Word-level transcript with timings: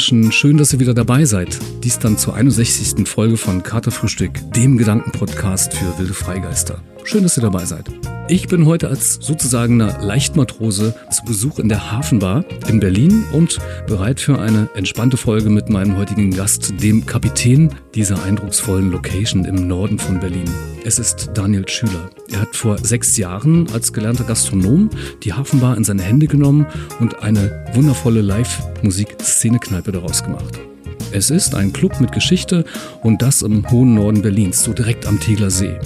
Menschen, 0.00 0.32
schön, 0.32 0.56
dass 0.56 0.72
ihr 0.72 0.80
wieder 0.80 0.94
dabei 0.94 1.26
seid. 1.26 1.58
Dies 1.84 1.98
dann 1.98 2.16
zur 2.16 2.34
61. 2.34 3.06
Folge 3.06 3.36
von 3.36 3.62
Katerfrühstück, 3.62 4.32
dem 4.54 4.78
Gedankenpodcast 4.78 5.74
für 5.74 5.98
wilde 5.98 6.14
Freigeister. 6.14 6.82
Schön, 7.10 7.24
dass 7.24 7.36
ihr 7.36 7.42
dabei 7.42 7.64
seid. 7.64 7.90
Ich 8.28 8.46
bin 8.46 8.66
heute 8.66 8.86
als 8.86 9.14
sozusagen 9.14 9.82
eine 9.82 10.00
Leichtmatrose 10.00 10.94
zu 11.10 11.24
Besuch 11.24 11.58
in 11.58 11.68
der 11.68 11.90
Hafenbar 11.90 12.44
in 12.68 12.78
Berlin 12.78 13.24
und 13.32 13.58
bereit 13.88 14.20
für 14.20 14.38
eine 14.38 14.68
entspannte 14.76 15.16
Folge 15.16 15.50
mit 15.50 15.68
meinem 15.70 15.96
heutigen 15.96 16.30
Gast, 16.30 16.72
dem 16.80 17.04
Kapitän 17.06 17.74
dieser 17.96 18.22
eindrucksvollen 18.22 18.92
Location 18.92 19.44
im 19.44 19.66
Norden 19.66 19.98
von 19.98 20.20
Berlin. 20.20 20.48
Es 20.84 21.00
ist 21.00 21.30
Daniel 21.34 21.68
Schüler. 21.68 22.10
Er 22.30 22.42
hat 22.42 22.54
vor 22.54 22.78
sechs 22.78 23.16
Jahren 23.16 23.66
als 23.72 23.92
gelernter 23.92 24.22
Gastronom 24.22 24.88
die 25.24 25.32
Hafenbar 25.32 25.76
in 25.76 25.82
seine 25.82 26.02
Hände 26.02 26.28
genommen 26.28 26.64
und 27.00 27.24
eine 27.24 27.66
wundervolle 27.74 28.20
Live-Musik-Szene-Kneipe 28.20 29.90
daraus 29.90 30.22
gemacht. 30.22 30.60
Es 31.10 31.30
ist 31.30 31.56
ein 31.56 31.72
Club 31.72 32.00
mit 32.00 32.12
Geschichte 32.12 32.64
und 33.02 33.20
das 33.20 33.42
im 33.42 33.68
hohen 33.68 33.96
Norden 33.96 34.22
Berlins, 34.22 34.62
so 34.62 34.72
direkt 34.72 35.06
am 35.06 35.18
Tegeler 35.18 35.50
See. 35.50 35.76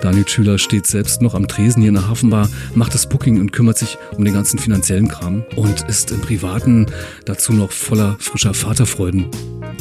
Daniel 0.00 0.26
Schüler 0.26 0.58
steht 0.58 0.86
selbst 0.86 1.20
noch 1.20 1.34
am 1.34 1.46
Tresen 1.46 1.82
hier 1.82 1.90
in 1.90 1.94
der 1.94 2.08
Hafenbar, 2.08 2.48
macht 2.74 2.94
das 2.94 3.06
Booking 3.06 3.38
und 3.38 3.52
kümmert 3.52 3.76
sich 3.76 3.98
um 4.16 4.24
den 4.24 4.32
ganzen 4.32 4.58
finanziellen 4.58 5.08
Kram 5.08 5.44
und 5.56 5.82
ist 5.88 6.10
im 6.10 6.20
Privaten 6.20 6.86
dazu 7.26 7.52
noch 7.52 7.70
voller 7.70 8.16
frischer 8.18 8.54
Vaterfreuden. 8.54 9.26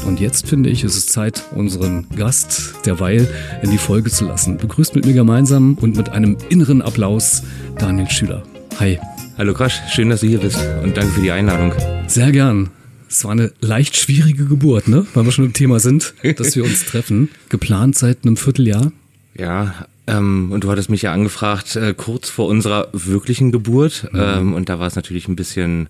Und 0.05 0.19
jetzt 0.19 0.47
finde 0.47 0.69
ich, 0.69 0.83
ist 0.83 0.97
es 0.97 1.07
Zeit, 1.07 1.43
unseren 1.55 2.05
Gast 2.15 2.73
derweil 2.85 3.27
in 3.61 3.71
die 3.71 3.77
Folge 3.77 4.09
zu 4.09 4.25
lassen. 4.25 4.57
Begrüßt 4.57 4.93
mit 4.95 5.05
mir 5.05 5.13
gemeinsam 5.13 5.77
und 5.79 5.95
mit 5.95 6.09
einem 6.09 6.37
inneren 6.49 6.81
Applaus 6.81 7.43
Daniel 7.77 8.09
Schüler. 8.09 8.43
Hi. 8.79 8.99
Hallo 9.37 9.53
Krasch, 9.53 9.79
schön, 9.89 10.09
dass 10.09 10.19
du 10.19 10.27
hier 10.27 10.39
bist 10.39 10.59
und 10.83 10.97
danke 10.97 11.13
für 11.13 11.21
die 11.21 11.31
Einladung. 11.31 11.73
Sehr 12.07 12.33
gern. 12.33 12.71
Es 13.07 13.23
war 13.23 13.31
eine 13.31 13.53
leicht 13.61 13.95
schwierige 13.95 14.45
Geburt, 14.45 14.89
ne? 14.89 15.07
Weil 15.13 15.23
wir 15.23 15.31
schon 15.31 15.45
im 15.45 15.53
Thema 15.53 15.79
sind, 15.79 16.13
dass 16.35 16.57
wir 16.57 16.65
uns 16.65 16.83
treffen. 16.85 17.29
Geplant 17.47 17.97
seit 17.97 18.25
einem 18.25 18.35
Vierteljahr. 18.35 18.91
Ja, 19.33 19.87
ähm, 20.09 20.51
und 20.51 20.63
du 20.63 20.71
hattest 20.71 20.89
mich 20.89 21.03
ja 21.03 21.13
angefragt, 21.13 21.75
äh, 21.75 21.93
kurz 21.95 22.29
vor 22.29 22.47
unserer 22.47 22.89
wirklichen 22.93 23.51
Geburt. 23.51 24.07
Mhm. 24.11 24.19
Ähm, 24.19 24.53
und 24.53 24.69
da 24.69 24.79
war 24.79 24.87
es 24.87 24.95
natürlich 24.95 25.27
ein 25.27 25.35
bisschen 25.35 25.89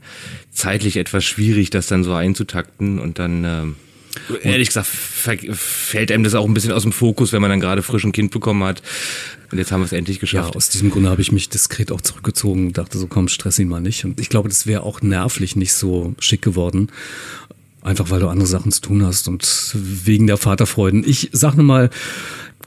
zeitlich 0.51 0.97
etwas 0.97 1.23
schwierig, 1.23 1.69
das 1.69 1.87
dann 1.87 2.03
so 2.03 2.13
einzutakten. 2.13 2.99
Und 2.99 3.19
dann, 3.19 3.43
ähm, 3.45 3.75
ehrlich 4.43 4.67
gesagt, 4.67 4.87
fällt 4.87 6.11
einem 6.11 6.23
das 6.23 6.35
auch 6.35 6.45
ein 6.45 6.53
bisschen 6.53 6.71
aus 6.71 6.83
dem 6.83 6.91
Fokus, 6.91 7.33
wenn 7.33 7.41
man 7.41 7.49
dann 7.49 7.59
gerade 7.59 7.81
frisch 7.81 8.03
ein 8.03 8.11
Kind 8.11 8.31
bekommen 8.31 8.63
hat. 8.63 8.81
Und 9.51 9.57
jetzt 9.57 9.71
haben 9.71 9.81
wir 9.81 9.85
es 9.85 9.93
endlich 9.93 10.19
geschafft. 10.19 10.51
Ja, 10.51 10.55
aus 10.55 10.69
diesem 10.69 10.91
Grunde 10.91 11.09
habe 11.09 11.21
ich 11.21 11.31
mich 11.31 11.49
diskret 11.49 11.91
auch 11.91 12.01
zurückgezogen 12.01 12.67
und 12.67 12.77
dachte 12.77 12.97
so, 12.97 13.07
komm, 13.07 13.27
stress 13.27 13.57
ihn 13.59 13.67
mal 13.67 13.81
nicht. 13.81 14.05
Und 14.05 14.19
ich 14.19 14.29
glaube, 14.29 14.49
das 14.49 14.67
wäre 14.67 14.83
auch 14.83 15.01
nervlich 15.01 15.55
nicht 15.55 15.73
so 15.73 16.13
schick 16.19 16.41
geworden. 16.41 16.91
Einfach 17.81 18.11
weil 18.11 18.19
du 18.19 18.27
andere 18.27 18.47
Sachen 18.47 18.71
zu 18.71 18.81
tun 18.81 19.05
hast 19.05 19.27
und 19.27 19.71
wegen 19.73 20.27
der 20.27 20.37
Vaterfreuden. 20.37 21.03
Ich 21.07 21.29
sag 21.31 21.55
nur 21.55 21.65
mal, 21.65 21.89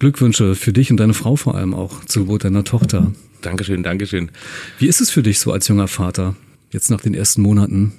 Glückwünsche 0.02 0.56
für 0.56 0.72
dich 0.72 0.90
und 0.90 0.96
deine 0.96 1.14
Frau 1.14 1.36
vor 1.36 1.54
allem 1.54 1.74
auch 1.74 2.04
zur 2.06 2.24
Geburt 2.24 2.42
deiner 2.42 2.64
Tochter. 2.64 3.12
Dankeschön, 3.40 3.84
Dankeschön. 3.84 4.32
Wie 4.80 4.88
ist 4.88 5.00
es 5.00 5.12
für 5.12 5.22
dich 5.22 5.38
so 5.38 5.52
als 5.52 5.68
junger 5.68 5.86
Vater, 5.86 6.34
jetzt 6.72 6.90
nach 6.90 7.00
den 7.00 7.14
ersten 7.14 7.40
Monaten? 7.40 7.92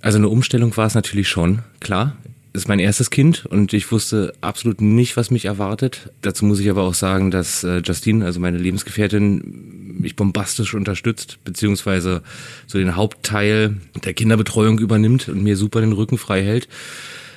Also 0.00 0.18
eine 0.18 0.28
Umstellung 0.28 0.76
war 0.76 0.86
es 0.86 0.94
natürlich 0.94 1.28
schon, 1.28 1.62
klar. 1.80 2.16
ist 2.52 2.68
mein 2.68 2.78
erstes 2.78 3.10
Kind 3.10 3.46
und 3.46 3.72
ich 3.72 3.90
wusste 3.90 4.32
absolut 4.40 4.80
nicht, 4.80 5.16
was 5.16 5.32
mich 5.32 5.46
erwartet. 5.46 6.10
Dazu 6.22 6.44
muss 6.44 6.60
ich 6.60 6.70
aber 6.70 6.84
auch 6.84 6.94
sagen, 6.94 7.32
dass 7.32 7.64
äh, 7.64 7.78
Justine, 7.78 8.24
also 8.24 8.38
meine 8.38 8.58
Lebensgefährtin, 8.58 9.98
mich 9.98 10.14
bombastisch 10.14 10.74
unterstützt, 10.74 11.38
beziehungsweise 11.42 12.22
so 12.68 12.78
den 12.78 12.94
Hauptteil 12.94 13.76
der 14.04 14.14
Kinderbetreuung 14.14 14.78
übernimmt 14.78 15.28
und 15.28 15.42
mir 15.42 15.56
super 15.56 15.80
den 15.80 15.94
Rücken 15.94 16.16
frei 16.16 16.44
hält. 16.44 16.68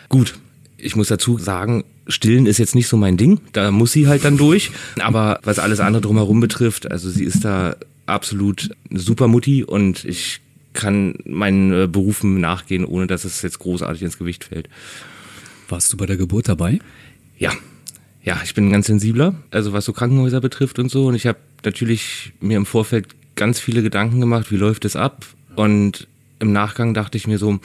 Gut, 0.08 0.36
ich 0.78 0.96
muss 0.96 1.08
dazu 1.08 1.40
sagen, 1.40 1.84
Stillen 2.08 2.46
ist 2.46 2.58
jetzt 2.58 2.76
nicht 2.76 2.88
so 2.88 2.98
mein 2.98 3.18
Ding. 3.18 3.40
Da 3.54 3.72
muss 3.72 3.92
sie 3.92 4.08
halt 4.08 4.26
dann 4.26 4.38
durch. 4.38 4.72
Aber 5.00 5.40
was 5.44 5.60
alles 5.60 5.80
andere 5.80 6.02
drumherum 6.02 6.40
betrifft, 6.40 6.92
also 6.92 7.10
sie 7.10 7.24
ist 7.24 7.46
da 7.46 7.76
absolut 8.06 8.72
eine 8.90 9.00
super 9.00 9.28
Mutti 9.28 9.64
und 9.64 10.04
ich 10.06 10.42
kann 10.74 11.16
meinen 11.26 11.84
äh, 11.84 11.88
Berufen 11.88 12.40
nachgehen, 12.40 12.84
ohne 12.84 13.08
dass 13.08 13.26
es 13.26 13.42
jetzt 13.42 13.60
großartig 13.60 14.02
ins 14.02 14.18
Gewicht 14.18 14.44
fällt. 14.44 14.70
Warst 15.70 15.94
du 15.94 15.98
bei 15.98 16.06
der 16.06 16.18
Geburt 16.18 16.50
dabei? 16.50 16.80
Ja. 17.38 17.52
Ja, 18.24 18.40
ich 18.44 18.54
bin 18.54 18.72
ganz 18.72 18.88
sensibler, 18.88 19.36
also 19.52 19.74
was 19.74 19.84
so 19.84 19.92
Krankenhäuser 19.92 20.40
betrifft 20.40 20.80
und 20.80 20.90
so. 20.90 21.08
Und 21.08 21.16
ich 21.16 21.28
habe 21.28 21.40
natürlich 21.66 22.32
mir 22.40 22.58
im 22.58 22.66
Vorfeld 22.66 23.08
ganz 23.36 23.60
viele 23.60 23.84
Gedanken 23.84 24.22
gemacht, 24.22 24.50
wie 24.50 24.56
läuft 24.56 24.86
es 24.86 24.96
ab? 24.96 25.26
Und 25.56 26.08
im 26.40 26.54
Nachgang 26.54 26.94
dachte 26.94 27.18
ich 27.18 27.28
mir 27.28 27.38
so, 27.38 27.60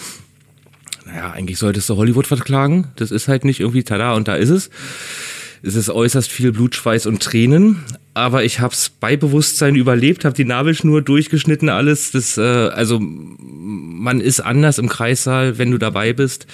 naja, 1.08 1.30
eigentlich 1.30 1.58
solltest 1.58 1.88
du 1.88 1.96
Hollywood 1.96 2.26
verklagen. 2.26 2.88
Das 2.96 3.10
ist 3.10 3.28
halt 3.28 3.44
nicht 3.44 3.60
irgendwie 3.60 3.82
tada 3.82 4.12
und 4.12 4.28
da 4.28 4.34
ist 4.34 4.50
es. 4.50 4.68
Es 5.62 5.74
ist 5.74 5.88
äußerst 5.88 6.30
viel 6.30 6.52
Blut, 6.52 6.74
Schweiß 6.74 7.06
und 7.06 7.22
Tränen. 7.22 7.82
Aber 8.12 8.44
ich 8.44 8.60
hab's 8.60 8.90
bei 8.90 9.16
Bewusstsein 9.16 9.74
überlebt, 9.74 10.24
habe 10.24 10.36
die 10.36 10.44
Nabelschnur 10.44 11.00
durchgeschnitten, 11.00 11.70
alles. 11.70 12.10
Das, 12.10 12.36
äh, 12.36 12.42
also 12.42 12.98
man 13.00 14.20
ist 14.20 14.40
anders 14.40 14.78
im 14.78 14.88
Kreissaal, 14.88 15.56
wenn 15.56 15.70
du 15.70 15.78
dabei 15.78 16.12
bist, 16.12 16.46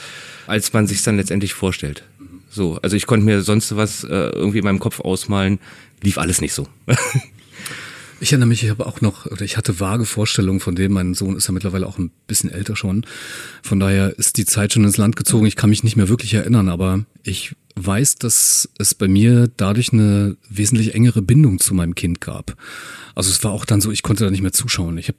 als 0.46 0.72
man 0.72 0.86
sich 0.86 1.02
dann 1.02 1.16
letztendlich 1.16 1.52
vorstellt. 1.52 2.04
So, 2.48 2.78
also 2.80 2.96
ich 2.96 3.06
konnte 3.06 3.26
mir 3.26 3.42
sonst 3.42 3.76
was 3.76 4.04
äh, 4.04 4.08
irgendwie 4.08 4.58
in 4.58 4.64
meinem 4.64 4.78
Kopf 4.78 5.00
ausmalen, 5.00 5.58
lief 6.00 6.18
alles 6.18 6.40
nicht 6.40 6.54
so. 6.54 6.68
Ich 8.20 8.32
erinnere 8.32 8.48
mich, 8.48 8.62
ich 8.62 8.70
habe 8.70 8.86
auch 8.86 9.00
noch, 9.00 9.26
oder 9.26 9.42
ich 9.42 9.56
hatte 9.56 9.80
vage 9.80 10.04
Vorstellungen 10.04 10.60
von 10.60 10.74
dem, 10.74 10.92
mein 10.92 11.14
Sohn 11.14 11.36
ist 11.36 11.48
ja 11.48 11.52
mittlerweile 11.52 11.86
auch 11.86 11.98
ein 11.98 12.10
bisschen 12.26 12.50
älter 12.50 12.76
schon. 12.76 13.04
Von 13.62 13.80
daher 13.80 14.18
ist 14.18 14.36
die 14.36 14.46
Zeit 14.46 14.72
schon 14.72 14.84
ins 14.84 14.96
Land 14.96 15.16
gezogen. 15.16 15.46
Ich 15.46 15.56
kann 15.56 15.70
mich 15.70 15.84
nicht 15.84 15.96
mehr 15.96 16.08
wirklich 16.08 16.32
erinnern, 16.34 16.68
aber 16.68 17.04
ich 17.22 17.54
weiß, 17.76 18.16
dass 18.16 18.68
es 18.78 18.94
bei 18.94 19.08
mir 19.08 19.50
dadurch 19.56 19.92
eine 19.92 20.36
wesentlich 20.48 20.94
engere 20.94 21.22
Bindung 21.22 21.58
zu 21.58 21.74
meinem 21.74 21.94
Kind 21.94 22.20
gab. 22.20 22.56
Also 23.14 23.30
es 23.30 23.42
war 23.42 23.52
auch 23.52 23.64
dann 23.64 23.80
so, 23.80 23.90
ich 23.90 24.02
konnte 24.02 24.24
da 24.24 24.30
nicht 24.30 24.42
mehr 24.42 24.52
zuschauen. 24.52 24.96
Ich 24.98 25.08
habe 25.08 25.18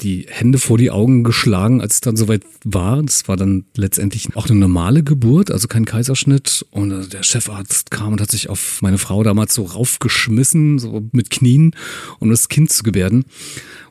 die 0.00 0.26
Hände 0.28 0.58
vor 0.58 0.78
die 0.78 0.90
Augen 0.90 1.22
geschlagen, 1.22 1.80
als 1.80 1.94
es 1.94 2.00
dann 2.00 2.16
soweit 2.16 2.42
war. 2.64 3.02
Das 3.02 3.28
war 3.28 3.36
dann 3.36 3.64
letztendlich 3.76 4.34
auch 4.36 4.48
eine 4.48 4.58
normale 4.58 5.02
Geburt, 5.02 5.50
also 5.50 5.68
kein 5.68 5.84
Kaiserschnitt. 5.84 6.66
Und 6.70 6.90
äh, 6.90 7.06
der 7.06 7.22
Chefarzt 7.22 7.90
kam 7.90 8.12
und 8.12 8.20
hat 8.20 8.30
sich 8.30 8.48
auf 8.48 8.80
meine 8.82 8.98
Frau 8.98 9.22
damals 9.22 9.54
so 9.54 9.64
raufgeschmissen, 9.64 10.78
so 10.78 11.08
mit 11.12 11.30
Knien, 11.30 11.74
um 12.18 12.30
das 12.30 12.48
Kind 12.48 12.72
zu 12.72 12.82
gebärden. 12.82 13.24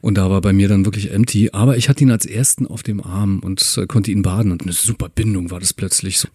Und 0.01 0.15
da 0.15 0.29
war 0.29 0.41
bei 0.41 0.53
mir 0.53 0.67
dann 0.67 0.85
wirklich 0.85 1.11
empty. 1.11 1.51
Aber 1.53 1.77
ich 1.77 1.87
hatte 1.87 2.03
ihn 2.03 2.11
als 2.11 2.25
ersten 2.25 2.65
auf 2.67 2.83
dem 2.83 3.01
Arm 3.01 3.39
und 3.39 3.77
äh, 3.77 3.85
konnte 3.85 4.11
ihn 4.11 4.21
baden. 4.21 4.51
Und 4.51 4.63
eine 4.63 4.73
super 4.73 5.09
Bindung 5.09 5.51
war 5.51 5.59
das 5.59 5.73
plötzlich 5.73 6.19
so. 6.19 6.27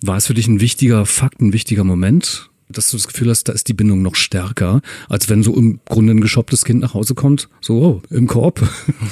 War 0.00 0.16
es 0.16 0.26
für 0.26 0.34
dich 0.34 0.48
ein 0.48 0.60
wichtiger 0.60 1.06
Fakt, 1.06 1.40
ein 1.40 1.52
wichtiger 1.52 1.84
Moment? 1.84 2.50
Dass 2.72 2.90
du 2.90 2.96
das 2.96 3.08
Gefühl 3.08 3.30
hast, 3.30 3.48
da 3.48 3.52
ist 3.52 3.68
die 3.68 3.74
Bindung 3.74 4.02
noch 4.02 4.14
stärker, 4.14 4.80
als 5.08 5.28
wenn 5.28 5.42
so 5.42 5.54
im 5.56 5.80
Grunde 5.86 6.14
ein 6.14 6.20
geschopptes 6.20 6.64
Kind 6.64 6.80
nach 6.80 6.94
Hause 6.94 7.14
kommt, 7.14 7.48
so 7.60 7.74
oh, 7.74 8.02
im 8.10 8.26
Korb. 8.26 8.62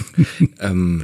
ähm, 0.61 1.03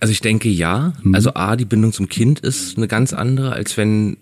also 0.00 0.12
ich 0.12 0.20
denke 0.20 0.48
ja. 0.48 0.92
Mhm. 1.02 1.14
Also 1.14 1.34
A, 1.34 1.56
die 1.56 1.64
Bindung 1.64 1.92
zum 1.92 2.08
Kind 2.08 2.40
ist 2.40 2.76
eine 2.76 2.88
ganz 2.88 3.12
andere, 3.12 3.52
als 3.52 3.76
wenn 3.76 4.16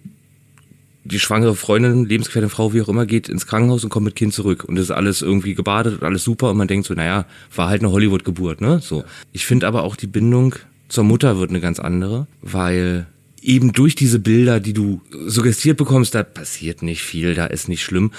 die 1.04 1.18
schwangere 1.18 1.56
Freundin, 1.56 2.04
Lebensgefährtin, 2.04 2.50
Frau, 2.50 2.72
wie 2.72 2.82
auch 2.82 2.88
immer, 2.88 3.06
geht 3.06 3.28
ins 3.28 3.46
Krankenhaus 3.46 3.82
und 3.82 3.90
kommt 3.90 4.04
mit 4.04 4.14
Kind 4.14 4.32
zurück. 4.32 4.64
Und 4.64 4.76
es 4.76 4.84
ist 4.84 4.90
alles 4.92 5.22
irgendwie 5.22 5.54
gebadet 5.54 6.00
und 6.00 6.04
alles 6.04 6.22
super 6.22 6.50
und 6.50 6.56
man 6.56 6.68
denkt 6.68 6.86
so, 6.86 6.94
naja, 6.94 7.26
war 7.54 7.68
halt 7.68 7.82
eine 7.82 7.90
Hollywood-Geburt, 7.90 8.60
ne? 8.60 8.80
So. 8.80 9.04
Ich 9.32 9.44
finde 9.44 9.66
aber 9.66 9.82
auch 9.82 9.96
die 9.96 10.06
Bindung 10.06 10.54
zur 10.88 11.04
Mutter 11.04 11.38
wird 11.38 11.50
eine 11.50 11.60
ganz 11.60 11.80
andere, 11.80 12.26
weil 12.42 13.06
eben 13.42 13.72
durch 13.72 13.94
diese 13.94 14.18
Bilder, 14.18 14.60
die 14.60 14.72
du 14.72 15.00
suggestiert 15.26 15.76
bekommst, 15.76 16.14
da 16.14 16.22
passiert 16.22 16.82
nicht 16.82 17.02
viel, 17.02 17.34
da 17.34 17.46
ist 17.46 17.68
nicht 17.68 17.82
schlimm. 17.82 18.12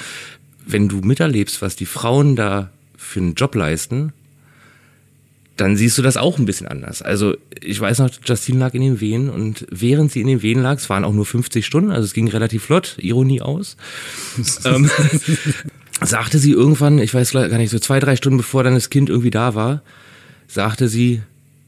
Wenn 0.65 0.87
du 0.89 0.97
miterlebst, 0.97 1.61
was 1.61 1.75
die 1.75 1.85
Frauen 1.85 2.35
da 2.35 2.71
für 2.97 3.19
einen 3.19 3.35
Job 3.35 3.55
leisten, 3.55 4.13
dann 5.55 5.77
siehst 5.77 5.97
du 5.97 6.01
das 6.01 6.17
auch 6.17 6.39
ein 6.39 6.45
bisschen 6.45 6.67
anders. 6.67 7.01
Also 7.01 7.35
ich 7.61 7.79
weiß 7.79 7.99
noch, 7.99 8.09
Justine 8.25 8.59
lag 8.59 8.73
in 8.73 8.81
den 8.81 9.01
Wehen 9.01 9.29
und 9.29 9.67
während 9.69 10.11
sie 10.11 10.21
in 10.21 10.27
den 10.27 10.41
Wehen 10.41 10.61
lag, 10.61 10.77
es 10.77 10.89
waren 10.89 11.03
auch 11.03 11.13
nur 11.13 11.25
50 11.25 11.65
Stunden, 11.65 11.91
also 11.91 12.05
es 12.05 12.13
ging 12.13 12.27
relativ 12.27 12.63
flott, 12.63 12.97
Ironie 12.99 13.41
aus, 13.41 13.77
ähm, 14.65 14.89
sagte 16.01 16.39
sie 16.39 16.51
irgendwann, 16.51 16.97
ich 16.99 17.13
weiß 17.13 17.33
gar 17.33 17.57
nicht, 17.57 17.69
so 17.69 17.79
zwei, 17.79 17.99
drei 17.99 18.15
Stunden 18.15 18.37
bevor 18.37 18.63
dann 18.63 18.73
das 18.73 18.89
Kind 18.89 19.09
irgendwie 19.09 19.31
da 19.31 19.53
war, 19.53 19.83
sagte 20.47 20.87
sie, 20.87 21.21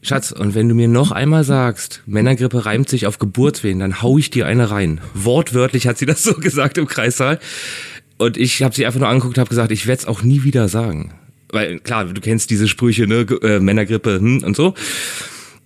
Schatz, 0.06 0.30
und 0.30 0.54
wenn 0.54 0.68
du 0.68 0.74
mir 0.74 0.88
noch 0.88 1.10
einmal 1.10 1.42
sagst, 1.42 2.02
Männergrippe 2.06 2.64
reimt 2.64 2.88
sich 2.88 3.06
auf 3.06 3.18
Geburtswehen, 3.18 3.80
dann 3.80 4.02
hau 4.02 4.18
ich 4.18 4.30
dir 4.30 4.46
eine 4.46 4.70
rein. 4.70 5.00
Wortwörtlich 5.14 5.86
hat 5.88 5.98
sie 5.98 6.06
das 6.06 6.22
so 6.22 6.34
gesagt 6.40 6.78
im 6.78 6.86
Kreissaal. 6.86 7.40
Und 8.16 8.36
ich 8.36 8.62
habe 8.62 8.74
sie 8.74 8.86
einfach 8.86 9.00
nur 9.00 9.08
angeguckt, 9.08 9.36
habe 9.36 9.48
gesagt, 9.48 9.72
ich 9.72 9.86
werde 9.86 10.02
es 10.02 10.06
auch 10.06 10.22
nie 10.22 10.44
wieder 10.44 10.68
sagen. 10.68 11.12
Weil 11.50 11.80
klar, 11.80 12.04
du 12.04 12.20
kennst 12.20 12.50
diese 12.50 12.68
Sprüche, 12.68 13.06
ne, 13.06 13.26
äh, 13.42 13.60
Männergrippe 13.60 14.18
hm, 14.18 14.42
und 14.44 14.56
so. 14.56 14.74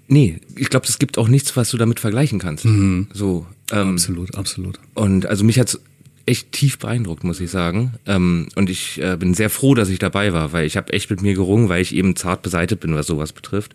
Nee, 0.09 0.41
ich 0.57 0.71
glaube, 0.71 0.87
es 0.87 0.99
gibt 0.99 1.19
auch 1.19 1.29
nichts, 1.29 1.57
was 1.57 1.71
du 1.71 1.77
damit 1.77 2.01
vergleichen 2.01 2.39
kannst. 2.39 2.65
Mhm. 2.65 3.09
So, 3.13 3.47
ähm, 3.71 3.93
absolut, 3.93 4.35
absolut. 4.37 4.81
Und 4.95 5.27
also 5.27 5.45
mich 5.45 5.59
hat's 5.59 5.79
echt 6.27 6.53
tief 6.53 6.79
beeindruckt, 6.79 7.25
muss 7.25 7.41
ich 7.41 7.51
sagen. 7.51 7.95
Ähm, 8.07 8.49
und 8.55 8.71
ich 8.71 9.01
äh, 9.01 9.17
bin 9.17 9.35
sehr 9.35 9.51
froh, 9.51 9.75
dass 9.75 9.89
ich 9.89 9.99
dabei 9.99 10.33
war, 10.33 10.53
weil 10.53 10.67
ich 10.67 10.77
habe 10.77 10.93
echt 10.93 11.11
mit 11.11 11.23
mir 11.23 11.35
gerungen, 11.35 11.69
weil 11.69 11.83
ich 11.83 11.95
eben 11.95 12.17
zart 12.17 12.43
beseitigt 12.43 12.81
bin, 12.81 12.95
was 12.95 13.07
sowas 13.07 13.33
betrifft. 13.33 13.75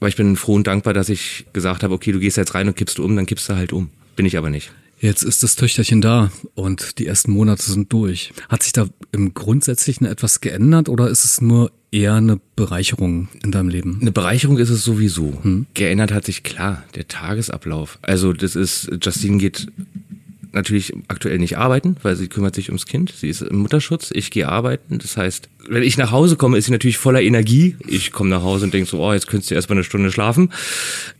Aber 0.00 0.08
ich 0.08 0.16
bin 0.16 0.36
froh 0.36 0.54
und 0.54 0.66
dankbar, 0.66 0.94
dass 0.94 1.08
ich 1.08 1.46
gesagt 1.52 1.82
habe, 1.82 1.94
okay, 1.94 2.12
du 2.12 2.18
gehst 2.18 2.36
jetzt 2.36 2.54
rein 2.54 2.68
und 2.68 2.76
kippst 2.76 2.98
du 2.98 3.04
um, 3.04 3.16
dann 3.16 3.26
kippst 3.26 3.48
du 3.48 3.56
halt 3.56 3.72
um. 3.72 3.90
Bin 4.16 4.26
ich 4.26 4.36
aber 4.36 4.50
nicht. 4.50 4.72
Jetzt 5.00 5.22
ist 5.22 5.42
das 5.42 5.56
Töchterchen 5.56 6.00
da 6.00 6.30
und 6.54 6.98
die 6.98 7.06
ersten 7.06 7.32
Monate 7.32 7.62
sind 7.62 7.92
durch. 7.92 8.32
Hat 8.48 8.62
sich 8.62 8.72
da 8.72 8.86
im 9.12 9.34
Grundsätzlichen 9.34 10.06
etwas 10.06 10.40
geändert 10.40 10.88
oder 10.88 11.08
ist 11.08 11.24
es 11.24 11.40
nur 11.40 11.72
eher 11.90 12.14
eine 12.14 12.40
Bereicherung 12.56 13.28
in 13.42 13.52
deinem 13.52 13.68
Leben? 13.68 13.98
Eine 14.00 14.12
Bereicherung 14.12 14.56
ist 14.58 14.70
es 14.70 14.82
sowieso. 14.82 15.38
Hm. 15.42 15.66
Geändert 15.74 16.12
hat 16.12 16.24
sich 16.24 16.42
klar 16.42 16.84
der 16.94 17.06
Tagesablauf. 17.06 17.98
Also 18.02 18.32
das 18.32 18.56
ist, 18.56 18.90
Justine 19.02 19.38
geht 19.38 19.68
natürlich 20.54 20.92
aktuell 21.08 21.38
nicht 21.38 21.58
arbeiten, 21.58 21.96
weil 22.02 22.16
sie 22.16 22.28
kümmert 22.28 22.54
sich 22.54 22.68
ums 22.68 22.86
Kind. 22.86 23.12
Sie 23.16 23.28
ist 23.28 23.42
im 23.42 23.58
Mutterschutz. 23.58 24.10
Ich 24.12 24.30
gehe 24.30 24.48
arbeiten. 24.48 24.98
Das 24.98 25.16
heißt, 25.16 25.48
wenn 25.68 25.82
ich 25.82 25.96
nach 25.96 26.10
Hause 26.10 26.36
komme, 26.36 26.58
ist 26.58 26.66
sie 26.66 26.72
natürlich 26.72 26.98
voller 26.98 27.22
Energie. 27.22 27.76
Ich 27.86 28.12
komme 28.12 28.30
nach 28.30 28.42
Hause 28.42 28.66
und 28.66 28.74
denke 28.74 28.88
so, 28.88 29.00
oh, 29.00 29.12
jetzt 29.12 29.26
könntest 29.26 29.50
du 29.50 29.54
erstmal 29.54 29.78
eine 29.78 29.84
Stunde 29.84 30.10
schlafen. 30.10 30.52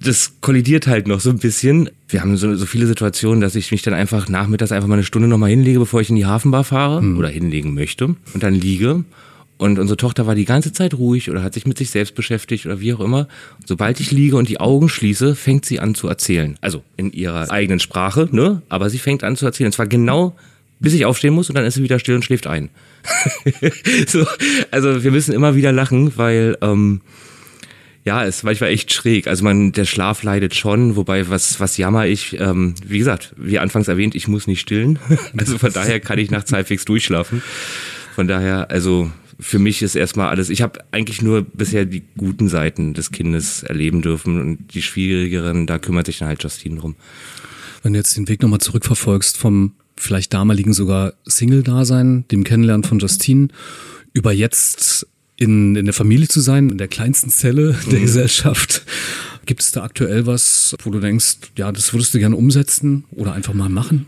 Das 0.03 0.35
kollidiert 0.41 0.87
halt 0.87 1.09
noch 1.09 1.21
so 1.21 1.31
ein 1.31 1.39
bisschen. 1.39 1.91
Wir 2.09 2.21
haben 2.21 2.37
so, 2.37 2.55
so 2.55 2.67
viele 2.67 2.87
Situationen, 2.87 3.41
dass 3.41 3.55
ich 3.55 3.71
mich 3.71 3.83
dann 3.83 3.95
einfach 3.95 4.29
nachmittags 4.29 4.73
einfach 4.73 4.89
mal 4.89 4.95
eine 4.95 5.05
Stunde 5.05 5.29
nochmal 5.29 5.51
hinlege, 5.51 5.79
bevor 5.79 6.01
ich 6.01 6.11
in 6.11 6.17
die 6.17 6.27
Hafenbar 6.27 6.65
fahre 6.65 7.01
hm. 7.01 7.19
oder 7.19 7.29
hinlegen 7.29 7.75
möchte 7.75 8.05
und 8.05 8.43
dann 8.43 8.55
liege 8.55 9.05
und 9.57 9.79
unsere 9.79 9.97
Tochter 9.97 10.27
war 10.27 10.35
die 10.35 10.45
ganze 10.45 10.73
Zeit 10.73 10.95
ruhig 10.95 11.31
oder 11.31 11.43
hat 11.43 11.55
sich 11.55 11.67
mit 11.67 11.79
sich 11.79 11.91
selbst 11.91 12.15
beschäftigt 12.15 12.67
oder 12.67 12.81
wie 12.81 12.93
auch 12.93 13.01
immer. 13.01 13.29
sobald 13.65 14.01
ich 14.01 14.11
liege 14.11 14.37
und 14.37 14.49
die 14.49 14.61
Augen 14.61 14.89
schließe, 14.89 15.37
fängt 15.37 15.65
sie 15.65 15.79
an 15.79 15.95
zu 15.95 16.09
erzählen. 16.09 16.59
Also 16.61 16.83
in 16.97 17.13
ihrer 17.13 17.51
eigenen 17.51 17.81
Sprache, 17.81 18.29
ne? 18.33 18.63
Aber 18.69 18.91
sie 18.91 18.99
fängt 18.99 19.23
an 19.23 19.37
zu 19.37 19.47
erzählen. 19.47 19.69
Und 19.69 19.73
zwar 19.73 19.87
genau, 19.87 20.35
bis 20.81 20.93
ich 20.93 21.07
aufstehen 21.07 21.35
muss 21.35 21.49
und 21.49 21.55
dann 21.55 21.65
ist 21.65 21.75
sie 21.75 21.83
wieder 21.83 21.99
still 21.99 22.17
und 22.17 22.25
schläft 22.25 22.47
ein. 22.47 22.69
so, 24.07 24.27
also 24.71 25.05
wir 25.05 25.11
müssen 25.13 25.33
immer 25.33 25.55
wieder 25.55 25.73
lachen, 25.73 26.17
weil 26.17 26.59
ähm, 26.61 27.01
ja, 28.05 28.25
es 28.25 28.43
manchmal 28.43 28.71
echt 28.71 28.93
schräg. 28.93 29.29
Also 29.29 29.45
man, 29.45 29.73
der 29.73 29.85
Schlaf 29.87 30.23
leidet 30.25 30.55
schon, 30.55 30.97
wobei 30.97 31.29
was, 31.31 31.61
was 31.61 31.77
jammer 31.77 32.07
ich, 32.07 32.39
ähm, 32.39 32.75
wie 32.85 32.99
gesagt, 32.99 33.35
wie 33.37 33.59
anfangs 33.59 33.89
erwähnt, 33.89 34.15
ich 34.15 34.29
muss 34.29 34.47
nicht 34.47 34.61
stillen. 34.61 34.99
also 35.39 35.59
von 35.59 35.73
daher 35.73 36.01
kann 36.01 36.19
ich 36.19 36.31
nachts 36.31 36.53
halbwegs 36.53 36.85
durchschlafen. 36.85 37.43
Von 38.15 38.29
daher, 38.29 38.71
also 38.71 39.11
für 39.39 39.59
mich 39.59 39.83
ist 39.83 39.95
erstmal 39.95 40.29
alles, 40.29 40.51
ich 40.51 40.63
habe 40.63 40.81
eigentlich 40.93 41.23
nur 41.23 41.43
bisher 41.43 41.85
die 41.85 42.03
guten 42.17 42.49
Seiten 42.49 42.95
des 42.95 43.11
Kindes 43.11 43.63
erleben 43.63 44.03
dürfen 44.03 44.41
und 44.41 44.75
die 44.75 44.83
schwierigeren, 44.83 45.67
da 45.67 45.79
kümmert 45.79 46.07
sich 46.07 46.19
dann 46.19 46.29
halt 46.29 46.43
Justine 46.43 46.77
drum. 46.77 46.97
Wenn 47.83 47.93
du 47.93 47.99
jetzt 47.99 48.17
den 48.17 48.29
Weg 48.29 48.43
nochmal 48.43 48.61
zurückverfolgst 48.61 49.37
vom 49.37 49.73
vielleicht 49.97 50.33
damaligen 50.35 50.73
sogar 50.73 51.15
Single-Dasein, 51.25 52.27
dem 52.29 52.45
Kennenlernen 52.45 52.85
von 52.85 52.99
Justine, 52.99 53.49
über 54.13 54.33
jetzt 54.33 55.07
in, 55.37 55.77
in 55.77 55.85
der 55.85 55.95
Familie 55.95 56.29
zu 56.29 56.41
sein, 56.41 56.71
in 56.71 56.79
der 56.79 56.89
kleinsten 56.89 57.31
Zelle 57.31 57.77
der 57.91 57.99
mhm. 57.99 58.03
Gesellschaft. 58.03 58.85
Gibt 59.47 59.61
es 59.61 59.73
da 59.73 59.83
aktuell 59.83 60.27
was, 60.27 60.75
wo 60.83 60.91
du 60.91 61.01
denkst, 61.01 61.37
ja, 61.59 61.71
das 61.71 61.93
würdest 61.93 62.15
du 62.15 62.19
gerne 62.19 62.37
umsetzen 62.37 63.05
oder 63.11 63.35
einfach 63.35 63.53
mal 63.53 63.69
machen? 63.69 64.07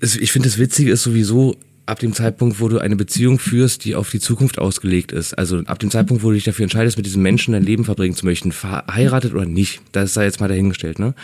Ich 0.00 0.32
finde, 0.32 0.48
das 0.48 0.58
Witzige 0.58 0.90
ist 0.90 1.02
sowieso, 1.02 1.56
ab 1.86 2.00
dem 2.00 2.12
Zeitpunkt, 2.12 2.60
wo 2.60 2.68
du 2.68 2.78
eine 2.78 2.96
Beziehung 2.96 3.38
führst, 3.38 3.84
die 3.84 3.94
auf 3.94 4.10
die 4.10 4.20
Zukunft 4.20 4.58
ausgelegt 4.58 5.12
ist. 5.12 5.34
Also 5.34 5.60
ab 5.60 5.78
dem 5.78 5.90
Zeitpunkt, 5.90 6.22
wo 6.22 6.28
du 6.28 6.34
dich 6.34 6.44
dafür 6.44 6.64
entscheidest, 6.64 6.96
mit 6.96 7.06
diesem 7.06 7.22
Menschen 7.22 7.52
dein 7.52 7.62
Leben 7.62 7.84
verbringen 7.84 8.14
zu 8.14 8.26
möchten, 8.26 8.52
verheiratet 8.52 9.32
oder 9.32 9.46
nicht, 9.46 9.80
das 9.92 10.12
sei 10.12 10.24
jetzt 10.24 10.40
mal 10.40 10.48
dahingestellt, 10.48 10.98
ne? 10.98 11.14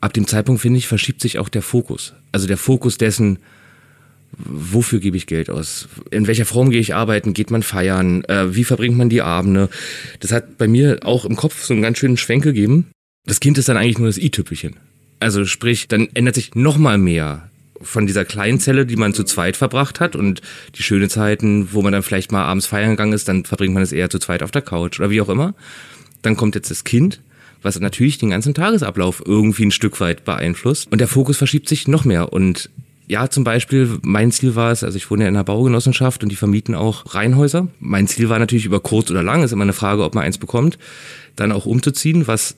Ab 0.00 0.12
dem 0.12 0.26
Zeitpunkt, 0.26 0.60
finde 0.60 0.78
ich, 0.78 0.88
verschiebt 0.88 1.20
sich 1.20 1.38
auch 1.38 1.48
der 1.48 1.62
Fokus. 1.62 2.12
Also 2.32 2.48
der 2.48 2.56
Fokus 2.56 2.98
dessen, 2.98 3.38
wofür 4.36 4.98
gebe 4.98 5.16
ich 5.16 5.26
Geld 5.26 5.48
aus? 5.48 5.88
In 6.10 6.26
welcher 6.26 6.44
Form 6.44 6.70
gehe 6.70 6.80
ich 6.80 6.94
arbeiten? 6.94 7.34
Geht 7.34 7.52
man 7.52 7.62
feiern? 7.62 8.24
Äh, 8.24 8.54
wie 8.54 8.64
verbringt 8.64 8.96
man 8.96 9.10
die 9.10 9.22
Abende? 9.22 9.68
Das 10.18 10.32
hat 10.32 10.58
bei 10.58 10.66
mir 10.66 11.00
auch 11.04 11.24
im 11.24 11.36
Kopf 11.36 11.64
so 11.64 11.72
einen 11.72 11.82
ganz 11.82 11.98
schönen 11.98 12.16
Schwenk 12.16 12.42
gegeben. 12.42 12.88
Das 13.26 13.38
Kind 13.38 13.58
ist 13.58 13.68
dann 13.68 13.76
eigentlich 13.76 13.98
nur 13.98 14.08
das 14.08 14.18
i-Tüppelchen. 14.18 14.74
Also 15.20 15.44
sprich, 15.44 15.86
dann 15.86 16.08
ändert 16.14 16.34
sich 16.34 16.56
noch 16.56 16.78
mal 16.78 16.98
mehr 16.98 17.48
von 17.82 18.06
dieser 18.06 18.24
kleinen 18.24 18.60
Zelle, 18.60 18.86
die 18.86 18.96
man 18.96 19.14
zu 19.14 19.24
zweit 19.24 19.56
verbracht 19.56 20.00
hat 20.00 20.16
und 20.16 20.40
die 20.74 20.82
schönen 20.82 21.08
Zeiten, 21.08 21.72
wo 21.72 21.82
man 21.82 21.92
dann 21.92 22.02
vielleicht 22.02 22.32
mal 22.32 22.44
abends 22.44 22.66
feiern 22.66 22.90
gegangen 22.90 23.12
ist, 23.12 23.28
dann 23.28 23.44
verbringt 23.44 23.74
man 23.74 23.82
es 23.82 23.92
eher 23.92 24.10
zu 24.10 24.18
zweit 24.18 24.42
auf 24.42 24.50
der 24.50 24.62
Couch 24.62 25.00
oder 25.00 25.10
wie 25.10 25.20
auch 25.20 25.28
immer. 25.28 25.54
Dann 26.22 26.36
kommt 26.36 26.54
jetzt 26.54 26.70
das 26.70 26.84
Kind, 26.84 27.20
was 27.62 27.78
natürlich 27.78 28.18
den 28.18 28.30
ganzen 28.30 28.54
Tagesablauf 28.54 29.22
irgendwie 29.24 29.66
ein 29.66 29.70
Stück 29.70 30.00
weit 30.00 30.24
beeinflusst 30.24 30.90
und 30.90 31.00
der 31.00 31.08
Fokus 31.08 31.36
verschiebt 31.36 31.68
sich 31.68 31.88
noch 31.88 32.04
mehr 32.04 32.32
und 32.32 32.70
ja, 33.08 33.28
zum 33.28 33.44
Beispiel, 33.44 33.98
mein 34.02 34.30
Ziel 34.30 34.54
war 34.54 34.70
es, 34.70 34.84
also 34.84 34.96
ich 34.96 35.10
wohne 35.10 35.24
ja 35.24 35.28
in 35.28 35.36
einer 35.36 35.44
Baugenossenschaft 35.44 36.22
und 36.22 36.30
die 36.30 36.36
vermieten 36.36 36.74
auch 36.74 37.14
Reihenhäuser. 37.14 37.68
Mein 37.78 38.06
Ziel 38.06 38.28
war 38.28 38.38
natürlich 38.38 38.64
über 38.64 38.80
kurz 38.80 39.10
oder 39.10 39.22
lang, 39.22 39.42
ist 39.42 39.52
immer 39.52 39.64
eine 39.64 39.72
Frage, 39.72 40.04
ob 40.04 40.14
man 40.14 40.24
eins 40.24 40.38
bekommt, 40.38 40.78
dann 41.36 41.52
auch 41.52 41.66
umzuziehen, 41.66 42.26
was 42.26 42.54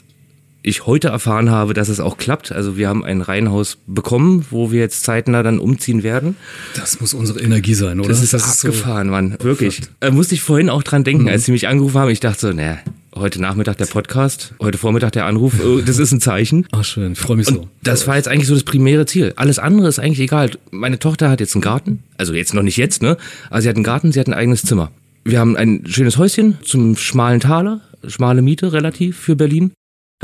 ich 0.65 0.87
heute 0.87 1.09
erfahren 1.09 1.51
habe, 1.51 1.75
dass 1.75 1.89
es 1.89 2.01
auch 2.01 2.17
klappt. 2.17 2.51
Also 2.51 2.77
wir 2.77 2.89
haben 2.89 3.05
ein 3.05 3.21
Reihenhaus 3.21 3.79
bekommen, 3.87 4.47
wo 4.51 4.73
wir 4.73 4.81
jetzt 4.81 5.05
zeitnah 5.05 5.43
dann 5.43 5.59
umziehen 5.59 6.03
werden. 6.03 6.37
Das 6.75 7.01
muss 7.01 7.13
unsere 7.13 7.41
Energie 7.41 7.75
sein, 7.75 8.01
oder? 8.01 8.09
Das 8.09 8.23
ist 8.23 8.33
das 8.33 8.65
abgefahren, 8.65 9.09
so 9.09 9.13
Mann. 9.13 9.37
Wirklich. 9.41 9.83
Äh, 10.01 10.11
musste 10.11 10.35
ich 10.35 10.41
vorhin 10.41 10.71
auch 10.71 10.83
dran 10.83 11.05
denken, 11.05 11.25
mhm. 11.25 11.29
als 11.29 11.45
sie 11.45 11.53
mich 11.53 11.69
angerufen 11.69 11.99
haben. 11.99 12.11
Ich 12.11 12.21
dachte 12.21 12.41
so, 12.41 12.53
ne, 12.55 12.79
heute 13.15 13.43
Nachmittag 13.43 13.77
der 13.77 13.85
Podcast, 13.85 14.55
heute 14.59 14.79
Vormittag 14.79 15.13
der 15.13 15.27
Anruf, 15.27 15.53
oh, 15.63 15.83
das 15.83 15.99
ist 15.99 16.13
ein 16.13 16.21
Zeichen. 16.21 16.67
Ach 16.73 16.83
schön, 16.83 17.13
ich 17.13 17.19
freue 17.19 17.37
mich 17.37 17.49
Und 17.49 17.55
so. 17.55 17.69
Das 17.83 18.07
war 18.07 18.17
jetzt 18.17 18.29
eigentlich 18.29 18.49
so 18.49 18.55
das 18.55 18.65
primäre 18.65 19.05
Ziel. 19.05 19.35
Alles 19.37 19.59
andere 19.59 19.89
ist 19.89 19.99
eigentlich 19.99 20.21
egal. 20.21 20.51
Meine 20.71 20.99
Tochter 20.99 21.29
hat 21.29 21.41
jetzt 21.41 21.55
einen 21.55 21.63
Garten, 21.63 22.03
also 22.17 22.33
jetzt 22.33 22.55
noch 22.55 22.63
nicht 22.63 22.79
jetzt, 22.79 23.03
ne? 23.03 23.19
Aber 23.51 23.61
sie 23.61 23.69
hat 23.69 23.77
einen 23.77 23.85
Garten, 23.85 24.13
sie 24.13 24.21
hat 24.21 24.29
ein 24.29 24.35
eigenes 24.35 24.63
Zimmer. 24.63 24.91
Wir 25.25 25.41
haben 25.41 25.57
ein 25.57 25.85
schönes 25.87 26.17
Häuschen 26.17 26.57
zum 26.65 26.97
schmalen 26.97 27.41
Taler, 27.41 27.83
schmale 28.07 28.41
Miete 28.41 28.73
relativ 28.73 29.19
für 29.19 29.37
Berlin. 29.37 29.73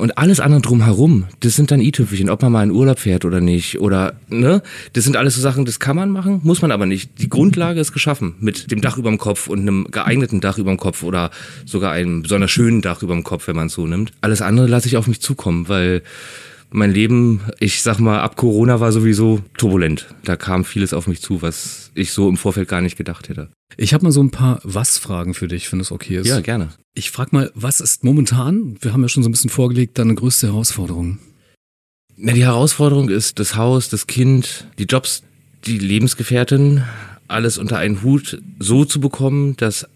Und 0.01 0.17
alles 0.17 0.41
andere 0.41 0.63
drumherum, 0.63 1.27
das 1.41 1.57
sind 1.57 1.71
dann 1.71 1.81
i-Tüpfelchen, 1.81 2.31
ob 2.31 2.41
man 2.43 2.53
mal 2.53 2.63
in 2.63 2.71
Urlaub 2.71 2.99
fährt 2.99 3.25
oder 3.25 3.41
nicht. 3.41 3.81
Oder, 3.81 4.15
ne? 4.29 4.63
Das 4.95 5.05
sind 5.05 5.17
alles 5.17 5.35
so 5.35 5.43
Sachen, 5.43 5.67
das 5.67 5.79
kann 5.79 5.95
man 5.95 6.11
machen, 6.11 6.41
muss 6.43 6.63
man 6.63 6.73
aber 6.73 6.87
nicht. 6.87 7.19
Die 7.19 7.29
Grundlage 7.29 7.81
ist 7.81 7.93
geschaffen 7.93 8.35
mit 8.41 8.71
dem 8.71 8.81
Dach 8.81 8.97
über 8.97 9.11
dem 9.11 9.19
Kopf 9.19 9.47
und 9.47 9.61
einem 9.61 9.87
geeigneten 9.91 10.41
Dach 10.41 10.59
über 10.59 10.71
dem 10.71 10.79
Kopf 10.79 11.03
oder 11.03 11.31
sogar 11.67 11.93
einem 11.93 12.23
besonders 12.23 12.51
schönen 12.51 12.81
Dach 12.81 13.03
über 13.03 13.15
dem 13.15 13.25
Kopf, 13.25 13.47
wenn 13.47 13.57
man 13.57 13.67
es 13.67 13.75
so 13.75 13.87
nimmt. 13.87 14.13
Alles 14.23 14.41
andere 14.41 14.67
lasse 14.67 14.89
ich 14.89 14.97
auf 14.97 15.07
mich 15.07 15.21
zukommen, 15.21 15.69
weil 15.69 16.03
mein 16.71 16.93
Leben, 16.93 17.41
ich 17.59 17.83
sag 17.83 17.99
mal, 17.99 18.21
ab 18.21 18.37
Corona 18.37 18.81
war 18.81 18.93
sowieso 18.93 19.41
turbulent. 19.59 20.07
Da 20.25 20.37
kam 20.37 20.65
vieles 20.65 20.95
auf 20.95 21.09
mich 21.09 21.21
zu, 21.21 21.43
was 21.43 21.91
ich 21.95 22.13
so 22.13 22.29
im 22.29 22.37
Vorfeld 22.37 22.69
gar 22.69 22.81
nicht 22.81 22.97
gedacht 22.97 23.29
hätte. 23.29 23.51
Ich 23.77 23.95
habe 23.95 24.05
mal 24.05 24.13
so 24.13 24.23
ein 24.23 24.31
paar 24.31 24.61
Was-Fragen 24.65 25.35
für 25.35 25.49
dich, 25.49 25.71
wenn 25.73 25.81
es 25.81 25.93
okay 25.93 26.19
ist. 26.19 26.27
Ja, 26.27 26.41
gerne. 26.41 26.71
Ich 26.95 27.11
frage 27.11 27.31
mal, 27.33 27.51
was 27.55 27.81
ist 27.81 28.05
momentan, 28.05 28.77
wir 28.81 28.93
haben 28.93 29.03
ja 29.03 29.09
schon 29.09 29.23
so 29.23 29.29
ein 29.29 29.33
bisschen 29.33 29.51
vorgelegt, 29.51 29.99
deine 29.99 30.15
größte 30.15 30.49
Herausforderung? 30.49 31.19
Na, 32.17 32.33
die 32.33 32.45
Herausforderung 32.45 33.09
ist 33.09 33.39
das 33.39 33.57
Haus, 33.57 33.89
das 33.89 34.07
Kind, 34.07 34.67
die 34.79 34.85
Jobs, 34.85 35.23
die 35.65 35.79
Lebensgefährtin, 35.79 36.83
alles 37.29 37.59
unter 37.59 37.79
einen 37.79 38.03
Hut 38.03 38.43
so 38.59 38.85
zu 38.85 39.01
bekommen, 39.01 39.57
dass 39.57 39.87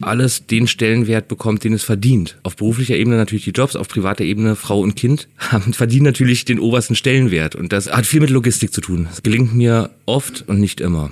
alles 0.00 0.46
den 0.46 0.66
Stellenwert 0.66 1.28
bekommt, 1.28 1.64
den 1.64 1.72
es 1.72 1.82
verdient. 1.82 2.38
Auf 2.42 2.56
beruflicher 2.56 2.96
Ebene 2.96 3.16
natürlich 3.16 3.44
die 3.44 3.50
Jobs, 3.50 3.76
auf 3.76 3.88
privater 3.88 4.24
Ebene 4.24 4.56
Frau 4.56 4.80
und 4.80 4.94
Kind 4.94 5.28
haben, 5.38 5.72
verdienen 5.72 6.04
natürlich 6.04 6.44
den 6.44 6.60
obersten 6.60 6.94
Stellenwert. 6.94 7.54
Und 7.54 7.72
das 7.72 7.90
hat 7.90 8.06
viel 8.06 8.20
mit 8.20 8.30
Logistik 8.30 8.72
zu 8.72 8.80
tun. 8.80 9.06
Das 9.08 9.22
gelingt 9.22 9.54
mir 9.54 9.90
oft 10.04 10.44
und 10.48 10.60
nicht 10.60 10.80
immer. 10.80 11.10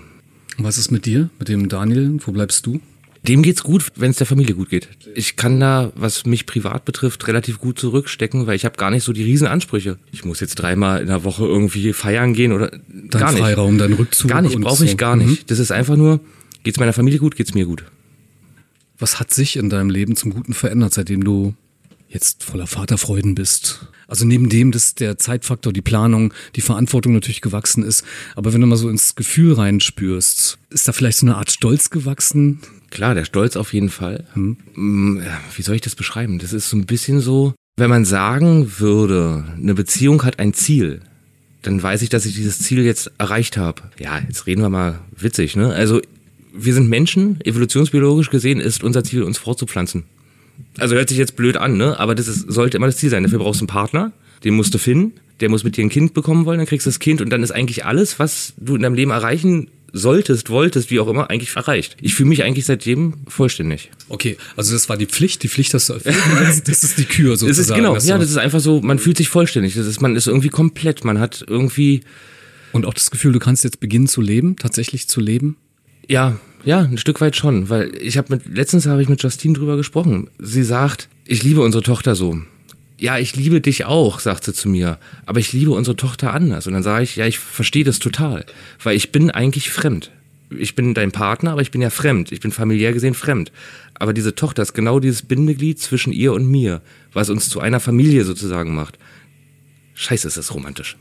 Was 0.59 0.79
ist 0.79 0.91
mit 0.91 1.07
dir, 1.07 1.31
mit 1.39 1.49
dem 1.49 1.69
Daniel? 1.69 2.19
Wo 2.25 2.33
bleibst 2.33 2.67
du? 2.67 2.81
Dem 3.27 3.43
geht's 3.43 3.63
gut, 3.63 3.87
wenn 3.97 4.11
es 4.11 4.19
der 4.19 4.27
Familie 4.27 4.55
gut 4.55 4.69
geht. 4.69 4.89
Ich 5.15 5.37
kann 5.37 5.59
da, 5.59 5.91
was 5.95 6.27
mich 6.27 6.45
privat 6.45 6.85
betrifft, 6.85 7.27
relativ 7.27 7.59
gut 7.59 7.79
zurückstecken, 7.79 8.47
weil 8.47 8.55
ich 8.55 8.67
habe 8.67 8.77
gar 8.77 8.91
nicht 8.91 9.03
so 9.03 9.15
die 9.15 9.23
Riesenansprüche. 9.23 9.99
Ich 10.13 10.27
muss 10.27 10.41
jetzt 10.41 10.57
dreimal 10.57 11.01
in 11.01 11.07
der 11.07 11.25
Woche 11.25 11.47
irgendwie 11.47 11.95
feiern 11.95 12.35
gehen 12.35 12.53
oder 12.53 12.69
dein 12.71 13.09
gar 13.09 13.33
nicht. 13.33 13.41
Freiraum, 13.41 13.79
dein 13.79 13.95
Rückzug. 13.95 14.31
Gar 14.31 14.43
nicht, 14.43 14.61
brauche 14.61 14.85
ich 14.85 14.91
so. 14.91 14.97
gar 14.99 15.17
nicht. 15.17 15.43
Mhm. 15.43 15.47
Das 15.47 15.59
ist 15.59 15.73
einfach 15.73 15.97
nur, 15.97 16.21
geht's 16.65 16.79
meiner 16.79 16.93
Familie 16.93 17.19
gut, 17.19 17.35
geht's 17.35 17.55
mir 17.55 17.65
gut. 17.65 17.85
Was 18.99 19.19
hat 19.19 19.33
sich 19.33 19.57
in 19.57 19.71
deinem 19.71 19.89
Leben 19.89 20.17
zum 20.17 20.35
Guten 20.35 20.53
verändert, 20.53 20.93
seitdem 20.93 21.25
du 21.25 21.55
jetzt 22.09 22.45
voller 22.45 22.67
Vaterfreuden 22.67 23.35
bist? 23.35 23.87
Also 24.09 24.25
neben 24.25 24.49
dem, 24.49 24.73
dass 24.73 24.95
der 24.95 25.19
Zeitfaktor, 25.19 25.73
die 25.73 25.83
Planung, 25.83 26.33
die 26.57 26.61
Verantwortung 26.61 27.15
natürlich 27.15 27.41
gewachsen 27.41 27.83
ist. 27.83 28.05
Aber 28.37 28.53
wenn 28.53 28.61
du 28.61 28.67
mal 28.67 28.77
so 28.77 28.89
ins 28.89 29.15
Gefühl 29.15 29.55
reinspürst, 29.55 30.59
ist 30.71 30.89
da 30.89 30.93
vielleicht 30.93 31.19
so 31.19 31.27
eine 31.27 31.37
Art 31.37 31.51
Stolz 31.51 31.91
gewachsen? 31.91 32.61
Klar, 32.91 33.15
der 33.15 33.25
Stolz 33.25 33.57
auf 33.57 33.73
jeden 33.73 33.91
Fall. 33.91 34.25
Hm. 34.35 34.57
Mm, 34.75 35.21
wie 35.57 35.63
soll 35.63 35.75
ich 35.75 35.81
das 35.83 35.95
beschreiben? 35.95 36.39
Das 36.39 36.53
ist 36.53 36.71
so 36.71 36.77
ein 36.77 36.87
bisschen 36.87 37.21
so, 37.21 37.55
wenn 37.77 37.91
man 37.91 38.05
sagen 38.05 38.79
würde, 38.79 39.45
eine 39.57 39.75
Beziehung 39.75 40.23
hat 40.23 40.39
ein 40.39 40.55
Ziel, 40.55 41.01
dann 41.63 41.83
weiß 41.83 42.03
ich, 42.03 42.09
dass 42.09 42.27
ich 42.27 42.35
dieses 42.35 42.61
Ziel 42.61 42.85
jetzt 42.85 43.11
erreicht 43.19 43.57
habe. 43.57 43.83
Ja, 43.99 44.21
jetzt 44.21 44.47
reden 44.47 44.63
wir 44.63 44.69
mal 44.69 45.01
witzig, 45.17 45.57
ne? 45.57 45.73
Also 45.73 46.01
wir 46.53 46.73
sind 46.73 46.89
Menschen, 46.89 47.41
evolutionsbiologisch 47.41 48.31
gesehen 48.31 48.61
ist 48.61 48.85
unser 48.85 49.03
Ziel, 49.03 49.25
uns 49.25 49.39
fortzupflanzen. 49.39 50.05
Also 50.79 50.95
hört 50.97 51.09
sich 51.09 51.19
jetzt 51.19 51.37
blöd 51.37 51.57
an, 51.57 51.77
ne? 51.77 51.99
Aber 51.99 52.15
das 52.15 52.29
ist, 52.29 52.51
sollte 52.51 52.77
immer 52.77 52.87
das 52.87 52.97
Ziel 52.97 53.11
sein. 53.11 53.23
Dafür 53.23 53.39
brauchst 53.39 53.61
du 53.61 53.65
einen 53.65 53.69
Partner, 53.69 54.13
den 54.45 54.55
musst 54.55 54.75
du 54.75 54.79
finden, 54.79 55.13
der 55.41 55.49
muss 55.49 55.65
mit 55.65 55.77
dir 55.77 55.85
ein 55.85 55.91
Kind 55.91 56.15
bekommen 56.15 56.47
wollen, 56.47 56.59
dann 56.59 56.67
kriegst 56.67 56.87
du 56.87 56.91
das 56.91 56.99
Kind 56.99 57.21
und 57.21 57.31
dann 57.31 57.43
ist 57.43 57.51
eigentlich 57.51 57.85
alles, 57.85 58.19
was 58.19 58.55
du 58.57 58.77
in 58.77 58.83
deinem 58.83 58.95
Leben 58.95 59.11
erreichen 59.11 59.69
solltest, 59.95 60.51
wolltest, 60.51 60.91
wie 60.91 60.99
auch 60.99 61.07
immer, 61.07 61.31
eigentlich 61.31 61.55
erreicht. 61.55 61.97
Ich 62.01 62.15
fühle 62.15 62.29
mich 62.29 62.43
eigentlich 62.43 62.67
seitdem 62.67 63.15
vollständig. 63.29 63.91
Okay, 64.09 64.37
also 64.57 64.73
das 64.73 64.89
war 64.89 64.97
die 64.97 65.07
Pflicht, 65.07 65.43
die 65.45 65.49
Pflicht 65.49 65.73
hast 65.73 65.89
du 65.89 65.95
das 66.65 66.85
ist 66.85 66.99
die 66.99 67.05
Kür 67.05 67.37
sozusagen. 67.37 67.49
Das 67.49 67.59
ist 67.59 67.75
genau, 67.75 67.97
ja, 67.97 68.19
das 68.19 68.31
ist 68.31 68.37
einfach 68.37 68.61
so, 68.61 68.81
man 68.81 68.99
fühlt 68.99 69.17
sich 69.17 69.29
vollständig. 69.29 69.75
Das 69.75 69.87
ist, 69.87 70.01
man 70.01 70.17
ist 70.17 70.27
irgendwie 70.27 70.49
komplett, 70.49 71.05
man 71.05 71.21
hat 71.21 71.45
irgendwie. 71.49 72.01
Und 72.73 72.87
auch 72.87 72.95
das 72.95 73.13
Gefühl, 73.13 73.33
du 73.33 73.39
kannst 73.39 73.63
jetzt 73.63 73.79
beginnen 73.79 74.09
zu 74.09 74.21
leben, 74.21 74.57
tatsächlich 74.57 75.07
zu 75.07 75.21
leben? 75.21 75.57
Ja, 76.09 76.41
ja, 76.65 76.81
ein 76.81 76.99
Stück 76.99 77.21
weit 77.21 77.37
schon, 77.37 77.69
weil 77.69 77.93
ich 78.01 78.17
habe 78.17 78.35
mit 78.35 78.47
letztens 78.47 78.87
habe 78.87 79.03
ich 79.03 79.09
mit 79.09 79.23
Justine 79.23 79.55
drüber 79.55 79.77
gesprochen. 79.77 80.29
Sie 80.39 80.63
sagt, 80.63 81.09
ich 81.25 81.43
liebe 81.43 81.61
unsere 81.61 81.83
Tochter 81.83 82.15
so. 82.15 82.39
Ja, 82.99 83.19
ich 83.19 83.35
liebe 83.37 83.61
dich 83.61 83.85
auch, 83.85 84.21
sagt 84.21 84.45
sie 84.45 84.53
zu 84.53 84.69
mir, 84.69 84.99
aber 85.27 85.41
ich 85.41 85.53
liebe 85.53 85.73
unsere 85.73 85.97
Tochter 85.97 86.33
anders. 86.33 86.67
Und 86.67 86.75
dann 86.75 86.83
sage 86.83 87.03
ich, 87.03 87.17
ja, 87.17 87.27
ich 87.27 87.39
verstehe 87.39 87.85
das 87.85 87.99
total, 87.99 88.47
weil 88.83 88.97
ich 88.97 89.11
bin 89.13 89.31
eigentlich 89.31 89.71
fremd. 89.71 90.11
Ich 90.57 90.77
bin 90.77 90.95
dein 90.95 91.11
Partner, 91.11 91.53
aber 91.53 91.63
ich 91.63 91.71
bin 91.71 91.83
ja 91.83 91.91
fremd. 91.91 92.31
Ich 92.31 92.41
bin 92.41 92.53
familiär 92.53 92.93
gesehen 92.93 93.15
fremd. 93.15 93.51
Aber 93.95 94.13
diese 94.13 94.35
Tochter 94.35 94.63
ist 94.63 94.75
genau 94.75 95.01
dieses 95.01 95.23
Bindeglied 95.23 95.81
zwischen 95.81 96.13
ihr 96.13 96.33
und 96.33 96.47
mir, 96.47 96.81
was 97.13 97.31
uns 97.31 97.49
zu 97.49 97.61
einer 97.61 97.81
Familie 97.81 98.25
sozusagen 98.25 98.75
macht. 98.75 98.99
Scheiße, 99.97 100.27
ist 100.27 100.37
das 100.37 100.53
romantisch. 100.53 100.97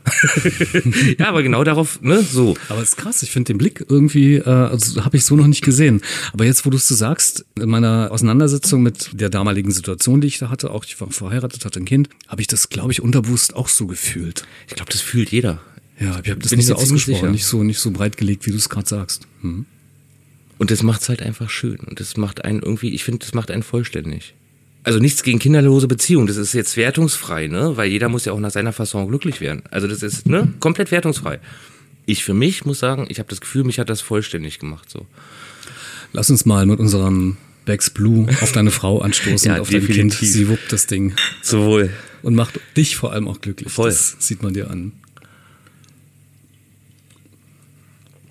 ja, 1.18 1.28
aber 1.28 1.42
genau 1.42 1.64
darauf, 1.64 2.00
ne, 2.00 2.22
so. 2.22 2.56
Aber 2.68 2.80
es 2.80 2.90
ist 2.90 2.96
krass, 2.96 3.24
ich 3.24 3.30
finde 3.32 3.52
den 3.52 3.58
Blick 3.58 3.84
irgendwie, 3.88 4.36
äh, 4.36 4.48
also 4.48 5.04
habe 5.04 5.16
ich 5.16 5.24
so 5.24 5.34
noch 5.34 5.48
nicht 5.48 5.64
gesehen. 5.64 6.00
Aber 6.32 6.44
jetzt, 6.44 6.64
wo 6.64 6.70
du 6.70 6.76
es 6.76 6.86
so 6.86 6.94
sagst, 6.94 7.44
in 7.56 7.68
meiner 7.68 8.12
Auseinandersetzung 8.12 8.84
mit 8.84 9.20
der 9.20 9.30
damaligen 9.30 9.72
Situation, 9.72 10.20
die 10.20 10.28
ich 10.28 10.38
da 10.38 10.48
hatte, 10.48 10.70
auch 10.70 10.84
ich 10.84 11.00
war 11.00 11.10
verheiratet, 11.10 11.64
hatte 11.64 11.80
ein 11.80 11.86
Kind, 11.86 12.08
habe 12.28 12.40
ich 12.40 12.46
das, 12.46 12.68
glaube 12.68 12.92
ich, 12.92 13.02
unterbewusst 13.02 13.56
auch 13.56 13.68
so 13.68 13.88
gefühlt. 13.88 14.46
Ich 14.68 14.76
glaube, 14.76 14.92
das 14.92 15.00
fühlt 15.00 15.30
jeder. 15.30 15.60
Ja, 15.98 16.20
ich 16.22 16.30
habe 16.30 16.40
das 16.40 16.50
Bin 16.50 16.58
nicht 16.58 16.66
so 16.66 16.76
ausgesprochen, 16.76 17.32
nicht 17.32 17.46
so, 17.46 17.64
nicht 17.64 17.80
so 17.80 17.90
breit 17.90 18.16
gelegt, 18.16 18.46
wie 18.46 18.52
du 18.52 18.56
es 18.56 18.68
gerade 18.68 18.88
sagst. 18.88 19.26
Hm. 19.40 19.66
Und 20.58 20.70
das 20.70 20.84
macht's 20.84 21.08
halt 21.08 21.20
einfach 21.20 21.50
schön. 21.50 21.80
Und 21.80 21.98
das 21.98 22.16
macht 22.16 22.44
einen 22.44 22.62
irgendwie, 22.62 22.90
ich 22.90 23.02
finde, 23.02 23.18
das 23.20 23.34
macht 23.34 23.50
einen 23.50 23.64
vollständig 23.64 24.34
also 24.84 24.98
nichts 24.98 25.22
gegen 25.22 25.38
kinderlose 25.38 25.88
Beziehungen, 25.88 26.26
das 26.26 26.36
ist 26.36 26.52
jetzt 26.52 26.76
wertungsfrei, 26.76 27.48
ne? 27.48 27.76
Weil 27.76 27.88
jeder 27.88 28.08
muss 28.08 28.26
ja 28.26 28.32
auch 28.32 28.40
nach 28.40 28.50
seiner 28.50 28.72
Fasson 28.72 29.08
glücklich 29.08 29.40
werden. 29.40 29.62
Also 29.70 29.88
das 29.88 30.02
ist 30.02 30.26
ne 30.26 30.52
komplett 30.60 30.90
wertungsfrei. 30.90 31.40
Ich 32.06 32.22
für 32.22 32.34
mich 32.34 32.66
muss 32.66 32.78
sagen, 32.80 33.06
ich 33.08 33.18
habe 33.18 33.28
das 33.30 33.40
Gefühl, 33.40 33.64
mich 33.64 33.78
hat 33.78 33.88
das 33.88 34.02
vollständig 34.02 34.58
gemacht 34.58 34.90
so. 34.90 35.06
Lass 36.12 36.30
uns 36.30 36.44
mal 36.44 36.66
mit 36.66 36.78
unserem 36.78 37.38
Becks 37.64 37.88
Blue 37.88 38.28
auf 38.42 38.52
deine 38.52 38.70
Frau 38.70 39.00
anstoßen 39.00 39.48
ja, 39.48 39.54
und 39.54 39.62
auf 39.62 39.70
definitiv. 39.70 39.96
dein 39.96 40.10
Kind. 40.10 40.32
Sie 40.32 40.48
wuppt 40.48 40.70
das 40.70 40.86
Ding. 40.86 41.14
Zu 41.42 41.64
wohl. 41.64 41.90
Und 42.22 42.34
macht 42.34 42.60
dich 42.76 42.96
vor 42.96 43.12
allem 43.12 43.26
auch 43.26 43.40
glücklich. 43.40 43.72
Voll. 43.72 43.88
Das 43.88 44.16
sieht 44.18 44.42
man 44.42 44.54
dir 44.54 44.70
an. 44.70 44.92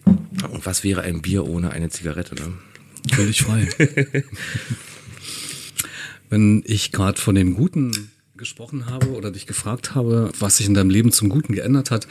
Und 0.05 0.65
was 0.65 0.83
wäre 0.83 1.01
ein 1.01 1.21
Bier 1.21 1.45
ohne 1.45 1.71
eine 1.71 1.89
Zigarette, 1.89 2.35
ne? 2.35 2.53
Völlig 3.11 3.41
frei. 3.41 3.67
Wenn 6.29 6.63
ich 6.65 6.91
gerade 6.91 7.19
von 7.19 7.35
dem 7.35 7.55
Guten 7.55 8.11
gesprochen 8.35 8.87
habe 8.87 9.11
oder 9.11 9.31
dich 9.31 9.45
gefragt 9.45 9.95
habe, 9.95 10.31
was 10.39 10.57
sich 10.57 10.65
in 10.65 10.73
deinem 10.73 10.89
Leben 10.89 11.11
zum 11.11 11.29
Guten 11.29 11.53
geändert 11.53 11.91
hat, 11.91 12.07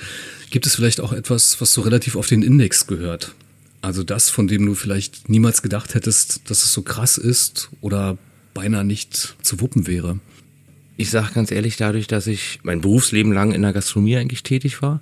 gibt 0.50 0.66
es 0.66 0.74
vielleicht 0.76 1.00
auch 1.00 1.12
etwas, 1.12 1.60
was 1.60 1.72
so 1.72 1.80
relativ 1.80 2.16
auf 2.16 2.26
den 2.26 2.42
Index 2.42 2.86
gehört? 2.86 3.34
Also 3.80 4.04
das, 4.04 4.30
von 4.30 4.46
dem 4.46 4.64
du 4.64 4.74
vielleicht 4.74 5.28
niemals 5.28 5.62
gedacht 5.62 5.94
hättest, 5.94 6.48
dass 6.48 6.64
es 6.64 6.72
so 6.72 6.82
krass 6.82 7.18
ist 7.18 7.70
oder 7.80 8.16
beinahe 8.54 8.84
nicht 8.84 9.36
zu 9.42 9.60
wuppen 9.60 9.86
wäre. 9.86 10.20
Ich 10.96 11.10
sage 11.10 11.32
ganz 11.34 11.50
ehrlich, 11.50 11.76
dadurch, 11.76 12.06
dass 12.06 12.28
ich 12.28 12.60
mein 12.62 12.80
Berufsleben 12.80 13.32
lang 13.32 13.52
in 13.52 13.62
der 13.62 13.72
Gastronomie 13.72 14.16
eigentlich 14.16 14.44
tätig 14.44 14.82
war, 14.82 15.00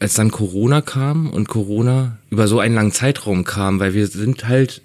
als 0.00 0.14
dann 0.14 0.30
Corona 0.30 0.80
kam 0.80 1.30
und 1.30 1.48
Corona 1.48 2.18
über 2.30 2.48
so 2.48 2.58
einen 2.58 2.74
langen 2.74 2.92
Zeitraum 2.92 3.44
kam, 3.44 3.78
weil 3.78 3.94
wir 3.94 4.06
sind 4.08 4.48
halt, 4.48 4.82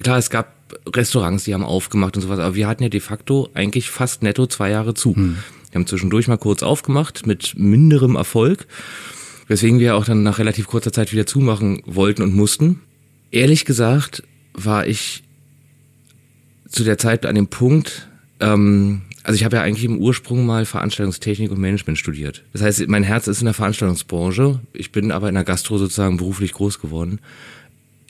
klar, 0.00 0.18
es 0.18 0.30
gab 0.30 0.57
Restaurants, 0.86 1.44
die 1.44 1.54
haben 1.54 1.64
aufgemacht 1.64 2.16
und 2.16 2.22
sowas, 2.22 2.38
aber 2.38 2.54
wir 2.54 2.68
hatten 2.68 2.82
ja 2.82 2.88
de 2.88 3.00
facto 3.00 3.48
eigentlich 3.54 3.90
fast 3.90 4.22
netto 4.22 4.46
zwei 4.46 4.70
Jahre 4.70 4.94
zu. 4.94 5.14
Hm. 5.14 5.38
Wir 5.70 5.78
haben 5.78 5.86
zwischendurch 5.86 6.28
mal 6.28 6.38
kurz 6.38 6.62
aufgemacht 6.62 7.26
mit 7.26 7.54
minderem 7.56 8.16
Erfolg, 8.16 8.66
weswegen 9.46 9.80
wir 9.80 9.96
auch 9.96 10.04
dann 10.04 10.22
nach 10.22 10.38
relativ 10.38 10.66
kurzer 10.66 10.92
Zeit 10.92 11.12
wieder 11.12 11.26
zumachen 11.26 11.82
wollten 11.86 12.22
und 12.22 12.34
mussten. 12.34 12.80
Ehrlich 13.30 13.64
gesagt 13.64 14.22
war 14.54 14.86
ich 14.86 15.22
zu 16.68 16.84
der 16.84 16.98
Zeit 16.98 17.26
an 17.26 17.34
dem 17.34 17.48
Punkt, 17.48 18.08
ähm, 18.40 19.02
also 19.28 19.36
ich 19.36 19.44
habe 19.44 19.56
ja 19.56 19.62
eigentlich 19.62 19.84
im 19.84 19.98
Ursprung 19.98 20.46
mal 20.46 20.64
Veranstaltungstechnik 20.64 21.50
und 21.50 21.60
Management 21.60 21.98
studiert. 21.98 22.44
Das 22.54 22.62
heißt, 22.62 22.88
mein 22.88 23.02
Herz 23.02 23.26
ist 23.26 23.40
in 23.40 23.44
der 23.44 23.52
Veranstaltungsbranche. 23.52 24.60
Ich 24.72 24.90
bin 24.90 25.12
aber 25.12 25.28
in 25.28 25.34
der 25.34 25.44
Gastro 25.44 25.76
sozusagen 25.76 26.16
beruflich 26.16 26.54
groß 26.54 26.80
geworden. 26.80 27.20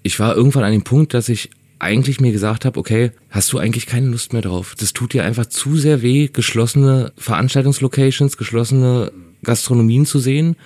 Ich 0.04 0.20
war 0.20 0.36
irgendwann 0.36 0.62
an 0.62 0.70
dem 0.70 0.84
Punkt, 0.84 1.14
dass 1.14 1.28
ich 1.28 1.50
eigentlich 1.78 2.20
mir 2.20 2.32
gesagt 2.32 2.64
habe, 2.64 2.78
okay, 2.78 3.12
hast 3.30 3.52
du 3.52 3.58
eigentlich 3.58 3.86
keine 3.86 4.08
Lust 4.08 4.32
mehr 4.32 4.42
drauf. 4.42 4.74
Das 4.78 4.92
tut 4.92 5.12
dir 5.12 5.24
einfach 5.24 5.46
zu 5.46 5.76
sehr 5.76 6.02
weh, 6.02 6.28
geschlossene 6.28 7.12
Veranstaltungslocations, 7.16 8.36
geschlossene 8.36 9.12
Gastronomien 9.44 10.06
zu 10.06 10.18
sehen. 10.18 10.56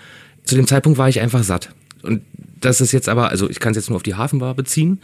Zu 0.45 0.55
dem 0.55 0.67
Zeitpunkt 0.67 0.99
war 0.99 1.09
ich 1.09 1.21
einfach 1.21 1.43
satt. 1.43 1.71
Und 2.03 2.23
das 2.61 2.81
ist 2.81 2.93
jetzt 2.93 3.09
aber, 3.09 3.29
also 3.29 3.51
ich 3.51 3.61
kann 3.61 3.73
es 3.73 3.77
jetzt 3.77 3.89
nur 3.91 3.97
auf 3.97 4.03
die 4.03 4.15
Hafenbar 4.15 4.55
beziehen, 4.55 5.01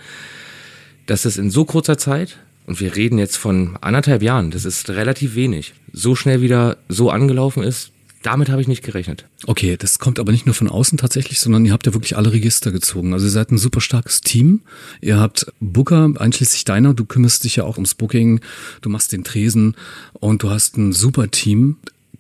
dass 1.06 1.24
es 1.24 1.36
in 1.36 1.50
so 1.50 1.64
kurzer 1.64 1.98
Zeit, 1.98 2.38
und 2.66 2.80
wir 2.80 2.96
reden 2.96 3.18
jetzt 3.18 3.36
von 3.36 3.76
anderthalb 3.80 4.22
Jahren, 4.22 4.50
das 4.50 4.64
ist 4.64 4.90
relativ 4.90 5.34
wenig, 5.34 5.74
so 5.92 6.14
schnell 6.14 6.42
wieder 6.42 6.76
so 6.88 7.10
angelaufen 7.10 7.62
ist, 7.62 7.92
damit 8.22 8.48
habe 8.48 8.60
ich 8.60 8.68
nicht 8.68 8.82
gerechnet. 8.82 9.24
Okay, 9.46 9.76
das 9.76 9.98
kommt 9.98 10.18
aber 10.18 10.32
nicht 10.32 10.46
nur 10.46 10.54
von 10.54 10.68
außen 10.68 10.98
tatsächlich, 10.98 11.40
sondern 11.40 11.64
ihr 11.64 11.72
habt 11.72 11.86
ja 11.86 11.94
wirklich 11.94 12.16
alle 12.16 12.32
Register 12.32 12.72
gezogen. 12.72 13.12
Also 13.12 13.26
ihr 13.26 13.30
seid 13.30 13.50
ein 13.50 13.58
super 13.58 13.80
starkes 13.80 14.20
Team. 14.20 14.60
Ihr 15.00 15.18
habt 15.18 15.52
Booker, 15.60 16.12
einschließlich 16.16 16.64
deiner, 16.64 16.94
du 16.94 17.04
kümmerst 17.04 17.44
dich 17.44 17.56
ja 17.56 17.64
auch 17.64 17.76
ums 17.76 17.94
Booking, 17.94 18.40
du 18.80 18.88
machst 18.88 19.12
den 19.12 19.24
Tresen 19.24 19.76
und 20.14 20.42
du 20.42 20.50
hast 20.50 20.76
ein 20.76 20.92
super 20.92 21.30
Team 21.30 21.76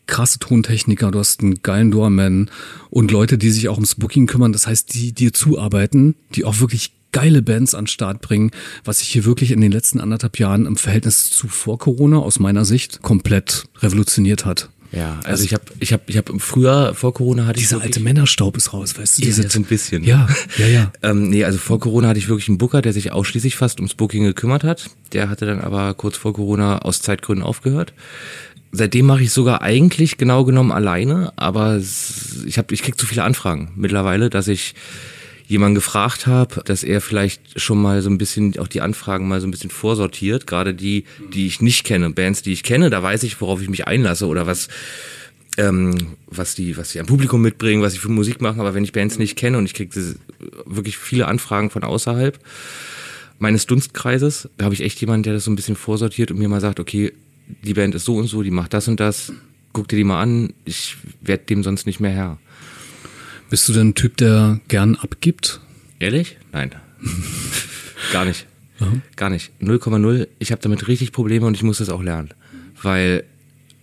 krasse 0.08 0.38
Tontechniker, 0.40 1.10
du 1.10 1.18
hast 1.20 1.42
einen 1.42 1.62
geilen 1.62 1.90
Doorman 1.90 2.50
und 2.90 3.12
Leute, 3.12 3.38
die 3.38 3.50
sich 3.50 3.68
auch 3.68 3.76
ums 3.76 3.94
Booking 3.94 4.26
kümmern. 4.26 4.52
Das 4.52 4.66
heißt, 4.66 4.94
die 4.94 5.12
dir 5.12 5.32
zuarbeiten, 5.32 6.16
die 6.34 6.44
auch 6.44 6.60
wirklich 6.60 6.92
geile 7.12 7.42
Bands 7.42 7.74
an 7.74 7.86
Start 7.86 8.20
bringen, 8.20 8.50
was 8.84 8.98
sich 8.98 9.08
hier 9.08 9.24
wirklich 9.24 9.50
in 9.50 9.60
den 9.60 9.72
letzten 9.72 10.00
anderthalb 10.00 10.38
Jahren 10.38 10.66
im 10.66 10.76
Verhältnis 10.76 11.30
zu 11.30 11.48
vor 11.48 11.78
Corona 11.78 12.18
aus 12.18 12.38
meiner 12.38 12.64
Sicht 12.64 13.02
komplett 13.02 13.64
revolutioniert 13.78 14.44
hat. 14.44 14.68
Ja, 14.90 15.16
also, 15.16 15.28
also 15.28 15.44
ich 15.44 15.54
habe 15.54 15.64
ich 15.80 15.92
habe 15.92 16.02
ich 16.06 16.16
habe 16.16 16.38
früher 16.38 16.94
vor 16.94 17.12
Corona 17.12 17.46
hatte 17.46 17.58
dieser 17.58 17.76
ich 17.78 17.82
alte 17.82 18.00
Männerstaub 18.00 18.56
ist 18.56 18.72
raus, 18.72 18.98
weißt 18.98 19.18
du? 19.18 19.22
Diese, 19.22 19.42
ja, 19.42 19.50
so 19.50 19.58
ein 19.58 19.64
bisschen. 19.64 20.02
Ja, 20.02 20.28
ja, 20.56 20.66
ja. 20.66 20.92
ähm, 21.02 21.28
nee, 21.28 21.44
also 21.44 21.58
vor 21.58 21.78
Corona 21.78 22.08
hatte 22.08 22.18
ich 22.18 22.28
wirklich 22.28 22.48
einen 22.48 22.58
Booker, 22.58 22.80
der 22.80 22.92
sich 22.92 23.12
ausschließlich 23.12 23.56
fast 23.56 23.80
ums 23.80 23.94
Booking 23.94 24.24
gekümmert 24.24 24.64
hat. 24.64 24.90
Der 25.12 25.28
hatte 25.28 25.44
dann 25.46 25.60
aber 25.60 25.92
kurz 25.94 26.16
vor 26.16 26.32
Corona 26.32 26.78
aus 26.78 27.02
Zeitgründen 27.02 27.44
aufgehört. 27.44 27.92
Seitdem 28.72 29.06
mache 29.06 29.22
ich 29.22 29.30
sogar 29.30 29.62
eigentlich 29.62 30.18
genau 30.18 30.44
genommen 30.44 30.72
alleine, 30.72 31.32
aber 31.36 31.80
ich 32.46 32.58
habe 32.58 32.74
ich 32.74 32.82
krieg 32.82 32.98
zu 32.98 33.06
viele 33.06 33.24
Anfragen 33.24 33.72
mittlerweile, 33.76 34.30
dass 34.30 34.48
ich 34.48 34.74
jemanden 35.48 35.76
gefragt 35.76 36.26
habe, 36.26 36.62
dass 36.64 36.84
er 36.84 37.00
vielleicht 37.00 37.58
schon 37.58 37.80
mal 37.80 38.02
so 38.02 38.10
ein 38.10 38.18
bisschen 38.18 38.58
auch 38.58 38.68
die 38.68 38.82
Anfragen 38.82 39.26
mal 39.26 39.40
so 39.40 39.46
ein 39.46 39.50
bisschen 39.50 39.70
vorsortiert, 39.70 40.46
gerade 40.46 40.74
die, 40.74 41.04
die 41.32 41.46
ich 41.46 41.62
nicht 41.62 41.84
kenne, 41.84 42.10
Bands, 42.10 42.42
die 42.42 42.52
ich 42.52 42.62
kenne, 42.62 42.90
da 42.90 43.02
weiß 43.02 43.22
ich, 43.22 43.40
worauf 43.40 43.62
ich 43.62 43.70
mich 43.70 43.86
einlasse 43.86 44.26
oder 44.26 44.46
was 44.46 44.68
ähm, 45.56 45.96
was 46.26 46.54
die 46.54 46.76
was 46.76 46.92
die 46.92 47.00
am 47.00 47.06
Publikum 47.06 47.40
mitbringen, 47.40 47.82
was 47.82 47.94
sie 47.94 47.98
für 47.98 48.10
Musik 48.10 48.42
machen, 48.42 48.60
aber 48.60 48.74
wenn 48.74 48.84
ich 48.84 48.92
Bands 48.92 49.18
nicht 49.18 49.36
kenne 49.36 49.56
und 49.56 49.64
ich 49.64 49.72
kriege 49.72 50.14
wirklich 50.66 50.98
viele 50.98 51.26
Anfragen 51.26 51.70
von 51.70 51.82
außerhalb 51.82 52.38
meines 53.38 53.66
Dunstkreises, 53.66 54.50
da 54.58 54.66
habe 54.66 54.74
ich 54.74 54.82
echt 54.82 55.00
jemanden, 55.00 55.22
der 55.22 55.32
das 55.32 55.44
so 55.44 55.50
ein 55.50 55.56
bisschen 55.56 55.76
vorsortiert 55.76 56.30
und 56.30 56.38
mir 56.38 56.48
mal 56.48 56.60
sagt, 56.60 56.78
okay, 56.78 57.12
die 57.62 57.74
Band 57.74 57.94
ist 57.94 58.04
so 58.04 58.16
und 58.16 58.26
so, 58.26 58.42
die 58.42 58.50
macht 58.50 58.74
das 58.74 58.86
und 58.86 59.00
das, 59.00 59.32
guck 59.72 59.88
dir 59.88 59.96
die 59.96 60.04
mal 60.04 60.20
an, 60.20 60.52
ich 60.66 60.96
werde 61.22 61.44
dem 61.44 61.62
sonst 61.62 61.86
nicht 61.86 62.00
mehr 62.00 62.10
Herr. 62.10 62.38
Bist 63.50 63.66
du 63.68 63.72
denn 63.72 63.88
ein 63.88 63.94
Typ, 63.94 64.16
der 64.18 64.60
gern 64.68 64.96
abgibt? 64.96 65.60
Ehrlich? 65.98 66.36
Nein. 66.52 66.74
Gar 68.12 68.26
nicht. 68.26 68.46
Aha. 68.78 68.92
Gar 69.16 69.30
nicht. 69.30 69.52
0,0. 69.60 70.28
Ich 70.38 70.52
habe 70.52 70.60
damit 70.60 70.86
richtig 70.86 71.12
Probleme 71.12 71.46
und 71.46 71.54
ich 71.54 71.62
muss 71.62 71.78
das 71.78 71.88
auch 71.88 72.02
lernen. 72.02 72.30
Weil, 72.82 73.24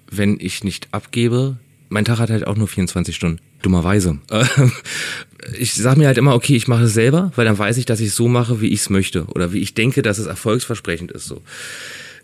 wenn 0.10 0.38
ich 0.39 0.63
nicht 0.63 0.89
abgebe, 0.91 1.57
mein 1.89 2.05
Tag 2.05 2.19
hat 2.19 2.29
halt 2.29 2.45
auch 2.45 2.55
nur 2.55 2.67
24 2.67 3.15
Stunden. 3.15 3.39
Dummerweise. 3.63 4.19
ich 5.60 5.74
sage 5.74 6.00
mir 6.00 6.07
halt 6.07 6.19
immer, 6.19 6.36
okay, 6.36 6.55
ich 6.55 6.67
mache 6.67 6.84
es 6.84 6.93
selber, 6.93 7.31
weil 7.36 7.45
dann 7.45 7.57
weiß 7.57 7.77
ich, 7.77 7.86
dass 7.86 8.00
ich 8.00 8.10
es 8.10 8.15
so 8.15 8.27
mache, 8.27 8.62
wie 8.62 8.67
ich 8.67 8.81
es 8.81 8.89
möchte. 8.91 9.25
Oder 9.25 9.51
wie 9.51 9.60
ich 9.60 9.74
denke, 9.74 10.03
dass 10.03 10.19
es 10.19 10.27
erfolgsversprechend 10.27 11.12
ist. 11.12 11.25
So 11.25 11.41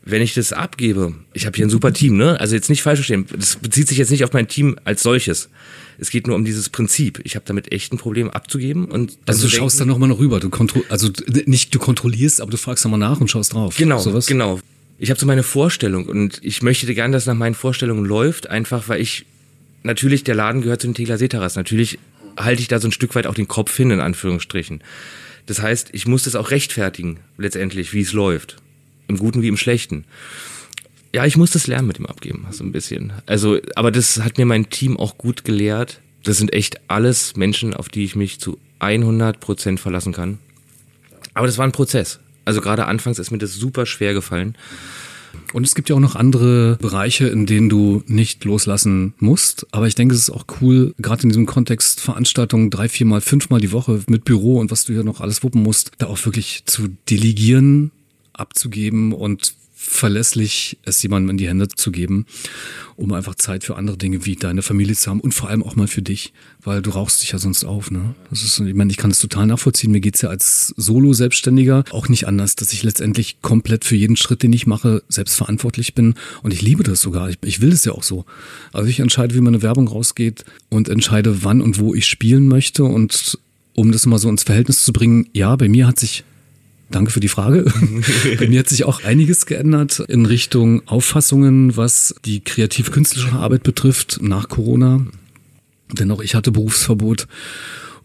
wenn 0.03 0.21
ich 0.21 0.33
das 0.33 0.51
abgebe, 0.51 1.13
ich 1.33 1.45
habe 1.45 1.55
hier 1.55 1.65
ein 1.65 1.69
super 1.69 1.93
Team, 1.93 2.17
ne? 2.17 2.39
Also 2.39 2.55
jetzt 2.55 2.69
nicht 2.69 2.81
falsch 2.81 2.99
verstehen, 2.99 3.25
das 3.35 3.57
bezieht 3.57 3.87
sich 3.87 3.97
jetzt 3.97 4.09
nicht 4.09 4.23
auf 4.23 4.33
mein 4.33 4.47
Team 4.47 4.77
als 4.83 5.03
solches. 5.03 5.49
Es 5.99 6.09
geht 6.09 6.25
nur 6.25 6.35
um 6.35 6.43
dieses 6.43 6.69
Prinzip. 6.69 7.21
Ich 7.23 7.35
habe 7.35 7.45
damit 7.45 7.71
echt 7.71 7.93
ein 7.93 7.97
Problem 7.97 8.29
abzugeben 8.31 8.85
und 8.85 9.17
also 9.27 9.43
du 9.43 9.47
denken, 9.47 9.57
schaust 9.57 9.79
dann 9.79 9.87
noch 9.87 9.99
mal 9.99 10.07
noch 10.07 10.17
rüber. 10.17 10.39
Du 10.39 10.49
kontro 10.49 10.81
also 10.89 11.09
nicht 11.45 11.73
du 11.75 11.79
kontrollierst, 11.79 12.41
aber 12.41 12.49
du 12.49 12.57
fragst 12.57 12.83
nochmal 12.83 12.99
nach 12.99 13.21
und 13.21 13.29
schaust 13.29 13.53
drauf. 13.53 13.77
Genau, 13.77 13.99
sowas? 13.99 14.25
genau. 14.25 14.59
Ich 14.97 15.09
habe 15.11 15.19
so 15.19 15.25
meine 15.25 15.43
Vorstellung 15.43 16.07
und 16.07 16.39
ich 16.41 16.63
möchte 16.63 16.91
gerne, 16.93 17.13
dass 17.13 17.27
nach 17.27 17.35
meinen 17.35 17.55
Vorstellungen 17.55 18.05
läuft, 18.05 18.49
einfach 18.49 18.87
weil 18.87 19.01
ich 19.01 19.25
natürlich 19.83 20.23
der 20.23 20.35
Laden 20.35 20.61
gehört 20.61 20.81
zu 20.81 20.87
den 20.87 20.95
Tegler 20.95 21.17
Seetaras. 21.17 21.55
Natürlich 21.55 21.99
halte 22.37 22.61
ich 22.61 22.67
da 22.67 22.79
so 22.79 22.87
ein 22.87 22.91
Stück 22.91 23.13
weit 23.15 23.27
auch 23.27 23.35
den 23.35 23.47
Kopf 23.47 23.75
hin 23.75 23.91
in 23.91 23.99
Anführungsstrichen. 23.99 24.81
Das 25.45 25.61
heißt, 25.61 25.89
ich 25.91 26.07
muss 26.07 26.23
das 26.23 26.35
auch 26.35 26.51
rechtfertigen, 26.51 27.19
letztendlich, 27.37 27.93
wie 27.93 28.01
es 28.01 28.13
läuft. 28.13 28.57
Im 29.07 29.17
Guten 29.17 29.41
wie 29.41 29.47
im 29.47 29.57
Schlechten. 29.57 30.05
Ja, 31.13 31.25
ich 31.25 31.35
muss 31.35 31.51
das 31.51 31.67
lernen 31.67 31.87
mit 31.87 31.97
dem 31.97 32.05
Abgeben, 32.05 32.47
so 32.51 32.63
ein 32.63 32.71
bisschen. 32.71 33.11
Also, 33.25 33.59
aber 33.75 33.91
das 33.91 34.21
hat 34.21 34.37
mir 34.37 34.45
mein 34.45 34.69
Team 34.69 34.97
auch 34.97 35.17
gut 35.17 35.43
gelehrt. 35.43 35.99
Das 36.23 36.37
sind 36.37 36.53
echt 36.53 36.79
alles 36.87 37.35
Menschen, 37.35 37.73
auf 37.73 37.89
die 37.89 38.05
ich 38.05 38.15
mich 38.15 38.39
zu 38.39 38.57
100 38.79 39.39
Prozent 39.39 39.79
verlassen 39.79 40.13
kann. 40.13 40.37
Aber 41.33 41.47
das 41.47 41.57
war 41.57 41.65
ein 41.65 41.71
Prozess. 41.71 42.19
Also 42.45 42.61
gerade 42.61 42.85
anfangs 42.85 43.19
ist 43.19 43.31
mir 43.31 43.37
das 43.37 43.53
super 43.53 43.85
schwer 43.85 44.13
gefallen. 44.13 44.55
Und 45.53 45.65
es 45.65 45.75
gibt 45.75 45.89
ja 45.89 45.95
auch 45.95 46.01
noch 46.01 46.15
andere 46.15 46.77
Bereiche, 46.81 47.27
in 47.27 47.45
denen 47.45 47.69
du 47.69 48.03
nicht 48.07 48.43
loslassen 48.45 49.13
musst. 49.19 49.67
Aber 49.71 49.87
ich 49.87 49.95
denke, 49.95 50.13
es 50.13 50.21
ist 50.21 50.29
auch 50.29 50.45
cool, 50.61 50.93
gerade 50.97 51.23
in 51.23 51.29
diesem 51.29 51.45
Kontext 51.45 51.99
Veranstaltungen 51.99 52.69
drei, 52.69 52.89
viermal, 52.89 53.21
fünfmal 53.21 53.59
die 53.59 53.71
Woche 53.71 54.01
mit 54.07 54.25
Büro 54.25 54.59
und 54.59 54.71
was 54.71 54.85
du 54.85 54.93
hier 54.93 55.03
noch 55.03 55.21
alles 55.21 55.43
wuppen 55.43 55.63
musst, 55.63 55.91
da 55.97 56.07
auch 56.07 56.23
wirklich 56.25 56.63
zu 56.65 56.89
delegieren, 57.09 57.91
abzugeben 58.41 59.13
und 59.13 59.55
verlässlich 59.83 60.77
es 60.83 61.01
jemandem 61.01 61.31
in 61.31 61.37
die 61.37 61.47
Hände 61.47 61.67
zu 61.67 61.91
geben, 61.91 62.27
um 62.97 63.11
einfach 63.13 63.33
Zeit 63.33 63.63
für 63.63 63.77
andere 63.77 63.97
Dinge 63.97 64.25
wie 64.25 64.35
deine 64.35 64.61
Familie 64.61 64.95
zu 64.95 65.09
haben 65.09 65.19
und 65.19 65.33
vor 65.33 65.49
allem 65.49 65.63
auch 65.63 65.75
mal 65.75 65.87
für 65.87 66.03
dich, 66.03 66.33
weil 66.61 66.83
du 66.83 66.91
rauchst 66.91 67.23
dich 67.23 67.31
ja 67.31 67.39
sonst 67.39 67.65
auf. 67.65 67.89
Ne? 67.89 68.13
Das 68.29 68.43
ist, 68.43 68.59
ich 68.59 68.75
meine, 68.75 68.91
ich 68.91 68.97
kann 68.97 69.09
es 69.09 69.19
total 69.19 69.47
nachvollziehen. 69.47 69.91
Mir 69.91 69.99
geht's 69.99 70.21
ja 70.21 70.29
als 70.29 70.73
Solo-Selbstständiger 70.77 71.83
auch 71.89 72.09
nicht 72.09 72.27
anders, 72.27 72.55
dass 72.55 72.73
ich 72.73 72.83
letztendlich 72.83 73.41
komplett 73.41 73.83
für 73.83 73.95
jeden 73.95 74.17
Schritt, 74.17 74.43
den 74.43 74.53
ich 74.53 74.67
mache, 74.67 75.01
selbst 75.09 75.35
verantwortlich 75.35 75.95
bin. 75.95 76.13
Und 76.43 76.53
ich 76.53 76.61
liebe 76.61 76.83
das 76.83 77.01
sogar. 77.01 77.29
Ich, 77.29 77.39
ich 77.43 77.59
will 77.61 77.73
es 77.73 77.83
ja 77.83 77.93
auch 77.93 78.03
so. 78.03 78.25
Also 78.73 78.87
ich 78.87 78.99
entscheide, 78.99 79.33
wie 79.33 79.41
meine 79.41 79.63
Werbung 79.63 79.87
rausgeht 79.87 80.45
und 80.69 80.89
entscheide, 80.89 81.43
wann 81.43 81.59
und 81.59 81.79
wo 81.79 81.95
ich 81.95 82.05
spielen 82.05 82.47
möchte. 82.47 82.83
Und 82.83 83.39
um 83.73 83.91
das 83.91 84.05
mal 84.05 84.19
so 84.19 84.29
ins 84.29 84.43
Verhältnis 84.43 84.85
zu 84.85 84.93
bringen, 84.93 85.27
ja, 85.33 85.55
bei 85.55 85.69
mir 85.69 85.87
hat 85.87 85.99
sich 85.99 86.23
Danke 86.91 87.11
für 87.11 87.21
die 87.21 87.29
Frage. 87.29 87.65
Bei 88.39 88.47
mir 88.47 88.59
hat 88.59 88.69
sich 88.69 88.83
auch 88.83 89.03
einiges 89.03 89.45
geändert 89.45 89.99
in 90.07 90.25
Richtung 90.25 90.87
Auffassungen, 90.87 91.77
was 91.77 92.13
die 92.25 92.41
kreativ-künstlerische 92.41 93.35
Arbeit 93.35 93.63
betrifft 93.63 94.19
nach 94.21 94.49
Corona. 94.49 95.05
Denn 95.91 96.11
auch 96.11 96.21
ich 96.21 96.35
hatte 96.35 96.51
Berufsverbot 96.51 97.27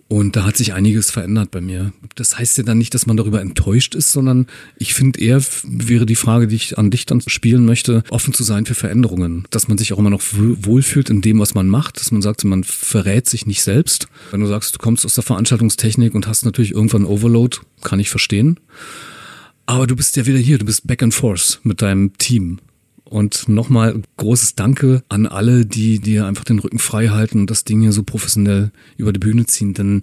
und 0.09 0.37
da 0.37 0.45
hat 0.45 0.57
sich 0.57 0.73
einiges 0.73 1.11
verändert 1.11 1.51
bei 1.51 1.61
mir. 1.61 1.93
Das 2.15 2.39
heißt 2.39 2.59
ja 2.59 2.65
dann 2.65 2.79
nicht, 2.79 2.95
dass 2.95 3.07
man 3.07 3.17
darüber 3.17 3.41
enttäuscht 3.41 3.97
ist, 3.97 4.13
sondern 4.13 4.47
ich 4.77 4.95
finde 4.95 5.21
eher, 5.21 5.43
wäre 5.65 6.07
die 6.07 6.15
Frage, 6.15 6.47
die 6.47 6.55
ich 6.55 6.79
an 6.79 6.93
dich 6.93 7.07
dann 7.07 7.21
spielen 7.23 7.65
möchte, 7.65 8.05
offen 8.11 8.33
zu 8.33 8.45
sein 8.45 8.67
für 8.67 8.75
Veränderungen. 8.75 9.47
Dass 9.51 9.67
man 9.67 9.79
sich 9.79 9.93
auch 9.93 9.99
immer 9.99 10.11
noch 10.11 10.23
wohlfühlt 10.33 11.11
in 11.11 11.23
dem, 11.23 11.41
was 11.41 11.55
man 11.55 11.69
macht, 11.69 11.99
dass 11.99 12.13
man 12.13 12.23
sagt, 12.23 12.45
man 12.45 12.63
verrät 12.63 13.29
sich 13.29 13.47
nicht 13.47 13.63
selbst. 13.63 14.07
Wenn 14.31 14.41
du 14.41 14.47
sagst, 14.47 14.77
du 14.77 14.79
kommst 14.79 15.05
aus 15.05 15.15
der 15.15 15.25
Veranstaltungstechnik 15.25 16.15
und 16.15 16.29
hast 16.29 16.45
natürlich 16.45 16.73
irgendwann 16.73 17.05
Overload, 17.05 17.59
kann 17.83 17.99
ich 17.99 18.09
verstehen. 18.09 18.61
Aber 19.67 19.89
du 19.89 19.97
bist 19.97 20.17
ja 20.17 20.27
wieder 20.27 20.39
hier, 20.39 20.59
du 20.59 20.67
bist 20.67 20.87
back 20.87 21.03
and 21.03 21.15
forth 21.15 21.59
mit 21.65 21.83
deinem 21.83 22.17
Team. 22.19 22.61
Und 23.09 23.49
nochmal 23.49 24.03
großes 24.17 24.57
Danke 24.57 25.05
an 25.09 25.27
alle, 25.27 25.65
die 25.65 26.01
dir 26.01 26.27
einfach 26.27 26.45
den 26.45 26.59
Rücken 26.59 26.81
frei 26.81 27.09
halten 27.09 27.41
und 27.41 27.51
das 27.51 27.63
Ding 27.63 27.81
hier 27.81 27.93
so 27.93 28.03
professionell 28.03 28.73
über 28.97 29.13
die 29.13 29.21
Bühne 29.21 29.47
ziehen. 29.47 29.75
Denn 29.75 30.01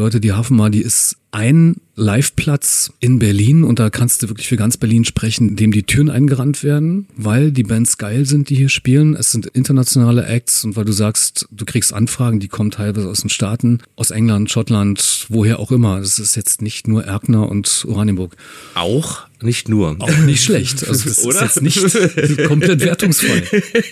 Leute, 0.00 0.18
die 0.18 0.32
Hafenmar, 0.32 0.70
die 0.70 0.80
ist 0.80 1.18
ein 1.30 1.76
Liveplatz 1.94 2.90
in 3.00 3.18
Berlin 3.18 3.64
und 3.64 3.78
da 3.78 3.90
kannst 3.90 4.22
du 4.22 4.30
wirklich 4.30 4.48
für 4.48 4.56
ganz 4.56 4.78
Berlin 4.78 5.04
sprechen, 5.04 5.56
dem 5.56 5.72
die 5.72 5.82
Türen 5.82 6.08
eingerannt 6.08 6.64
werden, 6.64 7.06
weil 7.16 7.52
die 7.52 7.64
Bands 7.64 7.98
geil 7.98 8.24
sind, 8.24 8.48
die 8.48 8.54
hier 8.54 8.70
spielen. 8.70 9.14
Es 9.14 9.30
sind 9.30 9.44
internationale 9.44 10.24
Acts 10.24 10.64
und 10.64 10.74
weil 10.74 10.86
du 10.86 10.92
sagst, 10.92 11.46
du 11.50 11.66
kriegst 11.66 11.92
Anfragen, 11.92 12.40
die 12.40 12.48
kommen 12.48 12.70
teilweise 12.70 13.10
aus 13.10 13.20
den 13.20 13.28
Staaten, 13.28 13.80
aus 13.94 14.10
England, 14.10 14.50
Schottland, 14.50 15.26
woher 15.28 15.58
auch 15.58 15.70
immer. 15.70 16.00
Das 16.00 16.18
ist 16.18 16.34
jetzt 16.34 16.62
nicht 16.62 16.88
nur 16.88 17.04
Erkner 17.04 17.50
und 17.50 17.84
Oranienburg. 17.86 18.36
Auch 18.74 19.26
nicht 19.42 19.68
nur. 19.68 19.96
Auch 19.98 20.16
nicht 20.20 20.42
schlecht. 20.42 20.82
Also 20.88 21.10
das 21.10 21.22
Oder? 21.26 21.44
ist 21.44 21.56
jetzt 21.56 21.62
nicht 21.62 22.48
komplett 22.48 22.80
wertungsfrei. 22.80 23.42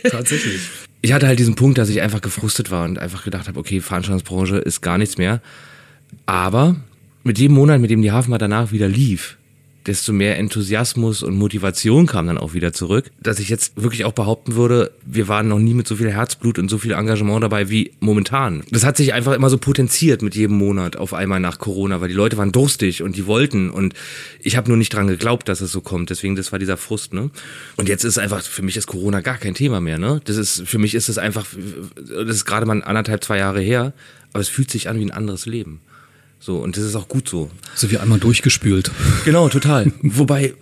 Tatsächlich. 0.11 0.63
Ich 1.03 1.13
hatte 1.13 1.27
halt 1.27 1.39
diesen 1.39 1.55
Punkt, 1.55 1.77
dass 1.77 1.91
ich 1.91 2.01
einfach 2.01 2.23
gefrustet 2.23 2.71
war 2.71 2.87
und 2.87 2.99
einfach 2.99 3.25
gedacht 3.25 3.47
habe, 3.47 3.61
okay, 3.61 3.83
Veranstaltungsbranche 3.83 4.57
ist 4.57 4.81
gar 4.81 4.97
nichts 4.97 5.19
mehr. 5.19 5.43
Aber 6.29 6.77
mit 7.25 7.39
jedem 7.39 7.55
Monat, 7.55 7.81
mit 7.81 7.89
dem 7.89 8.03
die 8.03 8.13
Hafenbar 8.13 8.39
danach 8.39 8.71
wieder 8.71 8.87
lief, 8.87 9.39
desto 9.87 10.13
mehr 10.13 10.37
Enthusiasmus 10.37 11.23
und 11.23 11.35
Motivation 11.35 12.05
kam 12.05 12.27
dann 12.27 12.37
auch 12.37 12.53
wieder 12.53 12.75
zurück, 12.75 13.11
dass 13.19 13.39
ich 13.39 13.49
jetzt 13.49 13.81
wirklich 13.81 14.05
auch 14.05 14.13
behaupten 14.13 14.55
würde, 14.55 14.91
wir 15.07 15.27
waren 15.29 15.49
noch 15.49 15.59
nie 15.59 15.73
mit 15.73 15.89
so 15.89 15.97
viel 15.97 16.13
Herzblut 16.13 16.59
und 16.59 16.69
so 16.69 16.77
viel 16.77 16.93
Engagement 16.93 17.43
dabei 17.43 17.71
wie 17.71 17.93
momentan. 18.01 18.63
Das 18.71 18.85
hat 18.85 18.99
sich 18.99 19.15
einfach 19.15 19.33
immer 19.33 19.49
so 19.49 19.57
potenziert 19.57 20.21
mit 20.21 20.35
jedem 20.35 20.59
Monat 20.59 20.97
auf 20.97 21.15
einmal 21.15 21.41
nach 21.41 21.59
Corona, 21.59 22.03
weil 22.03 22.09
die 22.09 22.15
Leute 22.15 22.37
waren 22.37 22.53
durstig 22.53 23.03
und 23.03 23.17
die 23.17 23.25
wollten 23.25 23.71
und 23.71 23.95
ich 24.43 24.59
habe 24.59 24.69
nur 24.69 24.77
nicht 24.77 24.93
dran 24.93 25.07
geglaubt, 25.07 25.49
dass 25.49 25.63
es 25.63 25.73
so 25.73 25.81
kommt. 25.81 26.11
Deswegen 26.11 26.37
das 26.37 26.53
war 26.53 26.59
dieser 26.59 26.77
Frust, 26.77 27.15
ne? 27.15 27.31
Und 27.77 27.89
jetzt 27.89 28.05
ist 28.05 28.19
einfach 28.19 28.43
für 28.43 28.61
mich 28.61 28.77
ist 28.77 28.87
Corona 28.87 29.23
gar 29.23 29.39
kein 29.39 29.55
Thema 29.55 29.81
mehr, 29.81 29.99
ne? 29.99 30.21
Das 30.25 30.37
ist 30.37 30.69
für 30.69 30.79
mich 30.79 30.95
ist 30.95 31.09
es 31.09 31.17
einfach 31.17 31.47
das 31.97 32.37
ist 32.37 32.45
gerade 32.45 32.67
mal 32.67 32.85
anderthalb 32.85 33.25
zwei 33.25 33.39
Jahre 33.39 33.63
her, 33.63 33.95
aber 34.35 34.43
es 34.43 34.51
fühlt 34.51 34.71
sich 34.71 34.91
an 34.91 34.99
wie 34.99 35.05
ein 35.05 35.11
anderes 35.11 35.47
Leben. 35.47 35.81
So, 36.41 36.59
und 36.59 36.77
das 36.77 36.85
ist 36.85 36.97
auch 36.97 37.09
gut 37.09 37.29
so. 37.29 37.51
So 37.75 37.91
wie 37.91 37.99
einmal 37.99 38.19
durchgespült. 38.19 38.91
Genau, 39.25 39.49
total. 39.49 39.93
Wobei, 40.03 40.55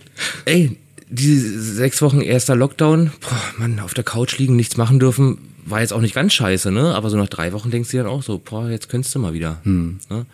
ey, 0.45 0.77
diese 1.09 1.61
sechs 1.61 2.03
Wochen 2.03 2.21
erster 2.21 2.57
Lockdown, 2.57 3.13
boah, 3.21 3.43
Mann, 3.59 3.79
auf 3.81 3.95
der 3.95 4.05
Couch 4.05 4.39
liegen, 4.39 4.57
nichts 4.57 4.77
machen 4.77 4.99
dürfen, 4.99 5.39
war 5.65 5.81
jetzt 5.81 5.93
auch 5.93 6.01
nicht 6.01 6.15
ganz 6.15 6.33
scheiße, 6.35 6.71
ne? 6.71 6.95
Aber 6.95 7.11
so 7.11 7.17
nach 7.17 7.29
drei 7.29 7.53
Wochen 7.53 7.71
denkst 7.71 7.91
du 7.91 7.99
dann 7.99 8.07
auch 8.07 8.23
so, 8.23 8.39
boah, 8.39 8.71
jetzt 8.71 8.89
könntest 8.89 9.15
du 9.15 9.19
mal 9.19 9.35
wieder. 9.35 9.61
Hm. 9.65 9.99
Ne? 10.09 10.27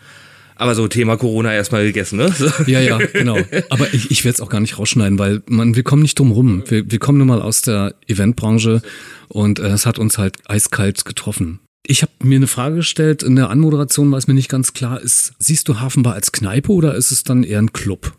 Aber 0.57 0.75
so 0.75 0.87
Thema 0.87 1.17
Corona 1.17 1.53
erstmal 1.53 1.85
gegessen, 1.85 2.19
ne? 2.19 2.31
So. 2.31 2.47
Ja, 2.67 2.81
ja, 2.81 2.99
genau. 2.99 3.39
Aber 3.71 3.93
ich, 3.93 4.11
ich 4.11 4.25
werde 4.25 4.35
es 4.35 4.41
auch 4.41 4.51
gar 4.51 4.61
nicht 4.61 4.79
rausschneiden, 4.79 5.19
weil 5.19 5.43
man, 5.47 5.75
wir 5.75 5.83
kommen 5.83 6.03
nicht 6.03 6.19
drum 6.19 6.31
rum. 6.31 6.63
Wir, 6.69 6.91
wir 6.91 6.99
kommen 6.99 7.19
nun 7.19 7.27
mal 7.29 7.43
aus 7.43 7.63
der 7.63 7.95
Eventbranche 8.07 8.83
und 9.29 9.59
äh, 9.59 9.69
es 9.69 9.87
hat 9.87 9.99
uns 9.99 10.19
halt 10.19 10.37
eiskalt 10.49 11.05
getroffen. 11.05 11.59
Ich 11.85 12.03
habe 12.03 12.13
mir 12.23 12.37
eine 12.37 12.47
Frage 12.47 12.77
gestellt 12.77 13.23
in 13.23 13.35
der 13.35 13.51
Anmoderation, 13.51 14.11
weil 14.13 14.19
es 14.19 14.29
mir 14.29 14.35
nicht 14.35 14.49
ganz 14.49 14.73
klar 14.73 15.01
ist. 15.01 15.33
Siehst 15.39 15.69
du 15.69 15.81
Hafenbar 15.81 16.15
als 16.15 16.31
Kneipe 16.31 16.71
oder 16.71 16.95
ist 16.95 17.11
es 17.11 17.25
dann 17.25 17.43
eher 17.43 17.59
ein 17.59 17.73
Club? 17.73 18.17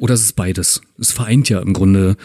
Oder 0.00 0.14
ist 0.14 0.22
es 0.22 0.32
beides? 0.32 0.80
Es 0.98 1.12
vereint 1.12 1.48
ja 1.48 1.60
im 1.60 1.74
Grunde 1.74 2.16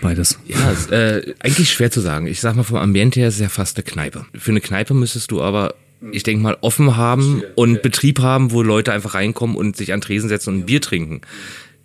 beides. 0.00 0.38
Ja, 0.46 0.70
ist, 0.70 0.90
äh, 0.92 1.34
eigentlich 1.40 1.72
schwer 1.72 1.90
zu 1.90 2.00
sagen. 2.00 2.26
Ich 2.26 2.40
sag 2.40 2.54
mal, 2.54 2.62
vom 2.62 2.76
Ambiente 2.76 3.20
her 3.20 3.28
ist 3.28 3.34
es 3.34 3.40
ja 3.40 3.48
fast 3.48 3.76
eine 3.76 3.84
Kneipe. 3.84 4.26
Für 4.34 4.50
eine 4.50 4.60
Kneipe 4.60 4.94
müsstest 4.94 5.30
du 5.30 5.42
aber, 5.42 5.74
ich 6.12 6.22
denke 6.22 6.42
mal, 6.42 6.58
offen 6.60 6.96
haben 6.96 7.42
und 7.56 7.82
Betrieb 7.82 8.20
haben, 8.20 8.52
wo 8.52 8.62
Leute 8.62 8.92
einfach 8.92 9.14
reinkommen 9.14 9.56
und 9.56 9.76
sich 9.76 9.92
an 9.92 10.00
Tresen 10.00 10.28
setzen 10.28 10.50
und 10.50 10.60
ein 10.60 10.66
Bier 10.66 10.80
trinken. 10.80 11.22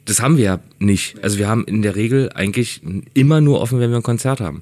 Das 0.05 0.21
haben 0.21 0.37
wir 0.37 0.43
ja 0.43 0.59
nicht. 0.77 1.23
Also 1.23 1.37
wir 1.39 1.47
haben 1.47 1.63
in 1.65 1.81
der 1.81 1.95
Regel 1.95 2.29
eigentlich 2.33 2.81
immer 3.13 3.41
nur 3.41 3.61
offen, 3.61 3.79
wenn 3.79 3.89
wir 3.89 3.97
ein 3.97 4.03
Konzert 4.03 4.39
haben. 4.39 4.61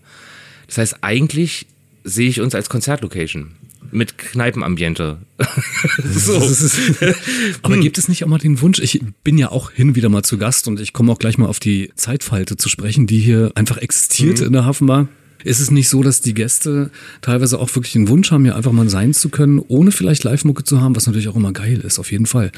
Das 0.68 0.78
heißt, 0.78 0.98
eigentlich 1.02 1.66
sehe 2.08 2.30
ich 2.30 2.42
uns 2.42 2.56
als 2.56 2.70
Konzertlocation 2.70 3.52
mit 3.92 4.18
Kneipenambiente. 4.18 5.20
so. 6.04 6.34
Aber 7.62 7.78
gibt 7.78 7.98
es 7.98 8.08
nicht 8.08 8.24
auch 8.24 8.28
mal 8.28 8.38
den 8.38 8.62
Wunsch, 8.62 8.80
ich 8.80 9.02
bin 9.24 9.38
ja 9.38 9.52
auch 9.52 9.72
hin 9.72 9.96
wieder 9.96 10.10
mal 10.10 10.24
zu 10.24 10.38
Gast 10.38 10.68
und 10.68 10.80
ich 10.80 10.94
komme 10.94 11.12
auch 11.12 11.20
gleich 11.20 11.38
mal 11.38 11.48
auf 11.48 11.60
die 11.60 11.92
Zeitfalte 11.96 12.58
zu 12.58 12.70
sprechen, 12.70 13.08
die 13.08 13.20
hier 13.20 13.52
einfach 13.56 13.78
existiert 13.78 14.40
mhm. 14.40 14.48
in 14.48 14.54
der 14.54 14.66
Hafenbar. 14.66 15.08
Ist 15.44 15.60
es 15.60 15.72
nicht 15.72 15.90
so, 15.90 16.04
dass 16.04 16.22
die 16.22 16.34
Gäste 16.34 16.90
teilweise 17.22 17.60
auch 17.60 17.74
wirklich 17.76 17.94
den 17.94 18.08
Wunsch 18.08 18.32
haben, 18.32 18.44
hier 18.44 18.56
einfach 18.56 18.72
mal 18.72 18.90
sein 18.90 19.14
zu 19.14 19.30
können, 19.30 19.60
ohne 19.68 19.92
vielleicht 19.92 20.24
Live-Mucke 20.24 20.64
zu 20.64 20.82
haben, 20.82 20.96
was 20.96 21.06
natürlich 21.06 21.28
auch 21.28 21.36
immer 21.36 21.54
geil 21.54 21.80
ist, 21.80 22.00
auf 22.00 22.12
jeden 22.12 22.26
Fall. 22.26 22.52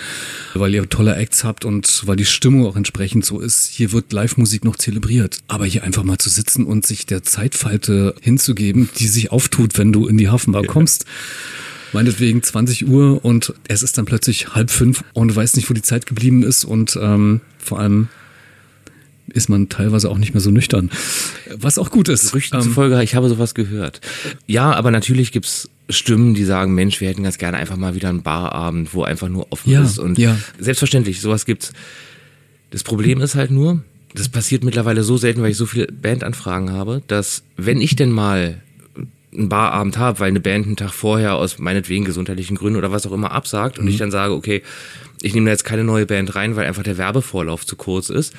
Weil 0.54 0.74
ihr 0.74 0.88
tolle 0.90 1.16
Acts 1.16 1.44
habt 1.44 1.66
und 1.66 2.08
weil 2.08 2.16
die 2.16 2.26
Stimmung 2.26 2.66
auch 2.66 2.76
entsprechend 2.76 3.26
so 3.26 3.40
ist, 3.40 3.68
hier 3.68 3.92
wird 3.92 4.14
Live-Musik 4.14 4.64
noch 4.64 4.78
zelebriert. 4.78 5.40
Aber 5.48 5.66
hier 5.66 5.84
einfach 5.84 6.04
mal 6.04 6.18
zu 6.18 6.30
sitzen 6.30 6.66
und 6.66 6.86
sich 6.86 7.06
der 7.06 7.24
Zeitfalte 7.24 8.16
hinzugeben, 8.22 8.90
die 8.98 9.08
sich 9.08 9.32
auftut, 9.32 9.78
wenn 9.78 9.92
du 9.92 10.08
in 10.08 10.18
die 10.18 10.30
Hafenbar 10.30 10.64
kommst. 10.64 11.06
meinetwegen 11.94 12.44
20 12.44 12.88
Uhr 12.88 13.24
und 13.26 13.54
es 13.68 13.84
ist 13.84 13.98
dann 13.98 14.06
plötzlich 14.06 14.54
halb 14.54 14.70
fünf 14.70 15.04
und 15.14 15.30
du 15.30 15.36
weißt 15.36 15.56
nicht, 15.56 15.70
wo 15.70 15.74
die 15.74 15.82
Zeit 15.82 16.06
geblieben 16.06 16.44
ist 16.44 16.64
und 16.64 16.98
ähm, 17.02 17.42
vor 17.58 17.80
allem 17.80 18.10
ist 19.32 19.50
man 19.50 19.70
teilweise 19.70 20.10
auch 20.10 20.18
nicht 20.18 20.34
mehr 20.34 20.42
so 20.42 20.52
nüchtern. 20.52 20.90
Was 21.56 21.78
auch 21.78 21.92
gut 21.92 22.10
ist. 22.10 22.32
Gerüchten 22.32 22.58
ähm, 22.58 22.64
zufolge, 22.64 23.02
ich 23.04 23.16
habe 23.16 23.30
sowas 23.30 23.54
gehört. 23.54 24.02
Ja, 24.48 24.74
aber 24.74 24.92
natürlich 24.92 25.32
gibt's 25.32 25.70
Stimmen, 25.90 26.36
die 26.36 26.44
sagen, 26.44 26.76
Mensch, 26.76 27.02
wir 27.02 27.10
hätten 27.10 27.24
ganz 27.24 27.38
gerne 27.38 27.58
einfach 27.58 27.78
mal 27.78 27.96
wieder 27.96 28.10
einen 28.10 28.22
Barabend, 28.22 28.94
wo 28.94 29.04
einfach 29.04 29.30
nur 29.30 29.48
offen 29.52 29.72
ja, 29.72 29.82
ist. 29.82 29.98
Und 29.98 30.18
ja. 30.18 30.38
selbstverständlich, 30.60 31.22
sowas 31.22 31.46
gibt's. 31.46 31.74
Das 32.72 32.84
Problem 32.84 33.22
ist 33.22 33.36
halt 33.36 33.50
nur, 33.50 33.84
das 34.14 34.30
passiert 34.30 34.64
mittlerweile 34.64 35.04
so 35.04 35.18
selten, 35.18 35.42
weil 35.42 35.52
ich 35.52 35.58
so 35.58 35.66
viele 35.66 35.88
Bandanfragen 35.88 36.72
habe, 36.72 37.02
dass 37.08 37.44
wenn 37.58 37.82
ich 37.82 37.96
denn 37.96 38.12
mal 38.12 38.62
einen 39.32 39.50
Barabend 39.50 39.98
habe, 39.98 40.20
weil 40.20 40.30
eine 40.30 40.40
Band 40.40 40.66
einen 40.66 40.76
Tag 40.76 40.92
vorher 40.92 41.36
aus 41.36 41.60
meinetwegen 41.60 42.06
gesundheitlichen 42.06 42.58
Gründen 42.58 42.78
oder 42.78 42.92
was 42.92 43.06
auch 43.06 43.12
immer 43.12 43.32
absagt 43.32 43.78
mhm. 43.78 43.84
und 43.84 43.90
ich 43.90 43.98
dann 43.98 44.12
sage, 44.12 44.34
okay, 44.34 44.64
ich 45.22 45.34
nehme 45.34 45.46
da 45.46 45.52
jetzt 45.52 45.66
keine 45.66 45.84
neue 45.84 46.06
Band 46.06 46.36
rein, 46.36 46.56
weil 46.56 46.66
einfach 46.66 46.84
der 46.84 46.98
Werbevorlauf 46.98 47.66
zu 47.66 47.76
kurz 47.76 48.10
ist, 48.10 48.34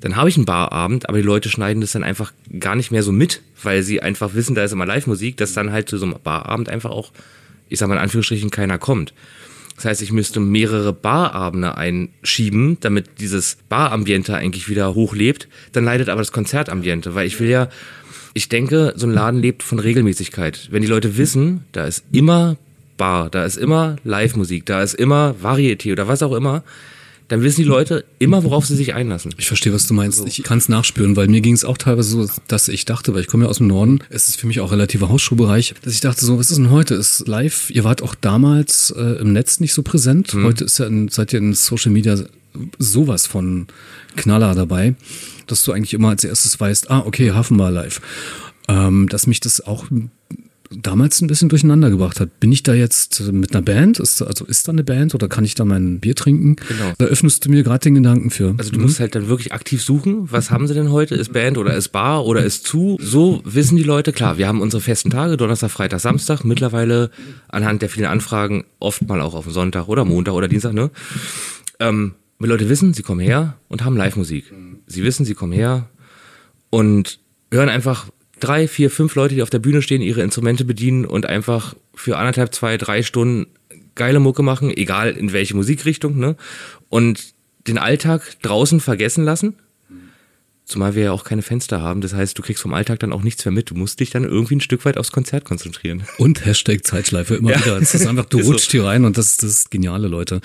dann 0.00 0.16
habe 0.16 0.28
ich 0.28 0.36
einen 0.36 0.46
Barabend, 0.46 1.08
aber 1.08 1.18
die 1.18 1.24
Leute 1.24 1.48
schneiden 1.48 1.80
das 1.80 1.92
dann 1.92 2.04
einfach 2.04 2.32
gar 2.58 2.74
nicht 2.74 2.90
mehr 2.90 3.02
so 3.02 3.12
mit, 3.12 3.42
weil 3.62 3.82
sie 3.82 4.02
einfach 4.02 4.34
wissen, 4.34 4.54
da 4.54 4.64
ist 4.64 4.72
immer 4.72 4.86
Live-Musik, 4.86 5.36
dass 5.36 5.52
dann 5.52 5.72
halt 5.72 5.88
zu 5.88 5.98
so 5.98 6.06
einem 6.06 6.16
Barabend 6.22 6.68
einfach 6.68 6.90
auch, 6.90 7.12
ich 7.68 7.78
sag 7.78 7.88
mal 7.88 7.96
in 7.96 8.00
Anführungsstrichen, 8.00 8.50
keiner 8.50 8.78
kommt. 8.78 9.12
Das 9.76 9.84
heißt, 9.86 10.02
ich 10.02 10.12
müsste 10.12 10.40
mehrere 10.40 10.92
Barabende 10.92 11.76
einschieben, 11.76 12.76
damit 12.80 13.18
dieses 13.18 13.56
Barambiente 13.68 14.34
eigentlich 14.34 14.68
wieder 14.68 14.94
hochlebt. 14.94 15.48
Dann 15.72 15.84
leidet 15.84 16.10
aber 16.10 16.20
das 16.20 16.32
Konzertambiente, 16.32 17.14
weil 17.14 17.26
ich 17.26 17.40
will 17.40 17.48
ja, 17.48 17.68
ich 18.34 18.48
denke, 18.50 18.92
so 18.96 19.06
ein 19.06 19.12
Laden 19.12 19.40
lebt 19.40 19.62
von 19.62 19.78
Regelmäßigkeit. 19.78 20.68
Wenn 20.70 20.82
die 20.82 20.88
Leute 20.88 21.16
wissen, 21.16 21.64
da 21.72 21.86
ist 21.86 22.04
immer 22.12 22.56
Bar, 22.98 23.30
da 23.30 23.46
ist 23.46 23.56
immer 23.56 23.96
Live-Musik, 24.04 24.66
da 24.66 24.82
ist 24.82 24.92
immer 24.92 25.34
Varieté 25.42 25.92
oder 25.92 26.08
was 26.08 26.22
auch 26.22 26.34
immer, 26.34 26.62
dann 27.30 27.42
wissen 27.42 27.62
die 27.62 27.68
Leute 27.68 28.04
immer, 28.18 28.42
worauf 28.42 28.66
sie 28.66 28.74
sich 28.74 28.92
einlassen. 28.92 29.32
Ich 29.38 29.46
verstehe, 29.46 29.72
was 29.72 29.86
du 29.86 29.94
meinst. 29.94 30.26
Ich 30.26 30.42
kann 30.42 30.58
es 30.58 30.68
nachspüren, 30.68 31.14
weil 31.14 31.28
mir 31.28 31.40
ging 31.40 31.54
es 31.54 31.64
auch 31.64 31.78
teilweise 31.78 32.10
so, 32.10 32.28
dass 32.48 32.66
ich 32.66 32.86
dachte, 32.86 33.14
weil 33.14 33.20
ich 33.20 33.28
komme 33.28 33.44
ja 33.44 33.50
aus 33.50 33.58
dem 33.58 33.68
Norden, 33.68 34.00
es 34.10 34.28
ist 34.28 34.40
für 34.40 34.48
mich 34.48 34.58
auch 34.58 34.72
relativer 34.72 35.08
Hausschuhbereich, 35.08 35.74
dass 35.82 35.94
ich 35.94 36.00
dachte 36.00 36.24
so, 36.24 36.40
was 36.40 36.50
ist 36.50 36.56
denn 36.56 36.70
heute? 36.70 36.96
Ist 36.96 37.28
live, 37.28 37.70
ihr 37.70 37.84
wart 37.84 38.02
auch 38.02 38.16
damals 38.16 38.92
äh, 38.96 39.20
im 39.20 39.32
Netz 39.32 39.60
nicht 39.60 39.74
so 39.74 39.84
präsent. 39.84 40.34
Mhm. 40.34 40.44
Heute 40.44 40.64
ist 40.64 40.78
ja 40.78 40.86
in, 40.86 41.06
seid 41.06 41.32
ihr 41.32 41.38
in 41.38 41.54
Social 41.54 41.92
Media 41.92 42.18
sowas 42.80 43.28
von 43.28 43.68
Knaller 44.16 44.56
dabei, 44.56 44.96
dass 45.46 45.62
du 45.62 45.70
eigentlich 45.70 45.94
immer 45.94 46.08
als 46.08 46.24
erstes 46.24 46.58
weißt, 46.58 46.90
ah, 46.90 47.04
okay, 47.06 47.30
Hafenbar 47.30 47.70
live. 47.70 48.00
Ähm, 48.66 49.08
dass 49.08 49.28
mich 49.28 49.38
das 49.38 49.64
auch 49.64 49.86
damals 50.70 51.20
ein 51.20 51.26
bisschen 51.26 51.48
durcheinander 51.48 51.90
gebracht 51.90 52.20
hat. 52.20 52.38
Bin 52.38 52.52
ich 52.52 52.62
da 52.62 52.74
jetzt 52.74 53.20
mit 53.32 53.52
einer 53.52 53.62
Band? 53.62 53.98
Ist, 53.98 54.22
also 54.22 54.44
ist 54.44 54.68
da 54.68 54.72
eine 54.72 54.84
Band 54.84 55.14
oder 55.14 55.28
kann 55.28 55.44
ich 55.44 55.56
da 55.56 55.64
mein 55.64 55.98
Bier 55.98 56.14
trinken? 56.14 56.56
Genau. 56.56 56.92
Da 56.96 57.06
öffnest 57.06 57.44
du 57.44 57.50
mir 57.50 57.64
gerade 57.64 57.80
den 57.80 57.96
Gedanken 57.96 58.30
für. 58.30 58.54
Also 58.56 58.70
du 58.70 58.78
mhm. 58.78 58.84
musst 58.84 59.00
halt 59.00 59.16
dann 59.16 59.28
wirklich 59.28 59.52
aktiv 59.52 59.82
suchen. 59.82 60.30
Was 60.30 60.50
haben 60.50 60.68
sie 60.68 60.74
denn 60.74 60.92
heute? 60.92 61.16
Ist 61.16 61.32
Band 61.32 61.58
oder 61.58 61.74
ist 61.74 61.88
Bar 61.88 62.24
oder 62.24 62.44
ist 62.44 62.66
zu? 62.66 62.96
So 63.00 63.40
wissen 63.44 63.76
die 63.76 63.82
Leute, 63.82 64.12
klar, 64.12 64.38
wir 64.38 64.46
haben 64.46 64.60
unsere 64.60 64.80
festen 64.80 65.10
Tage, 65.10 65.36
Donnerstag, 65.36 65.70
Freitag, 65.70 66.00
Samstag. 66.00 66.44
Mittlerweile 66.44 67.10
anhand 67.48 67.82
der 67.82 67.88
vielen 67.88 68.06
Anfragen 68.06 68.64
oft 68.78 69.06
mal 69.08 69.20
auch 69.20 69.34
auf 69.34 69.44
den 69.44 69.52
Sonntag 69.52 69.88
oder 69.88 70.04
Montag 70.04 70.34
oder 70.34 70.46
Dienstag, 70.46 70.72
ne? 70.72 70.90
Ähm, 71.80 72.14
die 72.40 72.46
Leute 72.46 72.68
wissen, 72.68 72.94
sie 72.94 73.02
kommen 73.02 73.20
her 73.20 73.56
und 73.68 73.84
haben 73.84 73.96
Live-Musik. 73.96 74.52
Sie 74.86 75.04
wissen, 75.04 75.26
sie 75.26 75.34
kommen 75.34 75.52
her 75.52 75.88
und 76.70 77.18
hören 77.52 77.68
einfach 77.68 78.06
drei, 78.40 78.66
vier, 78.66 78.90
fünf 78.90 79.14
Leute, 79.14 79.34
die 79.34 79.42
auf 79.42 79.50
der 79.50 79.58
Bühne 79.58 79.82
stehen, 79.82 80.02
ihre 80.02 80.22
Instrumente 80.22 80.64
bedienen 80.64 81.04
und 81.04 81.26
einfach 81.26 81.74
für 81.94 82.16
anderthalb, 82.16 82.54
zwei, 82.54 82.76
drei 82.76 83.02
Stunden 83.02 83.46
geile 83.94 84.20
Mucke 84.20 84.42
machen, 84.42 84.70
egal 84.70 85.12
in 85.12 85.32
welche 85.32 85.54
Musikrichtung, 85.54 86.18
ne? 86.18 86.36
Und 86.88 87.34
den 87.66 87.78
Alltag 87.78 88.36
draußen 88.42 88.80
vergessen 88.80 89.24
lassen. 89.24 89.56
Zumal 90.64 90.94
wir 90.94 91.02
ja 91.02 91.12
auch 91.12 91.24
keine 91.24 91.42
Fenster 91.42 91.82
haben. 91.82 92.00
Das 92.00 92.14
heißt, 92.14 92.38
du 92.38 92.42
kriegst 92.42 92.62
vom 92.62 92.72
Alltag 92.72 93.00
dann 93.00 93.12
auch 93.12 93.22
nichts 93.22 93.44
mehr 93.44 93.50
mit. 93.50 93.70
Du 93.70 93.74
musst 93.74 93.98
dich 93.98 94.10
dann 94.10 94.22
irgendwie 94.22 94.54
ein 94.54 94.60
Stück 94.60 94.84
weit 94.84 94.98
aufs 94.98 95.10
Konzert 95.10 95.44
konzentrieren. 95.44 96.04
Und 96.16 96.46
Hashtag 96.46 96.86
Zeitschleife 96.86 97.34
immer 97.34 97.50
ja. 97.50 97.60
wieder. 97.60 97.76
Es 97.78 97.92
ist 97.92 98.06
einfach, 98.06 98.26
du 98.26 98.38
rutscht 98.42 98.70
hier 98.70 98.84
rein 98.84 99.04
und 99.04 99.18
das, 99.18 99.36
das 99.36 99.50
ist 99.50 99.70
geniale, 99.72 100.06
Leute 100.06 100.40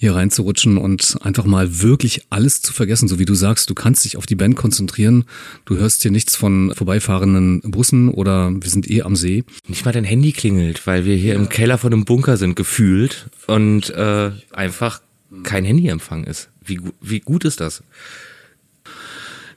hier 0.00 0.14
reinzurutschen 0.14 0.78
und 0.78 1.18
einfach 1.22 1.44
mal 1.44 1.82
wirklich 1.82 2.22
alles 2.30 2.62
zu 2.62 2.72
vergessen, 2.72 3.08
so 3.08 3.18
wie 3.18 3.24
du 3.24 3.34
sagst, 3.34 3.68
du 3.68 3.74
kannst 3.74 4.04
dich 4.04 4.16
auf 4.16 4.26
die 4.26 4.36
Band 4.36 4.54
konzentrieren, 4.54 5.24
du 5.64 5.76
hörst 5.76 6.02
hier 6.02 6.12
nichts 6.12 6.36
von 6.36 6.72
vorbeifahrenden 6.72 7.62
Bussen 7.62 8.08
oder 8.08 8.52
wir 8.52 8.70
sind 8.70 8.88
eh 8.88 9.02
am 9.02 9.16
See. 9.16 9.42
Nicht 9.66 9.84
mal 9.84 9.90
dein 9.90 10.04
Handy 10.04 10.30
klingelt, 10.30 10.86
weil 10.86 11.04
wir 11.04 11.16
hier 11.16 11.34
ja. 11.34 11.40
im 11.40 11.48
Keller 11.48 11.78
von 11.78 11.92
einem 11.92 12.04
Bunker 12.04 12.36
sind, 12.36 12.54
gefühlt 12.54 13.28
und 13.48 13.90
äh, 13.90 14.30
einfach 14.52 15.00
kein 15.42 15.64
Handyempfang 15.64 16.22
ist. 16.22 16.48
Wie, 16.64 16.80
wie 17.00 17.18
gut 17.18 17.44
ist 17.44 17.60
das? 17.60 17.82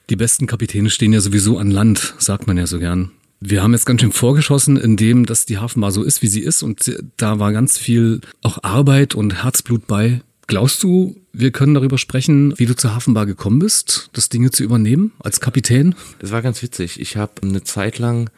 Die 0.10 0.16
besten 0.16 0.48
Kapitäne 0.48 0.90
stehen 0.90 1.14
ja 1.14 1.22
sowieso 1.22 1.60
an 1.60 1.70
Land, 1.70 2.16
sagt 2.18 2.48
man 2.48 2.58
ja 2.58 2.66
so 2.66 2.80
gern. 2.80 3.12
Wir 3.40 3.62
haben 3.62 3.74
jetzt 3.74 3.86
ganz 3.86 4.02
schön 4.02 4.12
vorgeschossen, 4.12 4.78
indem 4.78 5.26
dass 5.26 5.46
die 5.46 5.60
Hafenbar 5.60 5.92
so 5.92 6.04
ist, 6.04 6.22
wie 6.22 6.28
sie 6.28 6.42
ist 6.42 6.64
und 6.64 6.96
da 7.18 7.40
war 7.40 7.52
ganz 7.52 7.78
viel 7.78 8.22
auch 8.42 8.64
Arbeit 8.64 9.14
und 9.14 9.44
Herzblut 9.44 9.86
bei. 9.86 10.22
Glaubst 10.52 10.84
du, 10.84 11.16
wir 11.32 11.52
können 11.52 11.76
darüber 11.76 11.98
sprechen, 11.98 12.60
wie 12.60 12.66
du 12.66 12.76
zur 12.76 12.94
Hafenbar 12.94 13.26
gekommen 13.26 13.60
bist, 13.60 14.10
das 14.12 14.28
Dinge 14.28 14.52
zu 14.52 14.66
übernehmen 14.66 15.14
als 15.20 15.40
Kapitän? 15.40 15.96
Das 16.20 16.32
war 16.32 16.42
ganz 16.42 16.62
witzig. 16.62 17.00
Ich 17.00 17.16
habe 17.16 17.32
eine 17.42 17.64
Zeit 17.64 18.00
lang, 18.00 18.30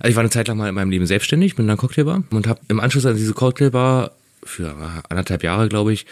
also 0.00 0.10
ich 0.10 0.16
war 0.16 0.22
eine 0.22 0.30
Zeit 0.30 0.48
lang 0.48 0.58
mal 0.58 0.68
in 0.68 0.74
meinem 0.74 0.90
Leben 0.90 1.06
selbstständig 1.06 1.56
mit 1.56 1.64
einer 1.64 1.76
Cocktailbar 1.76 2.24
und 2.30 2.48
habe 2.48 2.60
im 2.66 2.80
Anschluss 2.80 3.06
an 3.06 3.14
diese 3.14 3.32
Cocktailbar 3.32 4.10
für 4.42 4.74
anderthalb 5.08 5.44
Jahre, 5.44 5.68
glaube 5.68 5.92
ich, 5.92 6.04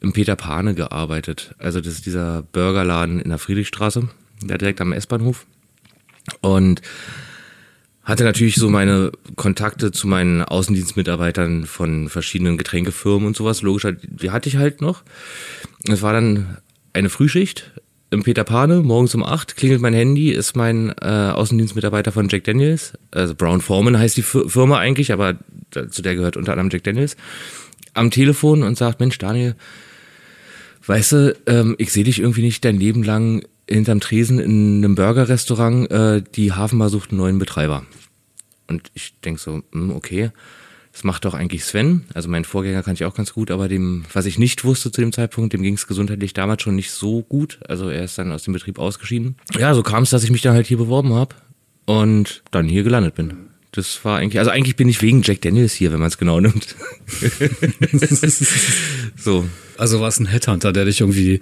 im 0.00 0.12
Peter 0.12 0.34
Pane 0.34 0.74
gearbeitet. 0.74 1.54
Also 1.58 1.80
das 1.80 1.92
ist 1.92 2.06
dieser 2.06 2.42
Burgerladen 2.50 3.20
in 3.20 3.28
der 3.28 3.38
Friedrichstraße, 3.38 4.08
der 4.42 4.58
direkt 4.58 4.80
am 4.80 4.92
S-Bahnhof. 4.92 5.46
Und 6.40 6.82
hatte 8.10 8.24
natürlich 8.24 8.56
so 8.56 8.68
meine 8.68 9.12
Kontakte 9.36 9.92
zu 9.92 10.08
meinen 10.08 10.42
Außendienstmitarbeitern 10.42 11.66
von 11.66 12.08
verschiedenen 12.08 12.58
Getränkefirmen 12.58 13.26
und 13.26 13.36
sowas. 13.36 13.62
Logisch, 13.62 13.86
die 14.02 14.30
hatte 14.30 14.48
ich 14.48 14.56
halt 14.56 14.80
noch. 14.80 15.02
Es 15.88 16.02
war 16.02 16.12
dann 16.12 16.58
eine 16.92 17.08
Frühschicht 17.08 17.72
im 18.10 18.24
Peter 18.24 18.44
Pane, 18.44 18.82
morgens 18.82 19.14
um 19.14 19.22
acht 19.22 19.56
klingelt 19.56 19.80
mein 19.80 19.94
Handy, 19.94 20.30
ist 20.30 20.56
mein 20.56 20.92
äh, 21.00 21.04
Außendienstmitarbeiter 21.04 22.10
von 22.10 22.28
Jack 22.28 22.44
Daniels, 22.44 22.94
also 23.12 23.36
Brown 23.36 23.60
Foreman 23.60 23.98
heißt 23.98 24.16
die 24.16 24.22
Firma 24.22 24.78
eigentlich, 24.78 25.12
aber 25.12 25.38
zu 25.90 26.02
der 26.02 26.16
gehört 26.16 26.36
unter 26.36 26.52
anderem 26.52 26.70
Jack 26.70 26.82
Daniels, 26.82 27.16
am 27.94 28.10
Telefon 28.10 28.64
und 28.64 28.76
sagt, 28.76 28.98
Mensch 28.98 29.18
Daniel, 29.18 29.54
weißt 30.86 31.12
du, 31.12 31.36
ähm, 31.46 31.76
ich 31.78 31.92
sehe 31.92 32.04
dich 32.04 32.18
irgendwie 32.18 32.42
nicht 32.42 32.64
dein 32.64 32.80
Leben 32.80 33.04
lang 33.04 33.44
hinterm 33.68 34.00
Tresen 34.00 34.40
in 34.40 34.78
einem 34.78 34.96
Burgerrestaurant, 34.96 35.90
äh, 35.92 36.22
die 36.34 36.52
Hafenbar 36.52 36.88
sucht 36.88 37.10
einen 37.10 37.18
neuen 37.18 37.38
Betreiber. 37.38 37.84
Und 38.70 38.90
ich 38.94 39.14
denke 39.24 39.40
so, 39.40 39.62
hm, 39.72 39.90
okay, 39.90 40.30
das 40.92 41.04
macht 41.04 41.24
doch 41.24 41.34
eigentlich 41.34 41.64
Sven. 41.64 42.04
Also 42.14 42.28
mein 42.28 42.44
Vorgänger 42.44 42.82
kann 42.82 42.94
ich 42.94 43.04
auch 43.04 43.14
ganz 43.14 43.32
gut, 43.32 43.50
aber 43.50 43.68
dem, 43.68 44.04
was 44.12 44.26
ich 44.26 44.38
nicht 44.38 44.64
wusste 44.64 44.90
zu 44.90 45.00
dem 45.00 45.12
Zeitpunkt, 45.12 45.52
dem 45.52 45.62
ging 45.62 45.74
es 45.74 45.86
gesundheitlich 45.86 46.32
damals 46.32 46.62
schon 46.62 46.76
nicht 46.76 46.90
so 46.90 47.22
gut. 47.22 47.60
Also 47.68 47.88
er 47.90 48.04
ist 48.04 48.16
dann 48.16 48.32
aus 48.32 48.44
dem 48.44 48.54
Betrieb 48.54 48.78
ausgeschieden. 48.78 49.36
Ja, 49.58 49.74
so 49.74 49.82
kam 49.82 50.04
es, 50.04 50.10
dass 50.10 50.24
ich 50.24 50.30
mich 50.30 50.42
dann 50.42 50.54
halt 50.54 50.66
hier 50.66 50.78
beworben 50.78 51.12
habe 51.12 51.34
und 51.84 52.42
dann 52.50 52.66
hier 52.66 52.82
gelandet 52.82 53.14
bin. 53.14 53.34
Das 53.72 54.04
war 54.04 54.18
eigentlich, 54.18 54.40
also 54.40 54.50
eigentlich 54.50 54.74
bin 54.74 54.88
ich 54.88 55.00
wegen 55.00 55.22
Jack 55.22 55.42
Daniels 55.42 55.74
hier, 55.74 55.92
wenn 55.92 56.00
man 56.00 56.08
es 56.08 56.18
genau 56.18 56.40
nimmt. 56.40 56.74
so. 59.16 59.46
Also 59.76 60.00
war 60.00 60.08
es 60.08 60.18
ein 60.18 60.26
Headhunter, 60.26 60.72
der 60.72 60.84
dich 60.86 61.00
irgendwie 61.00 61.40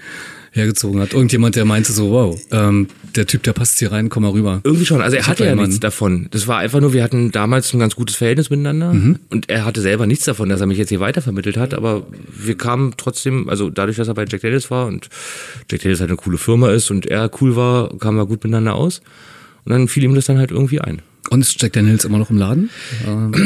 hergezogen 0.59 1.01
hat. 1.01 1.13
Irgendjemand, 1.13 1.57
der 1.57 1.65
meinte 1.65 1.93
so, 1.93 2.11
wow, 2.11 2.39
ähm, 2.51 2.89
der 3.17 3.27
Typ, 3.27 3.43
der 3.43 3.53
passt 3.53 3.79
hier 3.79 3.93
rein, 3.93 4.09
komm 4.09 4.25
mal 4.25 4.33
rüber. 4.33 4.61
Irgendwie 4.65 4.85
schon. 4.85 5.01
Also 5.01 5.17
er 5.17 5.23
ich 5.23 5.29
hatte 5.29 5.45
ja 5.45 5.55
nichts 5.55 5.81
davon. 5.81 6.29
Das 6.31 6.47
war 6.47 6.59
einfach 6.59 6.81
nur, 6.81 6.93
wir 6.93 7.03
hatten 7.03 7.31
damals 7.33 7.73
ein 7.73 7.79
ganz 7.79 7.95
gutes 7.95 8.17
Verhältnis 8.17 8.51
miteinander 8.51 8.93
mhm. 8.93 9.19
und 9.31 9.49
er 9.49 9.65
hatte 9.65 9.81
selber 9.81 10.07
nichts 10.07 10.25
davon, 10.25 10.49
dass 10.49 10.61
er 10.61 10.67
mich 10.67 10.79
jetzt 10.79 10.91
hier 10.91 11.01
weitervermittelt 11.01 11.57
hat, 11.57 11.75
aber 11.75 12.07
wir 12.37 12.57
kamen 12.57 12.95
trotzdem, 12.97 13.49
also 13.49 13.71
dadurch, 13.71 13.97
dass 13.97 14.09
er 14.09 14.15
bei 14.15 14.25
Jack 14.29 14.43
Daniels 14.43 14.71
war 14.71 14.87
und 14.87 15.09
Jack 15.71 15.83
Daniels 15.83 16.01
halt 16.01 16.11
eine 16.11 16.17
coole 16.17 16.39
Firma 16.39 16.71
ist 16.71 16.91
und 16.91 17.07
er 17.07 17.31
cool 17.41 17.57
war, 17.57 17.97
kamen 17.99 18.19
wir 18.19 18.27
gut 18.27 18.45
miteinander 18.45 18.75
aus. 18.75 19.01
Und 19.65 19.73
dann 19.73 19.89
fiel 19.89 20.05
ihm 20.05 20.15
das 20.15 20.27
dann 20.27 20.39
halt 20.39 20.51
irgendwie 20.51 20.81
ein. 20.81 21.03
Und 21.31 21.43
ist 21.43 21.61
Jack 21.61 21.75
Daniels 21.75 22.05
immer 22.05 22.19
noch 22.19 22.31
im 22.31 22.39
Laden? 22.39 22.71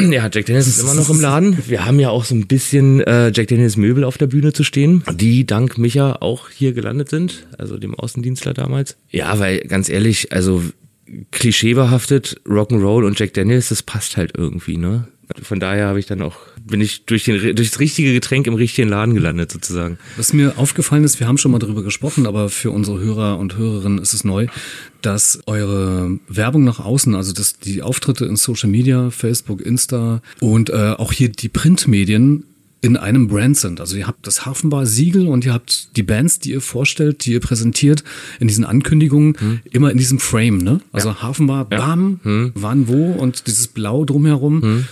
Ja, 0.09 0.29
Jack 0.31 0.45
Daniels 0.45 0.67
ist 0.67 0.79
immer 0.79 0.93
noch 0.93 1.09
im 1.09 1.19
Laden. 1.19 1.57
Wir 1.67 1.85
haben 1.85 1.99
ja 1.99 2.09
auch 2.09 2.23
so 2.23 2.35
ein 2.35 2.47
bisschen 2.47 3.01
äh, 3.01 3.31
Jack 3.33 3.47
Daniels 3.49 3.77
Möbel 3.77 4.03
auf 4.03 4.17
der 4.17 4.27
Bühne 4.27 4.53
zu 4.53 4.63
stehen, 4.63 5.03
die 5.13 5.45
dank 5.45 5.77
Micha 5.77 6.17
auch 6.21 6.49
hier 6.49 6.73
gelandet 6.73 7.09
sind, 7.09 7.45
also 7.57 7.77
dem 7.77 7.95
Außendienstler 7.95 8.53
damals. 8.53 8.95
Ja, 9.09 9.37
weil 9.39 9.59
ganz 9.61 9.89
ehrlich, 9.89 10.31
also 10.31 10.63
klischeebehaftet 11.31 12.41
Rock'n'Roll 12.47 13.05
und 13.05 13.19
Jack 13.19 13.33
Daniels, 13.33 13.69
das 13.69 13.83
passt 13.83 14.17
halt 14.17 14.33
irgendwie, 14.37 14.77
ne? 14.77 15.07
Von 15.41 15.59
daher 15.59 15.87
habe 15.87 15.99
ich 15.99 16.05
dann 16.05 16.21
auch, 16.21 16.35
bin 16.63 16.81
ich 16.81 17.05
durch, 17.05 17.23
den, 17.23 17.55
durch 17.55 17.69
das 17.71 17.79
richtige 17.79 18.13
Getränk 18.13 18.47
im 18.47 18.53
richtigen 18.53 18.89
Laden 18.89 19.13
gelandet, 19.13 19.51
sozusagen. 19.51 19.97
Was 20.17 20.33
mir 20.33 20.57
aufgefallen 20.57 21.03
ist, 21.03 21.19
wir 21.19 21.27
haben 21.27 21.37
schon 21.37 21.51
mal 21.51 21.59
darüber 21.59 21.83
gesprochen, 21.83 22.27
aber 22.27 22.49
für 22.49 22.71
unsere 22.71 22.99
Hörer 22.99 23.37
und 23.39 23.57
Hörerinnen 23.57 23.99
ist 23.99 24.13
es 24.13 24.23
neu, 24.23 24.47
dass 25.01 25.39
eure 25.45 26.19
Werbung 26.27 26.63
nach 26.63 26.79
außen, 26.79 27.15
also 27.15 27.33
dass 27.33 27.59
die 27.59 27.81
Auftritte 27.81 28.25
in 28.25 28.35
Social 28.35 28.69
Media, 28.69 29.09
Facebook, 29.09 29.61
Insta 29.61 30.21
und 30.39 30.69
äh, 30.69 30.93
auch 30.97 31.11
hier 31.11 31.29
die 31.29 31.49
Printmedien 31.49 32.45
in 32.83 32.97
einem 32.97 33.29
Brand 33.29 33.57
sind. 33.57 33.79
Also 33.79 33.95
ihr 33.95 34.07
habt 34.07 34.27
das 34.27 34.45
Hafenbar-Siegel 34.45 35.27
und 35.27 35.45
ihr 35.45 35.53
habt 35.53 35.95
die 35.95 36.03
Bands, 36.03 36.39
die 36.39 36.51
ihr 36.51 36.59
vorstellt, 36.59 37.25
die 37.25 37.31
ihr 37.31 37.39
präsentiert 37.39 38.03
in 38.41 38.49
diesen 38.49 38.65
Ankündigungen, 38.65 39.37
hm. 39.39 39.59
immer 39.71 39.89
in 39.89 39.97
diesem 39.97 40.19
Frame, 40.19 40.57
ne? 40.57 40.81
Also 40.91 41.09
ja. 41.09 41.21
Hafenbar, 41.21 41.63
bam, 41.63 42.19
ja. 42.25 42.29
hm. 42.29 42.51
wann, 42.55 42.89
wo 42.89 43.13
und 43.13 43.47
dieses 43.47 43.67
Blau 43.67 44.03
drumherum. 44.03 44.61
Hm 44.61 44.85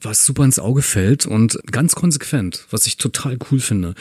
was 0.00 0.24
super 0.24 0.44
ins 0.44 0.58
Auge 0.58 0.82
fällt 0.82 1.26
und 1.26 1.58
ganz 1.70 1.94
konsequent, 1.94 2.66
was 2.70 2.86
ich 2.86 2.96
total 2.96 3.38
cool 3.50 3.60
finde. 3.60 3.94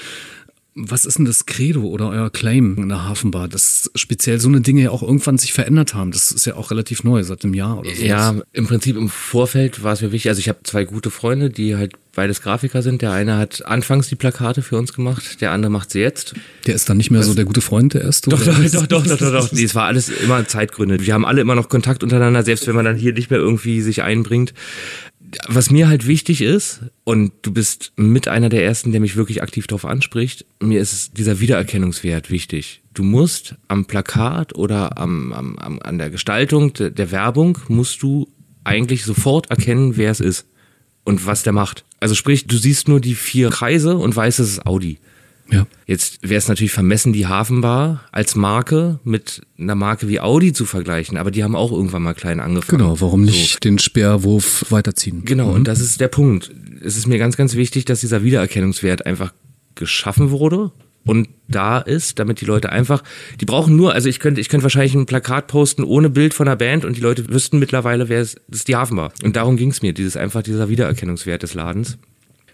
Was 0.80 1.06
ist 1.06 1.18
denn 1.18 1.26
das 1.26 1.48
Credo 1.48 1.82
oder 1.86 2.10
euer 2.10 2.30
Claim 2.30 2.78
in 2.78 2.90
der 2.90 3.04
Hafenbar, 3.04 3.48
dass 3.48 3.90
speziell 3.96 4.40
so 4.40 4.48
eine 4.48 4.62
Dinge 4.62 4.84
ja 4.84 4.92
auch 4.92 5.02
irgendwann 5.02 5.40
sich 5.40 5.52
verändert 5.52 5.96
haben? 5.96 6.12
Das 6.12 6.32
ist 6.32 6.46
ja 6.46 6.54
auch 6.54 6.70
relativ 6.70 7.04
neu, 7.04 7.24
seit 7.24 7.44
einem 7.44 7.56
Jahr 7.56 7.80
oder 7.80 7.90
so. 7.96 8.04
Ja, 8.04 8.36
im 8.54 8.68
Prinzip 8.68 8.96
im 8.96 9.10
Vorfeld 9.10 9.82
war 9.82 9.94
es 9.94 10.04
mir 10.04 10.12
wichtig. 10.12 10.30
Also 10.30 10.38
ich 10.38 10.50
habe 10.50 10.60
zwei 10.62 10.84
gute 10.84 11.10
Freunde, 11.10 11.50
die 11.50 11.76
halt 11.76 11.94
beides 12.14 12.44
Grafiker 12.44 12.84
sind. 12.84 13.02
Der 13.02 13.12
eine 13.12 13.38
hat 13.38 13.66
anfangs 13.66 14.08
die 14.10 14.16
Plakate 14.16 14.62
für 14.62 14.78
uns 14.78 14.94
gemacht, 14.94 15.42
der 15.42 15.52
andere 15.52 15.72
macht 15.72 15.90
sie 15.90 16.00
jetzt. 16.00 16.36
Der 16.68 16.76
ist 16.76 16.88
dann 16.88 16.98
nicht 16.98 17.10
mehr 17.10 17.22
Was? 17.22 17.28
so 17.28 17.34
der 17.34 17.46
gute 17.46 17.62
Freund, 17.62 17.96
der 17.96 18.02
erste? 18.02 18.30
Doch, 18.30 18.44
doch, 18.44 18.56
doch, 18.56 18.86
doch, 18.86 19.08
doch, 19.08 19.18
doch, 19.18 19.32
doch. 19.32 19.52
Nee, 19.52 19.64
es 19.64 19.74
war 19.74 19.86
alles 19.86 20.10
immer 20.10 20.48
Zeitgründe. 20.48 21.04
Wir 21.04 21.16
haben 21.16 21.26
alle 21.26 21.42
immer 21.42 21.56
noch 21.56 21.70
Kontakt 21.70 22.04
untereinander, 22.04 22.44
selbst 22.44 22.68
wenn 22.68 22.76
man 22.76 22.86
dann 22.86 22.98
hier 22.98 23.14
nicht 23.14 23.32
mehr 23.32 23.40
irgendwie 23.40 23.82
sich 23.82 24.04
einbringt 24.04 24.54
was 25.48 25.72
mir 25.72 25.88
halt 25.88 26.08
wichtig 26.08 26.42
ist, 26.42 26.82
und 27.04 27.32
du 27.42 27.52
bist 27.52 27.92
mit 27.96 28.28
einer 28.28 28.50
der 28.50 28.64
ersten, 28.64 28.92
der 28.92 29.02
mich 29.02 29.16
wirklich 29.16 29.42
aktiv 29.42 29.68
darauf 29.68 29.86
anspricht, 29.86 30.46
mir 30.62 30.80
ist 30.80 31.18
dieser 31.18 31.40
Wiedererkennungswert 31.40 32.30
wichtig. 32.30 32.82
Du 32.94 33.04
musst 33.04 33.56
am 33.68 33.86
Plakat 33.86 34.56
oder 34.56 34.98
am, 34.98 35.34
am, 35.34 35.58
am, 35.58 35.80
an 35.80 35.98
der 35.98 36.10
Gestaltung 36.10 36.74
de, 36.74 36.90
der 36.92 37.12
Werbung 37.12 37.60
musst 37.68 38.02
du 38.02 38.28
eigentlich 38.64 39.04
sofort 39.04 39.50
erkennen, 39.50 39.98
wer 39.98 40.12
es 40.12 40.20
ist 40.20 40.48
und 41.04 41.26
was 41.26 41.44
der 41.44 41.54
macht. 41.54 41.86
Also 42.00 42.16
sprich, 42.16 42.48
du 42.48 42.58
siehst 42.58 42.88
nur 42.88 43.00
die 43.00 43.16
vier 43.16 43.50
Kreise 43.50 43.98
und 43.98 44.16
weißt, 44.16 44.40
es 44.40 44.50
ist 44.50 44.66
Audi. 44.66 45.00
Ja. 45.52 45.66
Jetzt 45.86 46.20
wäre 46.22 46.38
es 46.38 46.48
natürlich 46.48 46.72
vermessen, 46.72 47.14
die 47.14 47.28
Hafenbar 47.28 48.04
als 48.12 48.36
Marke 48.36 49.00
mit 49.04 49.42
einer 49.58 49.76
Marke 49.76 50.08
wie 50.08 50.20
Audi 50.20 50.54
zu 50.54 50.66
vergleichen, 50.66 51.18
aber 51.18 51.32
die 51.32 51.44
haben 51.44 51.56
auch 51.56 51.72
irgendwann 51.72 52.04
mal 52.04 52.14
klein 52.14 52.40
angefangen. 52.40 52.80
Genau, 52.80 53.00
warum 53.00 53.24
nicht 53.24 53.54
so. 53.54 53.60
den 53.60 53.80
Speerwurf 53.80 54.66
weiterziehen? 54.70 55.24
Genau, 55.26 55.48
mhm. 55.50 55.56
und 55.56 55.68
das 55.68 55.80
ist 55.80 56.02
der 56.02 56.10
Punkt. 56.10 56.52
Es 56.84 56.98
ist 56.98 57.08
mir 57.08 57.18
ganz, 57.18 57.38
ganz 57.38 57.56
wichtig, 57.56 57.86
dass 57.86 58.02
dieser 58.02 58.24
Wiedererkennungswert 58.24 59.06
einfach 59.06 59.34
geschaffen 59.76 60.32
wurde 60.32 60.72
und 61.08 61.30
da 61.48 61.80
ist, 61.80 62.20
damit 62.20 62.42
die 62.42 62.46
Leute 62.46 62.70
einfach, 62.70 63.02
die 63.40 63.46
brauchen 63.46 63.78
nur, 63.78 63.94
also 63.94 64.10
ich 64.10 64.20
könnte, 64.20 64.42
ich 64.42 64.50
könnte 64.50 64.64
wahrscheinlich 64.64 64.94
ein 64.94 65.06
Plakat 65.06 65.48
posten 65.48 65.86
ohne 65.86 66.10
Bild 66.10 66.34
von 66.34 66.48
der 66.48 66.58
Band 66.58 66.84
und 66.84 66.98
die 66.98 67.02
Leute 67.02 67.30
wüssten 67.30 67.60
mittlerweile, 67.60 68.10
wer 68.10 68.20
es, 68.20 68.36
das 68.50 68.60
ist 68.60 68.68
die 68.68 68.76
Hafenbar. 68.76 69.14
Und 69.24 69.38
darum 69.38 69.56
ging 69.56 69.72
es 69.72 69.82
mir, 69.82 69.94
dieses 69.94 70.18
einfach 70.18 70.44
dieser 70.44 70.68
Wiedererkennungswert 70.68 71.44
des 71.44 71.54
Ladens. 71.54 71.98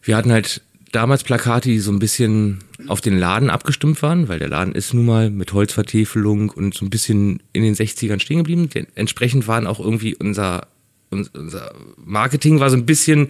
Wir 0.03 0.15
hatten 0.15 0.31
halt 0.31 0.61
damals 0.93 1.23
Plakate, 1.23 1.69
die 1.69 1.79
so 1.79 1.91
ein 1.91 1.99
bisschen 1.99 2.59
auf 2.87 3.01
den 3.01 3.17
Laden 3.17 3.49
abgestimmt 3.49 4.01
waren, 4.01 4.29
weil 4.29 4.39
der 4.39 4.47
Laden 4.47 4.73
ist 4.73 4.93
nun 4.93 5.05
mal 5.05 5.29
mit 5.29 5.51
Holzvertäfelung 5.51 6.49
und 6.49 6.73
so 6.73 6.85
ein 6.85 6.89
bisschen 6.89 7.41
in 7.51 7.63
den 7.63 7.75
60ern 7.75 8.19
stehen 8.19 8.37
geblieben. 8.37 8.69
Entsprechend 8.95 9.47
waren 9.47 9.67
auch 9.67 9.79
irgendwie 9.79 10.15
unser, 10.15 10.67
unser 11.09 11.73
Marketing 11.97 12.59
war 12.59 12.69
so 12.69 12.77
ein 12.77 12.85
bisschen 12.85 13.29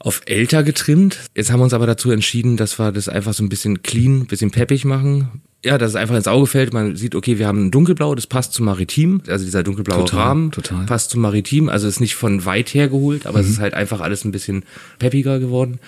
auf 0.00 0.22
älter 0.26 0.62
getrimmt. 0.62 1.18
Jetzt 1.34 1.52
haben 1.52 1.60
wir 1.60 1.64
uns 1.64 1.74
aber 1.74 1.86
dazu 1.86 2.10
entschieden, 2.10 2.56
dass 2.56 2.78
wir 2.78 2.90
das 2.90 3.08
einfach 3.08 3.34
so 3.34 3.44
ein 3.44 3.48
bisschen 3.48 3.82
clean, 3.82 4.20
ein 4.20 4.26
bisschen 4.26 4.50
peppig 4.50 4.84
machen. 4.84 5.42
Ja, 5.62 5.76
dass 5.76 5.90
es 5.90 5.96
einfach 5.96 6.16
ins 6.16 6.26
Auge 6.26 6.46
fällt. 6.46 6.72
Man 6.72 6.96
sieht, 6.96 7.14
okay, 7.14 7.38
wir 7.38 7.46
haben 7.46 7.66
ein 7.66 7.70
dunkelblau, 7.70 8.14
das 8.14 8.26
passt 8.26 8.54
zum 8.54 8.64
Maritim. 8.64 9.20
Also 9.28 9.44
dieser 9.44 9.62
dunkelblaue 9.62 10.06
total, 10.06 10.20
Rahmen 10.20 10.50
total. 10.52 10.86
passt 10.86 11.10
zum 11.10 11.20
Maritim. 11.20 11.68
Also 11.68 11.86
ist 11.86 12.00
nicht 12.00 12.14
von 12.14 12.46
weit 12.46 12.72
her 12.72 12.88
geholt, 12.88 13.26
aber 13.26 13.38
mhm. 13.38 13.44
es 13.44 13.50
ist 13.50 13.60
halt 13.60 13.74
einfach 13.74 14.00
alles 14.00 14.24
ein 14.24 14.32
bisschen 14.32 14.64
peppiger 14.98 15.38
geworden. 15.38 15.78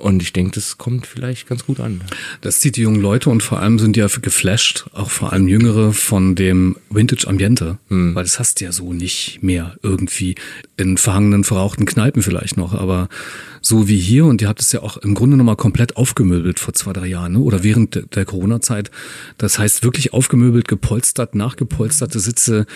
Und 0.00 0.22
ich 0.22 0.32
denke, 0.32 0.52
das 0.52 0.78
kommt 0.78 1.06
vielleicht 1.06 1.48
ganz 1.48 1.66
gut 1.66 1.80
an. 1.80 2.00
Das 2.40 2.60
zieht 2.60 2.76
die 2.76 2.82
jungen 2.82 3.00
Leute 3.00 3.30
und 3.30 3.42
vor 3.42 3.60
allem 3.60 3.78
sind 3.78 3.96
ja 3.96 4.06
geflasht, 4.06 4.86
auch 4.92 5.10
vor 5.10 5.32
allem 5.32 5.48
Jüngere, 5.48 5.92
von 5.92 6.34
dem 6.34 6.76
Vintage 6.90 7.26
Ambiente. 7.28 7.78
Hm. 7.88 8.14
Weil 8.14 8.24
das 8.24 8.38
hast 8.38 8.60
du 8.60 8.64
ja 8.64 8.72
so 8.72 8.92
nicht 8.92 9.42
mehr 9.42 9.76
irgendwie 9.82 10.34
in 10.76 10.96
verhangenen, 10.96 11.44
verrauchten 11.44 11.86
Kneipen 11.86 12.22
vielleicht 12.22 12.56
noch. 12.56 12.74
Aber 12.74 13.08
so 13.60 13.88
wie 13.88 13.98
hier, 13.98 14.24
und 14.24 14.40
ihr 14.42 14.48
habt 14.48 14.60
es 14.60 14.72
ja 14.72 14.82
auch 14.82 14.96
im 14.96 15.14
Grunde 15.14 15.36
nochmal 15.36 15.56
komplett 15.56 15.96
aufgemöbelt 15.96 16.58
vor 16.58 16.74
zwei, 16.74 16.92
drei 16.92 17.06
Jahren, 17.06 17.32
ne? 17.32 17.40
oder 17.40 17.62
während 17.62 18.14
der 18.14 18.24
Corona-Zeit. 18.24 18.90
Das 19.38 19.58
heißt 19.58 19.84
wirklich 19.84 20.12
aufgemöbelt, 20.12 20.66
gepolstert, 20.68 21.34
nachgepolsterte 21.34 22.20
Sitze, 22.20 22.66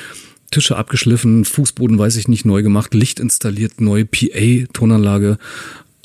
Tische 0.50 0.76
abgeschliffen, 0.76 1.44
Fußboden, 1.44 1.98
weiß 1.98 2.16
ich 2.16 2.28
nicht, 2.28 2.44
neu 2.44 2.62
gemacht, 2.62 2.94
Licht 2.94 3.18
installiert, 3.18 3.80
neue 3.80 4.04
PA-Tonanlage 4.04 5.38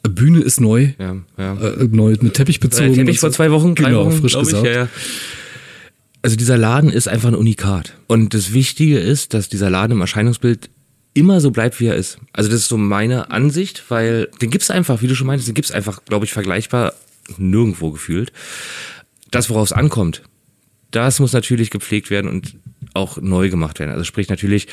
Bühne 0.03 0.39
ist 0.39 0.61
neu, 0.61 0.93
ja, 0.97 1.17
ja. 1.37 1.53
Äh, 1.55 1.87
neu 1.91 2.15
mit 2.21 2.33
Teppich 2.33 2.59
bezogen. 2.59 2.93
Teppich 2.93 3.19
vor 3.19 3.31
zwei 3.31 3.51
Wochen, 3.51 3.75
genau, 3.75 4.05
Wochen, 4.05 4.19
frisch 4.19 4.37
gesagt. 4.37 4.65
Ich, 4.65 4.75
ja, 4.75 4.87
also 6.21 6.35
dieser 6.35 6.57
Laden 6.57 6.89
ist 6.89 7.07
einfach 7.07 7.29
ein 7.29 7.35
Unikat. 7.35 7.95
Und 8.07 8.33
das 8.33 8.53
Wichtige 8.53 8.99
ist, 8.99 9.33
dass 9.33 9.49
dieser 9.49 9.69
Laden 9.69 9.93
im 9.93 10.01
Erscheinungsbild 10.01 10.69
immer 11.13 11.41
so 11.41 11.51
bleibt, 11.51 11.79
wie 11.79 11.87
er 11.87 11.95
ist. 11.95 12.19
Also 12.33 12.49
das 12.49 12.61
ist 12.61 12.67
so 12.67 12.77
meine 12.77 13.31
Ansicht, 13.31 13.83
weil 13.89 14.29
den 14.41 14.51
gibt's 14.51 14.69
einfach, 14.69 15.01
wie 15.01 15.07
du 15.07 15.15
schon 15.15 15.27
meintest, 15.27 15.47
den 15.47 15.55
gibt's 15.55 15.71
einfach, 15.71 16.03
glaube 16.05 16.25
ich, 16.25 16.33
vergleichbar 16.33 16.93
nirgendwo 17.37 17.91
gefühlt. 17.91 18.31
Das, 19.31 19.49
worauf 19.49 19.67
es 19.67 19.73
ankommt, 19.73 20.23
das 20.91 21.19
muss 21.19 21.33
natürlich 21.33 21.69
gepflegt 21.69 22.09
werden 22.09 22.29
und 22.29 22.55
auch 22.93 23.17
neu 23.17 23.49
gemacht 23.49 23.79
werden. 23.79 23.91
Also 23.91 24.03
sprich 24.03 24.29
natürlich 24.29 24.67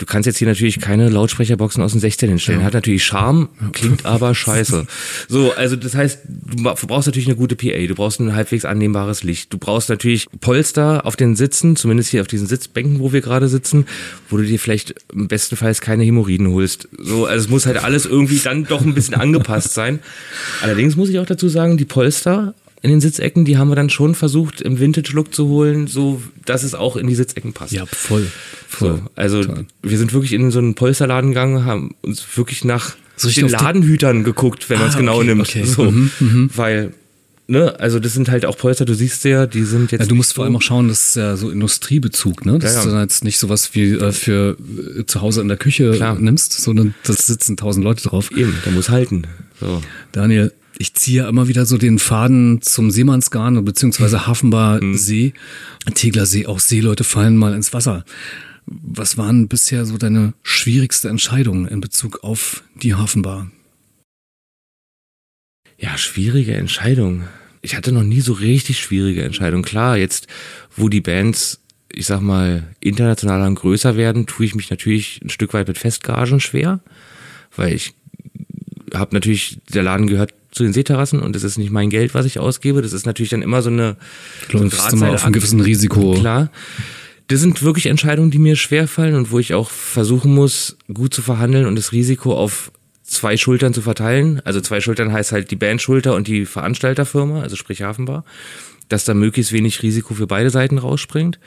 Du 0.00 0.06
kannst 0.06 0.26
jetzt 0.26 0.38
hier 0.38 0.48
natürlich 0.48 0.80
keine 0.80 1.10
Lautsprecherboxen 1.10 1.82
aus 1.82 1.92
dem 1.92 2.00
16 2.00 2.30
hinstellen. 2.30 2.60
Ja. 2.60 2.66
Hat 2.66 2.72
natürlich 2.72 3.04
Charme, 3.04 3.50
klingt 3.72 4.06
aber 4.06 4.34
scheiße. 4.34 4.86
So, 5.28 5.52
also 5.52 5.76
das 5.76 5.94
heißt, 5.94 6.20
du 6.24 6.86
brauchst 6.86 7.06
natürlich 7.06 7.28
eine 7.28 7.36
gute 7.36 7.54
PA, 7.54 7.86
du 7.86 7.94
brauchst 7.94 8.18
ein 8.18 8.34
halbwegs 8.34 8.64
annehmbares 8.64 9.24
Licht. 9.24 9.52
Du 9.52 9.58
brauchst 9.58 9.90
natürlich 9.90 10.26
Polster 10.40 11.04
auf 11.04 11.16
den 11.16 11.36
Sitzen, 11.36 11.76
zumindest 11.76 12.08
hier 12.08 12.22
auf 12.22 12.28
diesen 12.28 12.46
Sitzbänken, 12.46 13.00
wo 13.00 13.12
wir 13.12 13.20
gerade 13.20 13.46
sitzen, 13.48 13.84
wo 14.30 14.38
du 14.38 14.42
dir 14.42 14.58
vielleicht 14.58 14.94
im 15.12 15.28
besten 15.28 15.56
Fall 15.56 15.74
keine 15.74 16.02
Hämorrhoiden 16.02 16.48
holst. 16.48 16.88
So, 16.96 17.26
also 17.26 17.44
es 17.44 17.50
muss 17.50 17.66
halt 17.66 17.84
alles 17.84 18.06
irgendwie 18.06 18.38
dann 18.38 18.64
doch 18.64 18.80
ein 18.80 18.94
bisschen 18.94 19.14
angepasst 19.14 19.74
sein. 19.74 19.98
Allerdings 20.62 20.96
muss 20.96 21.10
ich 21.10 21.18
auch 21.18 21.26
dazu 21.26 21.50
sagen, 21.50 21.76
die 21.76 21.84
Polster 21.84 22.54
in 22.82 22.90
den 22.90 23.00
Sitzecken, 23.00 23.44
die 23.44 23.58
haben 23.58 23.68
wir 23.68 23.76
dann 23.76 23.90
schon 23.90 24.14
versucht, 24.14 24.60
im 24.60 24.78
Vintage-Look 24.80 25.34
zu 25.34 25.48
holen, 25.48 25.86
so 25.86 26.22
dass 26.46 26.62
es 26.62 26.74
auch 26.74 26.96
in 26.96 27.06
die 27.06 27.14
Sitzecken 27.14 27.52
passt. 27.52 27.72
Ja, 27.72 27.84
voll. 27.86 28.26
voll 28.68 28.96
so, 28.96 29.02
also 29.16 29.42
total. 29.42 29.66
wir 29.82 29.98
sind 29.98 30.12
wirklich 30.12 30.32
in 30.32 30.50
so 30.50 30.58
einen 30.58 30.74
Polsterladen 30.74 31.30
gegangen, 31.30 31.64
haben 31.64 31.94
uns 32.00 32.24
wirklich 32.36 32.64
nach 32.64 32.96
so 33.16 33.28
den 33.28 33.48
Ladenhütern 33.48 34.24
geguckt, 34.24 34.70
wenn 34.70 34.78
ah, 34.78 34.80
man 34.80 34.88
es 34.90 34.96
genau 34.96 35.16
okay, 35.16 35.26
nimmt. 35.26 35.40
Okay. 35.42 35.64
So, 35.64 35.90
mhm, 35.90 36.10
mhm, 36.20 36.50
weil 36.54 36.92
Ne, 37.50 37.80
also 37.80 37.98
das 37.98 38.14
sind 38.14 38.30
halt 38.30 38.46
auch 38.46 38.56
Polster, 38.56 38.84
du 38.84 38.94
siehst 38.94 39.24
ja, 39.24 39.44
die 39.44 39.64
sind 39.64 39.90
jetzt. 39.90 40.02
Ja, 40.02 40.06
du 40.06 40.14
musst 40.14 40.34
vor 40.34 40.44
allem 40.44 40.54
auch 40.54 40.62
schauen, 40.62 40.86
das 40.86 41.08
ist 41.08 41.16
ja 41.16 41.36
so 41.36 41.50
Industriebezug, 41.50 42.46
ne? 42.46 42.60
Das 42.60 42.74
ja, 42.74 42.78
ja. 42.78 42.84
ist 42.84 42.92
dann 42.92 43.00
jetzt 43.00 43.24
nicht 43.24 43.40
sowas 43.40 43.70
wie 43.74 43.90
äh, 43.90 44.12
für 44.12 44.56
äh, 44.96 45.04
zu 45.04 45.20
Hause 45.20 45.40
in 45.40 45.48
der 45.48 45.56
Küche 45.56 45.90
Klar. 45.90 46.16
nimmst, 46.16 46.52
sondern 46.52 46.94
da 47.02 47.12
sitzen 47.12 47.56
tausend 47.56 47.82
Leute 47.82 48.04
drauf. 48.04 48.30
Eben, 48.30 48.54
der 48.64 48.72
muss 48.72 48.88
halten. 48.88 49.24
So. 49.58 49.82
Daniel, 50.12 50.52
ich 50.80 50.94
ziehe 50.94 51.28
immer 51.28 51.46
wieder 51.46 51.66
so 51.66 51.76
den 51.76 51.98
Faden 51.98 52.62
zum 52.62 52.90
Seemannsgarn 52.90 53.62
beziehungsweise 53.66 54.16
mhm. 54.16 54.26
Hafenbar 54.26 54.82
mhm. 54.82 54.96
See, 54.96 55.34
Tegler 55.94 56.24
See, 56.24 56.46
auch 56.46 56.58
Seeleute 56.58 57.04
fallen 57.04 57.36
mal 57.36 57.52
ins 57.52 57.74
Wasser. 57.74 58.06
Was 58.64 59.18
waren 59.18 59.46
bisher 59.46 59.84
so 59.84 59.98
deine 59.98 60.32
schwierigste 60.42 61.10
Entscheidung 61.10 61.68
in 61.68 61.82
Bezug 61.82 62.24
auf 62.24 62.62
die 62.82 62.94
Hafenbar? 62.94 63.50
Ja, 65.76 65.98
schwierige 65.98 66.54
Entscheidung. 66.54 67.24
Ich 67.60 67.76
hatte 67.76 67.92
noch 67.92 68.02
nie 68.02 68.22
so 68.22 68.32
richtig 68.32 68.80
schwierige 68.80 69.22
Entscheidungen. 69.22 69.64
Klar, 69.64 69.98
jetzt, 69.98 70.28
wo 70.76 70.88
die 70.88 71.02
Bands, 71.02 71.60
ich 71.92 72.06
sag 72.06 72.22
mal, 72.22 72.74
internationaler 72.80 73.48
und 73.48 73.56
größer 73.56 73.98
werden, 73.98 74.26
tue 74.26 74.46
ich 74.46 74.54
mich 74.54 74.70
natürlich 74.70 75.20
ein 75.22 75.28
Stück 75.28 75.52
weit 75.52 75.68
mit 75.68 75.76
Festgagen 75.76 76.40
schwer, 76.40 76.80
weil 77.54 77.74
ich 77.74 77.92
habe 78.94 79.14
natürlich, 79.14 79.58
der 79.74 79.82
Laden 79.82 80.06
gehört 80.06 80.32
zu 80.50 80.62
den 80.62 80.72
Seeterrassen 80.72 81.20
und 81.20 81.36
das 81.36 81.42
ist 81.42 81.58
nicht 81.58 81.70
mein 81.70 81.90
Geld, 81.90 82.14
was 82.14 82.26
ich 82.26 82.38
ausgebe. 82.38 82.82
Das 82.82 82.92
ist 82.92 83.06
natürlich 83.06 83.30
dann 83.30 83.42
immer 83.42 83.62
so 83.62 83.70
eine. 83.70 83.96
Du 84.48 84.58
so 84.58 84.64
läufst 84.64 84.92
immer 84.92 85.10
auf 85.10 85.24
ein 85.24 85.32
gewissen 85.32 85.60
Risiko. 85.60 86.14
Klar. 86.14 86.50
Das 87.28 87.40
sind 87.40 87.62
wirklich 87.62 87.86
Entscheidungen, 87.86 88.32
die 88.32 88.38
mir 88.38 88.56
schwerfallen 88.56 89.14
und 89.14 89.30
wo 89.30 89.38
ich 89.38 89.54
auch 89.54 89.70
versuchen 89.70 90.34
muss, 90.34 90.76
gut 90.92 91.14
zu 91.14 91.22
verhandeln 91.22 91.66
und 91.66 91.76
das 91.76 91.92
Risiko 91.92 92.34
auf 92.34 92.72
zwei 93.04 93.36
Schultern 93.36 93.72
zu 93.72 93.82
verteilen. 93.82 94.40
Also 94.44 94.60
zwei 94.60 94.80
Schultern 94.80 95.12
heißt 95.12 95.30
halt 95.30 95.50
die 95.52 95.56
Bandschulter 95.56 96.14
und 96.16 96.26
die 96.26 96.44
Veranstalterfirma, 96.44 97.40
also 97.40 97.54
sprich 97.54 97.82
Hafenbar, 97.82 98.24
dass 98.88 99.04
da 99.04 99.14
möglichst 99.14 99.52
wenig 99.52 99.82
Risiko 99.82 100.14
für 100.14 100.26
beide 100.26 100.50
Seiten 100.50 100.78
rausspringt. 100.78 101.38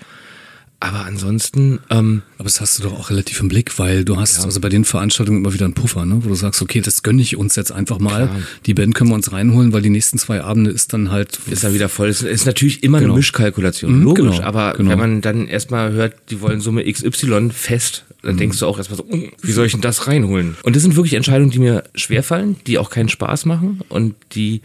Aber 0.83 1.05
ansonsten. 1.05 1.79
Ähm, 1.89 2.23
aber 2.37 2.43
das 2.43 2.59
hast 2.59 2.77
du 2.77 2.83
doch 2.83 2.99
auch 2.99 3.09
relativ 3.09 3.39
im 3.39 3.47
Blick, 3.47 3.79
weil 3.79 4.03
du 4.03 4.17
hast 4.17 4.39
ja. 4.39 4.43
also 4.43 4.59
bei 4.59 4.67
den 4.67 4.83
Veranstaltungen 4.83 5.37
immer 5.37 5.53
wieder 5.53 5.63
einen 5.63 5.73
Puffer, 5.73 6.05
ne? 6.05 6.19
wo 6.25 6.27
du 6.27 6.35
sagst, 6.35 6.61
okay, 6.61 6.81
das 6.81 7.03
gönne 7.03 7.21
ich 7.21 7.37
uns 7.37 7.55
jetzt 7.55 7.71
einfach 7.71 7.99
mal. 7.99 8.27
Klar. 8.27 8.41
Die 8.65 8.73
Band 8.73 8.93
können 8.93 9.09
wir 9.09 9.15
uns 9.15 9.31
reinholen, 9.31 9.71
weil 9.71 9.81
die 9.81 9.89
nächsten 9.89 10.17
zwei 10.17 10.41
Abende 10.41 10.71
ist 10.71 10.91
dann 10.91 11.09
halt. 11.09 11.39
Ist 11.49 11.63
dann 11.63 11.73
wieder 11.73 11.87
voll. 11.87 12.09
Es 12.09 12.21
ist 12.21 12.45
natürlich 12.45 12.83
immer 12.83 12.99
genau. 12.99 13.13
eine 13.13 13.19
Mischkalkulation, 13.19 13.99
mhm, 13.99 14.03
logisch. 14.03 14.35
Genau, 14.35 14.41
aber 14.41 14.73
genau. 14.73 14.89
wenn 14.89 14.99
man 14.99 15.21
dann 15.21 15.47
erstmal 15.47 15.93
hört, 15.93 16.15
die 16.29 16.41
wollen 16.41 16.59
Summe 16.59 16.83
XY 16.83 17.51
fest, 17.51 18.03
dann 18.21 18.35
mhm. 18.35 18.39
denkst 18.39 18.59
du 18.59 18.65
auch 18.65 18.77
erstmal 18.77 18.97
so, 18.97 19.05
hm, 19.09 19.31
wie 19.41 19.51
soll 19.53 19.67
ich 19.67 19.71
denn 19.71 19.81
das 19.81 20.07
reinholen? 20.07 20.57
Und 20.63 20.75
das 20.75 20.83
sind 20.83 20.97
wirklich 20.97 21.13
Entscheidungen, 21.13 21.51
die 21.51 21.59
mir 21.59 21.85
schwerfallen, 21.95 22.57
die 22.67 22.77
auch 22.77 22.89
keinen 22.89 23.07
Spaß 23.07 23.45
machen 23.45 23.79
und 23.87 24.15
die 24.33 24.59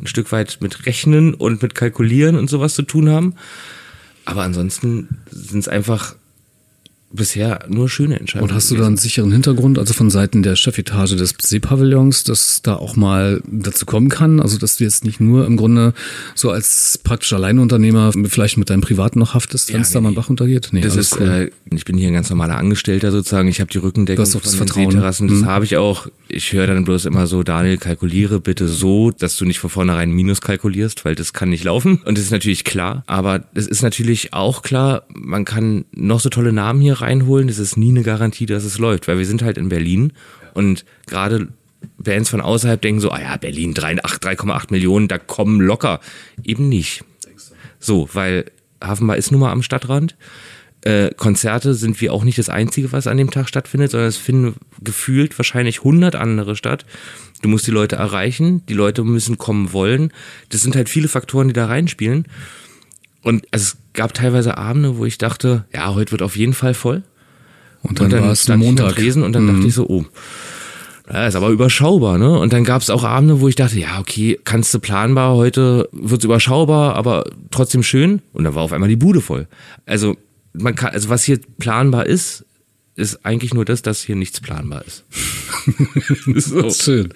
ein 0.00 0.06
Stück 0.06 0.30
weit 0.30 0.58
mit 0.60 0.86
Rechnen 0.86 1.34
und 1.34 1.62
mit 1.62 1.74
Kalkulieren 1.74 2.36
und 2.36 2.48
sowas 2.48 2.74
zu 2.74 2.82
tun 2.82 3.08
haben. 3.08 3.34
Aber 4.24 4.42
ansonsten 4.42 5.08
sind 5.30 5.60
es 5.60 5.68
einfach 5.68 6.14
bisher 7.14 7.60
nur 7.68 7.88
schöne 7.88 8.18
Entscheidungen. 8.18 8.50
Und 8.50 8.56
hast 8.56 8.70
du 8.70 8.76
da 8.76 8.86
einen 8.86 8.96
sicheren 8.96 9.30
Hintergrund, 9.30 9.78
also 9.78 9.94
von 9.94 10.10
Seiten 10.10 10.42
der 10.42 10.56
Chefetage 10.56 11.16
des 11.16 11.34
Seepavillons, 11.40 12.24
dass 12.24 12.60
da 12.62 12.74
auch 12.74 12.96
mal 12.96 13.40
dazu 13.46 13.86
kommen 13.86 14.08
kann? 14.08 14.40
Also, 14.40 14.58
dass 14.58 14.76
du 14.76 14.84
jetzt 14.84 15.04
nicht 15.04 15.20
nur 15.20 15.46
im 15.46 15.56
Grunde 15.56 15.94
so 16.34 16.50
als 16.50 16.98
praktischer 17.02 17.36
Alleinunternehmer 17.36 18.12
vielleicht 18.26 18.56
mit 18.56 18.70
deinem 18.70 18.80
Privaten 18.80 19.18
noch 19.18 19.34
haftest, 19.34 19.72
wenn 19.72 19.82
es 19.82 19.92
ja, 19.92 19.92
nee, 19.92 19.94
da 19.94 20.00
mal 20.02 20.08
ein 20.10 20.14
Bach 20.14 20.28
untergeht? 20.28 20.68
Nee, 20.72 20.80
das 20.80 20.96
ist, 20.96 21.18
cool. 21.20 21.50
äh, 21.70 21.74
ich 21.74 21.84
bin 21.84 21.96
hier 21.96 22.08
ein 22.08 22.14
ganz 22.14 22.30
normaler 22.30 22.56
Angestellter 22.56 23.12
sozusagen. 23.12 23.48
Ich 23.48 23.60
habe 23.60 23.70
die 23.70 23.78
Rückendeckung 23.78 24.24
das 24.24 24.54
von 24.54 24.66
den 24.66 24.74
Seeterrassen. 24.74 25.28
Das 25.28 25.38
mhm. 25.38 25.46
habe 25.46 25.64
ich 25.64 25.76
auch. 25.76 26.08
Ich 26.34 26.52
höre 26.52 26.66
dann 26.66 26.84
bloß 26.84 27.04
immer 27.06 27.26
so, 27.26 27.42
Daniel, 27.42 27.78
kalkuliere 27.78 28.40
bitte 28.40 28.68
so, 28.68 29.10
dass 29.10 29.36
du 29.36 29.44
nicht 29.44 29.58
von 29.58 29.70
vornherein 29.70 30.10
Minus 30.10 30.40
kalkulierst, 30.40 31.04
weil 31.04 31.14
das 31.14 31.32
kann 31.32 31.48
nicht 31.48 31.64
laufen. 31.64 32.02
Und 32.04 32.18
das 32.18 32.24
ist 32.24 32.30
natürlich 32.30 32.64
klar. 32.64 33.04
Aber 33.06 33.44
es 33.54 33.66
ist 33.66 33.82
natürlich 33.82 34.32
auch 34.32 34.62
klar, 34.62 35.06
man 35.08 35.44
kann 35.44 35.84
noch 35.92 36.20
so 36.20 36.28
tolle 36.28 36.52
Namen 36.52 36.80
hier 36.80 37.00
reinholen. 37.00 37.48
Das 37.48 37.58
ist 37.58 37.76
nie 37.76 37.90
eine 37.90 38.02
Garantie, 38.02 38.46
dass 38.46 38.64
es 38.64 38.78
läuft, 38.78 39.08
weil 39.08 39.18
wir 39.18 39.26
sind 39.26 39.42
halt 39.42 39.58
in 39.58 39.68
Berlin 39.68 40.12
und 40.52 40.84
gerade 41.06 41.48
Bands 41.98 42.30
von 42.30 42.40
außerhalb 42.40 42.80
denken 42.80 43.00
so, 43.00 43.10
ah 43.10 43.20
ja, 43.20 43.36
Berlin 43.36 43.74
3,8 43.74 44.66
Millionen, 44.70 45.08
da 45.08 45.18
kommen 45.18 45.60
locker. 45.60 46.00
Eben 46.42 46.68
nicht. 46.68 47.04
So, 47.78 48.08
weil 48.12 48.46
Hafenbar 48.82 49.16
ist 49.16 49.30
nun 49.30 49.40
mal 49.40 49.52
am 49.52 49.62
Stadtrand. 49.62 50.16
Äh, 50.84 51.14
Konzerte 51.16 51.72
sind 51.72 51.98
wir 52.02 52.12
auch 52.12 52.24
nicht 52.24 52.38
das 52.38 52.50
Einzige, 52.50 52.92
was 52.92 53.06
an 53.06 53.16
dem 53.16 53.30
Tag 53.30 53.48
stattfindet, 53.48 53.90
sondern 53.90 54.08
es 54.08 54.18
finden 54.18 54.54
gefühlt 54.82 55.38
wahrscheinlich 55.38 55.78
100 55.78 56.14
andere 56.14 56.56
statt. 56.56 56.84
Du 57.40 57.48
musst 57.48 57.66
die 57.66 57.70
Leute 57.70 57.96
erreichen, 57.96 58.64
die 58.66 58.74
Leute 58.74 59.02
müssen 59.02 59.38
kommen 59.38 59.72
wollen. 59.72 60.12
Das 60.50 60.60
sind 60.60 60.76
halt 60.76 60.90
viele 60.90 61.08
Faktoren, 61.08 61.48
die 61.48 61.54
da 61.54 61.66
reinspielen. 61.66 62.26
Und 63.22 63.46
es 63.50 63.78
gab 63.94 64.12
teilweise 64.12 64.58
Abende, 64.58 64.98
wo 64.98 65.06
ich 65.06 65.16
dachte, 65.16 65.64
ja, 65.72 65.94
heute 65.94 66.12
wird 66.12 66.20
auf 66.20 66.36
jeden 66.36 66.52
Fall 66.52 66.74
voll. 66.74 67.02
Und 67.82 67.98
dann, 68.00 68.06
und 68.06 68.12
dann 68.12 68.22
war 68.24 68.32
es 68.32 68.46
Montag. 68.48 68.94
Tresen 68.94 69.22
und 69.22 69.32
dann 69.32 69.44
mhm. 69.46 69.54
dachte 69.54 69.66
ich 69.68 69.74
so, 69.74 69.88
oh, 69.88 70.04
ja, 71.10 71.26
ist 71.26 71.36
aber 71.36 71.48
überschaubar, 71.48 72.18
ne? 72.18 72.38
Und 72.38 72.52
dann 72.52 72.64
gab 72.64 72.82
es 72.82 72.90
auch 72.90 73.04
Abende, 73.04 73.40
wo 73.40 73.48
ich 73.48 73.56
dachte, 73.56 73.78
ja, 73.78 74.00
okay, 74.00 74.38
kannst 74.44 74.72
du 74.74 74.80
planbar, 74.80 75.34
heute 75.34 75.88
wird's 75.92 76.24
überschaubar, 76.24 76.94
aber 76.94 77.24
trotzdem 77.50 77.82
schön. 77.82 78.20
Und 78.34 78.44
dann 78.44 78.54
war 78.54 78.62
auf 78.62 78.72
einmal 78.72 78.88
die 78.90 78.96
Bude 78.96 79.22
voll. 79.22 79.46
Also, 79.86 80.16
man 80.54 80.74
kann, 80.74 80.92
also 80.92 81.08
was 81.08 81.24
hier 81.24 81.38
planbar 81.58 82.06
ist, 82.06 82.44
ist 82.96 83.26
eigentlich 83.26 83.54
nur 83.54 83.64
das, 83.64 83.82
dass 83.82 84.02
hier 84.02 84.16
nichts 84.16 84.40
planbar 84.40 84.84
ist. 84.86 85.04
so. 86.48 86.70
Schön. 86.70 87.12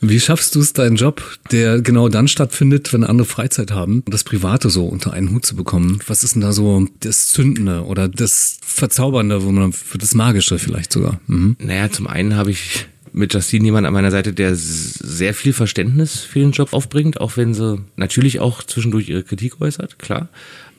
Wie 0.00 0.20
schaffst 0.20 0.54
du 0.54 0.60
es, 0.60 0.74
deinen 0.74 0.94
Job, 0.94 1.22
der 1.50 1.80
genau 1.80 2.08
dann 2.08 2.28
stattfindet, 2.28 2.92
wenn 2.92 3.02
andere 3.02 3.26
Freizeit 3.26 3.72
haben, 3.72 4.04
das 4.06 4.22
Private 4.22 4.70
so 4.70 4.86
unter 4.86 5.12
einen 5.12 5.32
Hut 5.32 5.44
zu 5.44 5.56
bekommen? 5.56 5.98
Was 6.06 6.22
ist 6.22 6.34
denn 6.34 6.42
da 6.42 6.52
so 6.52 6.86
das 7.00 7.28
Zündende 7.28 7.84
oder 7.84 8.08
das 8.08 8.58
Verzaubernde, 8.64 9.42
wo 9.44 9.50
man 9.50 9.72
für 9.72 9.98
das 9.98 10.14
Magische 10.14 10.58
vielleicht 10.60 10.92
sogar? 10.92 11.20
Mhm. 11.26 11.56
Naja, 11.58 11.90
zum 11.90 12.06
einen 12.06 12.36
habe 12.36 12.52
ich 12.52 12.86
mit 13.12 13.34
Justine 13.34 13.64
jemand 13.64 13.86
an 13.86 13.92
meiner 13.92 14.12
Seite, 14.12 14.32
der 14.32 14.54
sehr 14.54 15.34
viel 15.34 15.52
Verständnis 15.52 16.20
für 16.20 16.38
den 16.38 16.52
Job 16.52 16.72
aufbringt, 16.72 17.20
auch 17.20 17.36
wenn 17.36 17.54
sie 17.54 17.80
natürlich 17.96 18.38
auch 18.38 18.62
zwischendurch 18.62 19.08
ihre 19.08 19.24
Kritik 19.24 19.60
äußert, 19.60 19.98
klar. 19.98 20.28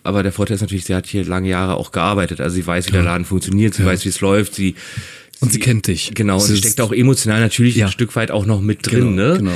Aber 0.03 0.23
der 0.23 0.31
Vorteil 0.31 0.55
ist 0.55 0.61
natürlich, 0.61 0.85
sie 0.85 0.95
hat 0.95 1.07
hier 1.07 1.25
lange 1.25 1.49
Jahre 1.49 1.75
auch 1.75 1.91
gearbeitet. 1.91 2.41
Also 2.41 2.55
sie 2.55 2.65
weiß, 2.65 2.87
wie 2.87 2.91
der 2.91 3.03
Laden 3.03 3.25
funktioniert, 3.25 3.73
sie 3.73 3.83
ja. 3.83 3.87
weiß, 3.87 4.05
wie 4.05 4.09
es 4.09 4.21
läuft, 4.21 4.55
sie 4.55 4.75
und 5.41 5.53
sie, 5.53 5.59
kennt 5.59 5.87
dich. 5.87 6.11
Genau, 6.15 6.35
und 6.35 6.41
sie 6.41 6.57
steckt 6.57 6.81
auch 6.81 6.91
emotional 6.91 7.39
natürlich 7.39 7.77
ja. 7.77 7.85
ein 7.85 7.91
Stück 7.91 8.15
weit 8.17 8.29
auch 8.29 8.45
noch 8.45 8.59
mit 8.59 8.85
drin, 8.85 9.15
genau, 9.15 9.29
ne? 9.29 9.37
Genau. 9.37 9.51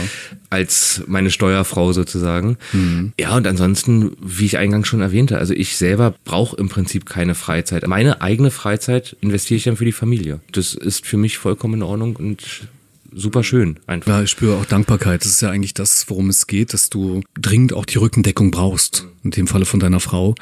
Als 0.50 1.04
meine 1.08 1.30
Steuerfrau 1.30 1.92
sozusagen. 1.92 2.58
Mhm. 2.72 3.12
Ja, 3.20 3.36
und 3.36 3.46
ansonsten, 3.48 4.12
wie 4.22 4.46
ich 4.46 4.58
eingangs 4.58 4.88
schon 4.88 5.02
erwähnte, 5.02 5.38
also 5.40 5.54
ich 5.54 5.76
selber 5.76 6.16
brauche 6.24 6.56
im 6.56 6.70
Prinzip 6.70 7.06
keine 7.06 7.36
Freizeit. 7.36 7.86
Meine 7.88 8.22
eigene 8.22 8.50
Freizeit 8.50 9.18
investiere 9.20 9.58
ich 9.58 9.64
dann 9.66 9.76
für 9.76 9.86
die 9.86 9.92
Familie. 9.92 10.40
Das 10.54 10.74
ist 10.74 11.06
für 11.06 11.18
mich 11.18 11.38
vollkommen 11.38 11.76
in 11.76 11.84
Ordnung 11.84 12.16
und 12.16 12.68
super 13.16 13.44
schön 13.44 13.80
einfach. 13.88 14.08
Ja, 14.08 14.22
ich 14.24 14.30
spüre 14.30 14.56
auch 14.56 14.66
Dankbarkeit. 14.66 15.22
Das 15.22 15.32
ist 15.32 15.42
ja 15.42 15.50
eigentlich 15.50 15.74
das, 15.74 16.10
worum 16.10 16.30
es 16.30 16.48
geht, 16.48 16.74
dass 16.74 16.90
du 16.90 17.22
dringend 17.40 17.74
auch 17.74 17.86
die 17.86 17.98
Rückendeckung 17.98 18.52
brauchst. 18.52 19.08
In 19.24 19.32
dem 19.32 19.48
Falle 19.48 19.66
von 19.66 19.80
deiner 19.80 20.00
Frau 20.00 20.36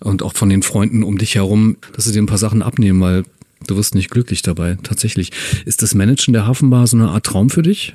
und 0.00 0.22
auch 0.22 0.34
von 0.34 0.48
den 0.48 0.62
Freunden 0.62 1.02
um 1.02 1.18
dich 1.18 1.34
herum, 1.34 1.76
dass 1.94 2.04
sie 2.06 2.12
dir 2.12 2.22
ein 2.22 2.26
paar 2.26 2.38
Sachen 2.38 2.62
abnehmen, 2.62 3.00
weil 3.00 3.24
Du 3.66 3.76
wirst 3.76 3.94
nicht 3.94 4.10
glücklich 4.10 4.42
dabei, 4.42 4.76
tatsächlich. 4.82 5.30
Ist 5.64 5.82
das 5.82 5.94
Managen 5.94 6.32
der 6.32 6.46
Hafenbar 6.46 6.86
so 6.86 6.96
eine 6.96 7.10
Art 7.10 7.26
Traum 7.26 7.50
für 7.50 7.62
dich? 7.62 7.94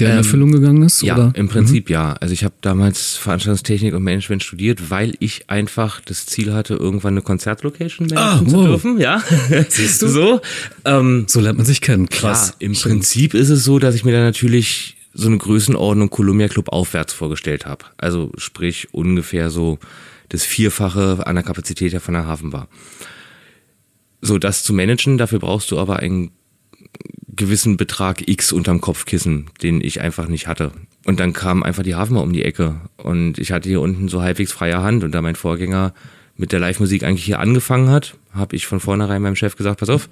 Der 0.00 0.08
in 0.08 0.12
ähm, 0.12 0.18
Erfüllung 0.18 0.52
gegangen 0.52 0.82
ist? 0.82 1.02
Ja, 1.02 1.14
oder? 1.14 1.32
im 1.34 1.48
Prinzip 1.48 1.88
mhm. 1.88 1.92
ja. 1.92 2.12
Also 2.14 2.32
ich 2.32 2.44
habe 2.44 2.54
damals 2.60 3.16
Veranstaltungstechnik 3.16 3.94
und 3.94 4.02
Management 4.02 4.42
studiert, 4.42 4.90
weil 4.90 5.14
ich 5.20 5.50
einfach 5.50 6.00
das 6.00 6.26
Ziel 6.26 6.52
hatte, 6.52 6.74
irgendwann 6.74 7.14
eine 7.14 7.22
Konzertlocation 7.22 8.08
managen 8.08 8.46
ah, 8.46 8.50
zu 8.50 8.64
dürfen. 8.64 8.98
Ja, 8.98 9.22
siehst 9.68 10.02
du? 10.02 10.08
So, 10.14 10.40
ähm, 10.84 11.24
so 11.26 11.40
lernt 11.40 11.58
man 11.58 11.66
sich 11.66 11.80
kennen. 11.80 12.08
Krass. 12.08 12.50
Klar, 12.50 12.56
Im 12.60 12.74
Schön. 12.74 12.92
Prinzip 12.92 13.34
ist 13.34 13.48
es 13.48 13.64
so, 13.64 13.80
dass 13.80 13.96
ich 13.96 14.04
mir 14.04 14.12
da 14.12 14.20
natürlich 14.20 14.96
so 15.12 15.26
eine 15.26 15.38
Größenordnung 15.38 16.08
Columbia 16.08 16.46
Club 16.46 16.68
aufwärts 16.68 17.12
vorgestellt 17.12 17.66
habe. 17.66 17.84
Also 17.96 18.30
sprich 18.36 18.92
ungefähr 18.92 19.50
so 19.50 19.78
das 20.28 20.44
Vierfache 20.44 21.26
an 21.26 21.34
der 21.34 21.42
Kapazität 21.42 22.00
von 22.00 22.14
der 22.14 22.26
Hafenbar 22.26 22.68
so 24.24 24.38
das 24.38 24.64
zu 24.64 24.72
managen, 24.72 25.18
dafür 25.18 25.38
brauchst 25.38 25.70
du 25.70 25.78
aber 25.78 25.98
einen 25.98 26.30
gewissen 27.36 27.76
Betrag 27.76 28.28
X 28.28 28.52
unterm 28.52 28.80
Kopfkissen, 28.80 29.46
den 29.62 29.80
ich 29.80 30.00
einfach 30.00 30.28
nicht 30.28 30.46
hatte. 30.46 30.72
Und 31.04 31.20
dann 31.20 31.32
kam 31.32 31.62
einfach 31.62 31.82
die 31.82 31.94
Hafenbar 31.94 32.22
um 32.22 32.32
die 32.32 32.44
Ecke 32.44 32.80
und 32.96 33.38
ich 33.38 33.52
hatte 33.52 33.68
hier 33.68 33.80
unten 33.80 34.08
so 34.08 34.22
halbwegs 34.22 34.52
freie 34.52 34.82
Hand 34.82 35.04
und 35.04 35.12
da 35.12 35.22
mein 35.22 35.36
Vorgänger 35.36 35.94
mit 36.36 36.52
der 36.52 36.60
Live-Musik 36.60 37.04
eigentlich 37.04 37.24
hier 37.24 37.38
angefangen 37.38 37.90
hat, 37.90 38.16
habe 38.32 38.56
ich 38.56 38.66
von 38.66 38.80
vornherein 38.80 39.22
meinem 39.22 39.36
Chef 39.36 39.56
gesagt, 39.56 39.80
pass 39.80 39.88
auf, 39.88 40.08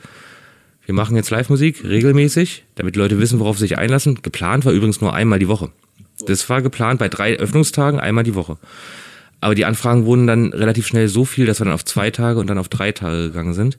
wir 0.85 0.95
machen 0.95 1.17
jetzt 1.17 1.31
Live-Musik 1.31 1.85
regelmäßig, 1.85 2.65
damit 2.75 2.97
Leute 2.97 3.19
wissen, 3.19 3.39
worauf 3.39 3.57
sie 3.57 3.69
sich 3.69 3.79
einlassen. 3.79 4.21
Geplant 4.23 4.65
war 4.65 4.73
übrigens 4.73 5.01
nur 5.01 5.15
einmal 5.15 5.39
die 5.39 5.49
Woche. 5.49 5.71
Das 6.27 6.49
war 6.49 6.63
geplant 6.63 6.99
bei 6.99 7.09
drei 7.09 7.37
Öffnungstagen 7.37 8.01
einmal 8.01 8.25
die 8.25 8.35
Woche. 8.35 8.59
Aber 9.41 9.55
die 9.55 9.65
Anfragen 9.65 10.05
wurden 10.05 10.27
dann 10.27 10.53
relativ 10.53 10.87
schnell 10.87 11.09
so 11.09 11.25
viel, 11.25 11.47
dass 11.47 11.61
wir 11.61 11.65
dann 11.65 11.75
auf 11.75 11.85
zwei 11.85 12.11
Tage 12.11 12.39
und 12.39 12.49
dann 12.49 12.59
auf 12.59 12.69
drei 12.69 12.93
Tage 12.93 13.29
gegangen 13.29 13.55
sind. 13.55 13.79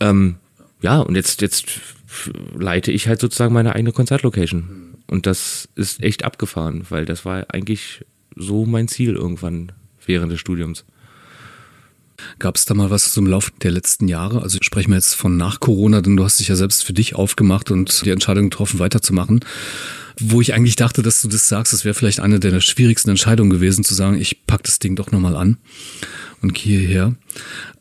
Ähm, 0.00 0.36
ja, 0.82 1.00
und 1.00 1.14
jetzt, 1.14 1.40
jetzt 1.40 1.80
leite 2.56 2.92
ich 2.92 3.08
halt 3.08 3.20
sozusagen 3.20 3.54
meine 3.54 3.74
eigene 3.74 3.92
Konzertlocation. 3.92 4.96
Und 5.06 5.26
das 5.26 5.68
ist 5.74 6.02
echt 6.02 6.24
abgefahren, 6.24 6.84
weil 6.88 7.04
das 7.04 7.24
war 7.24 7.46
eigentlich 7.48 8.04
so 8.34 8.66
mein 8.66 8.88
Ziel 8.88 9.14
irgendwann 9.14 9.72
während 10.04 10.32
des 10.32 10.40
Studiums. 10.40 10.84
Gab 12.38 12.56
es 12.56 12.64
da 12.64 12.74
mal 12.74 12.90
was 12.90 13.12
zum 13.12 13.26
Lauf 13.26 13.52
der 13.62 13.70
letzten 13.70 14.08
Jahre? 14.08 14.42
Also 14.42 14.58
sprechen 14.62 14.90
wir 14.90 14.96
jetzt 14.96 15.14
von 15.14 15.36
nach 15.36 15.60
Corona, 15.60 16.00
denn 16.00 16.16
du 16.16 16.24
hast 16.24 16.40
dich 16.40 16.48
ja 16.48 16.56
selbst 16.56 16.84
für 16.84 16.94
dich 16.94 17.14
aufgemacht 17.14 17.70
und 17.70 18.04
die 18.04 18.10
Entscheidung 18.10 18.50
getroffen, 18.50 18.78
weiterzumachen 18.78 19.40
wo 20.20 20.40
ich 20.40 20.54
eigentlich 20.54 20.76
dachte, 20.76 21.02
dass 21.02 21.22
du 21.22 21.28
das 21.28 21.48
sagst, 21.48 21.72
das 21.72 21.84
wäre 21.84 21.94
vielleicht 21.94 22.20
eine 22.20 22.40
der 22.40 22.60
schwierigsten 22.60 23.10
Entscheidungen 23.10 23.50
gewesen, 23.50 23.84
zu 23.84 23.94
sagen, 23.94 24.18
ich 24.18 24.46
pack 24.46 24.62
das 24.64 24.78
Ding 24.78 24.96
doch 24.96 25.12
nochmal 25.12 25.36
an 25.36 25.58
und 26.42 26.54
gehe 26.54 26.78
hierher. 26.78 27.14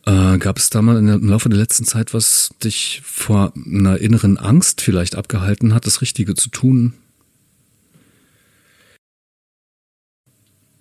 Äh, 0.05 0.37
gab 0.37 0.57
es 0.57 0.69
da 0.69 0.81
mal 0.81 0.97
im 0.97 1.29
Laufe 1.29 1.49
der 1.49 1.57
letzten 1.57 1.85
Zeit, 1.85 2.13
was 2.13 2.51
dich 2.63 3.01
vor 3.03 3.53
einer 3.55 3.99
inneren 3.99 4.37
Angst 4.37 4.81
vielleicht 4.81 5.15
abgehalten 5.15 5.73
hat, 5.73 5.87
das 5.87 6.01
Richtige 6.01 6.35
zu 6.35 6.49
tun? 6.49 6.93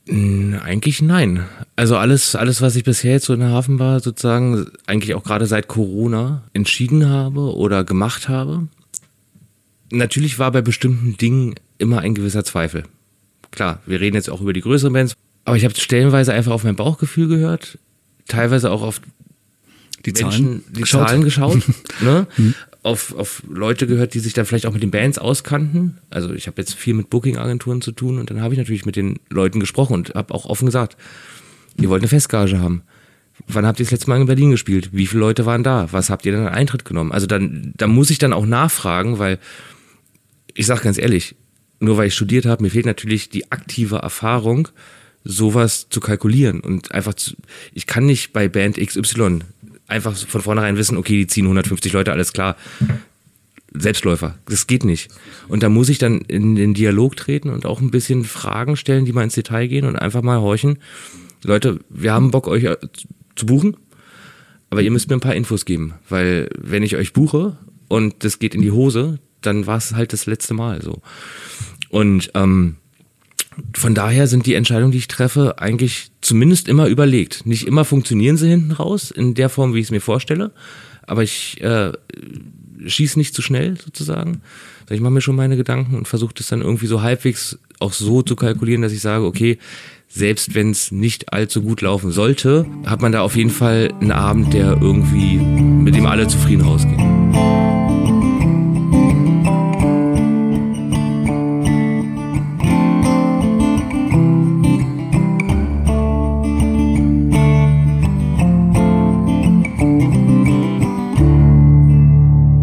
Eigentlich 0.07 1.01
nein. 1.01 1.47
Also 1.77 1.97
alles, 1.97 2.37
alles, 2.37 2.61
was 2.61 2.77
ich 2.77 2.85
bisher 2.85 3.13
jetzt 3.13 3.25
so 3.25 3.33
in 3.33 3.41
der 3.41 3.51
Hafenbar 3.51 4.01
sozusagen, 4.01 4.67
eigentlich 4.87 5.15
auch 5.15 5.25
gerade 5.25 5.47
seit 5.47 5.67
Corona 5.67 6.45
entschieden 6.53 7.09
habe 7.09 7.55
oder 7.57 7.85
gemacht 7.85 8.29
habe, 8.29 8.69
natürlich 9.91 10.39
war 10.39 10.53
bei 10.53 10.63
bestimmten 10.63 11.17
Dingen 11.17 11.55
immer 11.79 12.01
ein 12.01 12.15
gewisser 12.15 12.45
Zweifel. 12.45 12.85
Klar, 13.51 13.81
wir 13.87 14.01
reden 14.01 14.17
jetzt 14.17 14.31
auch 14.31 14.41
über 14.41 14.53
die 14.53 14.61
größeren 14.61 14.93
Bands, 14.93 15.15
aber 15.45 15.57
ich 15.57 15.65
habe 15.65 15.75
stellenweise 15.75 16.33
einfach 16.33 16.53
auf 16.53 16.65
mein 16.65 16.77
Bauchgefühl 16.77 17.29
gehört, 17.29 17.79
teilweise 18.27 18.71
auch 18.71 18.83
auf 18.83 19.01
die 20.05 20.13
Menschen, 20.13 20.31
Zahlen 20.31 20.65
die 20.71 20.81
geschaut. 20.81 21.09
Zahlen 21.09 21.25
geschaut, 21.25 21.63
ne? 22.01 22.27
Hm. 22.35 22.55
auf, 22.83 23.15
auf 23.17 23.43
Leute 23.49 23.87
gehört, 23.87 24.15
die 24.15 24.19
sich 24.19 24.33
dann 24.33 24.45
vielleicht 24.45 24.67
auch 24.67 24.73
mit 24.73 24.83
den 24.83 24.91
Bands 24.91 25.19
auskannten. 25.19 25.99
Also 26.11 26.35
ich 26.35 26.47
habe 26.47 26.61
jetzt 26.61 26.75
viel 26.75 26.95
mit 26.95 27.11
Booking-Agenturen 27.11 27.81
zu 27.81 27.93
tun 27.93 28.19
und 28.19 28.31
dann 28.31 28.41
habe 28.41 28.55
ich 28.55 28.59
natürlich 28.59 28.87
mit 28.87 28.97
den 28.97 29.19
Leuten 29.31 29.61
gesprochen 29.61 29.95
und 29.95 30.15
habe 30.15 30.35
auch 30.35 30.47
offen 30.47 30.67
gesagt, 30.67 30.97
ihr 31.81 31.89
wollt 31.89 32.03
eine 32.03 32.09
Festgage 32.09 32.59
haben. 32.59 32.83
Wann 33.49 33.67
habt 33.67 33.81
ihr 33.81 33.85
das 33.85 33.91
letzte 33.91 34.09
Mal 34.09 34.21
in 34.21 34.27
Berlin 34.27 34.51
gespielt? 34.53 34.91
Wie 34.93 35.07
viele 35.07 35.21
Leute 35.21 35.45
waren 35.45 35.65
da? 35.65 35.89
Was 35.91 36.09
habt 36.09 36.25
ihr 36.25 36.33
denn 36.33 36.47
an 36.47 36.55
Eintritt 36.55 36.85
genommen? 36.85 37.11
Also 37.11 37.27
dann, 37.27 37.73
da 37.77 37.87
muss 37.87 38.11
ich 38.11 38.19
dann 38.19 38.33
auch 38.33 38.47
nachfragen, 38.47 39.19
weil 39.19 39.39
ich 40.55 40.67
sage 40.67 40.83
ganz 40.83 40.99
ehrlich, 40.99 41.35
nur 41.81 41.97
weil 41.97 42.09
ich 42.09 42.15
studiert 42.15 42.47
habe, 42.47 42.63
mir 42.63 42.71
fehlt 42.71 42.87
natürlich 42.87 43.29
die 43.29 43.51
aktive 43.53 43.97
Erfahrung, 43.97 44.69
sowas 45.25 45.89
zu 45.89 46.01
kalkulieren 46.01 46.61
und 46.61 46.93
einfach 46.93 47.15
zu, 47.15 47.35
ich 47.73 47.87
kann 47.87 48.07
nicht 48.07 48.33
bei 48.33 48.49
Band 48.49 48.77
XY 48.77 49.41
einfach 49.87 50.17
von 50.17 50.43
vornherein 50.43 50.77
wissen, 50.77 50.97
okay, 50.97 51.17
die 51.17 51.27
ziehen 51.27 51.45
150 51.45 51.93
Leute, 51.93 52.13
alles 52.13 52.33
klar. 52.33 52.57
Selbstläufer, 53.77 54.39
das 54.47 54.67
geht 54.69 54.85
nicht. 54.85 55.11
Und 55.49 55.63
da 55.65 55.69
muss 55.69 55.89
ich 55.89 55.99
dann 55.99 56.21
in 56.21 56.55
den 56.55 56.75
Dialog 56.75 57.17
treten 57.17 57.51
und 57.51 57.67
auch 57.67 57.81
ein 57.81 57.91
bisschen 57.91 58.25
Fragen 58.25 58.77
stellen, 58.77 59.05
die 59.05 59.13
mal 59.13 59.25
ins 59.25 59.35
Detail 59.35 59.67
gehen 59.67 59.85
und 59.85 59.97
einfach 59.97 60.23
mal 60.23 60.41
horchen. 60.41 60.79
Leute, 61.43 61.81
wir 61.89 62.13
haben 62.13 62.31
Bock, 62.31 62.47
euch 62.47 62.65
äh, 62.65 62.77
zu 63.35 63.47
buchen, 63.47 63.77
aber 64.71 64.83
ihr 64.83 64.93
müsst 64.93 65.09
mir 65.09 65.17
ein 65.17 65.21
paar 65.21 65.35
Infos 65.35 65.65
geben, 65.65 65.95
weil 66.09 66.49
wenn 66.57 66.85
ich 66.85 66.97
euch 66.97 67.13
buche 67.13 67.57
und 67.89 68.23
das 68.25 68.39
geht 68.39 68.55
in 68.55 68.63
die 68.63 68.71
Hose, 68.71 69.19
dann 69.47 69.67
war 69.67 69.79
es 69.79 69.95
halt 69.95 70.13
das 70.13 70.27
letzte 70.27 70.55
Mal 70.55 70.83
so. 70.83 71.03
Und 71.91 72.31
ähm, 72.35 72.77
von 73.75 73.95
daher 73.95 74.27
sind 74.27 74.47
die 74.47 74.55
Entscheidungen, 74.55 74.93
die 74.93 74.99
ich 74.99 75.09
treffe, 75.09 75.59
eigentlich 75.59 76.11
zumindest 76.21 76.69
immer 76.69 76.89
überlegt. 76.89 77.47
Nicht 77.47 77.67
immer 77.67 77.85
funktionieren 77.85 78.37
sie 78.37 78.49
hinten 78.49 78.73
raus 78.73 79.11
in 79.11 79.35
der 79.35 79.49
Form, 79.49 79.75
wie 79.75 79.79
ich 79.79 79.87
es 79.87 79.91
mir 79.91 80.01
vorstelle, 80.01 80.51
aber 81.07 81.23
ich 81.23 81.61
äh, 81.61 81.93
schieß 82.85 83.17
nicht 83.17 83.35
zu 83.35 83.43
schnell 83.43 83.79
sozusagen. 83.79 84.41
Ich 84.91 85.01
mache 85.01 85.13
mir 85.13 85.21
schon 85.21 85.37
meine 85.37 85.57
Gedanken 85.57 85.97
und 85.97 86.09
versuche 86.09 86.35
das 86.35 86.49
dann 86.49 86.61
irgendwie 86.61 86.87
so 86.87 87.03
halbwegs 87.03 87.59
auch 87.81 87.93
so 87.93 88.23
zu 88.23 88.37
kalkulieren, 88.37 88.83
dass 88.83 88.93
ich 88.93 89.01
sage, 89.01 89.25
okay, 89.25 89.59
selbst 90.09 90.55
wenn 90.55 90.71
es 90.71 90.93
nicht 90.93 91.33
allzu 91.33 91.63
gut 91.63 91.81
laufen 91.81 92.11
sollte, 92.11 92.67
hat 92.87 93.03
man 93.03 93.13
da 93.13 93.23
auf 93.23 93.37
jeden 93.37 93.51
Fall 93.51 93.93
einen 94.01 94.13
Abend, 94.13 94.53
der 94.55 94.79
irgendwie 94.81 95.37
mit 95.37 95.95
dem 95.95 96.07
alle 96.07 96.29
zufrieden 96.29 96.63
rausgehen. 96.63 97.14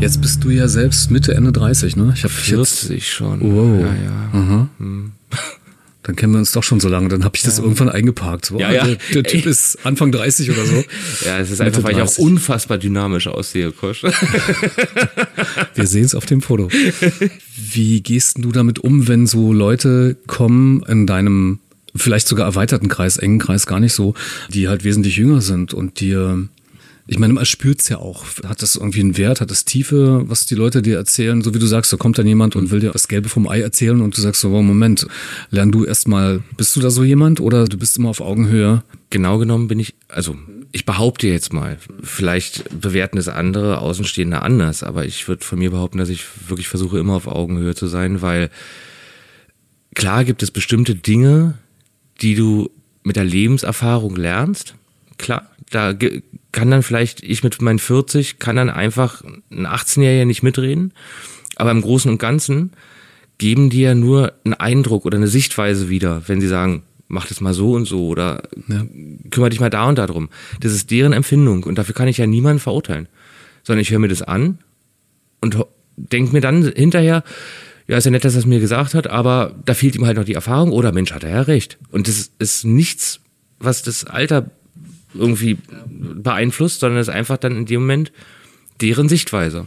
Jetzt 0.02 0.20
bist 0.20 0.44
du 0.44 0.50
ja 0.50 0.68
selbst 0.68 1.12
Mitte, 1.12 1.36
Ende 1.36 1.52
30, 1.52 1.96
ne? 1.96 2.12
Ich 2.16 2.24
habe 2.24 2.34
40 2.34 2.90
jetzt, 2.90 3.08
schon. 3.08 3.40
Wow. 3.40 3.82
Ja, 3.82 3.94
ja. 3.94 4.68
Hm. 4.80 5.12
Dann 6.04 6.16
kennen 6.16 6.34
wir 6.34 6.40
uns 6.40 6.52
doch 6.54 6.64
schon 6.64 6.80
so 6.80 6.90
lange. 6.90 7.08
Dann 7.08 7.24
habe 7.24 7.36
ich 7.36 7.44
das 7.44 7.60
ja. 7.60 7.64
irgendwann 7.64 7.88
eingeparkt. 7.88 8.48
So, 8.48 8.60
ja, 8.60 8.72
ja. 8.72 8.84
Der, 8.84 8.98
der 9.14 9.24
Typ 9.24 9.46
Ey. 9.46 9.52
ist 9.52 9.78
Anfang 9.86 10.12
30 10.12 10.50
oder 10.50 10.66
so. 10.66 10.84
Ja, 11.26 11.38
es 11.38 11.52
ist 11.52 11.62
einfach, 11.62 11.84
weil 11.84 11.96
ich 11.96 12.02
auch 12.02 12.18
unfassbar 12.18 12.80
dynamisch 12.80 13.28
aussehe, 13.28 13.72
Kosch. 13.72 14.02
wir 15.76 15.86
sehen 15.86 16.06
es 16.06 16.16
auf 16.16 16.26
dem 16.26 16.42
Foto. 16.42 16.70
Wie 17.56 18.02
gehst 18.02 18.40
du 18.40 18.52
damit 18.52 18.80
um, 18.80 19.08
wenn 19.08 19.28
so 19.28 19.54
Leute 19.54 20.18
kommen 20.26 20.82
in 20.88 21.06
deinem 21.06 21.60
vielleicht 21.96 22.28
sogar 22.28 22.48
erweiterten 22.48 22.88
Kreis, 22.88 23.18
engen 23.18 23.38
Kreis 23.38 23.68
gar 23.68 23.80
nicht 23.80 23.94
so, 23.94 24.16
die 24.50 24.68
halt 24.68 24.84
wesentlich 24.84 25.18
jünger 25.18 25.42
sind 25.42 25.76
und 25.76 26.00
dir 26.00 26.48
ich 27.12 27.20
meine, 27.20 27.34
man 27.34 27.46
spürt's 27.46 27.90
ja 27.90 27.98
auch. 27.98 28.24
Hat 28.48 28.62
das 28.62 28.78
irgendwie 28.78 29.02
einen 29.02 29.18
Wert? 29.18 29.42
Hat 29.42 29.52
das 29.52 29.66
Tiefe, 29.66 30.24
was 30.30 30.46
die 30.46 30.56
Leute 30.56 30.82
dir 30.82 30.96
erzählen? 30.96 31.42
So 31.42 31.54
wie 31.54 31.60
du 31.60 31.66
sagst, 31.66 31.92
da 31.92 31.98
kommt 31.98 32.18
dann 32.18 32.26
jemand 32.26 32.56
und 32.56 32.72
will 32.72 32.80
dir 32.80 32.92
das 32.92 33.10
Gelbe 33.10 33.28
vom 33.28 33.50
Ei 33.50 33.60
erzählen 33.60 34.00
und 34.00 34.16
du 34.16 34.22
sagst 34.22 34.40
so, 34.40 34.50
oh, 34.50 34.62
Moment, 34.62 35.06
lern 35.50 35.74
du 35.74 35.84
erstmal, 35.84 36.42
bist 36.56 36.74
du 36.74 36.80
da 36.80 36.90
so 36.90 37.04
jemand 37.04 37.42
oder 37.42 37.66
du 37.66 37.78
bist 37.78 37.98
immer 37.98 38.08
auf 38.08 38.22
Augenhöhe? 38.22 38.84
Genau 39.10 39.40
genommen 39.40 39.68
bin 39.68 39.78
ich, 39.78 39.94
also 40.08 40.38
ich 40.72 40.86
behaupte 40.86 41.28
jetzt 41.28 41.52
mal, 41.52 41.80
vielleicht 42.02 42.80
bewerten 42.80 43.18
es 43.18 43.28
andere 43.28 43.80
Außenstehende 43.80 44.42
anders, 44.42 44.82
aber 44.82 45.04
ich 45.04 45.28
würde 45.28 45.44
von 45.44 45.60
mir 45.60 45.72
behaupten, 45.72 45.98
dass 45.98 46.08
ich 46.08 46.24
wirklich 46.48 46.70
versuche, 46.70 46.98
immer 46.98 47.16
auf 47.16 47.28
Augenhöhe 47.28 47.76
zu 47.76 47.88
sein, 47.88 48.22
weil 48.22 48.50
klar 49.96 50.24
gibt 50.24 50.44
es 50.44 50.52
bestimmte 50.52 50.96
Dinge, 50.96 51.56
die 52.22 52.36
du 52.36 52.72
mit 53.04 53.18
der 53.18 53.26
Lebenserfahrung 53.26 54.16
lernst. 54.16 54.76
Klar, 55.22 55.50
da 55.70 55.94
kann 56.52 56.72
dann 56.72 56.84
vielleicht, 56.84 57.24
ich 57.24 57.44
mit 57.44 57.62
meinen 57.62 57.80
40, 57.80 58.40
kann 58.40 58.56
dann 58.56 58.70
einfach 58.70 59.24
ein 59.52 59.68
18-Jähriger 59.68 60.26
nicht 60.26 60.44
mitreden. 60.44 60.94
Aber 61.56 61.72
im 61.72 61.82
Großen 61.82 62.12
und 62.12 62.18
Ganzen 62.18 62.72
geben 63.38 63.70
die 63.70 63.82
ja 63.82 63.96
nur 63.96 64.34
einen 64.44 64.56
Eindruck 64.56 65.06
oder 65.06 65.18
eine 65.18 65.28
Sichtweise 65.28 65.90
wieder, 65.90 66.24
wenn 66.28 66.42
sie 66.42 66.48
sagen, 66.48 66.84
mach 67.08 67.28
das 67.28 67.42
mal 67.42 67.54
so 67.54 67.74
und 67.74 67.86
so 67.86 68.08
oder 68.08 68.44
ja. 68.68 68.86
kümmere 69.30 69.52
dich 69.52 69.60
mal 69.60 69.70
da 69.70 69.88
und 69.88 69.98
da 69.98 70.08
drum. 70.08 70.30
Das 70.60 70.74
ist 70.74 70.92
deren 70.92 71.14
Empfindung 71.14 71.64
und 71.64 71.78
dafür 71.78 71.94
kann 71.94 72.08
ich 72.08 72.18
ja 72.18 72.26
niemanden 72.26 72.60
verurteilen. 72.60 73.08
Sondern 73.64 73.82
ich 73.82 73.92
höre 73.92 74.00
mir 74.00 74.08
das 74.08 74.22
an 74.22 74.58
und 75.40 75.58
denke 75.96 76.34
mir 76.34 76.42
dann 76.42 76.64
hinterher, 76.64 77.24
ja, 77.88 77.98
ist 77.98 78.06
ja 78.06 78.12
nett, 78.12 78.24
dass 78.24 78.36
er 78.36 78.40
es 78.40 78.46
mir 78.46 78.60
gesagt 78.60 78.94
hat, 78.94 79.08
aber 79.08 79.56
da 79.66 79.74
fehlt 79.74 79.96
ihm 79.96 80.06
halt 80.06 80.18
noch 80.18 80.24
die 80.24 80.34
Erfahrung 80.34 80.72
oder 80.72 80.92
Mensch, 80.92 81.12
hat 81.12 81.24
er 81.24 81.32
ja 81.32 81.42
recht. 81.42 81.78
Und 81.92 82.08
das 82.08 82.32
ist 82.40 82.64
nichts, 82.64 83.20
was 83.60 83.82
das 83.82 84.06
Alter 84.06 84.50
irgendwie 85.14 85.58
beeinflusst, 85.90 86.80
sondern 86.80 87.00
es 87.00 87.08
ist 87.08 87.14
einfach 87.14 87.38
dann 87.38 87.58
in 87.58 87.66
dem 87.66 87.82
Moment 87.82 88.12
deren 88.82 89.10
Sichtweise. 89.10 89.66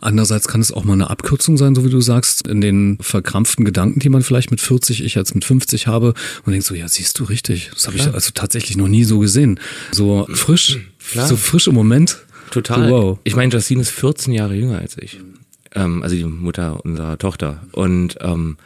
Andererseits 0.00 0.48
kann 0.48 0.60
es 0.60 0.72
auch 0.72 0.84
mal 0.84 0.94
eine 0.94 1.10
Abkürzung 1.10 1.56
sein, 1.56 1.74
so 1.74 1.84
wie 1.84 1.90
du 1.90 2.00
sagst, 2.00 2.46
in 2.46 2.60
den 2.60 2.98
verkrampften 3.00 3.64
Gedanken, 3.64 4.00
die 4.00 4.08
man 4.08 4.22
vielleicht 4.22 4.50
mit 4.50 4.60
40, 4.60 5.02
ich 5.04 5.14
jetzt 5.14 5.34
mit 5.34 5.44
50 5.44 5.86
habe 5.86 6.14
und 6.44 6.52
denkst 6.52 6.66
so, 6.66 6.74
ja, 6.74 6.88
siehst 6.88 7.18
du 7.18 7.24
richtig. 7.24 7.70
Das 7.72 7.86
habe 7.86 7.96
ich 7.96 8.06
also 8.12 8.30
tatsächlich 8.34 8.76
noch 8.76 8.88
nie 8.88 9.04
so 9.04 9.18
gesehen. 9.18 9.60
So 9.92 10.26
frisch, 10.32 10.78
Klar. 11.10 11.26
so 11.26 11.36
frisch 11.36 11.66
im 11.66 11.74
Moment. 11.74 12.18
Total. 12.50 12.88
So, 12.88 12.94
wow. 12.94 13.18
Ich 13.24 13.36
meine, 13.36 13.52
Justine 13.52 13.82
ist 13.82 13.90
14 13.90 14.32
Jahre 14.34 14.54
jünger 14.54 14.78
als 14.78 14.96
ich. 14.98 15.20
Ähm, 15.74 16.02
also 16.02 16.16
die 16.16 16.24
Mutter 16.24 16.84
unserer 16.84 17.16
Tochter. 17.16 17.62
Und 17.72 18.16
ähm, 18.20 18.56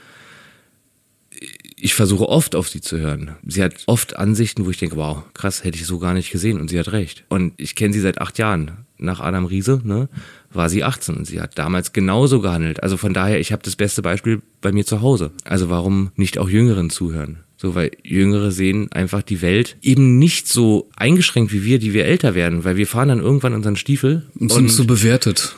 ich 1.76 1.94
versuche 1.94 2.28
oft 2.28 2.54
auf 2.54 2.68
sie 2.68 2.80
zu 2.80 2.98
hören. 2.98 3.32
Sie 3.46 3.62
hat 3.62 3.74
oft 3.86 4.16
Ansichten, 4.16 4.64
wo 4.64 4.70
ich 4.70 4.78
denke, 4.78 4.96
wow, 4.96 5.22
krass, 5.34 5.64
hätte 5.64 5.78
ich 5.78 5.86
so 5.86 5.98
gar 5.98 6.14
nicht 6.14 6.30
gesehen 6.30 6.60
und 6.60 6.68
sie 6.70 6.78
hat 6.78 6.92
recht. 6.92 7.24
Und 7.28 7.52
ich 7.56 7.74
kenne 7.74 7.92
sie 7.92 8.00
seit 8.00 8.20
acht 8.20 8.38
Jahren. 8.38 8.72
Nach 8.96 9.20
Adam 9.20 9.44
Riese, 9.44 9.80
ne, 9.84 10.08
war 10.52 10.70
sie 10.70 10.84
18 10.84 11.16
und 11.16 11.26
sie 11.26 11.40
hat 11.40 11.58
damals 11.58 11.92
genauso 11.92 12.40
gehandelt. 12.40 12.82
Also 12.82 12.96
von 12.96 13.12
daher, 13.12 13.40
ich 13.40 13.52
habe 13.52 13.62
das 13.62 13.74
beste 13.74 14.02
Beispiel 14.02 14.40
bei 14.60 14.70
mir 14.72 14.86
zu 14.86 15.02
Hause. 15.02 15.32
Also 15.44 15.68
warum 15.68 16.12
nicht 16.14 16.38
auch 16.38 16.48
Jüngeren 16.48 16.90
zuhören? 16.90 17.40
So, 17.56 17.74
weil 17.74 17.90
Jüngere 18.02 18.50
sehen 18.50 18.90
einfach 18.92 19.22
die 19.22 19.42
Welt 19.42 19.76
eben 19.82 20.18
nicht 20.18 20.48
so 20.48 20.88
eingeschränkt 20.96 21.52
wie 21.52 21.64
wir, 21.64 21.78
die 21.78 21.92
wir 21.92 22.04
älter 22.04 22.34
werden, 22.34 22.64
weil 22.64 22.76
wir 22.76 22.86
fahren 22.86 23.08
dann 23.08 23.20
irgendwann 23.20 23.52
unseren 23.52 23.76
Stiefel 23.76 24.22
und 24.38 24.52
sind 24.52 24.70
so 24.70 24.84
bewertet. 24.84 25.56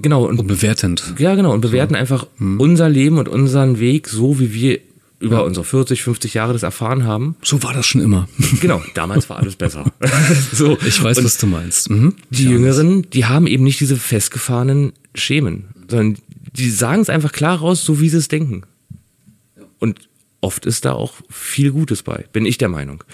Genau. 0.00 0.26
Und, 0.26 0.38
und, 0.38 0.46
bewertend. 0.46 1.14
Ja, 1.18 1.34
genau. 1.34 1.52
Und 1.52 1.60
bewerten 1.60 1.94
einfach 1.94 2.26
hm. 2.38 2.60
unser 2.60 2.88
Leben 2.88 3.18
und 3.18 3.28
unseren 3.28 3.78
Weg 3.78 4.08
so, 4.08 4.38
wie 4.38 4.54
wir 4.54 4.80
über 5.18 5.36
ja. 5.36 5.42
unsere 5.42 5.64
40, 5.64 6.02
50 6.02 6.34
Jahre 6.34 6.52
das 6.52 6.62
erfahren 6.62 7.04
haben. 7.04 7.36
So 7.42 7.62
war 7.62 7.72
das 7.72 7.86
schon 7.86 8.00
immer. 8.00 8.28
Genau, 8.60 8.82
damals 8.94 9.28
war 9.28 9.38
alles 9.38 9.56
besser. 9.56 9.90
so. 10.52 10.76
Ich 10.86 11.02
weiß, 11.02 11.18
Und 11.18 11.24
was 11.24 11.38
du 11.38 11.46
meinst. 11.46 11.90
Mhm. 11.90 12.14
Die 12.30 12.44
ja, 12.44 12.50
Jüngeren, 12.50 13.08
die 13.10 13.26
haben 13.26 13.46
eben 13.46 13.64
nicht 13.64 13.80
diese 13.80 13.96
festgefahrenen 13.96 14.92
Schemen, 15.14 15.68
sondern 15.88 16.18
die 16.52 16.70
sagen 16.70 17.02
es 17.02 17.10
einfach 17.10 17.32
klar 17.32 17.58
raus, 17.58 17.84
so 17.84 18.00
wie 18.00 18.08
sie 18.08 18.16
es 18.18 18.28
denken. 18.28 18.62
Und 19.78 20.08
oft 20.40 20.66
ist 20.66 20.84
da 20.84 20.92
auch 20.92 21.14
viel 21.28 21.70
Gutes 21.70 22.02
bei, 22.02 22.24
bin 22.32 22.46
ich 22.46 22.58
der 22.58 22.68
Meinung. 22.68 23.04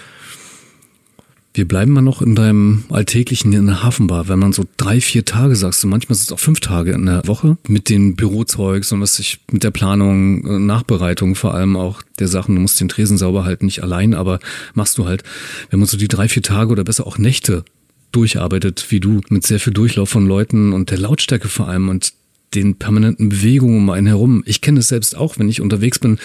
Wir 1.55 1.67
bleiben 1.67 1.91
mal 1.91 2.01
noch 2.01 2.23
in 2.23 2.33
deinem 2.33 2.83
Alltäglichen 2.89 3.53
in 3.53 3.67
der 3.67 3.83
Hafenbar. 3.83 4.27
Wenn 4.27 4.39
man 4.39 4.53
so 4.53 4.65
drei, 4.75 4.99
vier 4.99 5.23
Tage 5.23 5.55
sagst 5.55 5.83
du, 5.83 5.87
manchmal 5.87 6.15
sind 6.15 6.25
es 6.25 6.31
auch 6.31 6.39
fünf 6.39 6.61
Tage 6.61 6.93
in 6.93 7.05
der 7.05 7.27
Woche 7.27 7.57
mit 7.67 7.89
den 7.89 8.15
Bürozeugs 8.15 8.91
und 8.91 9.01
was 9.01 9.17
sich 9.17 9.39
mit 9.51 9.63
der 9.63 9.69
Planung, 9.69 10.43
äh, 10.47 10.57
Nachbereitung 10.57 11.35
vor 11.35 11.53
allem 11.53 11.75
auch 11.75 12.01
der 12.17 12.27
Sachen, 12.27 12.55
du 12.55 12.61
musst 12.61 12.81
den 12.81 12.89
Tresen 12.89 13.19
sauber 13.19 13.45
halten, 13.45 13.65
nicht 13.65 13.83
allein, 13.83 14.15
aber 14.15 14.39
machst 14.73 14.97
du 14.97 15.05
halt, 15.05 15.23
wenn 15.69 15.79
man 15.79 15.87
so 15.87 15.95
die 15.95 16.07
drei, 16.07 16.27
vier 16.27 16.41
Tage 16.41 16.71
oder 16.71 16.83
besser 16.83 17.05
auch 17.05 17.19
Nächte 17.19 17.63
durcharbeitet, 18.11 18.87
wie 18.89 18.99
du, 18.99 19.21
mit 19.29 19.45
sehr 19.45 19.59
viel 19.59 19.73
Durchlauf 19.73 20.09
von 20.09 20.25
Leuten 20.25 20.73
und 20.73 20.89
der 20.89 20.97
Lautstärke 20.97 21.49
vor 21.49 21.67
allem 21.67 21.87
und 21.87 22.13
den 22.55 22.75
permanenten 22.75 23.29
Bewegungen 23.29 23.77
um 23.77 23.89
einen 23.91 24.07
herum. 24.07 24.43
Ich 24.45 24.61
kenne 24.61 24.79
es 24.79 24.87
selbst 24.87 25.15
auch, 25.15 25.37
wenn 25.37 25.49
ich 25.49 25.61
unterwegs 25.61 25.99
bin. 25.99 26.17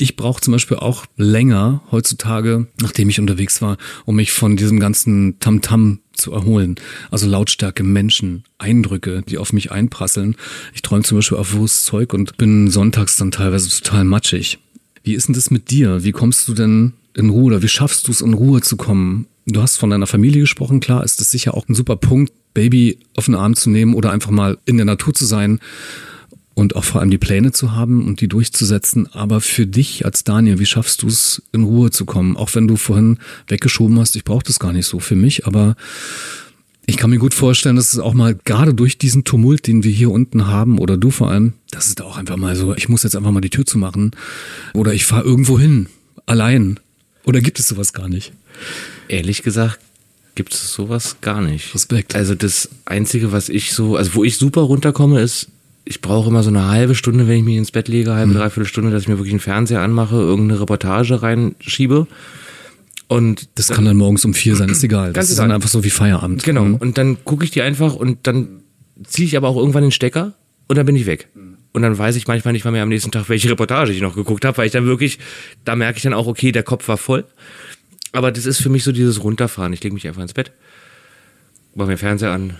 Ich 0.00 0.14
brauche 0.14 0.40
zum 0.40 0.52
Beispiel 0.52 0.76
auch 0.76 1.06
länger 1.16 1.82
heutzutage, 1.90 2.68
nachdem 2.80 3.08
ich 3.08 3.18
unterwegs 3.18 3.60
war, 3.60 3.78
um 4.04 4.14
mich 4.14 4.30
von 4.30 4.56
diesem 4.56 4.78
ganzen 4.78 5.40
Tamtam 5.40 5.94
-Tam 5.94 5.98
zu 6.12 6.32
erholen. 6.32 6.76
Also 7.10 7.26
Lautstärke, 7.26 7.82
Menschen, 7.82 8.44
Eindrücke, 8.58 9.22
die 9.28 9.38
auf 9.38 9.52
mich 9.52 9.72
einprasseln. 9.72 10.36
Ich 10.72 10.82
träume 10.82 11.02
zum 11.02 11.18
Beispiel 11.18 11.38
auf 11.38 11.52
Wurstzeug 11.52 12.14
und 12.14 12.36
bin 12.36 12.70
sonntags 12.70 13.16
dann 13.16 13.32
teilweise 13.32 13.70
total 13.70 14.04
matschig. 14.04 14.58
Wie 15.02 15.14
ist 15.14 15.26
denn 15.26 15.34
das 15.34 15.50
mit 15.50 15.70
dir? 15.70 16.04
Wie 16.04 16.12
kommst 16.12 16.46
du 16.46 16.54
denn 16.54 16.92
in 17.14 17.30
Ruhe 17.30 17.46
oder 17.46 17.62
wie 17.62 17.68
schaffst 17.68 18.06
du 18.06 18.12
es 18.12 18.20
in 18.20 18.34
Ruhe 18.34 18.60
zu 18.60 18.76
kommen? 18.76 19.26
Du 19.46 19.62
hast 19.62 19.78
von 19.78 19.90
deiner 19.90 20.06
Familie 20.06 20.42
gesprochen, 20.42 20.78
klar, 20.78 21.02
ist 21.02 21.20
das 21.20 21.32
sicher 21.32 21.54
auch 21.54 21.68
ein 21.68 21.74
super 21.74 21.96
Punkt, 21.96 22.32
Baby 22.54 22.98
auf 23.16 23.24
den 23.24 23.34
Arm 23.34 23.56
zu 23.56 23.68
nehmen 23.68 23.94
oder 23.94 24.12
einfach 24.12 24.30
mal 24.30 24.58
in 24.64 24.76
der 24.76 24.86
Natur 24.86 25.14
zu 25.14 25.24
sein 25.24 25.58
und 26.58 26.74
auch 26.74 26.82
vor 26.82 27.00
allem 27.00 27.10
die 27.10 27.18
Pläne 27.18 27.52
zu 27.52 27.72
haben 27.72 28.04
und 28.04 28.20
die 28.20 28.26
durchzusetzen. 28.26 29.06
Aber 29.12 29.40
für 29.40 29.64
dich 29.64 30.04
als 30.04 30.24
Daniel, 30.24 30.58
wie 30.58 30.66
schaffst 30.66 31.02
du 31.02 31.06
es, 31.06 31.40
in 31.52 31.62
Ruhe 31.62 31.92
zu 31.92 32.04
kommen? 32.04 32.36
Auch 32.36 32.52
wenn 32.56 32.66
du 32.66 32.76
vorhin 32.76 33.18
weggeschoben 33.46 33.98
hast, 34.00 34.16
ich 34.16 34.24
brauche 34.24 34.42
das 34.42 34.58
gar 34.58 34.72
nicht 34.72 34.86
so 34.86 34.98
für 34.98 35.14
mich, 35.14 35.46
aber 35.46 35.76
ich 36.84 36.96
kann 36.96 37.10
mir 37.10 37.18
gut 37.18 37.32
vorstellen, 37.32 37.76
dass 37.76 37.92
es 37.92 38.00
auch 38.00 38.12
mal 38.12 38.36
gerade 38.44 38.74
durch 38.74 38.98
diesen 38.98 39.22
Tumult, 39.22 39.68
den 39.68 39.84
wir 39.84 39.92
hier 39.92 40.10
unten 40.10 40.48
haben, 40.48 40.78
oder 40.78 40.96
du 40.96 41.12
vor 41.12 41.30
allem, 41.30 41.52
dass 41.70 41.86
es 41.86 41.94
da 41.94 42.04
auch 42.04 42.16
einfach 42.16 42.36
mal 42.36 42.56
so, 42.56 42.74
ich 42.74 42.88
muss 42.88 43.04
jetzt 43.04 43.14
einfach 43.14 43.30
mal 43.30 43.40
die 43.40 43.50
Tür 43.50 43.64
zu 43.64 43.78
machen 43.78 44.10
oder 44.74 44.92
ich 44.92 45.06
fahre 45.06 45.22
irgendwo 45.22 45.60
hin, 45.60 45.86
allein. 46.26 46.80
Oder 47.24 47.40
gibt 47.40 47.60
es 47.60 47.68
sowas 47.68 47.92
gar 47.92 48.08
nicht? 48.08 48.32
Ehrlich 49.06 49.44
gesagt, 49.44 49.78
gibt 50.34 50.54
es 50.54 50.72
sowas 50.72 51.18
gar 51.20 51.40
nicht. 51.40 51.72
Respekt. 51.72 52.16
Also 52.16 52.34
das 52.34 52.68
Einzige, 52.84 53.30
was 53.30 53.48
ich 53.48 53.72
so, 53.74 53.96
also 53.96 54.14
wo 54.14 54.24
ich 54.24 54.38
super 54.38 54.62
runterkomme, 54.62 55.20
ist 55.20 55.48
ich 55.88 56.02
brauche 56.02 56.28
immer 56.28 56.42
so 56.42 56.50
eine 56.50 56.68
halbe 56.68 56.94
Stunde, 56.94 57.26
wenn 57.28 57.38
ich 57.38 57.44
mich 57.44 57.56
ins 57.56 57.70
Bett 57.70 57.88
lege, 57.88 58.12
halbe, 58.12 58.32
mhm. 58.32 58.36
dreiviertel 58.36 58.68
Stunde, 58.68 58.90
dass 58.90 59.02
ich 59.02 59.08
mir 59.08 59.16
wirklich 59.16 59.32
einen 59.32 59.40
Fernseher 59.40 59.80
anmache, 59.80 60.16
irgendeine 60.16 60.60
Reportage 60.60 61.22
reinschiebe. 61.22 62.06
Und 63.06 63.48
das 63.54 63.68
kann 63.68 63.86
dann 63.86 63.96
morgens 63.96 64.22
um 64.26 64.34
vier 64.34 64.54
sein, 64.54 64.68
ist 64.68 64.84
egal. 64.84 65.14
Das 65.14 65.30
ist 65.30 65.38
dann 65.38 65.50
einfach 65.50 65.70
so 65.70 65.84
wie 65.84 65.90
Feierabend. 65.90 66.44
Genau. 66.44 66.64
Mhm. 66.64 66.74
Und 66.74 66.98
dann 66.98 67.24
gucke 67.24 67.42
ich 67.42 67.52
die 67.52 67.62
einfach 67.62 67.94
und 67.94 68.26
dann 68.26 68.60
ziehe 69.02 69.26
ich 69.26 69.34
aber 69.38 69.48
auch 69.48 69.56
irgendwann 69.56 69.80
den 69.80 69.90
Stecker 69.90 70.34
und 70.66 70.76
dann 70.76 70.84
bin 70.84 70.94
ich 70.94 71.06
weg. 71.06 71.30
Und 71.72 71.80
dann 71.80 71.96
weiß 71.96 72.16
ich 72.16 72.26
manchmal 72.26 72.52
nicht 72.52 72.66
mal 72.66 72.70
mehr 72.70 72.82
am 72.82 72.90
nächsten 72.90 73.10
Tag, 73.10 73.30
welche 73.30 73.48
Reportage 73.50 73.92
ich 73.92 74.02
noch 74.02 74.14
geguckt 74.14 74.44
habe, 74.44 74.58
weil 74.58 74.66
ich 74.66 74.72
dann 74.72 74.84
wirklich, 74.84 75.18
da 75.64 75.74
merke 75.74 75.96
ich 75.96 76.02
dann 76.02 76.12
auch, 76.12 76.26
okay, 76.26 76.52
der 76.52 76.64
Kopf 76.64 76.86
war 76.88 76.98
voll. 76.98 77.24
Aber 78.12 78.30
das 78.30 78.44
ist 78.44 78.58
für 78.60 78.68
mich 78.68 78.84
so 78.84 78.92
dieses 78.92 79.24
Runterfahren. 79.24 79.72
Ich 79.72 79.82
lege 79.82 79.94
mich 79.94 80.06
einfach 80.06 80.20
ins 80.20 80.34
Bett, 80.34 80.52
mache 81.74 81.88
mir 81.88 81.96
Fernseher 81.96 82.32
an 82.32 82.56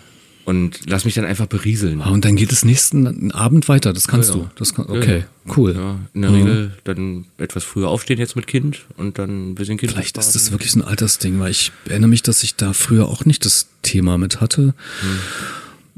und 0.48 0.80
lass 0.86 1.04
mich 1.04 1.12
dann 1.12 1.26
einfach 1.26 1.44
berieseln. 1.44 2.00
Ah, 2.00 2.08
und 2.08 2.24
dann 2.24 2.34
geht 2.34 2.52
es 2.52 2.64
nächsten 2.64 3.32
Abend 3.32 3.68
weiter, 3.68 3.92
das 3.92 4.08
kannst 4.08 4.30
Ja, 4.30 4.36
ja. 4.36 4.42
du. 4.44 4.50
Das 4.54 4.72
kann, 4.72 4.86
okay, 4.88 5.24
cool. 5.58 5.74
Ja, 5.76 5.96
in 6.14 6.22
der 6.22 6.32
Regel 6.32 6.72
dann 6.84 7.26
etwas 7.36 7.64
früher 7.64 7.88
aufstehen 7.88 8.18
jetzt 8.18 8.34
mit 8.34 8.46
Kind 8.46 8.86
und 8.96 9.18
dann 9.18 9.50
ein 9.50 9.54
bisschen 9.56 9.76
Kind. 9.76 9.92
Vielleicht 9.92 10.16
ist 10.16 10.34
das 10.34 10.50
wirklich 10.50 10.72
so 10.72 10.80
ein 10.80 10.84
Altersding, 10.86 11.38
weil 11.38 11.50
ich 11.50 11.70
erinnere 11.86 12.08
mich, 12.08 12.22
dass 12.22 12.42
ich 12.42 12.54
da 12.54 12.72
früher 12.72 13.08
auch 13.08 13.26
nicht 13.26 13.44
das 13.44 13.68
Thema 13.82 14.16
mit 14.16 14.40
hatte. 14.40 14.72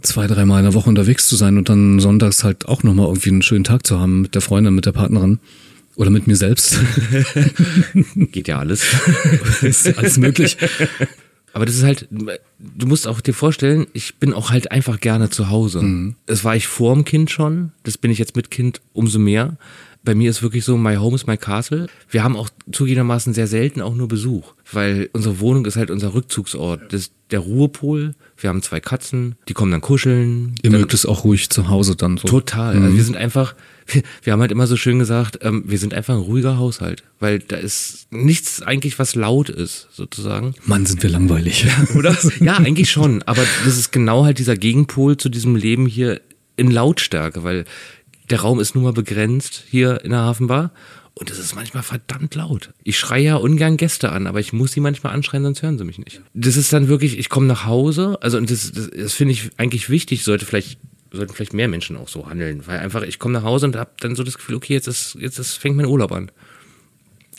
Zwei, 0.03 0.26
dreimal 0.26 0.59
in 0.59 0.64
der 0.64 0.74
Woche 0.74 0.88
unterwegs 0.88 1.28
zu 1.28 1.36
sein 1.36 1.57
und 1.57 1.68
dann 1.68 2.01
sonntags 2.01 2.42
halt 2.42 2.66
auch 2.66 2.82
nochmal 2.82 3.07
irgendwie 3.07 3.30
einen 3.30 3.42
schönen 3.42 3.62
Tag 3.62 3.86
zu 3.86 4.01
haben 4.01 4.22
mit 4.22 4.34
der 4.34 4.42
Freundin, 4.42 4.74
mit 4.74 4.84
der 4.84 4.92
Partnerin 4.92 5.38
oder 5.94 6.11
mit 6.11 6.26
mir 6.26 6.34
selbst. 6.36 6.76
Geht 8.16 8.48
ja 8.48 8.59
alles. 8.59 8.84
ist 9.62 9.96
alles 9.96 10.16
möglich. 10.16 10.57
Aber 11.53 11.66
das 11.66 11.76
ist 11.76 11.82
halt, 11.82 12.09
du 12.11 12.86
musst 12.86 13.09
auch 13.09 13.20
dir 13.20 13.34
vorstellen, 13.34 13.86
ich 13.92 14.16
bin 14.16 14.32
auch 14.32 14.51
halt 14.51 14.70
einfach 14.70 15.01
gerne 15.01 15.30
zu 15.30 15.51
Hause. 15.51 16.14
Das 16.26 16.44
war 16.44 16.55
ich 16.55 16.68
vor 16.68 16.94
dem 16.94 17.05
Kind 17.05 17.30
schon, 17.30 17.72
das 17.82 17.98
bin 17.98 18.11
ich 18.11 18.18
jetzt 18.18 18.36
mit 18.36 18.51
Kind 18.51 18.80
umso 18.92 19.18
mehr. 19.18 19.57
Bei 20.03 20.14
mir 20.14 20.30
ist 20.30 20.42
wirklich 20.42 20.64
so, 20.64 20.76
my 20.76 20.96
home 20.96 21.14
is 21.14 21.26
my 21.26 21.36
castle. 21.36 21.86
Wir 22.09 22.24
haben 22.24 22.36
auch 22.36 22.48
zugegebenermaßen 22.72 23.34
sehr 23.34 23.46
selten 23.46 23.82
auch 23.82 23.94
nur 23.94 24.09
Besuch, 24.09 24.55
weil 24.72 25.11
unsere 25.12 25.40
Wohnung 25.40 25.66
ist 25.66 25.76
halt 25.76 25.90
unser 25.90 26.14
Rückzugsort. 26.14 26.92
Das 26.92 27.03
ist 27.03 27.12
der 27.30 27.40
Ruhepol. 27.40 28.14
Wir 28.36 28.48
haben 28.48 28.62
zwei 28.62 28.80
Katzen, 28.80 29.36
die 29.48 29.53
kommen 29.53 29.70
dann 29.70 29.80
kuscheln. 29.80 30.55
Ihr 30.62 30.70
dann 30.70 30.80
mögt 30.80 30.94
es 30.94 31.05
auch 31.05 31.24
ruhig 31.24 31.51
zu 31.51 31.68
Hause 31.68 31.96
dann 31.96 32.16
so. 32.16 32.26
Total. 32.26 32.76
Also 32.76 32.96
wir 32.96 33.05
sind 33.05 33.16
einfach, 33.16 33.55
wir, 33.86 34.03
wir 34.22 34.32
haben 34.32 34.40
halt 34.40 34.53
immer 34.53 34.66
so 34.66 34.76
schön 34.76 34.98
gesagt, 34.98 35.38
ähm, 35.42 35.64
wir 35.66 35.78
sind 35.78 35.94
einfach 35.94 36.14
ein 36.14 36.20
ruhiger 36.20 36.59
Haushalt, 36.59 37.03
weil 37.18 37.38
da 37.38 37.57
ist 37.57 38.07
nichts 38.11 38.62
eigentlich, 38.62 38.98
was 38.98 39.14
laut 39.14 39.51
ist, 39.51 39.88
sozusagen. 39.92 40.55
Mann, 40.64 40.86
sind 40.86 41.03
wir 41.03 41.11
langweilig. 41.11 41.66
Oder? 41.94 42.16
ja, 42.40 42.57
eigentlich 42.57 42.90
schon. 42.90 43.22
Aber 43.22 43.42
das 43.64 43.76
ist 43.76 43.92
genau 43.92 44.24
halt 44.24 44.38
dieser 44.38 44.57
Gegenpol 44.57 45.16
zu 45.16 45.28
diesem 45.28 45.57
Leben 45.57 45.86
hier 45.86 46.20
in 46.57 46.70
Lautstärke, 46.70 47.42
weil 47.42 47.64
der 48.31 48.41
Raum 48.41 48.61
ist 48.61 48.74
nun 48.74 48.85
mal 48.85 48.93
begrenzt 48.93 49.64
hier 49.68 50.05
in 50.05 50.11
der 50.11 50.20
Hafenbar. 50.20 50.72
Und 51.14 51.31
es 51.31 51.39
ist 51.39 51.55
manchmal 51.55 51.83
verdammt 51.83 52.35
laut. 52.37 52.70
Ich 52.85 52.99
schreie 52.99 53.24
ja 53.24 53.37
ungern 53.37 53.76
Gäste 53.76 54.11
an, 54.12 54.26
aber 54.26 54.41
ich 54.41 54.53
muss 54.53 54.72
sie 54.72 54.81
manchmal 54.81 55.12
anschreien, 55.12 55.43
sonst 55.43 55.61
hören 55.62 55.76
sie 55.76 55.85
mich 55.85 55.99
nicht. 55.99 56.22
Das 56.35 56.57
ist 56.57 56.72
dann 56.72 56.89
wirklich, 56.89 57.18
ich 57.18 57.28
komme 57.28 57.47
nach 57.47 57.66
Hause, 57.66 58.16
also 58.22 58.39
und 58.39 58.51
das, 58.51 58.72
das, 58.72 58.91
das 58.91 59.12
finde 59.12 59.33
ich 59.33 59.51
eigentlich 59.59 59.91
wichtig, 59.91 60.22
sollte 60.22 60.47
vielleicht, 60.47 60.78
sollten 61.12 61.35
vielleicht 61.35 61.53
mehr 61.53 61.68
Menschen 61.68 61.97
auch 61.97 62.09
so 62.09 62.26
handeln. 62.31 62.62
Weil 62.66 62.78
einfach, 62.78 63.03
ich 63.03 63.18
komme 63.18 63.35
nach 63.35 63.43
Hause 63.43 63.66
und 63.66 63.76
habe 63.76 63.91
dann 64.01 64.14
so 64.14 64.22
das 64.22 64.37
Gefühl, 64.39 64.55
okay, 64.55 64.72
jetzt 64.72 64.87
ist, 64.87 65.16
jetzt 65.20 65.39
ist, 65.39 65.57
fängt 65.57 65.76
mein 65.76 65.87
Urlaub 65.87 66.12
an. 66.12 66.31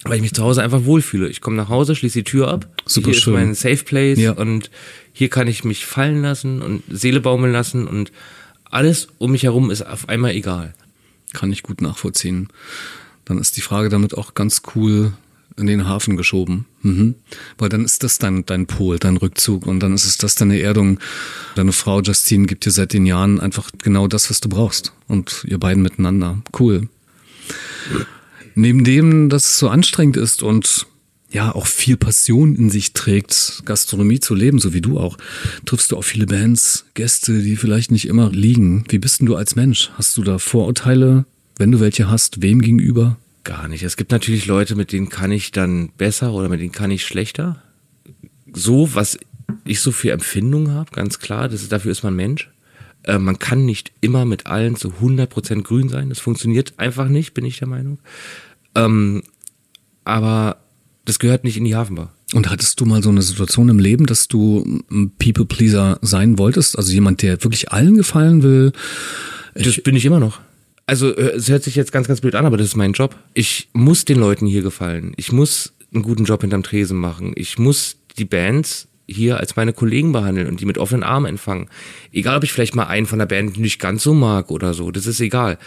Weil 0.03 0.15
ich 0.15 0.21
mich 0.21 0.33
zu 0.33 0.43
Hause 0.43 0.61
einfach 0.63 0.83
wohlfühle. 0.85 1.29
Ich 1.29 1.41
komme 1.41 1.55
nach 1.55 1.69
Hause, 1.69 1.95
schließe 1.95 2.19
die 2.19 2.23
Tür 2.23 2.49
ab. 2.49 2.67
Super 2.85 3.11
hier 3.11 3.19
schön. 3.19 3.33
ist 3.33 3.39
mein 3.39 3.53
Safe 3.55 3.83
Place 3.83 4.19
Ja. 4.19 4.33
und 4.33 4.69
hier 5.13 5.29
kann 5.29 5.47
ich 5.47 5.63
mich 5.63 5.85
fallen 5.85 6.21
lassen 6.21 6.61
und 6.61 6.83
Seele 6.89 7.21
baumeln 7.21 7.53
lassen 7.53 7.87
und 7.87 8.11
alles 8.65 9.07
um 9.17 9.31
mich 9.31 9.43
herum 9.43 9.71
ist 9.71 9.81
auf 9.83 10.09
einmal 10.09 10.31
egal. 10.31 10.73
Kann 11.33 11.51
ich 11.51 11.63
gut 11.63 11.81
nachvollziehen. 11.81 12.49
Dann 13.25 13.37
ist 13.37 13.57
die 13.57 13.61
Frage 13.61 13.89
damit 13.89 14.17
auch 14.17 14.33
ganz 14.33 14.61
cool 14.75 15.13
in 15.57 15.67
den 15.67 15.87
Hafen 15.87 16.17
geschoben. 16.17 16.65
Mhm. 16.81 17.15
Weil 17.57 17.69
dann 17.69 17.85
ist 17.85 18.03
das 18.03 18.17
dein, 18.17 18.45
dein 18.45 18.67
Pol, 18.67 18.99
dein 18.99 19.17
Rückzug 19.17 19.67
und 19.67 19.79
dann 19.79 19.93
ist 19.93 20.05
es 20.05 20.17
das 20.17 20.35
deine 20.35 20.59
Erdung. 20.59 20.99
Deine 21.55 21.71
Frau 21.71 22.01
Justine 22.01 22.47
gibt 22.47 22.65
dir 22.65 22.71
seit 22.71 22.93
den 22.93 23.05
Jahren 23.05 23.39
einfach 23.39 23.69
genau 23.81 24.07
das, 24.07 24.29
was 24.29 24.41
du 24.41 24.49
brauchst. 24.49 24.93
Und 25.07 25.45
ihr 25.47 25.59
beiden 25.59 25.83
miteinander. 25.83 26.41
Cool. 26.57 26.87
Neben 28.55 28.83
dem, 28.83 29.29
dass 29.29 29.45
es 29.45 29.59
so 29.59 29.69
anstrengend 29.69 30.17
ist 30.17 30.43
und 30.43 30.87
ja 31.31 31.55
auch 31.55 31.65
viel 31.65 31.97
Passion 31.97 32.55
in 32.55 32.69
sich 32.69 32.93
trägt, 32.93 33.63
Gastronomie 33.65 34.19
zu 34.19 34.35
leben, 34.35 34.59
so 34.59 34.73
wie 34.73 34.81
du 34.81 34.99
auch, 34.99 35.17
triffst 35.65 35.91
du 35.91 35.97
auch 35.97 36.03
viele 36.03 36.25
Bands, 36.25 36.85
Gäste, 36.93 37.41
die 37.41 37.55
vielleicht 37.55 37.91
nicht 37.91 38.07
immer 38.07 38.29
liegen. 38.31 38.83
Wie 38.89 38.99
bist 38.99 39.21
denn 39.21 39.27
du 39.27 39.35
als 39.35 39.55
Mensch? 39.55 39.91
Hast 39.97 40.17
du 40.17 40.23
da 40.23 40.37
Vorurteile, 40.39 41.25
wenn 41.57 41.71
du 41.71 41.79
welche 41.79 42.09
hast, 42.09 42.41
wem 42.41 42.61
gegenüber? 42.61 43.17
Gar 43.43 43.67
nicht. 43.69 43.83
Es 43.83 43.97
gibt 43.97 44.11
natürlich 44.11 44.45
Leute, 44.45 44.75
mit 44.75 44.91
denen 44.91 45.09
kann 45.09 45.31
ich 45.31 45.51
dann 45.51 45.89
besser 45.97 46.33
oder 46.33 46.49
mit 46.49 46.59
denen 46.59 46.71
kann 46.71 46.91
ich 46.91 47.05
schlechter. 47.05 47.61
So, 48.53 48.93
was 48.93 49.17
ich 49.65 49.79
so 49.79 49.91
für 49.91 50.11
Empfindungen 50.11 50.73
habe, 50.73 50.91
ganz 50.91 51.19
klar, 51.19 51.49
das 51.49 51.67
dafür 51.67 51.91
ist 51.91 52.03
man 52.03 52.15
Mensch. 52.15 52.51
Äh, 53.03 53.17
man 53.17 53.39
kann 53.39 53.65
nicht 53.65 53.91
immer 54.01 54.25
mit 54.25 54.47
allen 54.47 54.75
zu 54.75 54.89
100% 55.01 55.63
grün 55.63 55.89
sein. 55.89 56.09
Das 56.09 56.19
funktioniert 56.19 56.73
einfach 56.77 57.07
nicht, 57.07 57.33
bin 57.33 57.45
ich 57.45 57.57
der 57.57 57.67
Meinung. 57.67 57.99
Ähm, 58.75 59.23
aber 60.03 60.57
das 61.05 61.19
gehört 61.19 61.43
nicht 61.43 61.57
in 61.57 61.65
die 61.65 61.75
Hafenbar. 61.75 62.13
Und 62.33 62.49
hattest 62.49 62.79
du 62.79 62.85
mal 62.85 63.03
so 63.03 63.09
eine 63.09 63.21
Situation 63.21 63.69
im 63.69 63.79
Leben, 63.79 64.05
dass 64.05 64.27
du 64.27 64.81
ein 64.89 65.11
People-Pleaser 65.17 65.99
sein 66.01 66.37
wolltest? 66.37 66.77
Also 66.77 66.93
jemand, 66.93 67.21
der 67.21 67.43
wirklich 67.43 67.71
allen 67.71 67.95
gefallen 67.95 68.43
will? 68.43 68.71
Das 69.53 69.81
bin 69.81 69.95
ich 69.95 70.05
immer 70.05 70.19
noch. 70.19 70.39
Also 70.85 71.15
äh, 71.15 71.35
es 71.35 71.49
hört 71.49 71.63
sich 71.63 71.75
jetzt 71.75 71.91
ganz, 71.91 72.07
ganz 72.07 72.21
blöd 72.21 72.35
an, 72.35 72.45
aber 72.45 72.57
das 72.57 72.67
ist 72.67 72.75
mein 72.75 72.93
Job. 72.93 73.15
Ich 73.33 73.69
muss 73.73 74.05
den 74.05 74.19
Leuten 74.19 74.45
hier 74.45 74.61
gefallen. 74.61 75.13
Ich 75.17 75.31
muss 75.31 75.73
einen 75.93 76.03
guten 76.03 76.25
Job 76.25 76.41
hinterm 76.41 76.63
Tresen 76.63 76.97
machen. 76.97 77.33
Ich 77.35 77.57
muss 77.57 77.97
die 78.17 78.25
Bands 78.25 78.87
hier 79.07 79.39
als 79.39 79.55
meine 79.55 79.73
Kollegen 79.73 80.11
behandeln 80.11 80.47
und 80.47 80.61
die 80.61 80.65
mit 80.65 80.77
offenen 80.77 81.03
Armen 81.03 81.25
empfangen. 81.25 81.69
Egal, 82.11 82.37
ob 82.37 82.43
ich 82.43 82.53
vielleicht 82.53 82.75
mal 82.75 82.87
einen 82.87 83.05
von 83.05 83.19
der 83.19 83.25
Band 83.25 83.57
nicht 83.57 83.79
ganz 83.79 84.03
so 84.03 84.13
mag 84.13 84.51
oder 84.51 84.73
so, 84.73 84.91
das 84.91 85.05
ist 85.05 85.19
egal. 85.19 85.57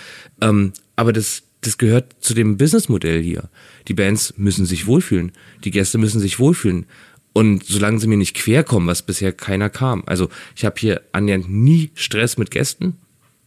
Ähm, 0.41 0.73
aber 0.97 1.13
das, 1.13 1.43
das 1.67 1.79
gehört 1.79 2.17
zu 2.21 2.35
dem 2.35 2.57
Businessmodell 2.57 3.23
hier. 3.23 3.49
Die 3.89 3.95
Bands 3.95 4.35
müssen 4.37 4.67
sich 4.67 4.87
wohlfühlen. 4.87 5.33
Die 5.65 5.71
Gäste 5.71 5.99
müssen 5.99 6.21
sich 6.21 6.39
wohlfühlen. 6.39 6.87
Und 7.33 7.65
solange 7.65 7.99
sie 7.99 8.07
mir 8.07 8.17
nicht 8.17 8.37
quer 8.37 8.63
kommen, 8.63 8.87
was 8.87 9.03
bisher 9.03 9.33
keiner 9.33 9.71
kam. 9.71 10.05
Also 10.07 10.29
ich 10.55 10.65
habe 10.65 10.77
hier 10.79 11.03
annähernd 11.13 11.51
nie 11.51 11.91
Stress 11.95 12.39
mit 12.39 12.51
Gästen, 12.51 12.97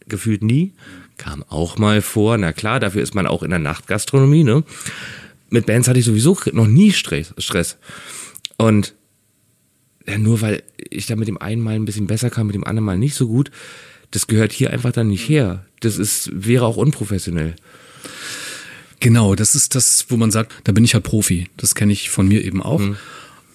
gefühlt 0.06 0.42
nie. 0.42 0.72
Kam 1.16 1.42
auch 1.48 1.78
mal 1.78 2.02
vor, 2.02 2.36
na 2.38 2.52
klar, 2.52 2.80
dafür 2.80 3.02
ist 3.02 3.14
man 3.14 3.26
auch 3.26 3.42
in 3.42 3.50
der 3.50 3.58
Nachtgastronomie, 3.58 4.44
ne? 4.44 4.62
Mit 5.50 5.66
Bands 5.66 5.88
hatte 5.88 5.98
ich 5.98 6.04
sowieso 6.04 6.36
noch 6.52 6.66
nie 6.66 6.92
Stress. 6.92 7.34
Stress. 7.38 7.78
Und 8.58 8.94
ja, 10.06 10.18
nur 10.18 10.40
weil 10.42 10.62
ich 10.90 11.06
da 11.06 11.16
mit 11.16 11.28
dem 11.28 11.38
einen 11.38 11.62
mal 11.62 11.74
ein 11.74 11.84
bisschen 11.84 12.06
besser 12.06 12.30
kam, 12.30 12.46
mit 12.46 12.54
dem 12.54 12.64
anderen 12.64 12.84
mal 12.84 12.98
nicht 12.98 13.14
so 13.14 13.26
gut, 13.26 13.50
das 14.10 14.26
gehört 14.26 14.52
hier 14.52 14.70
einfach 14.70 14.92
dann 14.92 15.08
nicht 15.08 15.28
her. 15.28 15.66
Das 15.80 15.98
ist, 15.98 16.30
wäre 16.32 16.66
auch 16.66 16.76
unprofessionell. 16.76 17.54
Genau, 19.00 19.34
das 19.34 19.54
ist 19.54 19.74
das, 19.74 20.06
wo 20.08 20.16
man 20.16 20.30
sagt, 20.30 20.52
da 20.64 20.72
bin 20.72 20.84
ich 20.84 20.94
halt 20.94 21.04
Profi. 21.04 21.48
Das 21.56 21.74
kenne 21.74 21.92
ich 21.92 22.10
von 22.10 22.26
mir 22.26 22.44
eben 22.44 22.62
auch. 22.62 22.80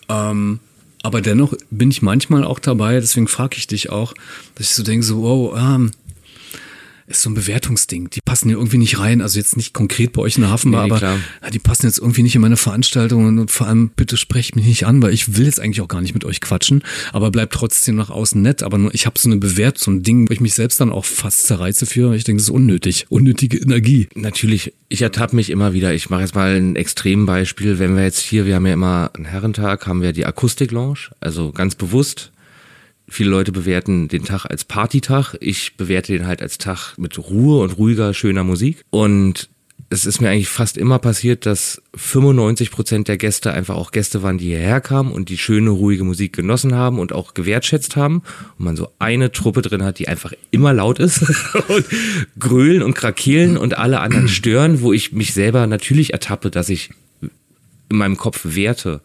Ähm, 0.09 0.59
aber 1.01 1.21
dennoch 1.21 1.53
bin 1.69 1.91
ich 1.91 2.01
manchmal 2.01 2.45
auch 2.45 2.59
dabei, 2.59 2.93
deswegen 2.93 3.27
frage 3.27 3.57
ich 3.57 3.67
dich 3.67 3.89
auch, 3.89 4.13
dass 4.55 4.67
ich 4.67 4.75
so 4.75 4.83
denke, 4.83 5.05
so, 5.05 5.21
wow, 5.21 5.53
ähm, 5.57 5.91
ist 7.07 7.21
so 7.21 7.29
ein 7.29 7.33
Bewertungsding. 7.33 8.09
Die 8.09 8.21
passen 8.21 8.49
hier 8.49 8.57
irgendwie 8.57 8.77
nicht 8.77 8.99
rein. 8.99 9.21
Also 9.21 9.39
jetzt 9.39 9.57
nicht 9.57 9.73
konkret 9.73 10.13
bei 10.13 10.21
euch 10.21 10.35
in 10.35 10.41
der 10.41 10.51
Hafenbar, 10.51 10.87
Nee, 10.87 10.93
aber 10.93 11.01
ja, 11.01 11.49
die 11.51 11.59
passen 11.59 11.85
jetzt 11.85 11.99
irgendwie 11.99 12.23
nicht 12.23 12.35
in 12.35 12.41
meine 12.41 12.57
Veranstaltungen 12.57 13.39
und 13.39 13.51
vor 13.51 13.67
allem 13.67 13.89
bitte 13.89 14.17
sprecht 14.17 14.55
mich 14.55 14.65
nicht 14.65 14.85
an, 14.85 15.01
weil 15.01 15.13
ich 15.13 15.37
will 15.37 15.45
jetzt 15.45 15.59
eigentlich 15.59 15.81
auch 15.81 15.87
gar 15.87 16.01
nicht 16.01 16.13
mit 16.13 16.25
euch 16.25 16.41
quatschen, 16.41 16.83
aber 17.11 17.31
bleibt 17.31 17.53
trotzdem 17.53 17.95
nach 17.95 18.09
außen 18.09 18.41
nett. 18.41 18.63
Aber 18.63 18.77
nur, 18.77 18.93
ich 18.93 19.05
habe 19.05 19.19
so 19.19 19.29
eine 19.29 19.37
Bewertung, 19.37 19.83
so 19.83 19.91
ein 19.91 20.03
Ding, 20.03 20.29
wo 20.29 20.33
ich 20.33 20.39
mich 20.39 20.53
selbst 20.53 20.79
dann 20.79 20.91
auch 20.91 21.05
fast 21.05 21.47
zerreize 21.47 21.85
für. 21.85 22.13
Ich 22.13 22.23
denke, 22.23 22.39
das 22.39 22.47
ist 22.47 22.53
unnötig. 22.53 23.05
Unnötige 23.09 23.57
Energie. 23.57 24.07
Natürlich, 24.15 24.73
ich 24.89 25.01
ertappe 25.01 25.35
mich 25.35 25.49
immer 25.49 25.73
wieder. 25.73 25.93
Ich 25.93 26.09
mache 26.09 26.21
jetzt 26.21 26.35
mal 26.35 26.55
ein 26.55 26.75
Extrembeispiel. 26.75 27.79
Wenn 27.79 27.95
wir 27.95 28.03
jetzt 28.03 28.19
hier, 28.19 28.45
wir 28.45 28.55
haben 28.55 28.65
ja 28.65 28.73
immer 28.73 29.11
einen 29.13 29.25
Herrentag, 29.25 29.87
haben 29.87 30.01
wir 30.01 30.13
die 30.13 30.25
Akustik-Lounge, 30.25 31.11
also 31.19 31.51
ganz 31.51 31.75
bewusst. 31.75 32.32
Viele 33.13 33.29
Leute 33.29 33.51
bewerten 33.51 34.07
den 34.07 34.25
Tag 34.25 34.47
als 34.47 34.63
Partytag. 34.63 35.35
Ich 35.39 35.77
bewerte 35.77 36.13
den 36.13 36.25
halt 36.25 36.41
als 36.41 36.57
Tag 36.57 36.97
mit 36.97 37.19
Ruhe 37.19 37.61
und 37.61 37.77
ruhiger, 37.77 38.11
schöner 38.15 38.43
Musik. 38.43 38.81
Und 38.89 39.49
es 39.91 40.07
ist 40.07 40.19
mir 40.19 40.31
eigentlich 40.31 40.49
fast 40.49 40.77
immer 40.77 40.97
passiert, 40.97 41.45
dass 41.45 41.79
95 41.93 42.71
Prozent 42.71 43.07
der 43.07 43.17
Gäste 43.17 43.53
einfach 43.53 43.75
auch 43.75 43.91
Gäste 43.91 44.23
waren, 44.23 44.39
die 44.39 44.45
hierher 44.45 44.81
kamen 44.81 45.11
und 45.11 45.29
die 45.29 45.37
schöne, 45.37 45.69
ruhige 45.69 46.03
Musik 46.03 46.33
genossen 46.33 46.73
haben 46.73 46.97
und 46.97 47.13
auch 47.13 47.35
gewertschätzt 47.35 47.95
haben. 47.95 48.23
Und 48.57 48.65
man 48.65 48.75
so 48.75 48.89
eine 48.97 49.31
Truppe 49.31 49.61
drin 49.61 49.83
hat, 49.83 49.99
die 49.99 50.07
einfach 50.07 50.33
immer 50.49 50.73
laut 50.73 50.97
ist 50.97 51.21
und 51.67 51.85
grölen 52.39 52.81
und 52.81 52.95
krakeelen 52.95 53.57
und 53.57 53.77
alle 53.77 53.99
anderen 53.99 54.27
stören, 54.27 54.81
wo 54.81 54.91
ich 54.91 55.11
mich 55.11 55.35
selber 55.35 55.67
natürlich 55.67 56.13
ertappe, 56.13 56.49
dass 56.49 56.67
ich 56.67 56.89
in 57.21 57.97
meinem 57.97 58.17
Kopf 58.17 58.39
werte. 58.43 59.01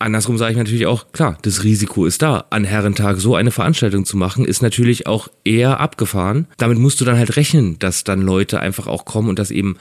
Andersrum 0.00 0.38
sage 0.38 0.52
ich 0.52 0.58
natürlich 0.58 0.86
auch, 0.86 1.10
klar, 1.10 1.38
das 1.42 1.64
Risiko 1.64 2.06
ist 2.06 2.22
da. 2.22 2.46
An 2.50 2.62
Herrentag 2.62 3.18
so 3.18 3.34
eine 3.34 3.50
Veranstaltung 3.50 4.04
zu 4.04 4.16
machen, 4.16 4.44
ist 4.44 4.62
natürlich 4.62 5.08
auch 5.08 5.28
eher 5.44 5.80
abgefahren. 5.80 6.46
Damit 6.56 6.78
musst 6.78 7.00
du 7.00 7.04
dann 7.04 7.18
halt 7.18 7.36
rechnen, 7.36 7.78
dass 7.80 8.04
dann 8.04 8.22
Leute 8.22 8.60
einfach 8.60 8.86
auch 8.86 9.04
kommen 9.04 9.28
und 9.28 9.40
dass 9.40 9.50
eben, 9.50 9.76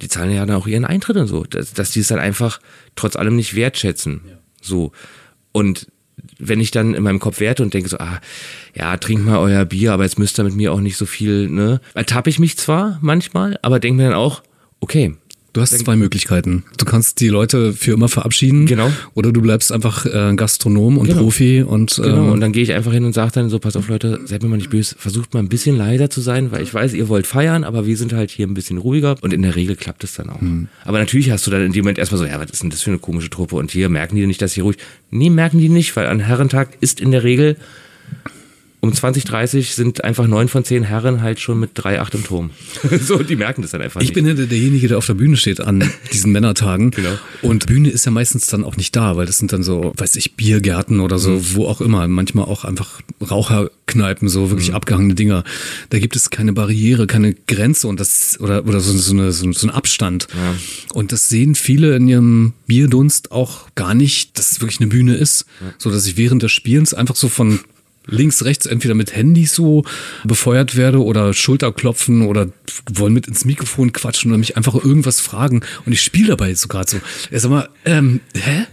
die 0.00 0.08
zahlen 0.08 0.32
ja 0.32 0.46
dann 0.46 0.56
auch 0.56 0.68
ihren 0.68 0.84
Eintritt 0.84 1.16
und 1.16 1.26
so, 1.26 1.42
dass, 1.44 1.72
dass 1.72 1.90
die 1.90 2.00
es 2.00 2.08
dann 2.08 2.20
einfach 2.20 2.60
trotz 2.94 3.16
allem 3.16 3.34
nicht 3.34 3.56
wertschätzen. 3.56 4.20
So. 4.62 4.92
Und 5.50 5.88
wenn 6.38 6.60
ich 6.60 6.70
dann 6.70 6.94
in 6.94 7.02
meinem 7.02 7.18
Kopf 7.18 7.40
werte 7.40 7.64
und 7.64 7.74
denke 7.74 7.88
so, 7.88 7.98
ah, 7.98 8.20
ja, 8.74 8.96
trinkt 8.98 9.24
mal 9.24 9.38
euer 9.38 9.64
Bier, 9.64 9.92
aber 9.92 10.04
jetzt 10.04 10.18
müsst 10.18 10.38
ihr 10.38 10.44
mit 10.44 10.54
mir 10.54 10.72
auch 10.72 10.80
nicht 10.80 10.96
so 10.96 11.06
viel, 11.06 11.48
ne? 11.48 11.80
Ertappe 11.94 12.30
ich 12.30 12.38
mich 12.38 12.56
zwar 12.56 12.98
manchmal, 13.00 13.58
aber 13.62 13.80
denke 13.80 13.96
mir 13.96 14.10
dann 14.10 14.18
auch, 14.18 14.42
okay, 14.80 15.16
Du 15.52 15.60
hast 15.60 15.76
zwei 15.76 15.96
Möglichkeiten. 15.96 16.62
Du 16.78 16.84
kannst 16.84 17.20
die 17.20 17.26
Leute 17.28 17.72
für 17.72 17.92
immer 17.92 18.08
verabschieden. 18.08 18.66
Genau. 18.66 18.90
Oder 19.14 19.32
du 19.32 19.40
bleibst 19.40 19.72
einfach 19.72 20.06
äh, 20.06 20.34
Gastronom 20.36 20.96
und 20.96 21.08
Genau. 21.08 21.22
Profi 21.22 21.62
und 21.62 21.96
Genau, 21.96 22.08
ähm, 22.26 22.32
und 22.32 22.40
dann 22.40 22.52
gehe 22.52 22.62
ich 22.62 22.72
einfach 22.72 22.92
hin 22.92 23.04
und 23.04 23.14
sage 23.14 23.32
dann 23.32 23.50
so, 23.50 23.58
pass 23.58 23.74
auf 23.74 23.88
Leute, 23.88 24.20
seid 24.26 24.42
mir 24.44 24.48
mal 24.48 24.58
nicht 24.58 24.70
böse, 24.70 24.94
versucht 24.96 25.34
mal 25.34 25.40
ein 25.40 25.48
bisschen 25.48 25.76
leiser 25.76 26.08
zu 26.08 26.20
sein, 26.20 26.52
weil 26.52 26.62
ich 26.62 26.72
weiß, 26.72 26.94
ihr 26.94 27.08
wollt 27.08 27.26
feiern, 27.26 27.64
aber 27.64 27.86
wir 27.86 27.96
sind 27.96 28.12
halt 28.12 28.30
hier 28.30 28.46
ein 28.46 28.54
bisschen 28.54 28.78
ruhiger 28.78 29.16
und 29.22 29.32
in 29.32 29.42
der 29.42 29.56
Regel 29.56 29.74
klappt 29.74 30.04
es 30.04 30.14
dann 30.14 30.30
auch. 30.30 30.40
Aber 30.84 30.98
natürlich 31.00 31.30
hast 31.32 31.46
du 31.46 31.50
dann 31.50 31.62
in 31.62 31.72
dem 31.72 31.82
Moment 31.84 31.98
erstmal 31.98 32.18
so, 32.20 32.26
ja, 32.26 32.38
was 32.40 32.50
ist 32.50 32.62
denn 32.62 32.70
das 32.70 32.82
für 32.82 32.90
eine 32.90 32.98
komische 33.00 33.30
Truppe 33.30 33.56
und 33.56 33.72
hier 33.72 33.88
merken 33.88 34.14
die 34.16 34.26
nicht, 34.26 34.40
dass 34.42 34.52
hier 34.52 34.62
ruhig, 34.62 34.76
nee, 35.10 35.30
merken 35.30 35.58
die 35.58 35.68
nicht, 35.68 35.96
weil 35.96 36.06
an 36.06 36.20
Herrentag 36.20 36.68
ist 36.80 37.00
in 37.00 37.10
der 37.10 37.24
Regel 37.24 37.56
um 38.82 38.90
20.30 38.92 39.74
sind 39.74 40.04
einfach 40.04 40.26
neun 40.26 40.48
von 40.48 40.64
zehn 40.64 40.84
Herren 40.84 41.20
halt 41.22 41.38
schon 41.38 41.60
mit 41.60 41.78
3,8 41.78 42.14
im 42.14 42.24
Turm. 42.24 42.50
so, 43.02 43.18
die 43.22 43.36
merken 43.36 43.60
das 43.62 43.72
dann 43.72 43.82
einfach 43.82 44.00
Ich 44.00 44.08
nicht. 44.08 44.14
bin 44.14 44.26
ja 44.26 44.32
der- 44.34 44.46
derjenige, 44.46 44.88
der 44.88 44.96
auf 44.98 45.06
der 45.06 45.14
Bühne 45.14 45.36
steht 45.36 45.60
an 45.60 45.84
diesen 46.12 46.32
Männertagen. 46.32 46.90
Genau. 47.00 47.10
Und 47.42 47.66
Bühne 47.66 47.90
ist 47.90 48.04
ja 48.06 48.10
meistens 48.10 48.46
dann 48.46 48.64
auch 48.64 48.76
nicht 48.76 48.96
da, 48.96 49.16
weil 49.16 49.26
das 49.26 49.38
sind 49.38 49.52
dann 49.52 49.62
so, 49.62 49.92
weiß 49.96 50.16
ich, 50.16 50.32
Biergärten 50.34 51.00
oder 51.00 51.18
so, 51.18 51.54
wo 51.54 51.66
auch 51.66 51.80
immer. 51.80 52.06
Manchmal 52.08 52.46
auch 52.46 52.64
einfach 52.64 53.00
Raucherkneipen, 53.50 54.28
so 54.28 54.50
wirklich 54.50 54.72
abgehangene 54.74 55.14
Dinger. 55.14 55.44
Da 55.90 55.98
gibt 55.98 56.16
es 56.16 56.30
keine 56.30 56.52
Barriere, 56.52 57.06
keine 57.06 57.34
Grenze 57.34 57.86
und 57.88 58.00
das, 58.00 58.38
oder, 58.40 58.66
oder 58.66 58.80
so, 58.80 58.96
so, 58.96 59.12
eine, 59.12 59.32
so, 59.32 59.50
so 59.52 59.66
ein 59.66 59.70
Abstand. 59.70 60.26
Und 60.92 61.12
das 61.12 61.28
sehen 61.28 61.54
viele 61.54 61.96
in 61.96 62.08
ihrem 62.08 62.52
Bierdunst 62.66 63.32
auch 63.32 63.68
gar 63.74 63.94
nicht, 63.94 64.38
dass 64.38 64.52
es 64.52 64.60
wirklich 64.60 64.80
eine 64.80 64.88
Bühne 64.88 65.14
ist. 65.16 65.46
So 65.78 65.90
dass 65.90 66.06
ich 66.06 66.16
während 66.16 66.42
des 66.42 66.52
Spielens 66.52 66.94
einfach 66.94 67.16
so 67.16 67.28
von 67.28 67.60
links, 68.10 68.44
rechts 68.44 68.66
entweder 68.66 68.94
mit 68.94 69.14
Handys 69.14 69.54
so 69.54 69.84
befeuert 70.24 70.76
werde 70.76 71.02
oder 71.02 71.32
Schulterklopfen 71.32 72.26
oder 72.26 72.48
wollen 72.92 73.12
mit 73.12 73.26
ins 73.26 73.44
Mikrofon 73.44 73.92
quatschen 73.92 74.30
oder 74.30 74.38
mich 74.38 74.56
einfach 74.56 74.74
irgendwas 74.74 75.20
fragen 75.20 75.62
und 75.86 75.92
ich 75.92 76.02
spiele 76.02 76.28
dabei 76.28 76.54
so 76.54 76.68
gerade 76.68 76.90
so. 76.90 76.96
Ja, 77.30 77.38
sag 77.38 77.50
mal, 77.50 77.68
ähm, 77.84 78.20
hä? 78.34 78.66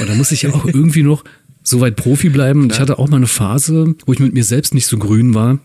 Und 0.00 0.08
da 0.08 0.14
muss 0.14 0.32
ich 0.32 0.42
ja 0.42 0.52
auch 0.52 0.64
irgendwie 0.66 1.02
noch 1.02 1.24
so 1.62 1.80
weit 1.80 1.96
Profi 1.96 2.28
bleiben. 2.28 2.62
Und 2.62 2.72
ich 2.72 2.80
hatte 2.80 2.98
auch 2.98 3.08
mal 3.08 3.18
eine 3.18 3.26
Phase, 3.26 3.94
wo 4.06 4.12
ich 4.12 4.18
mit 4.18 4.34
mir 4.34 4.44
selbst 4.44 4.74
nicht 4.74 4.86
so 4.86 4.98
grün 4.98 5.34
war 5.34 5.58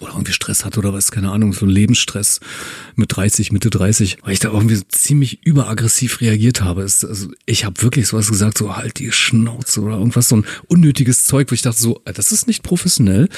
oder 0.00 0.12
irgendwie 0.12 0.32
Stress 0.32 0.64
hatte 0.64 0.78
oder 0.78 0.92
was, 0.92 1.10
keine 1.10 1.30
Ahnung, 1.30 1.52
so 1.52 1.66
Lebensstress 1.66 2.40
mit 2.96 3.14
30, 3.14 3.52
Mitte 3.52 3.70
30, 3.70 4.18
weil 4.22 4.32
ich 4.32 4.40
da 4.40 4.50
irgendwie 4.50 4.76
so 4.76 4.84
ziemlich 4.88 5.44
überaggressiv 5.44 6.20
reagiert 6.20 6.62
habe. 6.62 6.82
Es, 6.82 7.04
also 7.04 7.28
ich 7.46 7.64
habe 7.64 7.82
wirklich 7.82 8.08
sowas 8.08 8.30
gesagt, 8.30 8.58
so 8.58 8.76
halt 8.76 8.98
die 8.98 9.12
Schnauze 9.12 9.80
oder 9.80 9.98
irgendwas, 9.98 10.28
so 10.28 10.36
ein 10.36 10.44
unnötiges 10.68 11.24
Zeug, 11.24 11.50
wo 11.50 11.54
ich 11.54 11.62
dachte 11.62 11.80
so, 11.80 12.00
äh, 12.04 12.12
das 12.12 12.32
ist 12.32 12.46
nicht 12.46 12.62
professionell. 12.62 13.28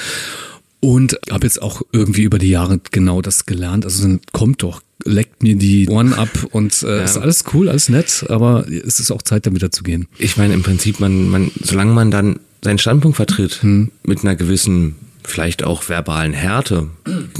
Und 0.81 1.17
habe 1.31 1.47
jetzt 1.47 1.61
auch 1.63 1.81
irgendwie 1.93 2.23
über 2.23 2.37
die 2.37 2.49
Jahre 2.49 2.79
genau 2.91 3.21
das 3.21 3.47
gelernt. 3.47 3.85
Also 3.85 4.03
dann 4.03 4.19
kommt 4.33 4.61
doch, 4.61 4.83
leckt 5.03 5.41
mir 5.41 5.55
die 5.55 5.89
Ohren 5.89 6.13
ab 6.13 6.29
und 6.51 6.83
äh, 6.83 7.03
ist 7.03 7.17
alles 7.17 7.43
cool, 7.53 7.69
alles 7.69 7.89
nett, 7.89 8.25
aber 8.29 8.67
es 8.67 8.99
ist 8.99 9.09
auch 9.09 9.23
Zeit, 9.23 9.47
dann 9.47 9.55
wieder 9.55 9.71
zu 9.71 9.81
gehen. 9.81 10.07
Ich 10.19 10.37
meine, 10.37 10.53
im 10.53 10.61
Prinzip, 10.61 10.99
man, 10.99 11.29
man, 11.29 11.49
solange 11.59 11.93
man 11.93 12.11
dann 12.11 12.39
seinen 12.63 12.77
Standpunkt 12.79 13.15
vertritt, 13.15 13.61
mit 13.63 14.21
einer 14.21 14.35
gewissen, 14.35 14.95
vielleicht 15.27 15.63
auch 15.63 15.87
verbalen 15.89 16.33
Härte, 16.33 16.87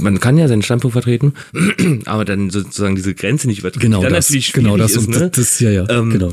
man 0.00 0.20
kann 0.20 0.38
ja 0.38 0.48
seinen 0.48 0.62
Standpunkt 0.62 0.92
vertreten, 0.92 1.34
aber 2.04 2.24
dann 2.24 2.50
sozusagen 2.50 2.96
diese 2.96 3.14
Grenze 3.14 3.46
nicht 3.46 3.60
übertreten. 3.60 3.90
Genau 3.90 4.02
das, 4.08 4.28
genau 4.52 4.76
das 4.76 4.92
ist, 4.92 5.06
und 5.06 5.18
ne? 5.18 5.30
das, 5.30 5.60
ja, 5.60 5.70
ja, 5.70 5.88
Ähm, 5.88 6.10
genau. 6.10 6.32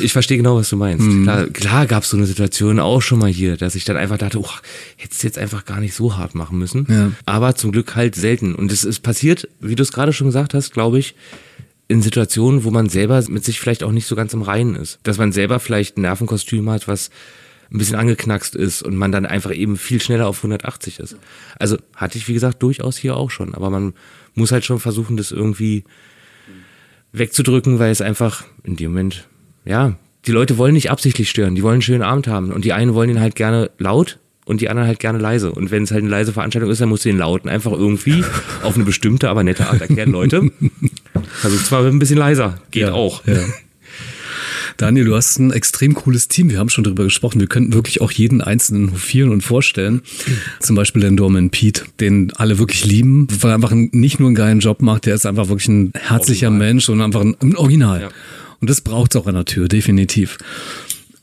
Ich 0.00 0.12
verstehe 0.12 0.36
genau, 0.36 0.56
was 0.56 0.68
du 0.68 0.76
meinst. 0.76 1.06
Klar, 1.22 1.46
klar 1.48 1.86
gab 1.86 2.02
es 2.02 2.10
so 2.10 2.16
eine 2.16 2.26
Situation 2.26 2.78
auch 2.78 3.00
schon 3.00 3.18
mal 3.18 3.30
hier, 3.30 3.56
dass 3.56 3.74
ich 3.74 3.84
dann 3.84 3.96
einfach 3.96 4.18
dachte, 4.18 4.40
oh, 4.40 4.48
hättest 4.96 5.22
du 5.22 5.26
jetzt 5.26 5.38
einfach 5.38 5.64
gar 5.64 5.80
nicht 5.80 5.94
so 5.94 6.16
hart 6.16 6.34
machen 6.34 6.58
müssen. 6.58 6.86
Ja. 6.88 7.12
Aber 7.26 7.54
zum 7.54 7.72
Glück 7.72 7.96
halt 7.96 8.14
selten. 8.14 8.54
Und 8.54 8.72
es 8.72 8.84
ist 8.84 9.00
passiert, 9.00 9.48
wie 9.60 9.74
du 9.74 9.82
es 9.82 9.92
gerade 9.92 10.12
schon 10.12 10.26
gesagt 10.26 10.54
hast, 10.54 10.72
glaube 10.72 10.98
ich, 10.98 11.14
in 11.88 12.02
Situationen, 12.02 12.64
wo 12.64 12.70
man 12.70 12.88
selber 12.88 13.22
mit 13.28 13.44
sich 13.44 13.60
vielleicht 13.60 13.84
auch 13.84 13.92
nicht 13.92 14.06
so 14.06 14.16
ganz 14.16 14.32
im 14.32 14.42
Reinen 14.42 14.76
ist. 14.76 14.98
Dass 15.02 15.18
man 15.18 15.32
selber 15.32 15.60
vielleicht 15.60 15.96
ein 15.96 16.02
Nervenkostüm 16.02 16.70
hat, 16.70 16.88
was 16.88 17.10
ein 17.72 17.78
bisschen 17.78 17.96
angeknackst 17.96 18.54
ist 18.54 18.82
und 18.82 18.96
man 18.96 19.12
dann 19.12 19.24
einfach 19.24 19.54
eben 19.54 19.76
viel 19.76 20.00
schneller 20.00 20.28
auf 20.28 20.38
180 20.38 20.98
ist. 20.98 21.16
Also 21.58 21.78
hatte 21.96 22.18
ich, 22.18 22.28
wie 22.28 22.34
gesagt, 22.34 22.62
durchaus 22.62 22.98
hier 22.98 23.16
auch 23.16 23.30
schon. 23.30 23.54
Aber 23.54 23.70
man 23.70 23.94
muss 24.34 24.52
halt 24.52 24.64
schon 24.64 24.78
versuchen, 24.78 25.16
das 25.16 25.32
irgendwie 25.32 25.84
wegzudrücken, 27.12 27.78
weil 27.78 27.90
es 27.90 28.00
einfach 28.00 28.44
in 28.64 28.76
dem 28.76 28.92
Moment, 28.92 29.28
ja, 29.64 29.96
die 30.26 30.32
Leute 30.32 30.58
wollen 30.58 30.74
nicht 30.74 30.90
absichtlich 30.90 31.30
stören, 31.30 31.54
die 31.54 31.62
wollen 31.62 31.74
einen 31.74 31.82
schönen 31.82 32.02
Abend 32.02 32.26
haben. 32.26 32.52
Und 32.52 32.64
die 32.64 32.72
einen 32.72 32.94
wollen 32.94 33.10
ihn 33.10 33.20
halt 33.20 33.34
gerne 33.36 33.70
laut 33.78 34.18
und 34.44 34.60
die 34.60 34.68
anderen 34.68 34.88
halt 34.88 34.98
gerne 34.98 35.18
leise. 35.18 35.50
Und 35.52 35.70
wenn 35.70 35.84
es 35.84 35.90
halt 35.90 36.02
eine 36.02 36.10
leise 36.10 36.32
Veranstaltung 36.32 36.70
ist, 36.70 36.80
dann 36.80 36.88
musst 36.90 37.04
du 37.04 37.08
den 37.08 37.18
lauten 37.18 37.48
einfach 37.48 37.72
irgendwie 37.72 38.24
auf 38.62 38.74
eine 38.74 38.84
bestimmte, 38.84 39.30
aber 39.30 39.44
nette 39.44 39.68
Art 39.68 39.80
erklären. 39.80 40.10
Leute, 40.10 40.50
versucht's 41.40 41.70
mal 41.70 41.86
ein 41.86 41.98
bisschen 41.98 42.18
leiser. 42.18 42.60
Geht 42.70 42.82
Ja, 42.84 42.92
auch. 42.92 43.26
Ja. 43.26 43.40
Daniel, 44.76 45.04
du 45.04 45.14
hast 45.14 45.38
ein 45.38 45.52
extrem 45.52 45.94
cooles 45.94 46.28
Team. 46.28 46.50
Wir 46.50 46.58
haben 46.58 46.68
schon 46.68 46.84
drüber 46.84 47.04
gesprochen. 47.04 47.40
Wir 47.40 47.46
könnten 47.46 47.72
wirklich 47.72 48.00
auch 48.00 48.10
jeden 48.10 48.40
einzelnen 48.40 48.92
hofieren 48.92 49.30
und 49.30 49.42
vorstellen. 49.42 50.02
Zum 50.60 50.76
Beispiel 50.76 51.02
den 51.02 51.16
Dorman 51.16 51.50
Pete, 51.50 51.84
den 52.00 52.32
alle 52.36 52.58
wirklich 52.58 52.84
lieben, 52.84 53.26
weil 53.40 53.50
er 53.50 53.54
einfach 53.54 53.72
ein, 53.72 53.90
nicht 53.92 54.20
nur 54.20 54.28
einen 54.28 54.36
geilen 54.36 54.60
Job 54.60 54.82
macht, 54.82 55.06
der 55.06 55.14
ist 55.14 55.26
einfach 55.26 55.48
wirklich 55.48 55.68
ein 55.68 55.92
herzlicher 55.94 56.48
Original. 56.48 56.68
Mensch 56.68 56.88
und 56.88 57.00
einfach 57.00 57.20
ein, 57.20 57.36
ein 57.40 57.56
Original. 57.56 58.00
Ja. 58.02 58.08
Und 58.60 58.70
das 58.70 58.80
braucht 58.80 59.14
es 59.14 59.20
auch 59.20 59.26
an 59.26 59.34
der 59.34 59.44
Tür, 59.44 59.68
definitiv. 59.68 60.38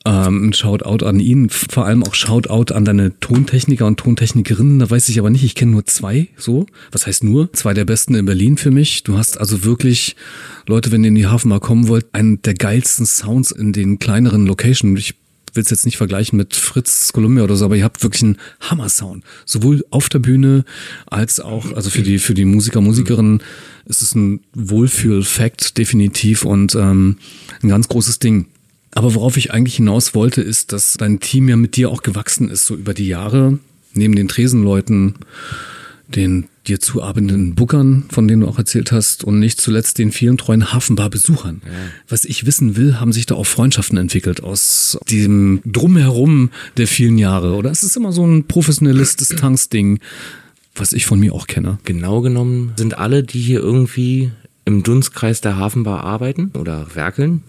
Ähm, 0.05 0.49
ein 0.49 0.53
Shoutout 0.53 1.05
an 1.05 1.19
ihn, 1.19 1.49
vor 1.49 1.85
allem 1.85 2.03
auch 2.03 2.13
Shoutout 2.13 2.73
an 2.73 2.85
deine 2.85 3.19
Tontechniker 3.19 3.85
und 3.85 3.97
Tontechnikerinnen. 3.97 4.79
Da 4.79 4.89
weiß 4.89 5.09
ich 5.09 5.19
aber 5.19 5.29
nicht, 5.29 5.43
ich 5.43 5.55
kenne 5.55 5.71
nur 5.71 5.85
zwei, 5.85 6.29
so. 6.37 6.67
Was 6.91 7.05
heißt 7.05 7.23
nur? 7.25 7.51
Zwei 7.51 7.73
der 7.73 7.83
besten 7.83 8.15
in 8.15 8.25
Berlin 8.25 8.57
für 8.57 8.71
mich. 8.71 9.03
Du 9.03 9.17
hast 9.17 9.37
also 9.37 9.65
wirklich, 9.65 10.15
Leute, 10.67 10.91
wenn 10.93 11.03
ihr 11.03 11.09
in 11.09 11.15
die 11.15 11.27
Hafen 11.27 11.49
mal 11.49 11.59
kommen 11.59 11.89
wollt, 11.89 12.05
einen 12.13 12.41
der 12.43 12.53
geilsten 12.53 13.05
Sounds 13.05 13.51
in 13.51 13.73
den 13.73 13.99
kleineren 13.99 14.45
Locations. 14.47 14.97
Ich 14.99 15.15
will 15.53 15.63
es 15.63 15.69
jetzt 15.69 15.85
nicht 15.85 15.97
vergleichen 15.97 16.37
mit 16.37 16.55
Fritz 16.55 17.11
Columbia 17.11 17.43
oder 17.43 17.57
so, 17.57 17.65
aber 17.65 17.75
ihr 17.75 17.83
habt 17.83 18.01
wirklich 18.01 18.23
einen 18.23 18.37
Hammer-Sound. 18.61 19.23
Sowohl 19.45 19.83
auf 19.89 20.07
der 20.07 20.19
Bühne 20.19 20.63
als 21.07 21.41
auch, 21.41 21.73
also 21.73 21.89
für 21.89 22.03
die, 22.03 22.19
für 22.19 22.33
die 22.33 22.45
Musiker, 22.45 22.79
Musikerinnen 22.79 23.41
ist 23.85 24.01
es 24.01 24.15
ein 24.15 24.41
Wohlfühl-Fact, 24.53 25.77
definitiv 25.77 26.45
und 26.45 26.75
ähm, 26.75 27.17
ein 27.61 27.69
ganz 27.69 27.89
großes 27.89 28.19
Ding. 28.19 28.45
Aber 28.91 29.13
worauf 29.15 29.37
ich 29.37 29.51
eigentlich 29.51 29.75
hinaus 29.75 30.15
wollte, 30.15 30.41
ist, 30.41 30.71
dass 30.71 30.93
dein 30.93 31.19
Team 31.19 31.47
ja 31.49 31.55
mit 31.55 31.75
dir 31.75 31.89
auch 31.89 32.01
gewachsen 32.01 32.49
ist, 32.49 32.65
so 32.65 32.75
über 32.75 32.93
die 32.93 33.07
Jahre, 33.07 33.59
neben 33.93 34.15
den 34.15 34.27
Tresenleuten, 34.27 35.15
den 36.07 36.45
dir 36.67 36.79
zuarbeitenden 36.79 37.55
Bookern, 37.55 38.05
von 38.09 38.27
denen 38.27 38.41
du 38.41 38.47
auch 38.47 38.57
erzählt 38.57 38.91
hast, 38.91 39.23
und 39.23 39.39
nicht 39.39 39.61
zuletzt 39.61 39.97
den 39.97 40.11
vielen 40.11 40.37
treuen 40.37 40.73
Hafenbar-Besuchern. 40.73 41.61
Was 42.07 42.25
ich 42.25 42.45
wissen 42.45 42.75
will, 42.75 42.99
haben 42.99 43.13
sich 43.13 43.25
da 43.25 43.35
auch 43.35 43.45
Freundschaften 43.45 43.97
entwickelt 43.97 44.41
aus 44.41 44.97
diesem 45.07 45.61
Drumherum 45.65 46.49
der 46.77 46.87
vielen 46.87 47.17
Jahre. 47.17 47.55
Oder 47.55 47.71
ist 47.71 47.83
es 47.83 47.95
immer 47.95 48.11
so 48.11 48.25
ein 48.25 48.45
professionelles 48.45 49.15
Distanzding, 49.15 49.99
was 50.75 50.93
ich 50.93 51.05
von 51.05 51.19
mir 51.19 51.33
auch 51.33 51.47
kenne? 51.47 51.79
Genau 51.85 52.21
genommen 52.21 52.73
sind 52.75 52.97
alle, 52.97 53.23
die 53.23 53.39
hier 53.39 53.59
irgendwie 53.59 54.31
im 54.65 54.83
Dunstkreis 54.83 55.41
der 55.41 55.57
Hafenbar 55.57 56.03
arbeiten 56.03 56.51
oder 56.53 56.87
werkeln, 56.95 57.43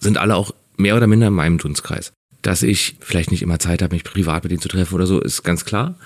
sind 0.00 0.18
alle 0.18 0.36
auch 0.36 0.52
mehr 0.76 0.96
oder 0.96 1.06
minder 1.06 1.28
in 1.28 1.32
meinem 1.34 1.58
Dunstkreis. 1.58 2.12
Dass 2.42 2.62
ich 2.62 2.96
vielleicht 3.00 3.30
nicht 3.30 3.42
immer 3.42 3.58
Zeit 3.58 3.82
habe, 3.82 3.94
mich 3.94 4.04
privat 4.04 4.44
mit 4.44 4.50
denen 4.52 4.60
zu 4.60 4.68
treffen 4.68 4.94
oder 4.94 5.06
so, 5.06 5.20
ist 5.20 5.42
ganz 5.42 5.64
klar. 5.64 5.96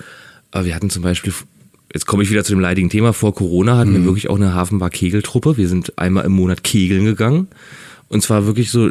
Aber 0.51 0.65
wir 0.65 0.75
hatten 0.75 0.89
zum 0.89 1.03
Beispiel, 1.03 1.33
jetzt 1.93 2.07
komme 2.07 2.23
ich 2.23 2.29
wieder 2.31 2.43
zu 2.43 2.53
dem 2.53 2.59
leidigen 2.59 2.89
Thema, 2.89 3.13
vor 3.13 3.35
Corona 3.35 3.77
hatten 3.77 3.93
wir 3.93 4.03
wirklich 4.05 4.29
auch 4.29 4.35
eine 4.37 4.53
Hafenbar-Kegeltruppe. 4.53 5.57
Wir 5.57 5.67
sind 5.67 5.97
einmal 5.97 6.25
im 6.25 6.31
Monat 6.31 6.63
kegeln 6.63 7.05
gegangen. 7.05 7.47
Und 8.09 8.21
zwar 8.23 8.45
wirklich 8.45 8.71
so 8.71 8.89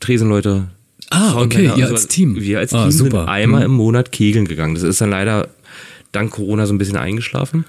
Tresenleute. 0.00 0.68
Ah, 1.10 1.34
okay, 1.40 1.70
ihr 1.76 1.88
als 1.88 2.08
Team. 2.08 2.36
Wir 2.40 2.58
als 2.58 2.72
Ah, 2.72 2.82
Team 2.82 2.90
sind 2.92 3.10
super. 3.10 3.28
einmal 3.28 3.60
Mhm. 3.60 3.66
im 3.66 3.72
Monat 3.72 4.12
kegeln 4.12 4.46
gegangen. 4.46 4.74
Das 4.74 4.82
ist 4.82 5.00
dann 5.00 5.10
leider 5.10 5.48
dank 6.12 6.30
Corona 6.32 6.66
so 6.66 6.74
ein 6.74 6.78
bisschen 6.78 6.96
eingeschlafen. 6.96 7.64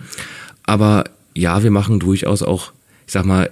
Aber 0.64 1.06
ja, 1.34 1.64
wir 1.64 1.72
machen 1.72 2.00
durchaus 2.00 2.44
auch, 2.44 2.72
ich 3.08 3.14
sag 3.14 3.26
mal, 3.26 3.50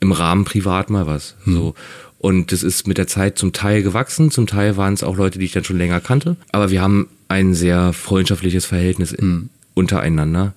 im 0.00 0.12
Rahmen 0.12 0.44
privat 0.44 0.90
mal 0.90 1.06
was. 1.06 1.34
Hm. 1.44 1.54
So. 1.54 1.74
Und 2.22 2.52
das 2.52 2.62
ist 2.62 2.86
mit 2.86 2.96
der 2.98 3.06
Zeit 3.08 3.36
zum 3.36 3.52
Teil 3.52 3.82
gewachsen, 3.82 4.30
zum 4.30 4.46
Teil 4.46 4.76
waren 4.76 4.94
es 4.94 5.02
auch 5.02 5.16
Leute, 5.16 5.38
die 5.40 5.44
ich 5.44 5.52
dann 5.52 5.64
schon 5.64 5.76
länger 5.76 6.00
kannte. 6.00 6.36
Aber 6.52 6.70
wir 6.70 6.80
haben 6.80 7.08
ein 7.28 7.52
sehr 7.52 7.92
freundschaftliches 7.92 8.64
Verhältnis 8.64 9.10
in, 9.12 9.24
Hm. 9.26 9.48
untereinander. 9.74 10.54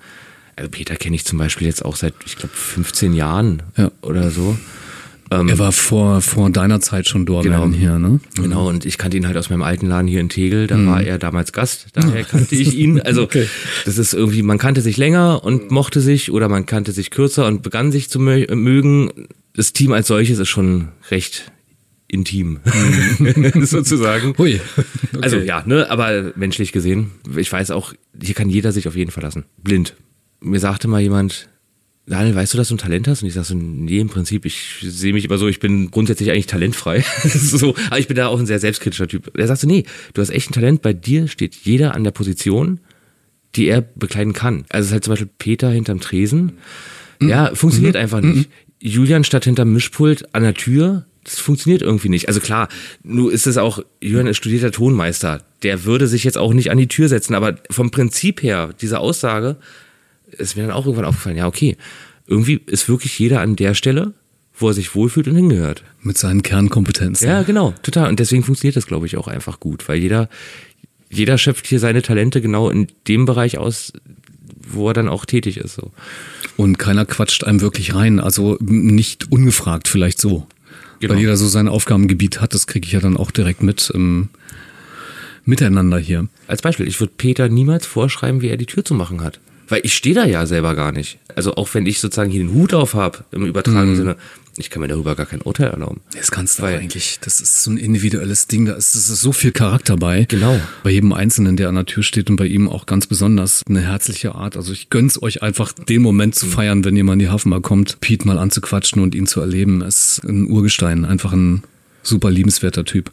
Also 0.56 0.70
Peter 0.70 0.96
kenne 0.96 1.16
ich 1.16 1.26
zum 1.26 1.38
Beispiel 1.40 1.68
jetzt 1.68 1.84
auch 1.84 1.96
seit, 1.96 2.14
ich 2.26 2.36
glaube, 2.38 2.54
15 2.56 3.14
Jahren 3.14 3.64
Ja. 3.78 3.92
oder 4.02 4.30
so. 4.32 4.58
Er 5.32 5.58
war 5.58 5.72
vor, 5.72 6.22
vor 6.22 6.52
deiner 6.52 6.80
Zeit 6.82 7.08
schon 7.10 7.26
Doorman 7.26 7.72
Genau. 7.72 7.78
hier, 7.78 7.98
ne? 8.00 8.20
Genau, 8.36 8.70
und 8.70 8.86
ich 8.86 9.00
kannte 9.00 9.18
ihn 9.18 9.26
halt 9.26 9.36
aus 9.36 9.50
meinem 9.50 9.64
alten 9.64 9.88
Laden 9.88 10.08
hier 10.08 10.22
in 10.22 10.30
Tegel, 10.30 10.68
da 10.68 10.78
war 10.86 11.02
er 11.02 11.18
damals 11.18 11.52
Gast, 11.52 11.88
daher 11.94 12.24
kannte 12.32 12.56
ich 12.56 12.76
ihn. 12.76 13.02
Also 13.02 13.24
Okay. 13.24 13.48
das 13.86 13.98
ist 13.98 14.14
irgendwie, 14.14 14.44
man 14.44 14.60
kannte 14.60 14.82
sich 14.82 14.98
länger 14.98 15.44
und 15.44 15.72
mochte 15.72 16.00
sich 16.00 16.32
oder 16.32 16.48
man 16.48 16.68
kannte 16.68 16.92
sich 16.92 17.10
kürzer 17.10 17.48
und 17.48 17.64
begann 17.64 17.92
sich 17.92 18.08
zu 18.10 18.20
mö 18.20 18.46
mögen. 18.56 19.10
Das 19.56 19.74
Team 19.74 19.94
als 19.94 20.08
solches 20.08 20.38
ist 20.38 20.50
schon 20.50 20.90
recht 21.10 21.52
intim, 22.08 22.60
sozusagen. 23.62 24.36
Hui. 24.38 24.60
Also 25.22 25.38
ja, 25.38 25.64
ne, 25.66 25.90
aber 25.90 26.34
menschlich 26.36 26.72
gesehen, 26.72 27.12
ich 27.36 27.52
weiß 27.52 27.72
auch, 27.72 27.94
hier 28.22 28.36
kann 28.36 28.50
jeder 28.50 28.72
sich 28.72 28.88
auf 28.88 28.96
jeden 28.96 29.12
verlassen. 29.12 29.46
Blind. 29.58 29.96
Mir 30.40 30.60
sagte 30.60 30.88
mal 30.88 31.02
jemand, 31.02 31.50
Daniel, 32.08 32.36
weißt 32.36 32.54
du, 32.54 32.58
dass 32.58 32.68
du 32.68 32.76
ein 32.76 32.80
Talent 32.80 33.08
hast? 33.08 33.24
Und 33.24 33.30
ich 33.30 33.34
sage 33.34 33.48
so, 33.48 33.56
nee, 33.56 34.00
im 34.00 34.10
Prinzip, 34.10 34.46
ich 34.46 34.78
sehe 34.82 35.14
mich 35.14 35.26
immer 35.26 35.40
so, 35.40 35.48
ich 35.48 35.60
bin 35.60 35.90
grundsätzlich 35.90 36.30
eigentlich 36.30 36.46
talentfrei. 36.46 37.04
so, 37.24 37.76
aber 37.88 38.00
ich 38.00 38.08
bin 38.08 38.16
da 38.16 38.28
auch 38.28 38.40
ein 38.40 38.46
sehr 38.46 38.60
selbstkritischer 38.60 39.08
Typ. 39.08 39.32
Er 39.36 39.48
sagt 39.48 39.62
so, 39.62 39.68
nee, 39.68 39.86
du 40.14 40.22
hast 40.22 40.30
echt 40.30 40.52
ein 40.52 40.54
Talent, 40.54 40.84
bei 40.84 40.94
dir 40.94 41.28
steht 41.28 41.56
jeder 41.56 41.96
an 41.96 42.04
der 42.04 42.12
Position, 42.12 42.80
die 43.56 43.68
er 43.68 43.82
bekleiden 43.82 44.34
kann. 44.34 44.66
Also 44.70 44.84
es 44.84 44.88
ist 44.88 44.94
halt 44.94 45.04
zum 45.06 45.12
Beispiel 45.14 45.30
Peter 45.40 45.72
hinterm 45.72 46.00
Tresen. 46.00 46.60
Mhm. 47.20 47.30
Ja, 47.30 47.56
funktioniert 47.56 47.96
mhm. 47.96 48.02
einfach 48.02 48.22
nicht. 48.22 48.50
Mhm. 48.50 48.54
Julian 48.80 49.24
statt 49.24 49.46
hinterm 49.46 49.74
Mischpult 49.74 50.36
an 50.36 50.44
der 50.44 50.54
Tür, 50.54 51.08
das 51.26 51.40
funktioniert 51.40 51.82
irgendwie 51.82 52.10
nicht. 52.10 52.28
Also 52.28 52.40
klar, 52.40 52.70
nur 53.04 53.34
ist 53.34 53.48
es 53.48 53.58
auch, 53.58 53.80
Julian 54.00 54.28
ist 54.28 54.38
studierter 54.38 54.72
Tonmeister. 54.72 55.42
Der 55.64 55.84
würde 55.84 56.08
sich 56.08 56.24
jetzt 56.24 56.38
auch 56.38 56.54
nicht 56.54 56.72
an 56.72 56.78
die 56.78 56.88
Tür 56.88 57.10
setzen, 57.10 57.34
aber 57.34 57.56
vom 57.70 57.92
Prinzip 57.92 58.44
her, 58.44 58.70
diese 58.80 59.00
Aussage, 59.00 59.58
ist 60.32 60.56
mir 60.56 60.64
dann 60.64 60.72
auch 60.72 60.86
irgendwann 60.86 61.06
aufgefallen, 61.06 61.38
ja, 61.38 61.48
okay, 61.48 61.78
irgendwie 62.28 62.62
ist 62.68 62.88
wirklich 62.88 63.18
jeder 63.18 63.42
an 63.42 63.56
der 63.56 63.74
Stelle, 63.74 64.14
wo 64.54 64.70
er 64.70 64.74
sich 64.74 64.96
wohlfühlt 64.96 65.28
und 65.28 65.36
hingehört. 65.36 65.84
Mit 66.02 66.18
seinen 66.18 66.44
Kernkompetenzen. 66.44 67.28
Ja, 67.28 67.42
genau, 67.42 67.74
total. 67.84 68.10
Und 68.10 68.20
deswegen 68.20 68.44
funktioniert 68.44 68.76
das, 68.76 68.88
glaube 68.88 69.06
ich, 69.08 69.18
auch 69.18 69.28
einfach 69.28 69.60
gut, 69.60 69.88
weil 69.90 69.98
jeder, 69.98 70.30
jeder 71.10 71.38
schöpft 71.38 71.68
hier 71.68 71.80
seine 71.80 72.04
Talente 72.04 72.40
genau 72.42 72.70
in 72.70 72.88
dem 73.08 73.26
Bereich 73.26 73.58
aus, 73.58 73.94
wo 74.68 74.90
er 74.90 74.94
dann 74.94 75.10
auch 75.10 75.26
tätig 75.26 75.58
ist. 75.58 75.76
So. 75.76 75.92
Und 76.56 76.78
keiner 76.78 77.06
quatscht 77.06 77.44
einem 77.44 77.62
wirklich 77.62 77.96
rein, 77.96 78.20
also 78.20 78.58
nicht 78.60 79.32
ungefragt 79.32 79.88
vielleicht 79.88 80.20
so. 80.20 80.48
Genau. 81.00 81.14
Weil 81.14 81.22
jeder 81.22 81.38
so 81.38 81.48
sein 81.48 81.68
Aufgabengebiet 81.68 82.42
hat, 82.42 82.54
das 82.54 82.68
kriege 82.68 82.86
ich 82.86 82.94
ja 82.94 83.00
dann 83.00 83.18
auch 83.18 83.32
direkt 83.32 83.64
mit 83.64 83.90
im 83.94 84.30
Miteinander 85.46 86.00
hier. 86.00 86.28
Als 86.48 86.62
Beispiel, 86.62 86.88
ich 86.88 87.00
würde 87.00 87.14
Peter 87.16 87.50
niemals 87.50 87.86
vorschreiben, 87.86 88.42
wie 88.42 88.50
er 88.50 88.58
die 88.58 88.66
Tür 88.66 88.84
zu 88.84 88.94
machen 88.94 89.22
hat. 89.22 89.40
Weil 89.68 89.82
ich 89.84 89.96
stehe 89.96 90.16
da 90.16 90.26
ja 90.26 90.46
selber 90.46 90.76
gar 90.76 90.92
nicht. 90.92 91.18
Also 91.36 91.56
auch 91.56 91.74
wenn 91.74 91.86
ich 91.86 92.00
sozusagen 92.00 92.30
hier 92.32 92.44
den 92.44 92.54
Hut 92.54 92.74
auf 92.74 92.94
habe, 92.94 93.26
im 93.32 93.46
übertragenen 93.46 93.92
mhm. 93.92 93.96
Sinne, 93.96 94.16
ich 94.58 94.70
kann 94.70 94.82
mir 94.82 94.88
darüber 94.88 95.16
gar 95.16 95.26
kein 95.26 95.42
Urteil 95.42 95.70
erlauben. 95.70 96.02
Das 96.16 96.32
kannst 96.32 96.60
du 96.60 96.64
Weil, 96.64 96.78
eigentlich. 96.78 97.20
Das 97.22 97.42
ist 97.42 97.64
so 97.64 97.72
ein 97.72 97.78
individuelles 97.78 98.48
Ding. 98.48 98.66
Da 98.66 98.74
ist, 98.74 98.96
ist 98.96 99.08
so 99.08 99.34
viel 99.34 99.52
Charakter 99.52 99.98
bei. 99.98 100.26
Genau. 100.30 100.60
Bei 100.84 100.92
jedem 100.92 101.12
Einzelnen, 101.12 101.58
der 101.58 101.68
an 101.68 101.76
der 101.76 101.86
Tür 101.86 102.04
steht 102.04 102.30
und 102.30 102.38
bei 102.38 102.46
ihm 102.46 102.70
auch 102.70 102.86
ganz 102.86 103.08
besonders 103.08 103.64
eine 103.68 103.82
herzliche 103.82 104.36
Art. 104.36 104.56
Also 104.56 104.72
ich 104.72 104.90
gönn's 104.90 105.22
euch 105.22 105.44
einfach, 105.44 105.74
den 105.74 106.02
Moment 106.02 106.36
zu 106.36 106.46
feiern, 106.46 106.86
wenn 106.86 106.96
jemand 106.96 107.22
in 107.22 107.28
die 107.28 107.32
Hafenbar 107.32 107.62
kommt, 107.62 108.00
Pete 108.00 108.26
mal 108.26 108.38
anzuquatschen 108.38 109.02
und 109.02 109.14
ihn 109.14 109.28
zu 109.28 109.42
erleben. 109.42 109.82
Es 109.82 110.20
ist 110.20 110.24
ein 110.24 110.50
Urgestein. 110.50 111.04
Einfach 111.04 111.34
ein 111.34 111.64
super 112.02 112.32
liebenswerter 112.32 112.86
Typ. 112.86 113.12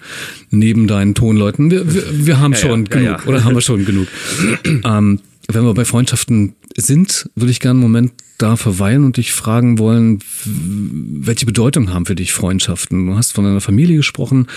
Neben 0.51 0.87
deinen 0.87 1.15
Tonleuten. 1.15 1.73
Wir, 1.73 1.93
wir, 1.93 2.27
wir 2.27 2.41
haben 2.41 2.53
ja, 2.53 2.59
schon 2.59 2.85
ja, 2.85 2.91
genug. 2.91 3.21
Ja, 3.21 3.27
oder 3.27 3.43
haben 3.43 3.55
wir 3.55 3.63
schon 3.63 3.85
genug. 3.85 4.07
ähm, 4.85 5.19
wenn 5.49 5.65
wir 5.65 5.75
bei 5.75 5.85
Freundschaften 5.85 6.55
sind, 6.77 7.29
würde 7.35 7.51
ich 7.51 7.59
gerne 7.59 7.81
einen 7.81 7.83
Moment 7.83 8.13
da 8.43 8.57
verweilen 8.57 9.05
und 9.05 9.17
dich 9.17 9.33
fragen 9.33 9.79
wollen, 9.79 10.19
welche 10.45 11.47
Bedeutung 11.47 11.93
haben 11.93 12.07
für 12.07 12.15
dich 12.15 12.33
Freundschaften? 12.33 13.07
Du 13.07 13.17
hast 13.17 13.33
von 13.33 13.45
deiner 13.45 13.61
Familie 13.61 13.97
gesprochen. 13.97 14.49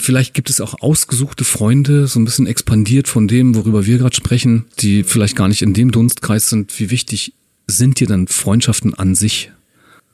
Vielleicht 0.00 0.32
gibt 0.32 0.48
es 0.48 0.60
auch 0.60 0.80
ausgesuchte 0.80 1.44
Freunde, 1.44 2.06
so 2.06 2.20
ein 2.20 2.24
bisschen 2.24 2.46
expandiert 2.46 3.08
von 3.08 3.26
dem, 3.26 3.56
worüber 3.56 3.84
wir 3.84 3.98
gerade 3.98 4.14
sprechen, 4.14 4.66
die 4.78 5.02
vielleicht 5.02 5.34
gar 5.34 5.48
nicht 5.48 5.62
in 5.62 5.74
dem 5.74 5.90
Dunstkreis 5.90 6.48
sind. 6.48 6.78
Wie 6.78 6.90
wichtig 6.90 7.34
sind 7.66 7.98
dir 7.98 8.06
dann 8.06 8.28
Freundschaften 8.28 8.94
an 8.94 9.16
sich? 9.16 9.50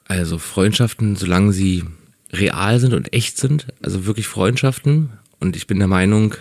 Also 0.06 0.38
Freundschaften, 0.38 1.16
solange 1.16 1.52
sie 1.52 1.84
real 2.32 2.80
sind 2.80 2.94
und 2.94 3.12
echt 3.12 3.36
sind, 3.38 3.66
also 3.82 4.06
wirklich 4.06 4.26
Freundschaften. 4.26 5.10
Und 5.38 5.56
ich 5.56 5.66
bin 5.66 5.78
der 5.78 5.88
Meinung, 5.88 6.34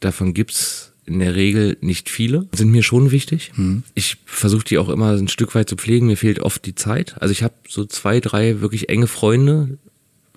davon 0.00 0.32
gibt's 0.32 0.92
in 1.06 1.20
der 1.20 1.34
Regel 1.34 1.76
nicht 1.80 2.10
viele, 2.10 2.46
sind 2.52 2.70
mir 2.70 2.82
schon 2.82 3.10
wichtig. 3.10 3.52
Mhm. 3.56 3.84
Ich 3.94 4.18
versuche 4.26 4.64
die 4.64 4.78
auch 4.78 4.88
immer 4.88 5.12
ein 5.12 5.28
Stück 5.28 5.54
weit 5.54 5.68
zu 5.68 5.76
pflegen. 5.76 6.06
Mir 6.06 6.16
fehlt 6.16 6.40
oft 6.40 6.66
die 6.66 6.74
Zeit. 6.74 7.14
Also 7.20 7.32
ich 7.32 7.42
habe 7.42 7.54
so 7.68 7.84
zwei, 7.84 8.20
drei 8.20 8.60
wirklich 8.60 8.88
enge 8.88 9.06
Freunde, 9.06 9.78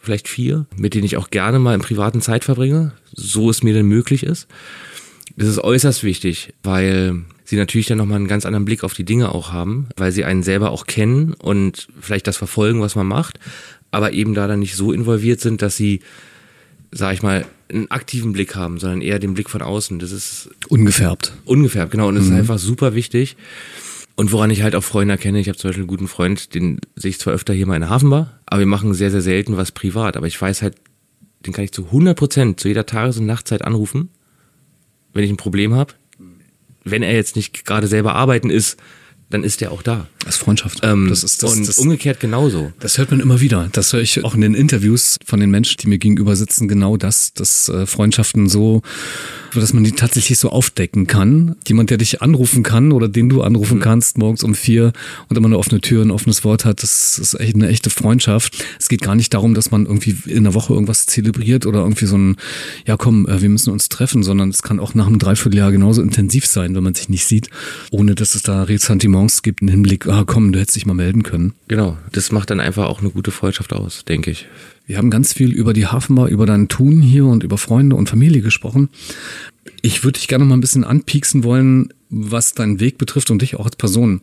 vielleicht 0.02 0.28
vier, 0.28 0.66
mit 0.78 0.94
denen 0.94 1.06
ich 1.06 1.18
auch 1.18 1.30
gerne 1.30 1.60
mal 1.60 1.76
im 1.76 1.82
privaten 1.82 2.22
Zeit 2.22 2.44
verbringe, 2.46 2.94
so 3.14 3.50
es 3.50 3.64
mir 3.64 3.74
denn 3.74 3.88
möglich 3.88 4.24
ist. 4.24 4.48
Das 5.36 5.48
ist 5.48 5.60
äußerst 5.60 6.04
wichtig, 6.04 6.54
weil 6.64 7.24
sie 7.44 7.56
natürlich 7.56 7.88
dann 7.88 7.98
nochmal 7.98 8.18
einen 8.18 8.28
ganz 8.28 8.46
anderen 8.46 8.66
Blick 8.66 8.84
auf 8.84 8.94
die 8.94 9.04
Dinge 9.04 9.34
auch 9.34 9.52
haben, 9.52 9.88
weil 9.98 10.12
sie 10.12 10.24
einen 10.24 10.44
selber 10.44 10.72
auch 10.72 10.86
kennen 10.86 11.34
und 11.34 11.88
vielleicht 12.00 12.28
das 12.28 12.38
verfolgen, 12.38 12.82
was 12.82 12.96
man 12.96 13.08
macht, 13.08 13.40
aber 13.92 14.14
eben 14.14 14.34
da 14.34 14.48
dann 14.48 14.60
nicht 14.60 14.76
so 14.76 14.92
involviert 14.92 15.40
sind, 15.40 15.62
dass 15.62 15.76
sie, 15.76 16.02
sag 16.92 17.14
ich 17.14 17.22
mal, 17.22 17.46
einen 17.72 17.92
aktiven 17.92 18.34
Blick 18.34 18.56
haben, 18.56 18.80
sondern 18.80 19.02
eher 19.02 19.20
den 19.20 19.34
Blick 19.34 19.50
von 19.50 19.62
außen. 19.62 20.00
Das 20.00 20.12
ist 20.12 20.50
ungefärbt. 20.70 21.34
Ungefärbt, 21.46 21.92
genau. 21.92 22.08
Und 22.08 22.16
das 22.16 22.26
mhm. 22.26 22.34
ist 22.34 22.40
einfach 22.40 22.60
super 22.60 22.96
wichtig. 22.96 23.38
Und 24.16 24.32
woran 24.32 24.50
ich 24.50 24.64
halt 24.64 24.76
auch 24.76 24.84
Freunde 24.84 25.14
erkenne, 25.14 25.40
ich 25.40 25.48
habe 25.48 25.58
zum 25.58 25.70
Beispiel 25.70 25.84
einen 25.84 25.88
guten 25.88 26.08
Freund, 26.08 26.54
den 26.54 26.82
sehe 26.96 27.10
ich 27.10 27.20
zwar 27.20 27.34
öfter 27.34 27.54
hier 27.54 27.68
mal 27.68 27.76
in 27.76 27.82
der 27.82 27.90
Hafenbar, 27.90 28.42
aber 28.48 28.60
wir 28.60 28.66
machen 28.66 28.94
sehr, 28.94 29.12
sehr 29.12 29.22
selten 29.22 29.56
was 29.56 29.72
privat. 29.72 30.18
Aber 30.18 30.28
ich 30.28 30.42
weiß 30.42 30.62
halt, 30.62 30.76
den 31.46 31.54
kann 31.54 31.64
ich 31.64 31.72
zu 31.72 31.86
100 31.86 32.18
Prozent 32.18 32.60
zu 32.60 32.68
jeder 32.68 32.86
Tages- 32.86 33.18
und 33.18 33.26
Nachtzeit 33.26 33.62
anrufen, 33.62 34.10
wenn 35.14 35.24
ich 35.24 35.30
ein 35.30 35.38
Problem 35.38 35.74
habe. 35.74 35.94
Wenn 36.84 37.04
er 37.04 37.14
jetzt 37.14 37.36
nicht 37.36 37.66
gerade 37.66 37.88
selber 37.88 38.16
arbeiten 38.16 38.50
ist, 38.50 38.78
dann 39.30 39.44
ist 39.44 39.62
der 39.62 39.72
auch 39.72 39.84
da. 39.84 40.08
Das 40.26 40.36
ist 40.36 40.42
Freundschaft. 40.42 40.80
Ähm, 40.84 41.08
das 41.08 41.24
ist 41.24 41.42
das, 41.42 41.54
und 41.54 41.68
das, 41.68 41.78
umgekehrt 41.78 42.20
genauso. 42.20 42.74
Das 42.80 42.98
hört 42.98 43.12
man 43.12 43.20
immer 43.20 43.40
wieder. 43.40 43.70
Das 43.72 43.94
höre 43.94 44.02
ich 44.02 44.24
auch 44.24 44.36
in 44.36 44.42
den 44.42 44.54
Interviews 44.54 45.18
von 45.26 45.40
den 45.40 45.50
Menschen, 45.50 45.78
die 45.80 45.88
mir 45.88 45.98
gegenüber 45.98 46.36
sitzen, 46.36 46.68
genau 46.68 46.98
das, 46.98 47.34
dass 47.34 47.70
äh, 47.70 47.86
Freundschaften 47.86 48.50
so 48.50 48.82
dass 49.56 49.74
man 49.74 49.84
die 49.84 49.92
tatsächlich 49.92 50.38
so 50.38 50.50
aufdecken 50.50 51.08
kann. 51.08 51.56
Jemand, 51.68 51.90
der 51.90 51.98
dich 51.98 52.22
anrufen 52.22 52.64
kann 52.64 52.92
oder 52.92 53.08
den 53.08 53.30
du 53.30 53.42
anrufen 53.42 53.78
mhm. 53.78 53.82
kannst 53.82 54.18
morgens 54.18 54.44
um 54.44 54.56
vier 54.56 54.94
und 55.28 55.38
immer 55.38 55.48
eine 55.48 55.58
offene 55.58 55.82
Tür, 55.82 56.04
ein 56.04 56.12
offenes 56.12 56.44
Wort 56.44 56.66
hat, 56.66 56.84
das 56.84 57.18
ist 57.18 57.40
echt 57.40 57.56
eine 57.56 57.68
echte 57.70 57.90
Freundschaft. 57.90 58.64
Es 58.80 58.90
geht 58.90 59.02
gar 59.02 59.16
nicht 59.16 59.34
darum, 59.34 59.54
dass 59.54 59.72
man 59.72 59.86
irgendwie 59.86 60.16
in 60.26 60.44
der 60.44 60.54
Woche 60.54 60.74
irgendwas 60.74 61.06
zelebriert 61.06 61.66
oder 61.66 61.80
irgendwie 61.80 62.06
so 62.06 62.18
ein, 62.18 62.36
ja 62.86 62.98
komm, 62.98 63.28
äh, 63.28 63.42
wir 63.42 63.50
müssen 63.50 63.72
uns 63.72 63.90
treffen, 63.90 64.24
sondern 64.24 64.50
es 64.50 64.62
kann 64.62 64.80
auch 64.80 64.94
nach 64.94 65.08
einem 65.08 65.20
Dreivierteljahr 65.20 65.72
genauso 65.72 66.02
intensiv 66.02 66.46
sein, 66.46 66.76
wenn 66.76 66.84
man 66.84 66.96
sich 66.96 67.10
nicht 67.10 67.26
sieht, 67.26 67.50
ohne 67.92 68.16
dass 68.16 68.36
es 68.36 68.44
da 68.44 68.64
Ressentiments 68.64 69.42
gibt, 69.42 69.62
einen 69.62 69.70
Hinblick, 69.70 70.08
ah 70.10 70.24
komm, 70.26 70.52
du 70.52 70.60
hättest 70.60 70.76
dich 70.76 70.86
mal 70.86 70.94
melden 70.94 71.24
können. 71.24 71.54
Genau, 71.68 71.98
das 72.12 72.32
macht 72.32 72.50
dann 72.50 72.60
einfach 72.60 72.88
auch 72.88 73.02
eine 73.02 73.10
gute 73.10 73.32
Freundschaft 73.32 73.74
aus, 73.74 74.06
denke 74.06 74.32
ich. 74.32 74.48
Wir 74.86 74.98
haben 74.98 75.12
ganz 75.12 75.34
viel 75.34 75.52
über 75.52 75.74
die 75.74 75.86
Hafenbar, 75.86 76.30
über 76.30 76.46
dein 76.46 76.68
Tun 76.68 77.02
hier 77.02 77.26
und 77.26 77.44
über 77.44 77.58
Freunde 77.58 77.96
und 77.96 78.10
Familie 78.10 78.42
gesprochen. 78.42 78.90
Ich 79.82 80.04
würde 80.04 80.20
dich 80.20 80.28
gerne 80.28 80.46
mal 80.46 80.56
ein 80.58 80.62
bisschen 80.62 80.84
anpieksen 80.84 81.44
wollen, 81.44 81.94
was 82.10 82.54
deinen 82.54 82.80
Weg 82.80 82.98
betrifft 82.98 83.30
und 83.30 83.42
dich 83.42 83.56
auch 83.56 83.66
als 83.66 83.76
Person. 83.76 84.22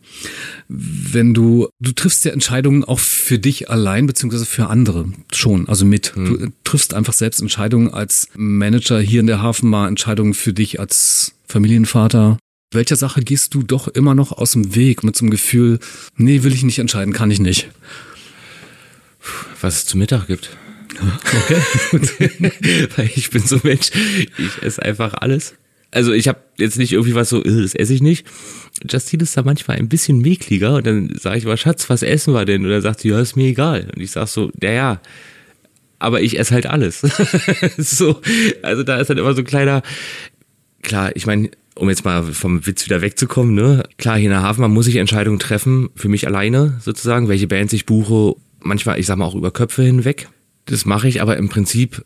Wenn 0.67 1.33
du, 1.33 1.69
du 1.79 1.93
triffst 1.93 2.25
ja 2.25 2.31
Entscheidungen 2.33 2.83
auch 2.83 2.99
für 2.99 3.39
dich 3.39 3.69
allein, 3.69 4.07
beziehungsweise 4.07 4.45
für 4.45 4.67
andere 4.67 5.05
schon, 5.31 5.69
also 5.69 5.85
mit. 5.85 6.13
Mhm. 6.15 6.25
Du 6.25 6.47
triffst 6.65 6.93
einfach 6.93 7.13
selbst 7.13 7.41
Entscheidungen 7.41 7.93
als 7.93 8.27
Manager 8.35 8.99
hier 8.99 9.21
in 9.21 9.27
der 9.27 9.41
Hafenbar, 9.41 9.87
Entscheidungen 9.87 10.33
für 10.33 10.51
dich 10.51 10.79
als 10.79 11.33
Familienvater. 11.47 12.37
Welcher 12.71 12.97
Sache 12.97 13.21
gehst 13.21 13.53
du 13.53 13.63
doch 13.63 13.87
immer 13.87 14.13
noch 14.13 14.33
aus 14.33 14.51
dem 14.51 14.75
Weg 14.75 15.03
mit 15.03 15.15
so 15.15 15.23
einem 15.23 15.31
Gefühl, 15.31 15.79
nee, 16.17 16.43
will 16.43 16.53
ich 16.53 16.63
nicht 16.63 16.79
entscheiden, 16.79 17.13
kann 17.13 17.31
ich 17.31 17.39
nicht? 17.39 17.69
Was 19.61 19.77
es 19.77 19.85
zu 19.85 19.97
Mittag 19.97 20.27
gibt. 20.27 20.49
Okay, 20.95 21.61
Weil 22.95 23.09
ich 23.15 23.29
bin 23.29 23.41
so 23.43 23.55
ein 23.55 23.61
Mensch, 23.63 23.91
ich 24.37 24.63
esse 24.63 24.81
einfach 24.81 25.13
alles. 25.13 25.55
Also 25.91 26.11
ich 26.11 26.27
habe 26.27 26.39
jetzt 26.57 26.77
nicht 26.77 26.91
irgendwie 26.91 27.15
was 27.15 27.29
so, 27.29 27.41
äh, 27.41 27.61
das 27.61 27.73
esse 27.73 27.93
ich 27.93 28.01
nicht. 28.01 28.27
Justine 28.89 29.23
ist 29.23 29.37
da 29.37 29.43
manchmal 29.43 29.77
ein 29.77 29.87
bisschen 29.87 30.19
mäkliger 30.19 30.75
und 30.75 30.85
dann 30.85 31.15
sage 31.17 31.37
ich 31.37 31.45
mal, 31.45 31.55
Schatz, 31.55 31.89
was 31.89 32.03
essen 32.03 32.33
wir 32.33 32.45
denn? 32.45 32.65
Und 32.65 32.71
dann 32.71 32.81
sagt 32.81 33.01
sie, 33.01 33.09
ja, 33.09 33.19
ist 33.21 33.37
mir 33.37 33.47
egal. 33.47 33.89
Und 33.95 34.01
ich 34.01 34.11
sag 34.11 34.27
so, 34.27 34.51
ja, 34.61 34.71
ja, 34.71 35.01
aber 35.99 36.21
ich 36.21 36.37
esse 36.37 36.53
halt 36.53 36.65
alles. 36.65 37.01
so, 37.77 38.21
also 38.61 38.83
da 38.83 38.97
ist 38.97 39.09
dann 39.09 39.17
immer 39.17 39.33
so 39.33 39.41
ein 39.41 39.47
kleiner, 39.47 39.81
klar, 40.81 41.15
ich 41.15 41.25
meine, 41.25 41.49
um 41.77 41.89
jetzt 41.89 42.05
mal 42.05 42.23
vom 42.23 42.65
Witz 42.65 42.85
wieder 42.85 43.01
wegzukommen, 43.01 43.53
ne? 43.53 43.83
Klar, 43.97 44.17
hier 44.17 44.25
in 44.25 44.31
der 44.31 44.41
Hafenbahn 44.41 44.71
muss 44.71 44.87
ich 44.87 44.95
Entscheidungen 44.97 45.39
treffen, 45.39 45.89
für 45.95 46.09
mich 46.09 46.27
alleine 46.27 46.77
sozusagen, 46.81 47.27
welche 47.27 47.47
Bands 47.47 47.73
ich 47.73 47.85
buche, 47.85 48.35
manchmal, 48.59 48.99
ich 48.99 49.05
sag 49.05 49.17
mal, 49.17 49.25
auch 49.25 49.35
über 49.35 49.51
Köpfe 49.51 49.83
hinweg. 49.83 50.29
Das 50.65 50.85
mache 50.85 51.07
ich 51.07 51.21
aber 51.21 51.37
im 51.37 51.49
Prinzip, 51.49 52.03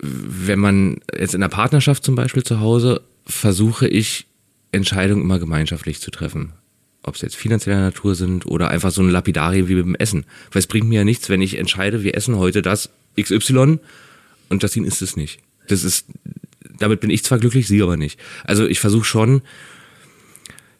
wenn 0.00 0.58
man 0.58 0.98
jetzt 1.16 1.34
in 1.34 1.40
der 1.40 1.48
Partnerschaft 1.48 2.04
zum 2.04 2.14
Beispiel 2.14 2.42
zu 2.42 2.60
Hause, 2.60 3.02
versuche 3.26 3.86
ich 3.86 4.26
Entscheidungen 4.72 5.22
immer 5.22 5.38
gemeinschaftlich 5.38 6.00
zu 6.00 6.10
treffen. 6.10 6.52
Ob 7.02 7.14
es 7.14 7.20
jetzt 7.20 7.36
finanzieller 7.36 7.80
Natur 7.80 8.14
sind 8.14 8.46
oder 8.46 8.70
einfach 8.70 8.90
so 8.90 9.02
ein 9.02 9.10
Lapidarium 9.10 9.68
wie 9.68 9.74
beim 9.74 9.94
Essen. 9.94 10.24
Weil 10.50 10.60
es 10.60 10.66
bringt 10.66 10.88
mir 10.88 10.96
ja 10.96 11.04
nichts, 11.04 11.28
wenn 11.28 11.42
ich 11.42 11.58
entscheide, 11.58 12.02
wir 12.02 12.16
essen 12.16 12.36
heute 12.36 12.62
das 12.62 12.90
XY 13.20 13.78
und 14.48 14.62
Justine 14.62 14.86
isst 14.86 15.02
es 15.02 15.16
nicht. 15.16 15.40
Das 15.68 15.84
ist, 15.84 16.06
damit 16.78 17.00
bin 17.00 17.10
ich 17.10 17.24
zwar 17.24 17.38
glücklich, 17.38 17.66
sie 17.68 17.82
aber 17.82 17.96
nicht. 17.96 18.18
Also 18.44 18.66
ich 18.66 18.80
versuche 18.80 19.04
schon, 19.04 19.42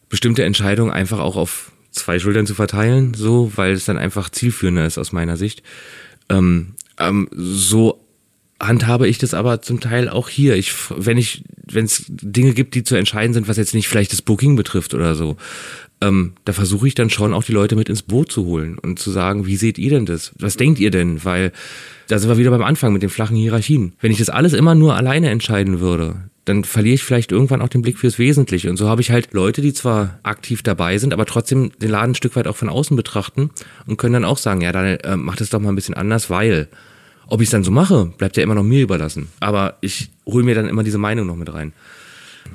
bestimmte 0.09 0.45
Entscheidungen 0.45 0.93
einfach 0.93 1.19
auch 1.19 1.37
auf 1.37 1.73
zwei 1.91 2.19
Schultern 2.19 2.47
zu 2.47 2.55
verteilen, 2.55 3.15
so, 3.15 3.53
weil 3.57 3.73
es 3.73 3.85
dann 3.85 3.99
einfach 3.99 4.31
zielführender 4.31 4.87
ist 4.87 4.99
aus 4.99 5.13
meiner 5.13 5.37
Sicht. 5.37 5.63
Ähm, 6.29 6.75
ähm, 6.99 7.29
so 7.33 8.05
handhabe 8.61 9.09
ich 9.09 9.19
das 9.19 9.35
aber 9.35 9.63
zum 9.63 9.81
Teil 9.81 10.09
auch 10.09 10.29
hier. 10.29 10.57
Ich, 10.57 10.75
wenn 10.91 11.19
ich 11.19 11.45
wenn 11.71 11.85
es 11.85 12.05
Dinge 12.09 12.53
gibt, 12.55 12.75
die 12.75 12.85
zu 12.85 12.95
entscheiden 12.95 13.35
sind, 13.35 13.49
was 13.49 13.57
jetzt 13.57 13.75
nicht 13.75 13.89
vielleicht 13.89 14.13
das 14.13 14.23
Booking 14.23 14.57
betrifft 14.57 14.95
oder 14.95 15.15
so, 15.15 15.37
ähm, 16.01 16.33
da 16.45 16.53
versuche 16.53 16.87
ich 16.87 16.95
dann 16.95 17.11
schon 17.11 17.33
auch 17.33 17.45
die 17.45 17.53
Leute 17.53 17.77
mit 17.77 17.89
ins 17.89 18.03
Boot 18.03 18.31
zu 18.31 18.45
holen 18.45 18.79
und 18.79 18.99
zu 18.99 19.11
sagen, 19.11 19.47
wie 19.47 19.57
seht 19.57 19.79
ihr 19.79 19.91
denn 19.91 20.07
das? 20.07 20.33
Was 20.39 20.57
denkt 20.57 20.81
ihr 20.81 20.91
denn? 20.91 21.25
Weil 21.25 21.53
da 22.09 22.19
sind 22.19 22.29
wir 22.29 22.39
wieder 22.39 22.51
beim 22.51 22.63
Anfang 22.63 22.93
mit 22.93 23.03
den 23.03 23.11
flachen 23.11 23.37
Hierarchien. 23.37 23.95
Wenn 24.01 24.13
ich 24.13 24.19
das 24.19 24.29
alles 24.29 24.53
immer 24.53 24.75
nur 24.75 24.97
alleine 24.97 25.31
entscheiden 25.31 25.81
würde, 25.81 26.17
dann 26.45 26.65
verliere 26.65 26.95
ich 26.95 27.05
vielleicht 27.05 27.33
irgendwann 27.33 27.63
auch 27.63 27.69
den 27.69 27.83
Blick 27.83 27.99
fürs 27.99 28.19
Wesentliche. 28.19 28.69
Und 28.69 28.77
so 28.77 28.89
habe 28.89 29.01
ich 29.01 29.11
halt 29.11 29.33
Leute, 29.33 29.63
die 29.63 29.73
zwar 29.73 30.19
aktiv 30.23 30.63
dabei 30.63 30.99
sind, 30.99 31.15
aber 31.15 31.25
trotzdem 31.25 31.73
den 31.81 31.91
Laden 31.91 32.11
ein 32.11 32.15
Stück 32.15 32.37
weit 32.37 32.47
auch 32.47 32.57
von 32.57 32.69
außen 32.69 32.97
betrachten 32.97 33.51
und 33.87 33.97
können 33.97 34.13
dann 34.13 34.25
auch 34.25 34.39
sagen, 34.39 34.61
ja, 34.61 34.73
dann 34.73 34.85
äh, 34.85 35.17
mach 35.17 35.37
das 35.37 35.51
doch 35.51 35.61
mal 35.61 35.71
ein 35.71 35.75
bisschen 35.75 35.95
anders, 35.95 36.29
weil 36.29 36.69
ob 37.27 37.41
ich 37.41 37.47
es 37.47 37.53
dann 37.53 37.65
so 37.65 37.71
mache, 37.71 38.13
bleibt 38.19 38.37
ja 38.37 38.43
immer 38.43 38.55
noch 38.55 38.63
mir 38.63 38.83
überlassen. 38.83 39.29
Aber 39.41 39.79
ich 39.81 40.11
hole 40.27 40.45
mir 40.45 40.55
dann 40.55 40.69
immer 40.69 40.83
diese 40.83 40.99
Meinung 40.99 41.27
noch 41.27 41.37
mit 41.37 41.53
rein. 41.53 41.73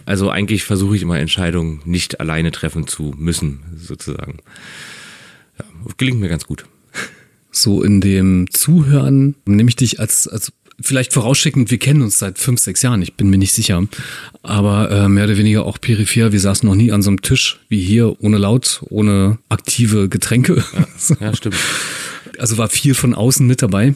Also 0.06 0.30
eigentlich 0.30 0.64
versuche 0.64 0.96
ich 0.96 1.02
immer 1.02 1.20
Entscheidungen 1.20 1.82
nicht 1.86 2.20
alleine 2.20 2.52
treffen 2.52 2.88
zu 2.88 3.14
müssen, 3.18 3.60
sozusagen. 3.78 4.40
Ja, 5.58 5.66
gelingt 5.98 6.20
mir 6.20 6.30
ganz 6.30 6.46
gut. 6.46 6.66
So 7.52 7.84
in 7.84 8.02
dem 8.02 8.48
Zuhören 8.52 9.36
nehme 9.46 9.70
ich 9.70 9.76
dich 9.76 10.00
als, 10.00 10.28
als 10.28 10.52
vielleicht 10.82 11.14
vorausschickend, 11.14 11.72
wir 11.72 11.78
kennen 11.78 12.02
uns 12.02 12.18
seit 12.18 12.40
fünf, 12.40 12.60
sechs 12.60 12.82
Jahren, 12.82 13.02
ich 13.02 13.16
bin 13.16 13.30
mir 13.30 13.38
nicht 13.38 13.54
sicher. 13.54 13.86
Aber 14.44 14.90
äh, 14.92 15.10
mehr 15.10 15.26
oder 15.26 15.38
weniger 15.38 15.66
auch 15.66 15.80
peripher, 15.80 16.32
wir 16.32 16.40
saßen 16.40 16.68
noch 16.68 16.76
nie 16.76 16.92
an 16.92 17.02
so 17.02 17.10
einem 17.10 17.22
Tisch 17.22 17.60
wie 17.70 17.82
hier, 17.82 18.16
ohne 18.22 18.38
Laut, 18.38 18.82
ohne 18.90 19.40
aktive 19.50 20.10
Getränke. 20.10 20.64
Ja, 21.10 21.28
ja 21.28 21.36
stimmt. 21.36 21.58
Also 22.38 22.58
war 22.58 22.70
viel 22.70 22.94
von 22.94 23.14
außen 23.14 23.46
mit 23.46 23.62
dabei. 23.62 23.96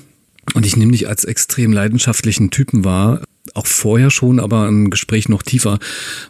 Und 0.54 0.66
ich 0.66 0.76
nehme 0.76 0.92
dich 0.92 1.08
als 1.08 1.24
extrem 1.24 1.72
leidenschaftlichen 1.72 2.52
Typen 2.52 2.84
wahr, 2.84 3.22
auch 3.54 3.68
vorher 3.68 4.10
schon, 4.10 4.40
aber 4.40 4.68
im 4.68 4.90
Gespräch 4.90 5.30
noch 5.30 5.44
tiefer, 5.44 5.80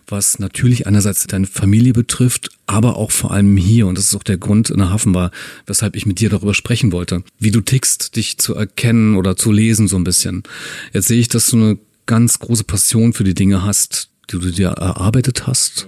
was 0.07 0.39
natürlich 0.39 0.87
einerseits 0.87 1.25
deine 1.27 1.47
Familie 1.47 1.93
betrifft, 1.93 2.49
aber 2.65 2.97
auch 2.97 3.11
vor 3.11 3.31
allem 3.31 3.55
hier. 3.57 3.87
Und 3.87 3.97
das 3.97 4.05
ist 4.05 4.15
auch 4.15 4.23
der 4.23 4.37
Grund 4.37 4.69
in 4.69 4.79
der 4.79 4.89
Hafenbar, 4.89 5.31
weshalb 5.65 5.95
ich 5.95 6.05
mit 6.05 6.19
dir 6.19 6.29
darüber 6.29 6.53
sprechen 6.53 6.91
wollte. 6.91 7.23
Wie 7.39 7.51
du 7.51 7.61
tickst, 7.61 8.15
dich 8.15 8.37
zu 8.37 8.55
erkennen 8.55 9.15
oder 9.15 9.35
zu 9.35 9.51
lesen 9.51 9.87
so 9.87 9.95
ein 9.95 10.03
bisschen. 10.03 10.43
Jetzt 10.91 11.07
sehe 11.07 11.19
ich, 11.19 11.27
dass 11.27 11.49
du 11.49 11.57
eine 11.57 11.79
ganz 12.05 12.39
große 12.39 12.63
Passion 12.63 13.13
für 13.13 13.23
die 13.23 13.35
Dinge 13.35 13.63
hast, 13.63 14.09
die 14.31 14.39
du 14.39 14.51
dir 14.51 14.69
erarbeitet 14.69 15.47
hast 15.47 15.87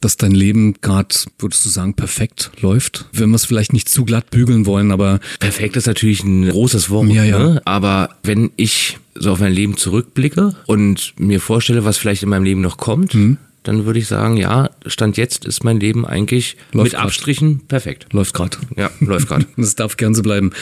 dass 0.00 0.16
dein 0.16 0.32
Leben 0.32 0.74
gerade, 0.80 1.14
würdest 1.38 1.64
du 1.64 1.68
sagen, 1.68 1.94
perfekt 1.94 2.50
läuft? 2.60 3.06
Wenn 3.12 3.30
wir 3.30 3.36
es 3.36 3.44
vielleicht 3.44 3.72
nicht 3.72 3.88
zu 3.88 4.04
glatt 4.04 4.30
bügeln 4.30 4.66
wollen, 4.66 4.92
aber. 4.92 5.20
Perfekt 5.38 5.76
ist 5.76 5.86
natürlich 5.86 6.24
ein 6.24 6.48
großes 6.48 6.90
Wort, 6.90 7.08
ja, 7.10 7.24
ja. 7.24 7.38
Ne? 7.38 7.62
aber 7.64 8.10
wenn 8.22 8.50
ich 8.56 8.98
so 9.14 9.32
auf 9.32 9.40
mein 9.40 9.52
Leben 9.52 9.76
zurückblicke 9.76 10.54
und 10.66 11.14
mir 11.18 11.40
vorstelle, 11.40 11.84
was 11.84 11.98
vielleicht 11.98 12.22
in 12.22 12.28
meinem 12.28 12.44
Leben 12.44 12.60
noch 12.60 12.76
kommt, 12.76 13.14
mhm 13.14 13.38
dann 13.62 13.84
würde 13.84 13.98
ich 13.98 14.06
sagen, 14.06 14.36
ja, 14.36 14.70
Stand 14.86 15.16
jetzt 15.16 15.44
ist 15.44 15.64
mein 15.64 15.80
Leben 15.80 16.06
eigentlich 16.06 16.56
läuft 16.72 16.84
mit 16.84 16.92
grad. 16.94 17.04
Abstrichen 17.04 17.60
perfekt. 17.68 18.06
Läuft 18.12 18.34
gerade. 18.34 18.56
Ja, 18.76 18.90
läuft 19.00 19.28
gerade. 19.28 19.46
das 19.56 19.74
darf 19.76 19.96
gern 19.96 20.14
so 20.14 20.22
bleiben. 20.22 20.52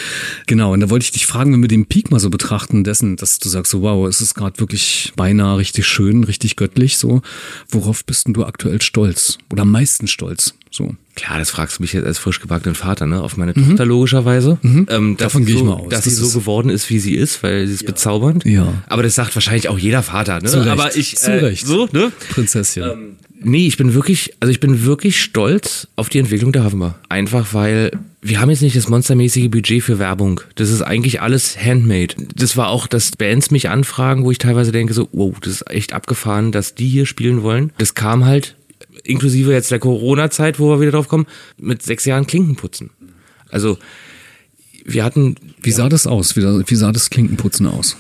Genau, 0.46 0.72
und 0.72 0.80
da 0.80 0.90
wollte 0.90 1.04
ich 1.04 1.12
dich 1.12 1.26
fragen, 1.26 1.52
wenn 1.52 1.62
wir 1.62 1.68
den 1.68 1.86
Peak 1.86 2.10
mal 2.10 2.18
so 2.18 2.30
betrachten, 2.30 2.82
dessen, 2.82 3.16
dass 3.16 3.38
du 3.38 3.48
sagst, 3.48 3.70
so 3.70 3.82
wow, 3.82 4.08
es 4.08 4.20
ist 4.20 4.34
gerade 4.34 4.58
wirklich 4.58 5.12
beinahe 5.16 5.58
richtig 5.58 5.86
schön, 5.86 6.24
richtig 6.24 6.56
göttlich, 6.56 6.98
so. 6.98 7.22
Worauf 7.68 8.04
bist 8.04 8.26
denn 8.26 8.34
du 8.34 8.44
aktuell 8.44 8.82
stolz? 8.82 9.38
Oder 9.50 9.62
am 9.62 9.70
meisten 9.70 10.08
stolz? 10.08 10.54
So. 10.70 10.94
Klar, 11.14 11.38
das 11.38 11.50
fragst 11.50 11.78
du 11.78 11.82
mich 11.82 11.92
jetzt 11.92 12.06
als 12.06 12.18
frisch 12.18 12.40
gebackenen 12.40 12.74
Vater, 12.74 13.06
ne? 13.06 13.22
Auf 13.22 13.36
meine 13.36 13.52
mhm. 13.54 13.70
Tochter 13.70 13.86
logischerweise. 13.86 14.58
Mhm. 14.62 14.86
Ähm, 14.88 15.16
Davon 15.16 15.44
gehe 15.44 15.56
ich 15.56 15.62
mal 15.62 15.74
aus. 15.74 15.88
Dass 15.88 16.04
das 16.04 16.16
sie 16.16 16.24
so 16.24 16.38
geworden 16.38 16.68
ist, 16.70 16.88
wie 16.90 16.98
sie 16.98 17.14
ist, 17.14 17.42
weil 17.42 17.66
sie 17.66 17.74
ist 17.74 17.82
ja. 17.82 17.86
bezaubernd. 17.86 18.44
Ja. 18.44 18.72
Aber 18.86 19.02
das 19.02 19.14
sagt 19.14 19.34
wahrscheinlich 19.34 19.68
auch 19.68 19.78
jeder 19.78 20.02
Vater, 20.02 20.40
ne? 20.40 20.48
Zu 20.48 20.58
Recht. 20.58 20.68
Aber 20.68 20.96
ich, 20.96 21.16
Zu 21.16 21.32
äh, 21.32 21.44
Recht. 21.44 21.66
So, 21.66 21.88
ne? 21.92 22.12
Prinzessin. 22.30 22.84
Ähm, 22.84 23.16
nee, 23.40 23.66
ich 23.66 23.76
bin 23.76 23.94
wirklich, 23.94 24.34
also 24.40 24.50
ich 24.50 24.60
bin 24.60 24.84
wirklich 24.84 25.20
stolz 25.20 25.88
auf 25.96 26.08
die 26.08 26.18
Entwicklung 26.18 26.52
der 26.52 26.64
Hafenbar. 26.64 26.98
Einfach 27.08 27.52
weil 27.52 27.90
wir 28.20 28.40
haben 28.40 28.50
jetzt 28.50 28.62
nicht 28.62 28.76
das 28.76 28.88
monstermäßige 28.88 29.48
Budget 29.48 29.82
für 29.82 29.98
Werbung. 29.98 30.40
Das 30.56 30.70
ist 30.70 30.82
eigentlich 30.82 31.22
alles 31.22 31.56
handmade. 31.56 32.14
Das 32.34 32.56
war 32.56 32.68
auch, 32.68 32.86
dass 32.86 33.12
Bands 33.12 33.50
mich 33.50 33.68
anfragen, 33.68 34.24
wo 34.24 34.30
ich 34.30 34.38
teilweise 34.38 34.72
denke 34.72 34.92
so, 34.92 35.08
wow, 35.12 35.34
das 35.40 35.54
ist 35.54 35.70
echt 35.70 35.92
abgefahren, 35.92 36.50
dass 36.50 36.74
die 36.74 36.88
hier 36.88 37.06
spielen 37.06 37.42
wollen. 37.42 37.72
Das 37.78 37.94
kam 37.94 38.24
halt 38.24 38.56
inklusive 39.08 39.52
jetzt 39.52 39.70
der 39.70 39.78
Corona-Zeit, 39.78 40.58
wo 40.58 40.70
wir 40.70 40.80
wieder 40.80 40.92
drauf 40.92 41.08
kommen, 41.08 41.26
mit 41.56 41.82
sechs 41.82 42.04
Jahren 42.04 42.26
Klinkenputzen. 42.26 42.90
Also 43.50 43.78
wir 44.84 45.04
hatten. 45.04 45.36
Wie 45.62 45.72
sah 45.72 45.88
das 45.88 46.06
aus? 46.06 46.36
Wie, 46.36 46.42
wie 46.42 46.74
sah 46.74 46.92
das 46.92 47.10
Klinkenputzen 47.10 47.66
aus? 47.66 47.96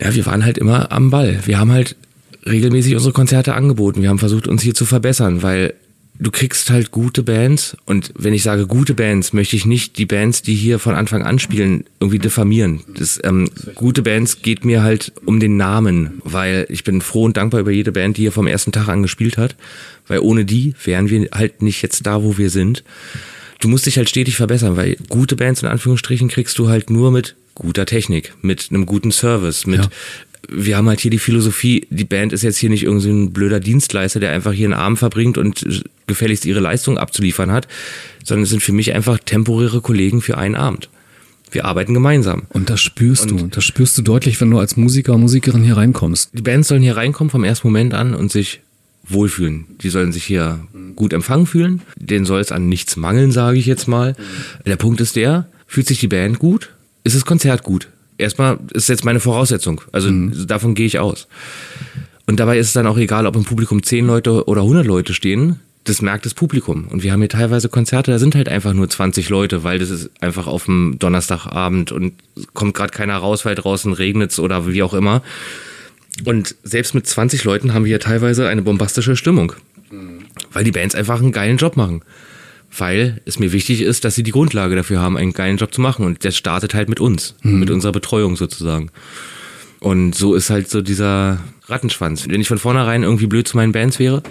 Ja, 0.00 0.14
wir 0.14 0.26
waren 0.26 0.44
halt 0.44 0.58
immer 0.58 0.92
am 0.92 1.10
Ball. 1.10 1.40
Wir 1.44 1.58
haben 1.58 1.72
halt 1.72 1.96
regelmäßig 2.46 2.94
unsere 2.94 3.12
Konzerte 3.12 3.54
angeboten. 3.54 4.02
Wir 4.02 4.08
haben 4.08 4.18
versucht, 4.18 4.48
uns 4.48 4.62
hier 4.62 4.74
zu 4.74 4.86
verbessern, 4.86 5.42
weil 5.42 5.74
du 6.20 6.30
kriegst 6.30 6.70
halt 6.70 6.90
gute 6.90 7.22
Bands 7.22 7.76
und 7.86 8.12
wenn 8.16 8.34
ich 8.34 8.42
sage 8.42 8.66
gute 8.66 8.94
Bands, 8.94 9.32
möchte 9.32 9.56
ich 9.56 9.64
nicht 9.64 9.98
die 9.98 10.06
Bands, 10.06 10.42
die 10.42 10.54
hier 10.54 10.78
von 10.78 10.94
Anfang 10.94 11.22
an 11.22 11.38
spielen, 11.38 11.84
irgendwie 11.98 12.18
diffamieren. 12.18 12.84
Das, 12.96 13.18
ähm, 13.24 13.50
gute 13.74 14.02
Bands 14.02 14.42
geht 14.42 14.64
mir 14.64 14.82
halt 14.82 15.12
um 15.24 15.40
den 15.40 15.56
Namen, 15.56 16.20
weil 16.22 16.66
ich 16.68 16.84
bin 16.84 17.00
froh 17.00 17.24
und 17.24 17.36
dankbar 17.36 17.60
über 17.60 17.70
jede 17.70 17.92
Band, 17.92 18.18
die 18.18 18.22
hier 18.22 18.32
vom 18.32 18.46
ersten 18.46 18.70
Tag 18.70 18.88
an 18.88 19.02
gespielt 19.02 19.38
hat, 19.38 19.56
weil 20.06 20.20
ohne 20.20 20.44
die 20.44 20.74
wären 20.84 21.08
wir 21.08 21.28
halt 21.32 21.62
nicht 21.62 21.82
jetzt 21.82 22.06
da, 22.06 22.22
wo 22.22 22.36
wir 22.36 22.50
sind. 22.50 22.84
Du 23.60 23.68
musst 23.68 23.86
dich 23.86 23.96
halt 23.96 24.08
stetig 24.08 24.36
verbessern, 24.36 24.76
weil 24.76 24.96
gute 25.08 25.36
Bands 25.36 25.62
in 25.62 25.68
Anführungsstrichen 25.68 26.28
kriegst 26.28 26.58
du 26.58 26.68
halt 26.68 26.90
nur 26.90 27.10
mit 27.10 27.34
guter 27.54 27.84
Technik, 27.86 28.34
mit 28.42 28.68
einem 28.70 28.86
guten 28.86 29.10
Service, 29.10 29.66
mit 29.66 29.84
ja 29.84 29.90
wir 30.48 30.76
haben 30.76 30.88
halt 30.88 31.00
hier 31.00 31.10
die 31.10 31.18
Philosophie, 31.18 31.86
die 31.90 32.04
Band 32.04 32.32
ist 32.32 32.42
jetzt 32.42 32.58
hier 32.58 32.70
nicht 32.70 32.84
irgendwie 32.84 33.10
ein 33.10 33.32
blöder 33.32 33.60
Dienstleister, 33.60 34.20
der 34.20 34.32
einfach 34.32 34.52
hier 34.52 34.66
einen 34.66 34.74
Abend 34.74 34.98
verbringt 34.98 35.38
und 35.38 35.84
gefälligst 36.06 36.44
ihre 36.44 36.60
Leistung 36.60 36.98
abzuliefern 36.98 37.52
hat, 37.52 37.68
sondern 38.24 38.44
es 38.44 38.50
sind 38.50 38.62
für 38.62 38.72
mich 38.72 38.94
einfach 38.94 39.18
temporäre 39.18 39.80
Kollegen 39.80 40.20
für 40.22 40.38
einen 40.38 40.56
Abend. 40.56 40.88
Wir 41.52 41.64
arbeiten 41.64 41.94
gemeinsam. 41.94 42.42
Und 42.50 42.70
das 42.70 42.80
spürst 42.80 43.32
und 43.32 43.40
du. 43.40 43.46
Das 43.48 43.64
spürst 43.64 43.98
du 43.98 44.02
deutlich, 44.02 44.40
wenn 44.40 44.50
du 44.50 44.58
als 44.58 44.76
Musiker, 44.76 45.18
Musikerin 45.18 45.64
hier 45.64 45.76
reinkommst. 45.76 46.30
Die 46.32 46.42
Bands 46.42 46.68
sollen 46.68 46.82
hier 46.82 46.96
reinkommen 46.96 47.30
vom 47.30 47.44
ersten 47.44 47.66
Moment 47.66 47.92
an 47.92 48.14
und 48.14 48.30
sich 48.30 48.60
wohlfühlen. 49.08 49.66
Die 49.82 49.90
sollen 49.90 50.12
sich 50.12 50.24
hier 50.24 50.60
gut 50.94 51.12
empfangen 51.12 51.46
fühlen. 51.46 51.82
Denen 51.96 52.24
soll 52.24 52.40
es 52.40 52.52
an 52.52 52.68
nichts 52.68 52.96
mangeln, 52.96 53.32
sage 53.32 53.58
ich 53.58 53.66
jetzt 53.66 53.88
mal. 53.88 54.14
Der 54.64 54.76
Punkt 54.76 55.00
ist 55.00 55.16
der, 55.16 55.48
fühlt 55.66 55.88
sich 55.88 55.98
die 55.98 56.08
Band 56.08 56.38
gut? 56.38 56.70
Ist 57.02 57.16
das 57.16 57.24
Konzert 57.24 57.64
gut? 57.64 57.88
Erstmal 58.20 58.58
ist 58.72 58.88
jetzt 58.88 59.04
meine 59.04 59.20
Voraussetzung. 59.20 59.80
Also 59.92 60.10
mhm. 60.10 60.46
davon 60.46 60.74
gehe 60.74 60.86
ich 60.86 60.98
aus. 60.98 61.26
Und 62.26 62.38
dabei 62.38 62.58
ist 62.58 62.68
es 62.68 62.72
dann 62.72 62.86
auch 62.86 62.96
egal, 62.96 63.26
ob 63.26 63.36
im 63.36 63.44
Publikum 63.44 63.82
10 63.82 64.06
Leute 64.06 64.46
oder 64.46 64.62
100 64.62 64.86
Leute 64.86 65.14
stehen. 65.14 65.60
Das 65.84 66.02
merkt 66.02 66.26
das 66.26 66.34
Publikum. 66.34 66.86
Und 66.88 67.02
wir 67.02 67.10
haben 67.10 67.20
hier 67.20 67.28
teilweise 67.28 67.68
Konzerte, 67.68 68.10
da 68.10 68.18
sind 68.18 68.34
halt 68.34 68.48
einfach 68.48 68.74
nur 68.74 68.88
20 68.88 69.28
Leute, 69.30 69.64
weil 69.64 69.78
das 69.78 69.90
ist 69.90 70.10
einfach 70.20 70.46
auf 70.46 70.66
dem 70.66 70.98
Donnerstagabend 70.98 71.90
und 71.90 72.12
kommt 72.52 72.74
gerade 72.74 72.92
keiner 72.92 73.16
raus, 73.16 73.44
weil 73.44 73.54
draußen 73.54 73.92
regnet 73.92 74.38
oder 74.38 74.68
wie 74.68 74.82
auch 74.82 74.94
immer. 74.94 75.22
Und 76.24 76.54
selbst 76.62 76.94
mit 76.94 77.06
20 77.06 77.44
Leuten 77.44 77.72
haben 77.72 77.84
wir 77.84 77.90
hier 77.90 78.00
teilweise 78.00 78.46
eine 78.46 78.62
bombastische 78.62 79.16
Stimmung. 79.16 79.54
Mhm. 79.90 80.26
Weil 80.52 80.64
die 80.64 80.72
Bands 80.72 80.94
einfach 80.94 81.20
einen 81.20 81.32
geilen 81.32 81.56
Job 81.56 81.76
machen 81.76 82.02
weil 82.76 83.20
es 83.24 83.38
mir 83.38 83.52
wichtig 83.52 83.82
ist, 83.82 84.04
dass 84.04 84.14
sie 84.14 84.22
die 84.22 84.30
Grundlage 84.30 84.76
dafür 84.76 85.00
haben, 85.00 85.16
einen 85.16 85.32
geilen 85.32 85.56
Job 85.56 85.74
zu 85.74 85.80
machen. 85.80 86.04
Und 86.04 86.24
das 86.24 86.36
startet 86.36 86.74
halt 86.74 86.88
mit 86.88 87.00
uns, 87.00 87.34
mhm. 87.42 87.58
mit 87.58 87.70
unserer 87.70 87.92
Betreuung 87.92 88.36
sozusagen. 88.36 88.90
Und 89.80 90.14
so 90.14 90.34
ist 90.34 90.50
halt 90.50 90.68
so 90.68 90.82
dieser 90.82 91.40
Rattenschwanz. 91.66 92.28
Wenn 92.28 92.40
ich 92.40 92.48
von 92.48 92.58
vornherein 92.58 93.02
irgendwie 93.02 93.26
blöd 93.26 93.48
zu 93.48 93.56
meinen 93.56 93.72
Bands 93.72 93.98
wäre, 93.98 94.22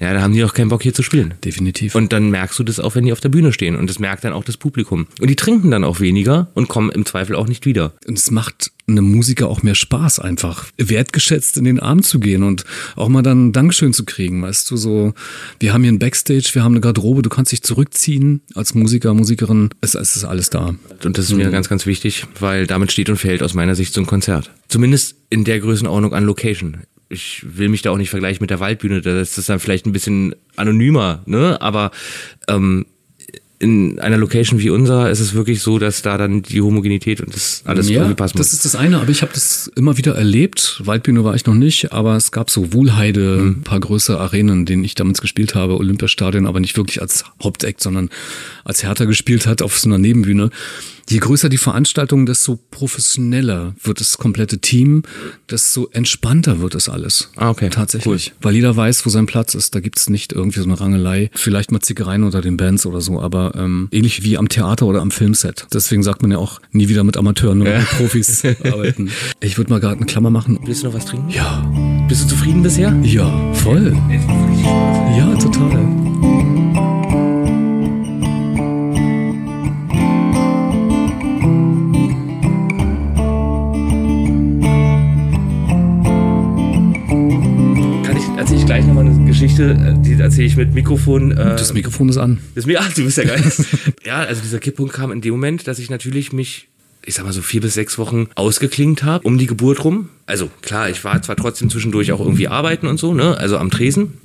ja, 0.00 0.14
da 0.14 0.22
haben 0.22 0.32
die 0.32 0.42
auch 0.44 0.54
keinen 0.54 0.70
Bock 0.70 0.82
hier 0.82 0.94
zu 0.94 1.02
spielen. 1.02 1.34
Definitiv. 1.44 1.94
Und 1.94 2.12
dann 2.14 2.30
merkst 2.30 2.58
du 2.58 2.64
das 2.64 2.80
auch, 2.80 2.94
wenn 2.94 3.04
die 3.04 3.12
auf 3.12 3.20
der 3.20 3.28
Bühne 3.28 3.52
stehen. 3.52 3.76
Und 3.76 3.90
das 3.90 3.98
merkt 3.98 4.24
dann 4.24 4.32
auch 4.32 4.44
das 4.44 4.56
Publikum. 4.56 5.06
Und 5.20 5.28
die 5.28 5.36
trinken 5.36 5.70
dann 5.70 5.84
auch 5.84 6.00
weniger 6.00 6.48
und 6.54 6.68
kommen 6.68 6.90
im 6.90 7.04
Zweifel 7.04 7.36
auch 7.36 7.46
nicht 7.46 7.66
wieder. 7.66 7.92
Und 8.06 8.16
es 8.16 8.30
macht 8.30 8.72
einem 8.88 9.04
Musiker 9.04 9.48
auch 9.48 9.62
mehr 9.62 9.74
Spaß, 9.74 10.18
einfach 10.18 10.66
wertgeschätzt 10.78 11.58
in 11.58 11.64
den 11.64 11.80
Arm 11.80 12.02
zu 12.02 12.18
gehen 12.18 12.42
und 12.42 12.64
auch 12.96 13.08
mal 13.08 13.22
dann 13.22 13.48
ein 13.48 13.52
Dankeschön 13.52 13.92
zu 13.92 14.04
kriegen. 14.04 14.42
Weißt 14.42 14.70
du, 14.70 14.78
so, 14.78 15.12
wir 15.60 15.74
haben 15.74 15.82
hier 15.82 15.92
ein 15.92 15.98
Backstage, 15.98 16.50
wir 16.54 16.64
haben 16.64 16.72
eine 16.72 16.80
Garderobe, 16.80 17.20
du 17.20 17.28
kannst 17.28 17.52
dich 17.52 17.62
zurückziehen 17.62 18.40
als 18.54 18.74
Musiker, 18.74 19.12
Musikerin. 19.12 19.68
Es, 19.82 19.94
es 19.94 20.16
ist 20.16 20.24
alles 20.24 20.48
da. 20.48 20.74
Und 21.04 21.18
das 21.18 21.26
ist 21.26 21.34
mir 21.34 21.48
mhm. 21.48 21.52
ganz, 21.52 21.68
ganz 21.68 21.84
wichtig, 21.84 22.24
weil 22.40 22.66
damit 22.66 22.90
steht 22.90 23.10
und 23.10 23.16
fällt 23.16 23.42
aus 23.42 23.52
meiner 23.52 23.74
Sicht 23.74 23.92
so 23.92 24.00
ein 24.00 24.06
Konzert. 24.06 24.50
Zumindest 24.68 25.16
in 25.28 25.44
der 25.44 25.60
Größenordnung 25.60 26.14
an 26.14 26.24
Location 26.24 26.78
ich 27.10 27.44
will 27.44 27.68
mich 27.68 27.82
da 27.82 27.90
auch 27.90 27.96
nicht 27.98 28.10
vergleichen 28.10 28.42
mit 28.42 28.50
der 28.50 28.60
Waldbühne, 28.60 29.00
da 29.02 29.20
ist 29.20 29.36
das 29.36 29.46
dann 29.46 29.60
vielleicht 29.60 29.84
ein 29.84 29.92
bisschen 29.92 30.34
anonymer, 30.56 31.22
ne? 31.26 31.60
Aber 31.60 31.90
ähm, 32.48 32.86
in 33.58 33.98
einer 33.98 34.16
Location 34.16 34.58
wie 34.58 34.70
unserer 34.70 35.10
ist 35.10 35.20
es 35.20 35.34
wirklich 35.34 35.60
so, 35.60 35.78
dass 35.78 36.00
da 36.00 36.16
dann 36.16 36.40
die 36.40 36.62
Homogenität 36.62 37.20
und 37.20 37.34
das 37.34 37.60
alles 37.66 37.90
ja, 37.90 37.96
irgendwie 37.96 38.14
passen 38.14 38.38
das 38.38 38.54
ist 38.54 38.64
das 38.64 38.74
eine, 38.74 38.98
aber 38.98 39.10
ich 39.10 39.20
habe 39.20 39.32
das 39.34 39.70
immer 39.76 39.98
wieder 39.98 40.14
erlebt. 40.14 40.80
Waldbühne 40.86 41.24
war 41.24 41.34
ich 41.34 41.44
noch 41.44 41.54
nicht, 41.54 41.92
aber 41.92 42.16
es 42.16 42.32
gab 42.32 42.48
so 42.48 42.72
Wohlheide, 42.72 43.36
Mhm. 43.42 43.48
ein 43.48 43.62
paar 43.62 43.80
größere 43.80 44.18
Arenen, 44.18 44.60
in 44.60 44.66
denen 44.66 44.84
ich 44.84 44.94
damals 44.94 45.20
gespielt 45.20 45.54
habe, 45.54 45.76
Olympiastadion, 45.76 46.46
aber 46.46 46.58
nicht 46.60 46.78
wirklich 46.78 47.02
als 47.02 47.24
Hauptakt, 47.42 47.82
sondern 47.82 48.08
als 48.64 48.82
Hertha 48.82 49.04
gespielt 49.04 49.46
hat 49.46 49.60
auf 49.60 49.78
so 49.78 49.90
einer 49.90 49.98
Nebenbühne. 49.98 50.48
Je 51.10 51.18
größer 51.18 51.48
die 51.48 51.58
Veranstaltung, 51.58 52.24
desto 52.24 52.56
professioneller 52.70 53.74
wird 53.82 53.98
das 54.00 54.16
komplette 54.16 54.58
Team, 54.60 55.02
desto 55.50 55.88
entspannter 55.92 56.60
wird 56.60 56.76
das 56.76 56.88
alles. 56.88 57.30
Ah, 57.34 57.50
okay. 57.50 57.68
Tatsächlich. 57.68 58.32
Weil 58.40 58.54
jeder 58.54 58.76
weiß, 58.76 59.04
wo 59.04 59.10
sein 59.10 59.26
Platz 59.26 59.54
ist. 59.54 59.74
Da 59.74 59.80
gibt's 59.80 60.08
nicht 60.08 60.32
irgendwie 60.32 60.60
so 60.60 60.66
eine 60.66 60.78
Rangelei. 60.80 61.28
Vielleicht 61.34 61.72
mal 61.72 61.80
Zickereien 61.80 62.22
unter 62.22 62.40
den 62.40 62.56
Bands 62.56 62.86
oder 62.86 63.00
so, 63.00 63.20
aber 63.20 63.54
ähm, 63.56 63.88
ähnlich 63.90 64.22
wie 64.22 64.38
am 64.38 64.48
Theater 64.48 64.86
oder 64.86 65.00
am 65.00 65.10
Filmset. 65.10 65.66
Deswegen 65.74 66.04
sagt 66.04 66.22
man 66.22 66.30
ja 66.30 66.38
auch 66.38 66.60
nie 66.70 66.88
wieder 66.88 67.02
mit 67.02 67.16
Amateuren, 67.16 67.58
nur 67.58 67.68
mit 67.68 67.86
Profis 67.88 68.44
arbeiten. 68.64 69.10
Ich 69.40 69.58
würde 69.58 69.72
mal 69.72 69.80
gerade 69.80 69.96
eine 69.96 70.06
Klammer 70.06 70.30
machen. 70.30 70.60
Willst 70.64 70.82
du 70.84 70.86
noch 70.86 70.94
was 70.94 71.06
trinken? 71.06 71.28
Ja, 71.30 71.60
Bist 72.08 72.22
du 72.22 72.28
zufrieden 72.28 72.62
bisher? 72.62 72.96
ja, 73.02 73.52
voll. 73.54 73.92
Ja, 75.18 75.34
total. 75.36 76.29
Geschichte, 89.40 89.70
äh, 89.72 89.94
die 90.02 90.20
erzähle 90.20 90.46
ich 90.48 90.56
mit 90.56 90.74
Mikrofon. 90.74 91.30
Äh, 91.32 91.56
Das 91.56 91.72
Mikrofon 91.72 92.10
ist 92.10 92.18
an. 92.18 92.40
Das 92.54 92.66
mir, 92.66 92.78
ach, 92.82 92.92
du 92.92 93.04
bist 93.04 93.16
ja 93.16 93.24
geil. 93.24 93.42
ja, 94.04 94.18
also 94.18 94.42
dieser 94.42 94.58
Kipppunkt 94.58 94.92
kam 94.92 95.10
in 95.12 95.22
dem 95.22 95.32
Moment, 95.32 95.66
dass 95.66 95.78
ich 95.78 95.88
natürlich 95.88 96.34
mich, 96.34 96.68
ich 97.06 97.14
sag 97.14 97.24
mal 97.24 97.32
so 97.32 97.40
vier 97.40 97.62
bis 97.62 97.72
sechs 97.72 97.96
Wochen 97.96 98.28
ausgeklingt 98.34 99.02
habe 99.02 99.26
um 99.26 99.38
die 99.38 99.46
Geburt 99.46 99.82
rum. 99.82 100.10
Also 100.26 100.50
klar, 100.60 100.90
ich 100.90 101.04
war 101.04 101.22
zwar 101.22 101.36
trotzdem 101.36 101.70
zwischendurch 101.70 102.12
auch 102.12 102.20
irgendwie 102.20 102.48
arbeiten 102.48 102.86
und 102.86 103.00
so, 103.00 103.14
ne, 103.14 103.34
also 103.38 103.56
am 103.56 103.70
Tresen, 103.70 104.18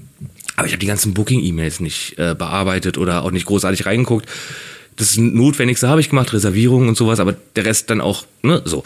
aber 0.58 0.68
ich 0.68 0.74
habe 0.74 0.82
die 0.82 0.88
ganzen 0.88 1.14
Booking-E-Mails 1.14 1.80
nicht 1.80 2.20
äh, 2.20 2.36
bearbeitet 2.38 2.98
oder 2.98 3.24
auch 3.24 3.32
nicht 3.32 3.46
großartig 3.46 3.86
reingeguckt. 3.86 4.28
Das 4.98 5.16
Notwendigste 5.16 5.88
habe 5.88 6.02
ich 6.02 6.10
gemacht, 6.10 6.34
Reservierungen 6.34 6.90
und 6.90 6.98
sowas, 6.98 7.22
aber 7.22 7.38
der 7.56 7.64
Rest 7.64 7.90
dann 7.90 8.02
auch, 8.02 8.26
ne, 8.44 8.62
so. 8.66 8.84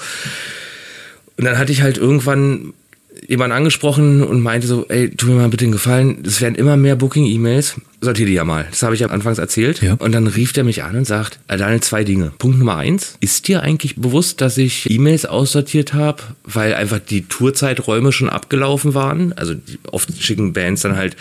Und 1.37 1.45
dann 1.45 1.57
hatte 1.57 1.71
ich 1.71 1.81
halt 1.81 1.97
irgendwann 1.97 2.73
jemanden 3.29 3.55
angesprochen 3.55 4.23
und 4.23 4.41
meinte 4.41 4.65
so, 4.65 4.87
ey, 4.89 5.11
tu 5.11 5.27
mir 5.27 5.35
mal 5.35 5.49
bitte 5.49 5.63
einen 5.63 5.71
Gefallen, 5.71 6.23
es 6.25 6.41
werden 6.41 6.55
immer 6.55 6.77
mehr 6.77 6.95
Booking-E-Mails, 6.95 7.75
sortier 8.01 8.25
die 8.25 8.33
ja 8.33 8.43
mal. 8.43 8.65
Das 8.71 8.81
habe 8.81 8.95
ich 8.95 9.01
ja 9.01 9.07
anfangs 9.07 9.37
erzählt. 9.37 9.83
Ja. 9.83 9.93
Und 9.93 10.13
dann 10.13 10.25
rief 10.25 10.51
der 10.51 10.63
mich 10.63 10.83
an 10.83 10.95
und 10.95 11.05
sagt, 11.05 11.39
Daniel, 11.47 11.81
zwei 11.81 12.03
Dinge. 12.03 12.31
Punkt 12.39 12.57
Nummer 12.57 12.77
eins, 12.77 13.17
ist 13.19 13.47
dir 13.47 13.61
eigentlich 13.61 13.97
bewusst, 13.97 14.41
dass 14.41 14.57
ich 14.57 14.89
E-Mails 14.89 15.27
aussortiert 15.27 15.93
habe, 15.93 16.23
weil 16.43 16.73
einfach 16.73 16.97
die 16.97 17.21
Tourzeiträume 17.21 18.11
schon 18.11 18.29
abgelaufen 18.29 18.95
waren? 18.95 19.31
Also 19.33 19.53
die, 19.53 19.77
oft 19.91 20.09
schicken 20.19 20.51
Bands 20.53 20.81
dann 20.81 20.97
halt, 20.97 21.15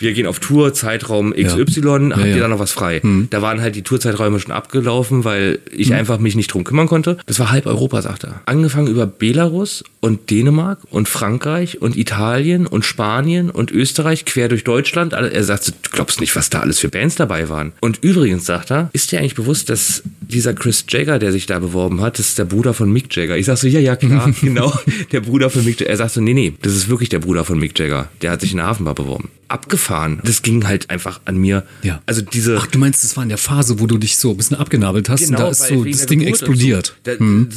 wir 0.00 0.12
gehen 0.12 0.26
auf 0.26 0.40
Tour, 0.40 0.72
Zeitraum 0.74 1.32
XY, 1.32 2.10
habt 2.10 2.18
Ja, 2.18 2.24
ihr 2.24 2.26
ja. 2.30 2.38
da 2.40 2.48
noch 2.48 2.58
was 2.58 2.72
frei? 2.72 3.00
Da 3.30 3.42
waren 3.42 3.60
halt 3.60 3.76
die 3.76 3.82
Tourzeiträume 3.82 4.40
schon 4.40 4.52
abgelaufen, 4.52 5.24
weil 5.24 5.58
ich 5.70 5.94
einfach 5.94 6.18
mich 6.18 6.34
nicht 6.36 6.52
drum 6.52 6.64
kümmern 6.64 6.88
konnte. 6.88 7.18
Das 7.26 7.38
war 7.38 7.50
halb 7.50 7.66
Europa, 7.66 8.02
sagt 8.02 8.24
er. 8.24 8.40
Angefangen 8.46 8.88
über 8.88 9.06
Belarus 9.06 9.84
und 10.00 10.30
Dänemark 10.30 10.78
und 10.90 11.08
Frankreich 11.08 11.80
und 11.82 11.96
Italien 11.96 12.66
und 12.66 12.84
Spanien 12.84 13.50
und 13.50 13.70
Österreich, 13.70 14.24
quer 14.24 14.48
durch 14.48 14.64
Deutschland. 14.64 15.12
Er 15.12 15.44
sagt, 15.44 15.64
so, 15.64 15.72
du 15.72 15.90
glaubst 15.90 16.20
nicht, 16.20 16.34
was 16.34 16.50
da 16.50 16.60
alles 16.60 16.78
für 16.78 16.88
Bands 16.88 17.16
dabei 17.16 17.48
waren. 17.48 17.72
Und 17.80 17.98
übrigens, 18.02 18.46
sagt 18.46 18.70
er, 18.70 18.88
ist 18.92 19.12
dir 19.12 19.18
eigentlich 19.20 19.34
bewusst, 19.34 19.68
dass 19.68 20.02
dieser 20.20 20.54
Chris 20.54 20.84
Jagger, 20.88 21.18
der 21.18 21.32
sich 21.32 21.46
da 21.46 21.58
beworben 21.58 22.00
hat, 22.00 22.18
das 22.18 22.28
ist 22.30 22.38
der 22.38 22.44
Bruder 22.46 22.72
von 22.72 22.90
Mick 22.90 23.14
Jagger. 23.14 23.36
Ich 23.36 23.46
sag 23.46 23.58
so, 23.58 23.66
ja, 23.66 23.80
ja, 23.80 23.96
klar, 23.96 24.32
genau, 24.40 24.72
der 25.12 25.20
Bruder 25.20 25.50
von 25.50 25.64
Mick 25.64 25.80
Jagger. 25.80 25.90
Er 25.90 25.96
sagt 25.98 26.12
so, 26.12 26.20
nee, 26.20 26.34
nee, 26.34 26.54
das 26.62 26.72
ist 26.74 26.88
wirklich 26.88 27.10
der 27.10 27.18
Bruder 27.18 27.44
von 27.44 27.58
Mick 27.58 27.78
Jagger. 27.78 28.08
Der 28.22 28.30
hat 28.30 28.40
sich 28.40 28.52
in 28.52 28.56
der 28.58 28.66
Hafenbar 28.66 28.94
beworben. 28.94 29.28
Abgefahren. 29.48 29.89
Das 30.24 30.42
ging 30.42 30.66
halt 30.66 30.88
einfach 30.90 31.20
an 31.24 31.36
mir. 31.36 31.66
Ja. 31.82 32.00
Also 32.06 32.22
diese... 32.22 32.56
Ach, 32.58 32.66
du 32.66 32.78
meinst, 32.78 33.02
das 33.04 33.16
war 33.16 33.22
in 33.22 33.28
der 33.28 33.38
Phase, 33.38 33.80
wo 33.80 33.86
du 33.86 33.98
dich 33.98 34.16
so 34.16 34.30
ein 34.30 34.36
bisschen 34.36 34.56
abgenabelt 34.56 35.08
hast 35.08 35.28
und 35.28 35.38
da 35.38 35.48
ist 35.48 35.66
so 35.66 35.84
das 35.84 36.06
Ding 36.06 36.20
Geburt 36.20 36.28
explodiert. 36.40 36.86
So. 36.86 36.92
Da, 37.04 37.14
d- 37.16 37.48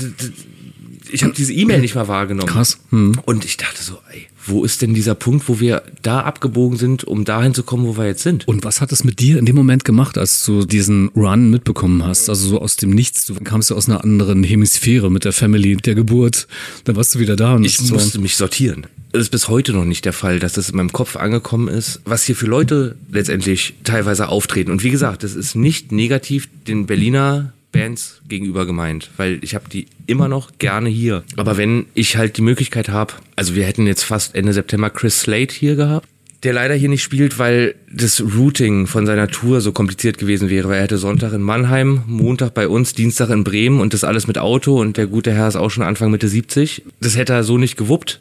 Ich 1.12 1.24
habe 1.24 1.34
diese 1.34 1.54
E-Mail 1.54 1.80
nicht 1.82 1.96
mal 1.96 2.08
wahrgenommen. 2.08 2.50
Krass. 2.50 2.80
Hm. 2.90 3.14
Und 3.26 3.46
ich 3.46 3.58
dachte 3.58 3.82
so, 3.84 4.00
ey, 4.12 4.28
wo 4.46 4.64
ist 4.64 4.82
denn 4.82 4.94
dieser 4.94 5.16
Punkt, 5.16 5.48
wo 5.48 5.60
wir 5.60 5.84
da 6.02 6.22
abgebogen 6.22 6.78
sind, 6.78 7.04
um 7.04 7.26
dahin 7.26 7.54
zu 7.54 7.64
kommen, 7.64 7.86
wo 7.86 7.98
wir 7.98 8.06
jetzt 8.06 8.24
sind? 8.24 8.48
Und 8.48 8.64
was 8.64 8.82
hat 8.82 8.91
es 8.91 9.04
mit 9.04 9.20
dir 9.20 9.38
in 9.38 9.46
dem 9.46 9.56
Moment 9.56 9.86
gemacht, 9.86 10.18
als 10.18 10.46
du 10.46 10.66
diesen 10.66 11.10
Run 11.10 11.50
mitbekommen 11.50 12.06
hast? 12.06 12.30
Also 12.30 12.48
so 12.48 12.62
aus 12.62 12.76
dem 12.76 12.91
Nichts. 12.91 13.26
Du 13.26 13.36
kamst 13.36 13.70
ja 13.70 13.76
aus 13.76 13.88
einer 13.88 14.04
anderen 14.04 14.44
Hemisphäre 14.44 15.10
mit 15.10 15.26
der 15.26 15.34
Family, 15.34 15.78
der 15.78 15.96
Geburt. 15.96 16.48
Dann 16.84 16.96
warst 16.96 17.16
du 17.16 17.20
wieder 17.20 17.36
da 17.36 17.56
und 17.56 17.64
Ich 17.64 17.82
musste 17.82 18.20
mich 18.20 18.36
sortieren. 18.36 18.88
Das 19.12 19.22
ist 19.22 19.30
bis 19.30 19.48
heute 19.48 19.74
noch 19.74 19.86
nicht 19.86 20.06
der 20.06 20.14
Fall, 20.14 20.39
dass 20.39 20.54
das 20.54 20.70
in 20.70 20.78
meinem 20.78 20.91
Kopf 20.91 21.18
angekommen 21.18 21.68
ist, 21.68 22.02
was 22.04 22.24
hier 22.24 22.36
für 22.36 22.48
Leute 22.48 22.96
letztendlich 23.12 23.76
teilweise 23.84 24.28
auftreten. 24.28 24.72
Und 24.72 24.84
wie 24.84 24.89
gesagt, 24.89 25.24
das 25.24 25.36
ist 25.36 25.56
nicht 25.56 25.91
negativ 25.91 26.50
den 26.68 26.88
Berliner 26.88 27.54
Bands 27.74 28.21
gegenüber 28.30 28.65
gemeint, 28.65 29.09
weil 29.17 29.39
ich 29.41 29.55
habe 29.55 29.67
die 29.67 29.88
immer 30.07 30.30
noch 30.30 30.51
gerne 30.59 30.88
hier. 30.88 31.24
Aber 31.36 31.57
wenn 31.57 31.88
ich 31.93 32.15
halt 32.15 32.38
die 32.38 32.41
Möglichkeit 32.41 32.88
habe, 32.88 33.13
also 33.36 33.55
wir 33.55 33.65
hätten 33.65 33.86
jetzt 33.86 34.03
fast 34.03 34.36
Ende 34.36 34.53
September 34.53 34.89
Chris 34.89 35.19
Slade 35.19 35.53
hier 35.53 35.76
gehabt, 35.76 36.07
der 36.43 36.53
leider 36.53 36.76
hier 36.76 36.89
nicht 36.89 37.03
spielt, 37.03 37.39
weil 37.39 37.76
das 37.91 38.21
Routing 38.21 38.86
von 38.86 39.05
seiner 39.05 39.30
Tour 39.30 39.61
so 39.61 39.71
kompliziert 39.71 40.17
gewesen 40.17 40.49
wäre, 40.49 40.67
weil 40.67 40.78
er 40.78 40.84
hätte 40.84 40.97
Sonntag 40.97 41.34
in 41.34 41.41
Mannheim, 41.41 42.03
Montag 42.05 42.53
bei 42.53 42.67
uns, 42.67 42.93
Dienstag 42.93 43.30
in 43.30 43.43
Bremen 43.43 43.80
und 43.80 43.93
das 43.93 44.03
alles 44.03 44.28
mit 44.28 44.38
Auto 44.38 44.80
und 44.80 44.97
der 44.97 45.07
gute 45.07 45.32
Herr 45.32 45.47
ist 45.47 45.55
auch 45.55 45.69
schon 45.69 45.84
Anfang 45.84 46.11
Mitte 46.11 46.28
70. 46.28 46.84
Das 46.99 47.17
hätte 47.17 47.34
er 47.34 47.43
so 47.43 47.57
nicht 47.57 47.78
gewuppt. 47.78 48.19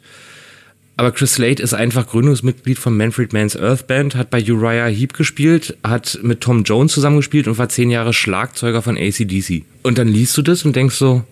Aber 1.03 1.11
Chris 1.11 1.33
Slade 1.33 1.61
ist 1.61 1.73
einfach 1.73 2.07
Gründungsmitglied 2.07 2.79
von 2.79 2.95
Manfred 2.95 3.33
Mann's 3.33 3.57
Earth 3.57 3.87
Band, 3.87 4.15
hat 4.15 4.29
bei 4.29 4.41
Uriah 4.41 4.87
Heep 4.87 5.11
gespielt, 5.11 5.77
hat 5.83 6.17
mit 6.23 6.39
Tom 6.39 6.63
Jones 6.63 6.93
zusammengespielt 6.93 7.49
und 7.49 7.57
war 7.57 7.67
zehn 7.67 7.89
Jahre 7.89 8.13
Schlagzeuger 8.13 8.81
von 8.81 8.97
ACDC. 8.97 9.65
Und 9.81 9.97
dann 9.97 10.07
liest 10.07 10.37
du 10.37 10.41
das 10.41 10.63
und 10.63 10.77
denkst 10.77 10.95
so, 10.95 11.25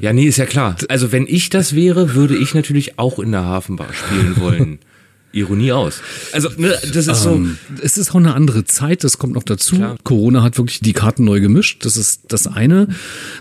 ja, 0.00 0.12
nee, 0.12 0.26
ist 0.26 0.36
ja 0.36 0.46
klar. 0.46 0.76
Also 0.88 1.10
wenn 1.10 1.26
ich 1.26 1.50
das 1.50 1.74
wäre, 1.74 2.14
würde 2.14 2.36
ich 2.36 2.54
natürlich 2.54 2.96
auch 2.96 3.18
in 3.18 3.32
der 3.32 3.44
Hafenbar 3.44 3.88
spielen 3.92 4.36
wollen. 4.38 4.78
Ironie 5.34 5.72
aus. 5.72 6.00
Also, 6.32 6.48
ne, 6.56 6.76
das 6.92 7.06
ist 7.06 7.22
so. 7.22 7.34
Ähm, 7.34 7.58
es 7.82 7.98
ist 7.98 8.10
auch 8.10 8.16
eine 8.16 8.34
andere 8.34 8.64
Zeit, 8.64 9.04
das 9.04 9.18
kommt 9.18 9.34
noch 9.34 9.42
dazu. 9.42 9.76
Klar. 9.76 9.96
Corona 10.04 10.42
hat 10.42 10.56
wirklich 10.56 10.80
die 10.80 10.92
Karten 10.92 11.24
neu 11.24 11.40
gemischt. 11.40 11.84
Das 11.84 11.96
ist 11.96 12.22
das 12.28 12.46
eine. 12.46 12.88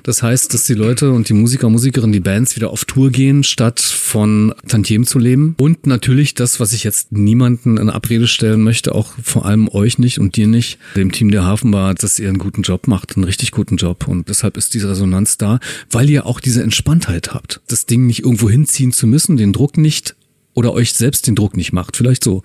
Das 0.04 0.24
heißt, 0.24 0.54
dass 0.54 0.66
die 0.66 0.74
Leute 0.74 1.12
und 1.12 1.30
die 1.30 1.34
Musiker, 1.34 1.70
Musikerinnen, 1.70 2.14
die 2.14 2.20
Bands 2.20 2.56
wieder 2.56 2.72
auf 2.72 2.86
Tour 2.86 3.12
gehen, 3.12 3.44
statt 3.44 3.80
von 3.80 4.54
Tantiem 4.68 5.06
zu 5.06 5.20
leben. 5.20 5.56
Und 5.58 5.88
natürlich 5.88 6.34
das, 6.34 6.60
was 6.60 6.74
ich 6.74 6.84
jetzt 6.84 7.12
niemanden 7.12 7.78
in 7.78 7.90
Abrede 7.90 8.28
stellen 8.28 8.62
möchte, 8.62 8.96
auch 8.96 9.14
vor 9.22 9.46
allem 9.46 9.70
euch 9.70 10.00
nicht 10.00 10.20
und 10.20 10.36
dir 10.36 10.48
nicht, 10.48 10.80
dem 10.96 11.12
Team 11.12 11.32
der 11.32 11.44
Hafenbar, 11.44 11.94
dass 11.94 12.20
ihr 12.20 12.30
einen 12.30 12.38
guten 12.38 12.64
Job 12.64 12.88
macht, 12.88 13.16
einen 13.16 13.24
richtig 13.24 13.52
guten 13.52 13.78
Job. 13.78 14.08
Und 14.08 14.30
deshalb 14.30 14.58
ist 14.58 14.74
diese 14.74 14.90
Resonanz 14.90 15.38
da, 15.38 15.60
weil 15.92 16.10
ihr 16.10 16.26
auch 16.26 16.40
diese 16.40 16.64
Entspanntheit 16.64 17.34
habt. 17.34 17.62
Das 17.68 17.86
Ding 17.86 18.08
nicht 18.08 18.24
irgendwo 18.24 18.50
hinziehen 18.50 18.92
zu 18.92 19.08
müssen, 19.08 19.38
den 19.38 19.54
Druck 19.54 19.78
nicht 19.78 20.16
oder 20.54 20.74
euch 20.74 20.94
selbst 20.94 21.28
den 21.28 21.36
Druck 21.36 21.58
nicht 21.58 21.74
macht. 21.74 21.98
Vielleicht 21.98 22.24
so, 22.24 22.44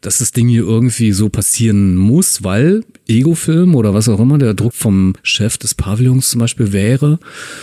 dass 0.00 0.18
das 0.18 0.32
Ding 0.32 0.48
hier 0.48 0.62
irgendwie 0.62 1.12
so 1.12 1.28
passieren 1.28 1.96
muss, 1.96 2.44
weil 2.44 2.84
Ego-Film 3.08 3.74
oder 3.74 3.92
was 3.92 4.08
auch 4.08 4.20
immer 4.20 4.38
der 4.38 4.54
Druck 4.54 4.72
vom 4.74 5.14
Chef 5.22 5.58
des 5.58 5.74
Pavillons 5.74 6.30
zum 6.30 6.40
Beispiel 6.40 6.72
wäre, 6.72 7.18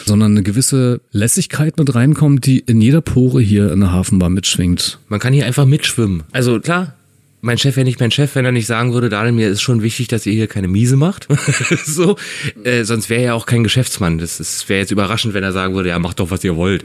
sondern 0.05 0.31
eine 0.31 0.43
gewisse 0.43 0.99
Lässigkeit 1.11 1.77
mit 1.77 1.95
reinkommt, 1.95 2.45
die 2.45 2.59
in 2.59 2.81
jeder 2.81 3.01
Pore 3.01 3.41
hier 3.41 3.71
in 3.71 3.79
der 3.79 3.91
Hafenbar 3.91 4.29
mitschwingt. 4.29 4.99
Man 5.07 5.19
kann 5.19 5.33
hier 5.33 5.45
einfach 5.45 5.65
mitschwimmen. 5.65 6.23
Also 6.33 6.59
klar, 6.59 6.93
mein 7.39 7.57
Chef 7.57 7.77
wäre 7.77 7.85
nicht 7.85 7.99
mein 7.99 8.11
Chef, 8.11 8.35
wenn 8.35 8.43
er 8.45 8.51
nicht 8.51 8.65
sagen 8.65 8.93
würde, 8.93 9.07
Daniel, 9.09 9.31
mir 9.31 9.47
ist 9.47 9.61
schon 9.61 9.83
wichtig, 9.83 10.07
dass 10.09 10.25
ihr 10.25 10.33
hier 10.33 10.47
keine 10.47 10.67
Miese 10.67 10.97
macht. 10.97 11.27
so, 11.85 12.17
äh, 12.63 12.83
sonst 12.83 13.09
wäre 13.09 13.21
er 13.21 13.35
auch 13.35 13.45
kein 13.45 13.63
Geschäftsmann. 13.63 14.17
Das 14.17 14.39
ist- 14.41 14.67
wäre 14.67 14.81
jetzt 14.81 14.91
überraschend, 14.91 15.33
wenn 15.33 15.43
er 15.43 15.53
sagen 15.53 15.75
würde, 15.75 15.89
ja, 15.89 15.99
macht 15.99 16.19
doch, 16.19 16.31
was 16.31 16.43
ihr 16.43 16.55
wollt. 16.57 16.83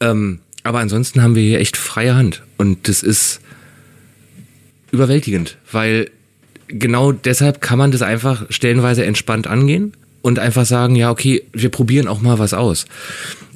Ähm, 0.00 0.40
aber 0.64 0.80
ansonsten 0.80 1.22
haben 1.22 1.36
wir 1.36 1.42
hier 1.42 1.60
echt 1.60 1.76
freie 1.76 2.16
Hand. 2.16 2.42
Und 2.56 2.88
das 2.88 3.02
ist 3.02 3.40
überwältigend, 4.90 5.56
weil 5.70 6.10
genau 6.68 7.12
deshalb 7.12 7.60
kann 7.60 7.78
man 7.78 7.92
das 7.92 8.02
einfach 8.02 8.46
stellenweise 8.50 9.04
entspannt 9.04 9.46
angehen 9.46 9.92
und 10.24 10.38
einfach 10.38 10.64
sagen, 10.64 10.96
ja, 10.96 11.10
okay, 11.10 11.42
wir 11.52 11.68
probieren 11.68 12.08
auch 12.08 12.22
mal 12.22 12.38
was 12.38 12.54
aus. 12.54 12.86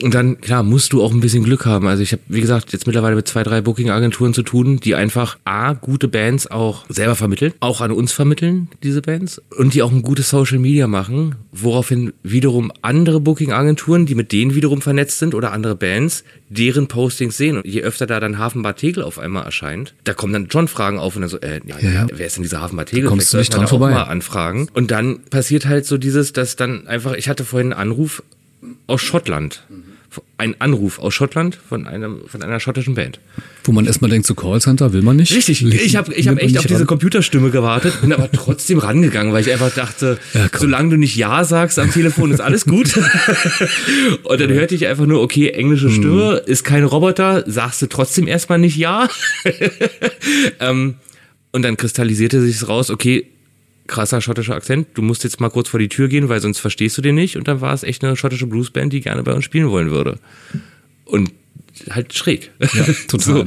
Und 0.02 0.12
dann, 0.14 0.38
klar, 0.42 0.62
musst 0.62 0.92
du 0.92 1.02
auch 1.02 1.12
ein 1.12 1.20
bisschen 1.20 1.42
Glück 1.42 1.64
haben. 1.64 1.86
Also 1.86 2.02
ich 2.02 2.12
habe, 2.12 2.20
wie 2.28 2.42
gesagt, 2.42 2.74
jetzt 2.74 2.86
mittlerweile 2.86 3.16
mit 3.16 3.26
zwei, 3.26 3.42
drei 3.42 3.62
Booking-Agenturen 3.62 4.34
zu 4.34 4.42
tun, 4.42 4.78
die 4.78 4.94
einfach 4.94 5.38
A, 5.46 5.72
gute 5.72 6.08
Bands 6.08 6.46
auch 6.46 6.84
selber 6.90 7.16
vermitteln, 7.16 7.54
auch 7.60 7.80
an 7.80 7.90
uns 7.90 8.12
vermitteln, 8.12 8.68
diese 8.82 9.00
Bands, 9.00 9.40
und 9.56 9.72
die 9.72 9.80
auch 9.80 9.90
ein 9.90 10.02
gutes 10.02 10.28
Social 10.28 10.58
Media 10.58 10.86
machen, 10.86 11.36
woraufhin 11.52 12.12
wiederum 12.22 12.70
andere 12.82 13.20
Booking-Agenturen, 13.20 14.04
die 14.04 14.14
mit 14.14 14.32
denen 14.32 14.54
wiederum 14.54 14.82
vernetzt 14.82 15.18
sind 15.18 15.34
oder 15.34 15.52
andere 15.52 15.74
Bands, 15.74 16.22
deren 16.48 16.88
Postings 16.88 17.36
sehen 17.36 17.58
und 17.58 17.66
je 17.66 17.82
öfter 17.82 18.06
da 18.06 18.20
dann 18.20 18.38
Hafenbad 18.38 18.78
Tegel 18.78 19.02
auf 19.02 19.18
einmal 19.18 19.44
erscheint, 19.44 19.94
da 20.04 20.14
kommen 20.14 20.32
dann 20.32 20.50
schon 20.50 20.68
Fragen 20.68 20.98
auf 20.98 21.16
und 21.16 21.22
dann 21.22 21.30
so, 21.30 21.40
äh, 21.40 21.60
ja, 21.66 21.78
ja, 21.80 21.90
ja. 21.90 22.06
wer 22.12 22.26
ist 22.26 22.36
denn 22.36 22.42
dieser 22.42 22.60
Hafenbad 22.60 22.88
Tegel? 22.88 23.08
kommst 23.08 23.32
du 23.32 23.38
nicht 23.38 23.54
dran 23.54 23.66
vorbei. 23.66 23.90
Mal 23.90 24.04
anfragen. 24.04 24.68
Und 24.74 24.90
dann 24.90 25.20
passiert 25.24 25.66
halt 25.66 25.86
so 25.86 25.98
dieses, 25.98 26.32
dass 26.32 26.56
dann 26.56 26.86
einfach, 26.86 27.14
ich 27.14 27.28
hatte 27.28 27.44
vorhin 27.44 27.72
einen 27.72 27.80
Anruf 27.80 28.22
aus 28.86 29.00
Schottland. 29.02 29.64
Mhm 29.68 29.97
ein 30.38 30.60
Anruf 30.60 30.98
aus 30.98 31.14
Schottland 31.14 31.56
von, 31.56 31.86
einem, 31.86 32.22
von 32.26 32.42
einer 32.42 32.60
schottischen 32.60 32.94
Band. 32.94 33.20
Wo 33.64 33.72
man 33.72 33.84
erstmal 33.84 34.10
denkt, 34.10 34.26
so 34.26 34.34
Callcenter 34.34 34.92
will 34.92 35.02
man 35.02 35.16
nicht. 35.16 35.34
Richtig, 35.34 35.62
ich 35.62 35.96
habe 35.96 36.14
ich 36.14 36.28
hab 36.28 36.38
echt 36.38 36.56
auf 36.56 36.64
ran. 36.64 36.68
diese 36.68 36.86
Computerstimme 36.86 37.50
gewartet, 37.50 38.00
bin 38.00 38.12
aber 38.12 38.30
trotzdem 38.32 38.78
rangegangen, 38.78 39.32
weil 39.32 39.42
ich 39.42 39.52
einfach 39.52 39.74
dachte, 39.74 40.18
ja, 40.32 40.48
solange 40.56 40.90
du 40.90 40.96
nicht 40.96 41.16
Ja 41.16 41.44
sagst 41.44 41.78
am 41.78 41.92
Telefon, 41.92 42.30
ist 42.30 42.40
alles 42.40 42.64
gut. 42.64 42.96
und 44.22 44.40
dann 44.40 44.50
hörte 44.50 44.74
ich 44.74 44.86
einfach 44.86 45.06
nur, 45.06 45.20
okay, 45.20 45.50
englische 45.50 45.90
Stimme, 45.90 46.40
hm. 46.42 46.50
ist 46.50 46.64
kein 46.64 46.84
Roboter, 46.84 47.44
sagst 47.46 47.82
du 47.82 47.86
trotzdem 47.86 48.26
erstmal 48.26 48.58
nicht 48.58 48.76
Ja. 48.76 49.08
ähm, 50.60 50.94
und 51.52 51.62
dann 51.62 51.76
kristallisierte 51.76 52.40
sich 52.40 52.66
raus, 52.66 52.90
okay, 52.90 53.26
krasser 53.88 54.20
schottischer 54.20 54.54
Akzent. 54.54 54.88
Du 54.94 55.02
musst 55.02 55.24
jetzt 55.24 55.40
mal 55.40 55.50
kurz 55.50 55.68
vor 55.68 55.80
die 55.80 55.88
Tür 55.88 56.08
gehen, 56.08 56.28
weil 56.28 56.40
sonst 56.40 56.60
verstehst 56.60 56.96
du 56.96 57.02
den 57.02 57.16
nicht. 57.16 57.36
Und 57.36 57.48
dann 57.48 57.60
war 57.60 57.74
es 57.74 57.82
echt 57.82 58.04
eine 58.04 58.16
schottische 58.16 58.46
Bluesband, 58.46 58.92
die 58.92 59.00
gerne 59.00 59.24
bei 59.24 59.32
uns 59.32 59.44
spielen 59.44 59.70
wollen 59.70 59.90
würde. 59.90 60.18
Und 61.04 61.32
halt 61.90 62.14
schräg. 62.14 62.50
Ja, 62.60 62.68
total. 63.08 63.20
So. 63.20 63.44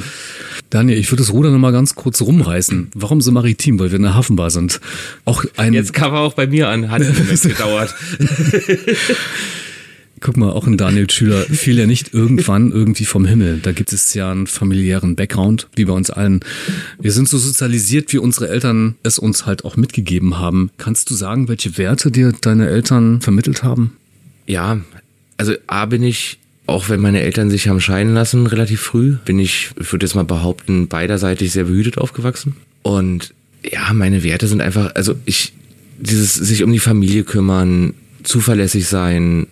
Daniel, 0.69 0.97
ich 0.97 1.11
würde 1.11 1.23
das 1.23 1.31
Ruder 1.33 1.51
nochmal 1.51 1.71
ganz 1.71 1.95
kurz 1.95 2.21
rumreißen. 2.21 2.91
Warum 2.95 3.21
so 3.21 3.31
maritim? 3.31 3.79
Weil 3.79 3.91
wir 3.91 3.97
in 3.97 4.03
der 4.03 4.15
Hafenbar 4.15 4.51
sind. 4.51 4.79
Auch 5.25 5.43
ein 5.57 5.73
Jetzt 5.73 5.93
kam 5.93 6.13
er 6.13 6.19
auch 6.19 6.33
bei 6.33 6.47
mir 6.47 6.69
an, 6.69 6.89
hat 6.89 7.01
gedauert. 7.43 7.93
Guck 10.22 10.38
mal, 10.38 10.51
auch 10.51 10.67
ein 10.67 10.78
Daniel 10.78 11.09
Schüler 11.09 11.41
fiel 11.41 11.80
ja 11.80 11.88
nicht 11.88 12.13
irgendwann 12.13 12.72
irgendwie 12.72 13.05
vom 13.05 13.26
Himmel. 13.26 13.59
Da 13.59 13.72
gibt 13.72 13.91
es 13.91 14.13
ja 14.13 14.32
einen 14.32 14.45
familiären 14.45 15.15
Background, 15.15 15.67
wie 15.76 15.86
bei 15.86 15.93
uns 15.93 16.11
allen. 16.11 16.41
Wir 16.99 17.11
sind 17.11 17.28
so 17.28 17.39
sozialisiert, 17.39 18.13
wie 18.13 18.19
unsere 18.19 18.47
Eltern 18.47 18.95
es 19.01 19.17
uns 19.17 19.47
halt 19.47 19.65
auch 19.65 19.78
mitgegeben 19.78 20.38
haben. 20.38 20.69
Kannst 20.78 21.09
du 21.09 21.15
sagen, 21.15 21.47
welche 21.47 21.76
Werte 21.80 22.11
dir 22.11 22.34
deine 22.39 22.69
Eltern 22.69 23.19
vermittelt 23.22 23.63
haben? 23.63 23.97
Ja, 24.45 24.80
also 25.38 25.53
A 25.65 25.88
bin 25.88 26.03
ich, 26.03 26.38
auch 26.67 26.88
wenn 26.89 27.01
meine 27.01 27.22
Eltern 27.22 27.49
sich 27.49 27.67
haben 27.67 27.82
scheiden 27.82 28.13
lassen, 28.13 28.45
relativ 28.45 28.80
früh, 28.80 29.15
bin 29.26 29.39
ich, 29.39 29.72
ich 29.80 29.91
würde 29.91 30.05
jetzt 30.05 30.13
mal 30.13 30.24
behaupten, 30.24 30.88
beiderseitig 30.88 31.51
sehr 31.51 31.63
behütet 31.63 31.97
aufgewachsen. 31.97 32.57
Und 32.84 33.34
ja, 33.67 33.91
meine 33.93 34.24
Werte 34.24 34.47
sind 34.47 34.61
einfach, 34.61 34.93
also 34.93 35.15
ich, 35.26 35.53
dieses 35.97 36.36
sich 36.36 36.63
um 36.63 36.72
die 36.72 36.78
Familie 36.78 37.24
kümmern, 37.24 37.95
zuverlässig 38.22 38.86
sein, 38.86 39.47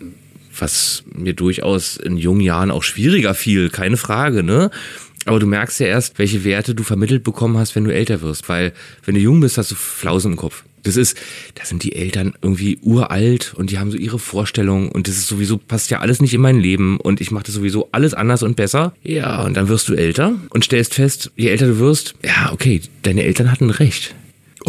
was 0.62 1.03
mir 1.14 1.34
durchaus 1.34 1.97
in 1.97 2.18
jungen 2.18 2.41
Jahren 2.41 2.72
auch 2.72 2.84
schwieriger 2.84 3.34
fiel, 3.34 3.70
keine 3.70 3.97
Frage, 3.97 4.43
ne? 4.43 4.70
Aber 5.26 5.39
du 5.39 5.45
merkst 5.45 5.80
ja 5.80 5.88
erst, 5.88 6.18
welche 6.18 6.43
Werte 6.43 6.74
du 6.74 6.84
vermittelt 6.84 7.24
bekommen 7.24 7.57
hast, 7.57 7.76
wenn 7.76 7.84
du 7.84 7.93
älter 7.93 8.22
wirst. 8.22 8.47
Weil, 8.49 8.74
wenn 9.03 9.16
du 9.16 9.22
jung 9.22 9.41
bist, 9.41 9.57
hast 9.57 9.72
du 9.72 9.76
Flausen 9.76 10.32
im 10.32 10.38
Kopf. 10.38 10.64
Das 10.84 10.95
ist, 10.95 11.18
da 11.55 11.66
sind 11.66 11.84
die 11.84 11.95
Eltern 11.95 12.34
irgendwie 12.41 12.80
uralt 12.82 13.53
und 13.55 13.70
die 13.70 13.80
haben 13.80 13.91
so 13.91 13.97
ihre 13.97 14.18
Vorstellungen 14.18 14.89
und 14.89 15.07
das 15.07 15.18
ist 15.18 15.28
sowieso, 15.28 15.57
passt 15.57 15.91
ja 15.91 15.99
alles 15.99 16.22
nicht 16.22 16.34
in 16.34 16.41
mein 16.41 16.60
Leben 16.60 16.99
und 16.99 17.20
ich 17.20 17.32
mache 17.32 17.43
das 17.43 17.55
sowieso 17.55 17.89
alles 17.91 18.14
anders 18.14 18.43
und 18.43 18.55
besser. 18.55 18.93
Ja, 19.03 19.43
und 19.43 19.57
dann 19.57 19.68
wirst 19.68 19.89
du 19.89 19.93
älter 19.93 20.36
und 20.51 20.64
stellst 20.64 20.93
fest, 20.93 21.32
je 21.36 21.49
älter 21.49 21.68
du 21.68 21.80
wirst, 21.80 22.16
ja, 22.24 22.51
okay, 22.53 22.82
deine 23.01 23.24
Eltern 23.24 23.51
hatten 23.51 23.70
recht. 23.70 24.16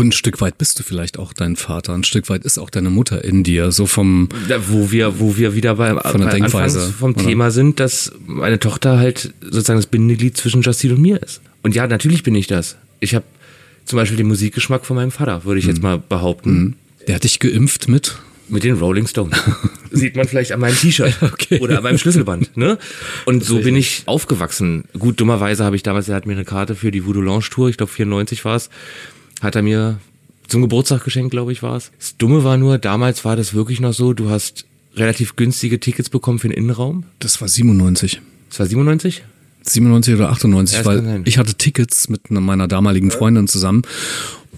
Und 0.01 0.09
ein 0.09 0.13
Stück 0.13 0.41
weit 0.41 0.57
bist 0.57 0.79
du 0.79 0.83
vielleicht 0.83 1.19
auch 1.19 1.35
dein 1.35 1.57
Vater, 1.57 1.93
ein 1.93 2.05
Stück 2.05 2.31
weit 2.31 2.47
ist 2.47 2.57
auch 2.57 2.71
deine 2.71 2.89
Mutter 2.89 3.23
in 3.23 3.45
dir, 3.45 3.71
so 3.71 3.85
vom 3.85 4.31
da, 4.49 4.59
wo 4.69 4.91
wir 4.91 5.21
wo 5.21 5.37
wir 5.37 5.55
wieder 5.55 5.75
bei, 5.75 5.95
von 5.95 6.23
der 6.23 6.31
Denkweise 6.31 6.81
vom 6.81 7.11
oder? 7.11 7.23
Thema 7.23 7.51
sind, 7.51 7.81
dass 7.81 8.11
meine 8.27 8.59
Tochter 8.59 8.99
halt 8.99 9.35
sozusagen 9.43 9.79
das 9.79 9.87
Bindeglied 9.87 10.39
zwischen 10.39 10.63
Justine 10.63 10.95
und 10.95 11.03
mir 11.03 11.23
ist. 11.23 11.43
Und 11.63 11.75
ja, 11.75 11.87
natürlich 11.87 12.23
bin 12.23 12.35
ich 12.35 12.47
das. 12.47 12.77
Ich 13.01 13.15
habe 13.15 13.27
zum 13.85 13.99
Beispiel 13.99 14.17
den 14.17 14.29
Musikgeschmack 14.29 14.87
von 14.87 14.97
meinem 14.97 15.11
Vater, 15.11 15.45
würde 15.45 15.59
ich 15.59 15.67
mhm. 15.67 15.71
jetzt 15.73 15.83
mal 15.83 15.99
behaupten. 15.99 16.51
Mhm. 16.51 16.75
Der 17.07 17.17
hat 17.17 17.25
dich 17.25 17.39
geimpft 17.39 17.89
mit 17.89 18.17
mit 18.49 18.65
den 18.65 18.79
Rolling 18.79 19.07
Stones. 19.07 19.37
Sieht 19.91 20.17
man 20.17 20.27
vielleicht 20.27 20.53
an 20.53 20.61
meinem 20.61 20.77
T-Shirt 20.77 21.15
okay. 21.23 21.61
oder 21.61 21.77
an 21.77 21.83
meinem 21.83 21.99
Schlüsselband. 21.99 22.57
Ne? 22.57 22.79
Und 23.27 23.45
so 23.45 23.61
bin 23.61 23.77
ich 23.77 24.03
aufgewachsen. 24.07 24.85
Gut, 24.99 25.21
dummerweise 25.21 25.63
habe 25.63 25.77
ich 25.77 25.83
damals, 25.83 26.09
er 26.09 26.17
hat 26.17 26.27
mir 26.27 26.33
eine 26.33 26.45
Karte 26.45 26.75
für 26.75 26.91
die 26.91 27.05
Voodoo 27.05 27.21
Lounge 27.21 27.47
Tour, 27.51 27.69
ich 27.69 27.77
glaube 27.77 27.93
94 27.93 28.45
war 28.45 28.57
es, 28.57 28.71
hat 29.41 29.57
er 29.57 29.63
mir 29.63 29.99
zum 30.49 30.63
Geburtstag 30.63 31.05
geschenkt, 31.05 31.31
glaube 31.31 31.53
ich, 31.53 31.63
war 31.63 31.77
es. 31.77 31.91
Das 31.99 32.17
Dumme 32.17 32.45
war 32.45 32.57
nur, 32.57 32.79
damals 32.79 33.25
war 33.25 33.37
das 33.37 33.55
wirklich 33.55 33.81
noch 33.81 33.93
so, 33.93 34.13
du 34.13 34.31
hast 34.31 34.67
relativ 34.97 35.37
günstige 35.37 35.79
Tickets 35.79 36.11
bekommen 36.11 36.39
für 36.39 36.49
den 36.49 36.57
Innenraum. 36.57 37.05
Das 37.21 37.41
war 37.41 37.49
97. 37.49 38.21
Das 38.49 38.59
war 38.59 38.67
97? 38.67 39.23
97 39.63 40.15
oder 40.15 40.31
98, 40.31 40.79
ja, 40.79 40.85
weil 40.85 41.23
ich 41.25 41.39
hatte 41.39 41.55
Tickets 41.55 42.09
mit 42.09 42.31
meiner 42.31 42.67
damaligen 42.67 43.11
Freundin 43.11 43.47
zusammen 43.47 43.83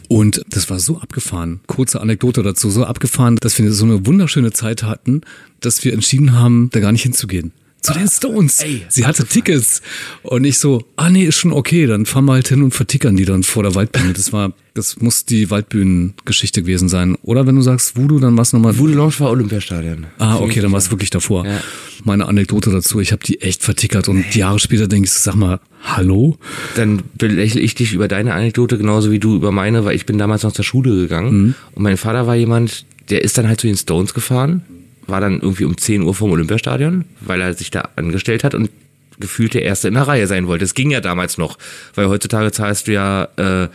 und 0.09 0.45
das 0.49 0.71
war 0.71 0.79
so 0.79 0.99
abgefahren. 0.99 1.61
Kurze 1.67 2.01
Anekdote 2.01 2.43
dazu, 2.43 2.71
so 2.71 2.85
abgefahren, 2.85 3.37
dass 3.37 3.59
wir 3.59 3.73
so 3.73 3.85
eine 3.85 4.07
wunderschöne 4.07 4.53
Zeit 4.53 4.85
hatten, 4.85 5.23
dass 5.61 5.85
wir 5.85 5.93
entschieden 5.93 6.35
haben, 6.35 6.71
da 6.73 6.81
gar 6.81 6.93
nicht 6.93 7.03
hinzugehen 7.03 7.53
zu 7.83 7.93
den 7.93 8.09
Stones. 8.09 8.61
Ey, 8.61 8.83
sie 8.89 9.07
hatte 9.07 9.27
Tickets. 9.27 9.83
Und 10.23 10.45
ich 10.45 10.59
so, 10.59 10.85
ah 10.97 11.11
nee, 11.11 11.25
ist 11.25 11.37
schon 11.37 11.53
okay, 11.53 11.87
dann 11.87 12.07
fahren 12.07 12.25
wir 12.27 12.35
halt 12.35 12.49
hin 12.49 12.63
und 12.63 12.73
vertickern 12.73 13.17
die 13.17 13.25
dann 13.25 13.43
vor 13.43 13.65
der 13.65 13.75
Waldbühne. 13.75 14.13
Das 14.13 14.33
war, 14.33 14.53
das 14.75 15.01
muss 15.01 15.25
die 15.25 15.51
Waldbühnengeschichte 15.51 16.63
gewesen 16.63 16.89
sein. 16.89 17.17
Oder 17.23 17.47
wenn 17.47 17.57
du 17.57 17.63
sagst 17.63 17.97
Voodoo, 17.97 18.21
dann 18.21 18.37
war 18.37 18.43
es 18.43 18.53
nochmal. 18.53 18.79
Voodoo 18.79 18.95
Lounge 18.95 19.15
war 19.19 19.31
Olympiastadion. 19.31 20.07
Ah, 20.19 20.37
okay, 20.37 20.61
dann 20.61 20.71
war 20.71 20.79
es 20.79 20.91
wirklich 20.91 21.11
davor. 21.11 21.45
Ja. 21.45 21.61
Meine 22.05 22.27
Anekdote 22.27 22.71
dazu, 22.71 23.01
ich 23.01 23.11
habe 23.11 23.25
die 23.25 23.41
echt 23.43 23.63
vertickert 23.63 24.09
und 24.09 24.23
hey. 24.23 24.41
Jahre 24.41 24.61
später 24.61 24.87
denke 24.87 25.07
ich, 25.07 25.13
sag 25.13 25.35
mal, 25.35 25.61
hallo? 25.83 26.39
Dann 26.77 27.03
belächle 27.19 27.61
ich 27.61 27.75
dich 27.75 27.93
über 27.93 28.07
deine 28.07 28.35
Anekdote 28.35 28.79
genauso 28.79 29.11
wie 29.11 29.19
du 29.19 29.37
über 29.37 29.51
meine, 29.51 29.85
weil 29.85 29.97
ich 29.97 30.07
bin 30.07 30.19
damals 30.19 30.45
noch 30.45 30.53
zur 30.53 30.65
Schule 30.65 30.95
gegangen 30.95 31.33
mhm. 31.33 31.55
und 31.75 31.83
mein 31.83 31.97
Vater 31.97 32.27
war 32.27 32.37
jemand, 32.37 32.87
der 33.11 33.23
ist 33.23 33.37
dann 33.39 33.49
halt 33.49 33.61
zu 33.61 33.67
den 33.67 33.77
Stones 33.77 34.15
gefahren 34.15 34.63
war 35.07 35.21
dann 35.21 35.41
irgendwie 35.41 35.65
um 35.65 35.77
10 35.77 36.03
Uhr 36.03 36.15
vom 36.15 36.31
Olympiastadion, 36.31 37.05
weil 37.21 37.41
er 37.41 37.55
sich 37.55 37.71
da 37.71 37.89
angestellt 37.97 38.45
hat 38.45 38.55
und 38.55 38.71
gefühlt 39.19 39.55
der 39.55 39.63
Erste 39.63 39.89
in 39.89 39.95
der 39.95 40.09
Reihe 40.09 40.27
sein 40.27 40.47
wollte. 40.47 40.65
Das 40.65 40.75
ging 40.75 40.91
ja 40.91 41.01
damals 41.01 41.39
noch, 41.39 41.59
weil 41.95 42.09
heutzutage 42.09 42.53
zahlst 42.53 42.89
du 42.89 42.93
ja 42.93 43.29
äh, 43.37 43.69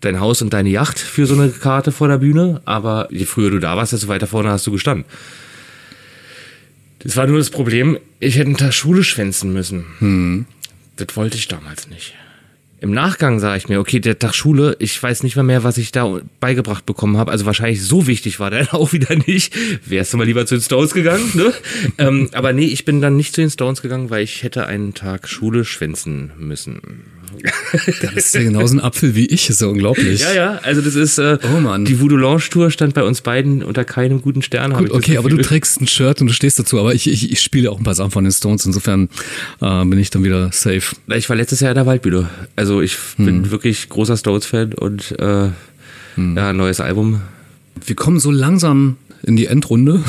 dein 0.00 0.20
Haus 0.20 0.42
und 0.42 0.52
deine 0.52 0.68
Yacht 0.68 0.98
für 0.98 1.26
so 1.26 1.34
eine 1.34 1.50
Karte 1.50 1.92
vor 1.92 2.08
der 2.08 2.18
Bühne, 2.18 2.60
aber 2.64 3.08
je 3.10 3.24
früher 3.24 3.50
du 3.50 3.58
da 3.58 3.76
warst, 3.76 3.92
desto 3.92 4.08
weiter 4.08 4.26
vorne 4.26 4.50
hast 4.50 4.66
du 4.66 4.72
gestanden. 4.72 5.04
Das 7.00 7.16
war 7.16 7.26
nur 7.26 7.38
das 7.38 7.50
Problem, 7.50 7.98
ich 8.20 8.36
hätte 8.36 8.46
einen 8.46 8.56
Tag 8.56 8.74
Schule 8.74 9.04
schwänzen 9.04 9.52
müssen. 9.52 9.86
Hm. 9.98 10.46
Das 10.96 11.16
wollte 11.16 11.36
ich 11.36 11.46
damals 11.46 11.88
nicht. 11.88 12.14
Im 12.80 12.92
Nachgang 12.92 13.40
sage 13.40 13.58
ich 13.58 13.68
mir, 13.68 13.80
okay, 13.80 13.98
der 13.98 14.18
Tag 14.18 14.34
Schule, 14.34 14.76
ich 14.78 15.02
weiß 15.02 15.24
nicht 15.24 15.34
mehr 15.34 15.42
mehr, 15.42 15.64
was 15.64 15.78
ich 15.78 15.90
da 15.90 16.20
beigebracht 16.38 16.86
bekommen 16.86 17.16
habe. 17.16 17.32
Also 17.32 17.44
wahrscheinlich 17.44 17.82
so 17.82 18.06
wichtig 18.06 18.38
war 18.38 18.50
der 18.50 18.72
auch 18.74 18.92
wieder 18.92 19.16
nicht. 19.16 19.54
Wärst 19.84 20.12
du 20.12 20.16
mal 20.16 20.24
lieber 20.24 20.46
zu 20.46 20.54
den 20.54 20.62
Stones 20.62 20.94
gegangen, 20.94 21.28
ne? 21.34 21.52
ähm, 21.98 22.30
aber 22.32 22.52
nee, 22.52 22.66
ich 22.66 22.84
bin 22.84 23.00
dann 23.00 23.16
nicht 23.16 23.34
zu 23.34 23.40
den 23.40 23.50
Stones 23.50 23.82
gegangen, 23.82 24.10
weil 24.10 24.22
ich 24.22 24.42
hätte 24.44 24.66
einen 24.66 24.94
Tag 24.94 25.28
Schule 25.28 25.64
schwänzen 25.64 26.30
müssen. 26.38 26.80
Da 28.02 28.10
bist 28.14 28.34
ja 28.34 28.42
genauso 28.42 28.76
ein 28.76 28.80
Apfel 28.80 29.14
wie 29.14 29.26
ich, 29.26 29.48
ist 29.48 29.60
ja 29.60 29.66
unglaublich. 29.66 30.20
Ja, 30.20 30.32
ja, 30.32 30.60
also 30.62 30.80
das 30.80 30.94
ist, 30.94 31.18
äh, 31.18 31.38
oh 31.42 31.60
Mann. 31.60 31.84
die 31.84 32.00
Voodoo 32.00 32.16
Lounge 32.16 32.44
Tour 32.50 32.70
stand 32.70 32.94
bei 32.94 33.02
uns 33.02 33.20
beiden 33.20 33.62
unter 33.62 33.84
keinem 33.84 34.22
guten 34.22 34.42
Stern. 34.42 34.72
Gut, 34.72 34.90
okay, 34.90 35.18
aber 35.18 35.28
du 35.28 35.38
trägst 35.38 35.80
ein 35.80 35.86
Shirt 35.86 36.20
und 36.20 36.28
du 36.28 36.32
stehst 36.32 36.58
dazu, 36.58 36.78
aber 36.78 36.94
ich, 36.94 37.10
ich, 37.10 37.32
ich 37.32 37.40
spiele 37.40 37.70
auch 37.70 37.78
ein 37.78 37.84
paar 37.84 37.94
Sachen 37.94 38.10
von 38.10 38.24
den 38.24 38.32
Stones, 38.32 38.66
insofern 38.66 39.08
äh, 39.60 39.84
bin 39.84 39.98
ich 39.98 40.10
dann 40.10 40.24
wieder 40.24 40.50
safe. 40.52 40.96
Ich 41.14 41.28
war 41.28 41.36
letztes 41.36 41.60
Jahr 41.60 41.72
in 41.72 41.76
der 41.76 41.86
Waldbühne, 41.86 42.28
also 42.56 42.80
ich 42.80 42.96
hm. 43.16 43.24
bin 43.24 43.50
wirklich 43.50 43.88
großer 43.88 44.16
Stones-Fan 44.16 44.74
und 44.74 45.18
äh, 45.18 45.48
hm. 46.14 46.36
ja, 46.36 46.52
neues 46.52 46.80
Album. 46.80 47.22
Wir 47.84 47.96
kommen 47.96 48.18
so 48.20 48.30
langsam 48.30 48.96
in 49.22 49.36
die 49.36 49.46
Endrunde. 49.46 50.02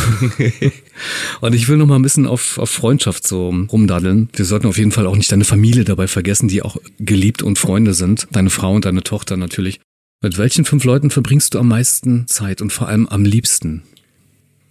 und 1.41 1.55
ich 1.55 1.67
will 1.67 1.77
noch 1.77 1.87
mal 1.87 1.95
ein 1.95 2.01
bisschen 2.01 2.25
auf, 2.25 2.57
auf 2.57 2.69
Freundschaft 2.69 3.27
so 3.27 3.49
rumdaddeln. 3.49 4.29
Wir 4.33 4.45
sollten 4.45 4.67
auf 4.67 4.77
jeden 4.77 4.91
Fall 4.91 5.07
auch 5.07 5.15
nicht 5.15 5.31
deine 5.31 5.45
Familie 5.45 5.83
dabei 5.83 6.07
vergessen, 6.07 6.47
die 6.47 6.61
auch 6.61 6.77
geliebt 6.99 7.41
und 7.43 7.57
Freunde 7.57 7.93
sind. 7.93 8.27
Deine 8.31 8.49
Frau 8.49 8.73
und 8.73 8.85
deine 8.85 9.03
Tochter 9.03 9.37
natürlich. 9.37 9.79
Mit 10.21 10.37
welchen 10.37 10.65
fünf 10.65 10.83
Leuten 10.83 11.11
verbringst 11.11 11.53
du 11.53 11.59
am 11.59 11.69
meisten 11.69 12.27
Zeit 12.27 12.61
und 12.61 12.73
vor 12.73 12.87
allem 12.87 13.07
am 13.07 13.23
liebsten? 13.23 13.83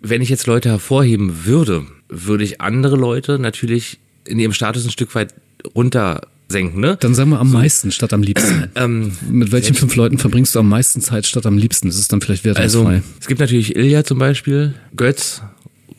Wenn 0.03 0.23
ich 0.23 0.29
jetzt 0.29 0.47
Leute 0.47 0.69
hervorheben 0.69 1.45
würde, 1.45 1.87
würde 2.09 2.45
ich 2.45 2.61
andere 2.61 2.97
Leute 2.97 3.39
natürlich 3.39 3.99
in 4.27 4.39
ihrem 4.39 4.53
Status 4.53 4.85
ein 4.85 4.91
Stück 4.91 5.15
weit 5.15 5.35
runter 5.75 6.29
senken, 6.49 6.81
ne? 6.81 6.97
Dann 6.99 7.15
sagen 7.15 7.31
wir 7.31 7.41
am 7.41 7.53
meisten 7.53 7.91
statt 7.93 8.13
am 8.13 8.23
liebsten. 8.23 8.71
Ähm, 8.75 9.13
Mit 9.29 9.51
welchen 9.51 9.75
fünf 9.75 9.97
Leuten 9.97 10.19
verbringst 10.19 10.55
du 10.55 10.61
am 10.61 10.69
meisten 10.69 11.01
Zeit 11.01 11.27
statt 11.27 11.47
am 11.47 11.59
liebsten? 11.59 11.89
Das 11.89 11.99
ist 11.99 12.13
dann 12.13 12.21
vielleicht 12.21 12.45
wertungsfrei. 12.45 12.97
Also, 12.97 13.03
es 13.21 13.27
gibt 13.27 13.41
natürlich 13.41 13.77
Ilja 13.77 14.05
zum 14.05 14.19
Beispiel, 14.19 14.75
Götz, 14.97 15.43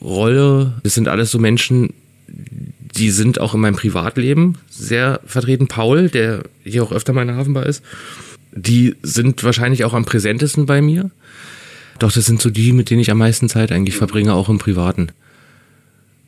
Rolle. 0.00 0.80
Das 0.82 0.94
sind 0.94 1.08
alles 1.08 1.30
so 1.30 1.38
Menschen, 1.38 1.92
die 2.96 3.10
sind 3.10 3.40
auch 3.40 3.54
in 3.54 3.60
meinem 3.60 3.76
Privatleben 3.76 4.56
sehr 4.70 5.20
vertreten. 5.26 5.68
Paul, 5.68 6.08
der 6.08 6.44
hier 6.64 6.82
auch 6.82 6.92
öfter 6.92 7.12
meine 7.12 7.36
Hafenbar 7.36 7.66
ist, 7.66 7.82
die 8.52 8.96
sind 9.02 9.44
wahrscheinlich 9.44 9.84
auch 9.84 9.94
am 9.94 10.04
präsentesten 10.04 10.66
bei 10.66 10.80
mir. 10.80 11.10
Doch 11.98 12.10
das 12.10 12.24
sind 12.24 12.40
so 12.40 12.50
die, 12.50 12.72
mit 12.72 12.90
denen 12.90 13.00
ich 13.00 13.10
am 13.10 13.18
meisten 13.18 13.48
Zeit 13.48 13.72
eigentlich 13.72 13.96
verbringe, 13.96 14.32
auch 14.32 14.48
im 14.48 14.58
Privaten. 14.58 15.08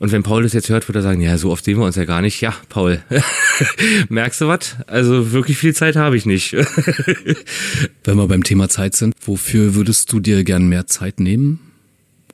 Und 0.03 0.11
wenn 0.11 0.24
Paul 0.24 0.43
das 0.43 0.53
jetzt 0.53 0.69
hört, 0.69 0.89
wird 0.89 0.97
er 0.97 1.03
sagen, 1.03 1.20
ja, 1.20 1.39
so 1.39 1.53
oft 1.53 1.65
sehen 1.65 1.79
wir 1.79 1.85
uns 1.85 1.95
ja 1.95 2.05
gar 2.05 2.23
nicht. 2.23 2.41
Ja, 2.41 2.53
Paul, 2.69 3.01
merkst 4.09 4.41
du 4.41 4.49
was? 4.49 4.74
Also 4.89 5.31
wirklich 5.31 5.59
viel 5.59 5.77
Zeit 5.77 5.95
habe 5.95 6.16
ich 6.16 6.27
nicht. 6.27 6.55
wenn 8.03 8.16
wir 8.16 8.27
beim 8.27 8.43
Thema 8.43 8.69
Zeit 8.69 8.97
sind, 8.97 9.15
wofür 9.24 9.77
würdest 9.77 10.12
du 10.12 10.19
dir 10.19 10.43
gern 10.43 10.66
mehr 10.66 10.89
Zeit 10.89 11.20
nehmen? 11.20 11.61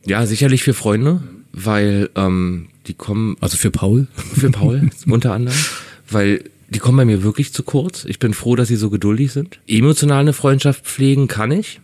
Ja, 0.07 0.24
sicherlich 0.24 0.62
für 0.62 0.73
Freunde, 0.73 1.23
weil 1.53 2.09
ähm, 2.15 2.69
die 2.86 2.95
kommen. 2.95 3.36
Also 3.43 3.59
für 3.59 3.70
Paul? 3.70 4.07
Für 4.35 4.51
Paul 4.51 4.89
unter 5.07 5.35
anderem, 5.35 5.59
weil 6.09 6.45
die 6.70 6.78
kommen 6.78 6.97
bei 6.97 7.05
mir 7.05 7.23
wirklich 7.23 7.53
zu 7.53 7.65
kurz. 7.65 8.07
Ich 8.07 8.19
bin 8.19 8.32
froh, 8.32 8.57
dass 8.57 8.69
sie 8.69 8.77
so 8.77 8.89
geduldig 8.89 9.32
sind. 9.32 9.61
Emotional 9.66 10.20
eine 10.20 10.32
Freundschaft 10.32 10.86
pflegen 10.86 11.28
kann 11.28 11.51
ich, 11.51 11.81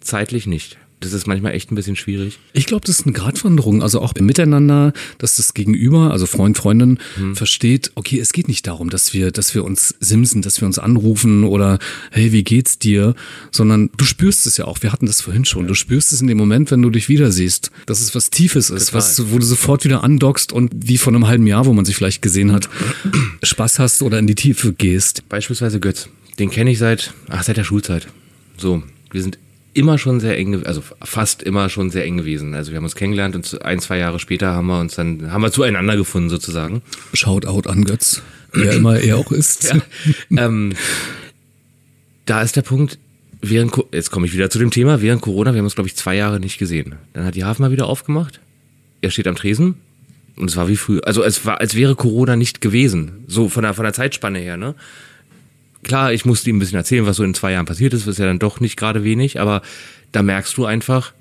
zeitlich 0.00 0.46
nicht 0.46 0.78
das 1.00 1.12
ist 1.12 1.26
manchmal 1.26 1.54
echt 1.54 1.70
ein 1.70 1.74
bisschen 1.74 1.96
schwierig. 1.96 2.38
Ich 2.52 2.66
glaube, 2.66 2.84
das 2.86 2.98
ist 2.98 3.06
eine 3.06 3.12
Gratwanderung, 3.12 3.82
also 3.82 4.00
auch 4.00 4.12
im 4.14 4.26
Miteinander, 4.26 4.92
dass 5.18 5.36
das 5.36 5.54
Gegenüber, 5.54 6.10
also 6.10 6.26
Freund, 6.26 6.56
Freundin, 6.56 6.98
hm. 7.14 7.36
versteht, 7.36 7.92
okay, 7.94 8.18
es 8.18 8.32
geht 8.32 8.48
nicht 8.48 8.66
darum, 8.66 8.90
dass 8.90 9.12
wir, 9.14 9.30
dass 9.30 9.54
wir 9.54 9.64
uns 9.64 9.94
simsen, 10.00 10.42
dass 10.42 10.60
wir 10.60 10.66
uns 10.66 10.78
anrufen 10.78 11.44
oder 11.44 11.78
hey, 12.10 12.32
wie 12.32 12.42
geht's 12.42 12.78
dir, 12.78 13.14
sondern 13.50 13.90
du 13.96 14.04
spürst 14.04 14.46
es 14.46 14.56
ja 14.56 14.64
auch. 14.64 14.82
Wir 14.82 14.92
hatten 14.92 15.06
das 15.06 15.20
vorhin 15.20 15.44
schon. 15.44 15.66
Du 15.68 15.74
spürst 15.74 16.12
es 16.12 16.20
in 16.20 16.26
dem 16.26 16.38
Moment, 16.38 16.70
wenn 16.70 16.82
du 16.82 16.90
dich 16.90 17.08
wieder 17.08 17.30
siehst, 17.30 17.70
dass 17.86 18.00
es 18.00 18.14
was 18.14 18.30
Tiefes 18.30 18.70
ist, 18.70 18.86
Total. 18.86 18.98
was, 18.98 19.30
wo 19.30 19.38
du 19.38 19.44
sofort 19.44 19.84
wieder 19.84 20.02
andockst 20.02 20.52
und 20.52 20.72
wie 20.74 20.98
vor 20.98 21.12
einem 21.12 21.28
halben 21.28 21.46
Jahr, 21.46 21.66
wo 21.66 21.72
man 21.72 21.84
sich 21.84 21.96
vielleicht 21.96 22.22
gesehen 22.22 22.52
hat, 22.52 22.68
Spaß 23.42 23.78
hast 23.78 24.02
oder 24.02 24.18
in 24.18 24.26
die 24.26 24.34
Tiefe 24.34 24.72
gehst. 24.72 25.28
Beispielsweise 25.28 25.80
Götz. 25.80 26.08
Den 26.38 26.50
kenne 26.50 26.70
ich 26.70 26.78
seit, 26.78 27.12
ach, 27.28 27.42
seit 27.42 27.56
der 27.56 27.64
Schulzeit. 27.64 28.06
So, 28.56 28.82
wir 29.10 29.22
sind 29.22 29.38
immer 29.74 29.98
schon 29.98 30.20
sehr 30.20 30.36
eng, 30.36 30.64
also 30.64 30.82
fast 31.02 31.42
immer 31.42 31.68
schon 31.68 31.90
sehr 31.90 32.04
eng 32.04 32.16
gewesen. 32.16 32.54
Also 32.54 32.72
wir 32.72 32.76
haben 32.76 32.84
uns 32.84 32.94
kennengelernt 32.94 33.36
und 33.36 33.62
ein, 33.64 33.80
zwei 33.80 33.98
Jahre 33.98 34.18
später 34.18 34.54
haben 34.54 34.66
wir 34.66 34.80
uns 34.80 34.94
dann, 34.94 35.30
haben 35.30 35.42
wir 35.42 35.52
zueinander 35.52 35.96
gefunden 35.96 36.28
sozusagen. 36.28 36.82
Shoutout 37.12 37.68
an 37.68 37.84
Götz, 37.84 38.22
wer 38.52 38.72
immer 38.76 38.98
er 38.98 39.16
auch 39.16 39.30
ist. 39.32 39.72
Ja. 40.30 40.46
ähm, 40.46 40.74
da 42.26 42.42
ist 42.42 42.56
der 42.56 42.62
Punkt, 42.62 42.98
während, 43.40 43.72
jetzt 43.92 44.10
komme 44.10 44.26
ich 44.26 44.34
wieder 44.34 44.50
zu 44.50 44.58
dem 44.58 44.70
Thema, 44.70 45.00
während 45.00 45.22
Corona, 45.22 45.52
wir 45.52 45.58
haben 45.58 45.66
uns 45.66 45.74
glaube 45.74 45.88
ich 45.88 45.96
zwei 45.96 46.16
Jahre 46.16 46.40
nicht 46.40 46.58
gesehen. 46.58 46.96
Dann 47.12 47.24
hat 47.24 47.34
die 47.34 47.44
Hafen 47.44 47.62
mal 47.62 47.70
wieder 47.70 47.86
aufgemacht, 47.86 48.40
er 49.00 49.10
steht 49.10 49.26
am 49.26 49.36
Tresen 49.36 49.76
und 50.36 50.50
es 50.50 50.56
war 50.56 50.68
wie 50.68 50.76
früher, 50.76 51.06
also 51.06 51.22
es 51.22 51.44
war, 51.46 51.60
als 51.60 51.74
wäre 51.74 51.94
Corona 51.94 52.36
nicht 52.36 52.60
gewesen, 52.60 53.24
so 53.26 53.48
von 53.48 53.62
der, 53.62 53.74
von 53.74 53.84
der 53.84 53.92
Zeitspanne 53.92 54.38
her, 54.38 54.56
ne? 54.56 54.74
Klar, 55.88 56.12
ich 56.12 56.24
musste 56.24 56.48
ihm 56.48 56.56
ein 56.56 56.58
bisschen 56.60 56.78
erzählen, 56.78 57.06
was 57.06 57.16
so 57.16 57.24
in 57.24 57.34
zwei 57.34 57.52
Jahren 57.52 57.66
passiert 57.66 57.92
ist, 57.94 58.06
ist 58.06 58.18
ja 58.18 58.26
dann 58.26 58.38
doch 58.38 58.60
nicht 58.60 58.76
gerade 58.76 59.02
wenig, 59.02 59.40
aber 59.40 59.62
da 60.12 60.22
merkst 60.22 60.56
du 60.56 60.64
einfach, 60.64 61.12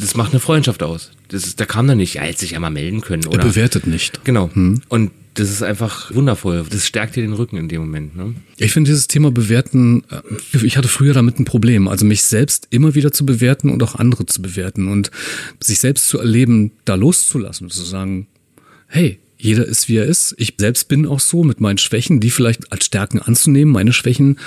das 0.00 0.14
macht 0.14 0.32
eine 0.32 0.40
Freundschaft 0.40 0.82
aus. 0.82 1.10
Das 1.28 1.44
ist, 1.44 1.60
da 1.60 1.66
kam 1.66 1.86
dann 1.86 1.98
nicht, 1.98 2.14
ja, 2.14 2.22
hätte 2.22 2.40
sich 2.40 2.52
ja 2.52 2.60
mal 2.60 2.70
melden 2.70 3.00
können. 3.00 3.26
Oder? 3.26 3.40
Er 3.40 3.44
bewertet 3.44 3.86
nicht. 3.86 4.24
Genau. 4.24 4.50
Hm. 4.52 4.82
Und 4.88 5.10
das 5.34 5.50
ist 5.50 5.62
einfach 5.62 6.14
wundervoll. 6.14 6.64
Das 6.68 6.86
stärkt 6.86 7.16
dir 7.16 7.22
den 7.22 7.32
Rücken 7.32 7.56
in 7.56 7.68
dem 7.68 7.80
Moment. 7.80 8.14
Ne? 8.16 8.34
Ich 8.58 8.72
finde 8.72 8.90
dieses 8.90 9.06
Thema 9.06 9.30
Bewerten, 9.30 10.04
äh, 10.10 10.64
ich 10.64 10.76
hatte 10.76 10.88
früher 10.88 11.14
damit 11.14 11.38
ein 11.38 11.44
Problem. 11.44 11.88
Also 11.88 12.04
mich 12.04 12.22
selbst 12.22 12.68
immer 12.70 12.94
wieder 12.94 13.12
zu 13.12 13.24
bewerten 13.24 13.70
und 13.70 13.82
auch 13.82 13.94
andere 13.94 14.26
zu 14.26 14.42
bewerten 14.42 14.88
und 14.88 15.10
sich 15.60 15.78
selbst 15.78 16.08
zu 16.08 16.18
erleben, 16.18 16.72
da 16.84 16.94
loszulassen, 16.94 17.70
zu 17.70 17.82
sagen, 17.82 18.26
hey, 18.88 19.18
jeder 19.42 19.66
ist, 19.66 19.88
wie 19.88 19.96
er 19.96 20.06
ist. 20.06 20.34
Ich 20.38 20.54
selbst 20.56 20.86
bin 20.86 21.04
auch 21.04 21.20
so 21.20 21.42
mit 21.42 21.60
meinen 21.60 21.78
Schwächen, 21.78 22.20
die 22.20 22.30
vielleicht 22.30 22.70
als 22.70 22.86
Stärken 22.86 23.18
anzunehmen, 23.20 23.72
meine 23.72 23.92
Schwächen. 23.92 24.38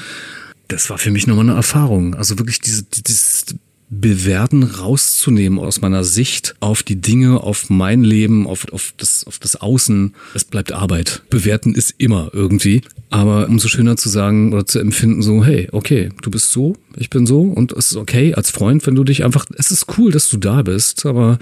Das 0.69 0.89
war 0.89 0.97
für 0.97 1.11
mich 1.11 1.27
nochmal 1.27 1.45
eine 1.45 1.55
Erfahrung. 1.55 2.15
Also 2.15 2.39
wirklich 2.39 2.61
diese, 2.61 2.83
dieses 2.83 3.45
Bewerten 3.89 4.63
rauszunehmen 4.63 5.59
aus 5.59 5.81
meiner 5.81 6.03
Sicht 6.05 6.55
auf 6.61 6.81
die 6.81 6.95
Dinge, 6.95 7.41
auf 7.41 7.69
mein 7.69 8.03
Leben, 8.03 8.47
auf, 8.47 8.71
auf, 8.71 8.93
das, 8.97 9.25
auf 9.25 9.37
das 9.37 9.57
Außen. 9.57 10.15
Es 10.33 10.45
bleibt 10.45 10.71
Arbeit. 10.71 11.23
Bewerten 11.29 11.75
ist 11.75 11.95
immer 11.97 12.31
irgendwie. 12.33 12.81
Aber 13.09 13.47
umso 13.49 13.67
schöner 13.67 13.97
zu 13.97 14.07
sagen 14.07 14.53
oder 14.53 14.65
zu 14.65 14.79
empfinden, 14.79 15.21
so, 15.21 15.43
hey, 15.43 15.67
okay, 15.73 16.09
du 16.21 16.31
bist 16.31 16.51
so, 16.51 16.77
ich 16.95 17.09
bin 17.09 17.27
so 17.27 17.41
und 17.41 17.73
es 17.73 17.91
ist 17.91 17.97
okay 17.97 18.33
als 18.33 18.49
Freund, 18.49 18.87
wenn 18.87 18.95
du 18.95 19.03
dich 19.03 19.25
einfach, 19.25 19.45
es 19.57 19.71
ist 19.71 19.97
cool, 19.97 20.11
dass 20.11 20.29
du 20.29 20.37
da 20.37 20.61
bist, 20.63 21.05
aber 21.05 21.37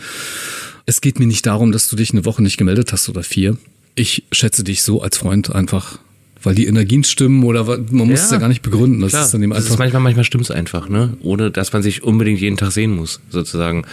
es 0.86 1.02
geht 1.02 1.20
mir 1.20 1.28
nicht 1.28 1.46
darum, 1.46 1.72
dass 1.72 1.88
du 1.88 1.96
dich 1.96 2.12
eine 2.12 2.26
Woche 2.26 2.42
nicht 2.42 2.58
gemeldet 2.58 2.92
hast 2.92 3.10
oder 3.10 3.24
vier. 3.24 3.58
Ich 3.96 4.24
schätze 4.32 4.64
dich 4.64 4.84
so 4.84 5.02
als 5.02 5.18
Freund 5.18 5.54
einfach, 5.54 6.00
weil 6.42 6.56
die 6.56 6.66
Energien 6.66 7.04
stimmen 7.04 7.44
oder 7.44 7.66
man 7.66 8.08
muss 8.08 8.20
ja, 8.20 8.26
es 8.26 8.32
ja 8.32 8.38
gar 8.38 8.50
nicht 8.50 8.62
begründen. 8.62 9.02
Das 9.02 9.12
klar. 9.12 9.26
ist 9.26 9.34
dann 9.34 9.44
eben 9.44 9.54
einfach. 9.54 9.78
Manchmal, 9.78 10.02
manchmal 10.02 10.26
stimmt 10.26 10.44
es 10.44 10.52
einfach, 10.52 10.90
ne? 10.90 11.16
Ohne 11.22 11.52
dass 11.52 11.72
man 11.74 11.84
sich 11.84 12.04
unbedingt 12.04 12.42
jeden 12.42 12.58
Tag 12.58 12.72
sehen 12.72 12.96
muss, 12.96 13.22
sozusagen. 13.30 13.86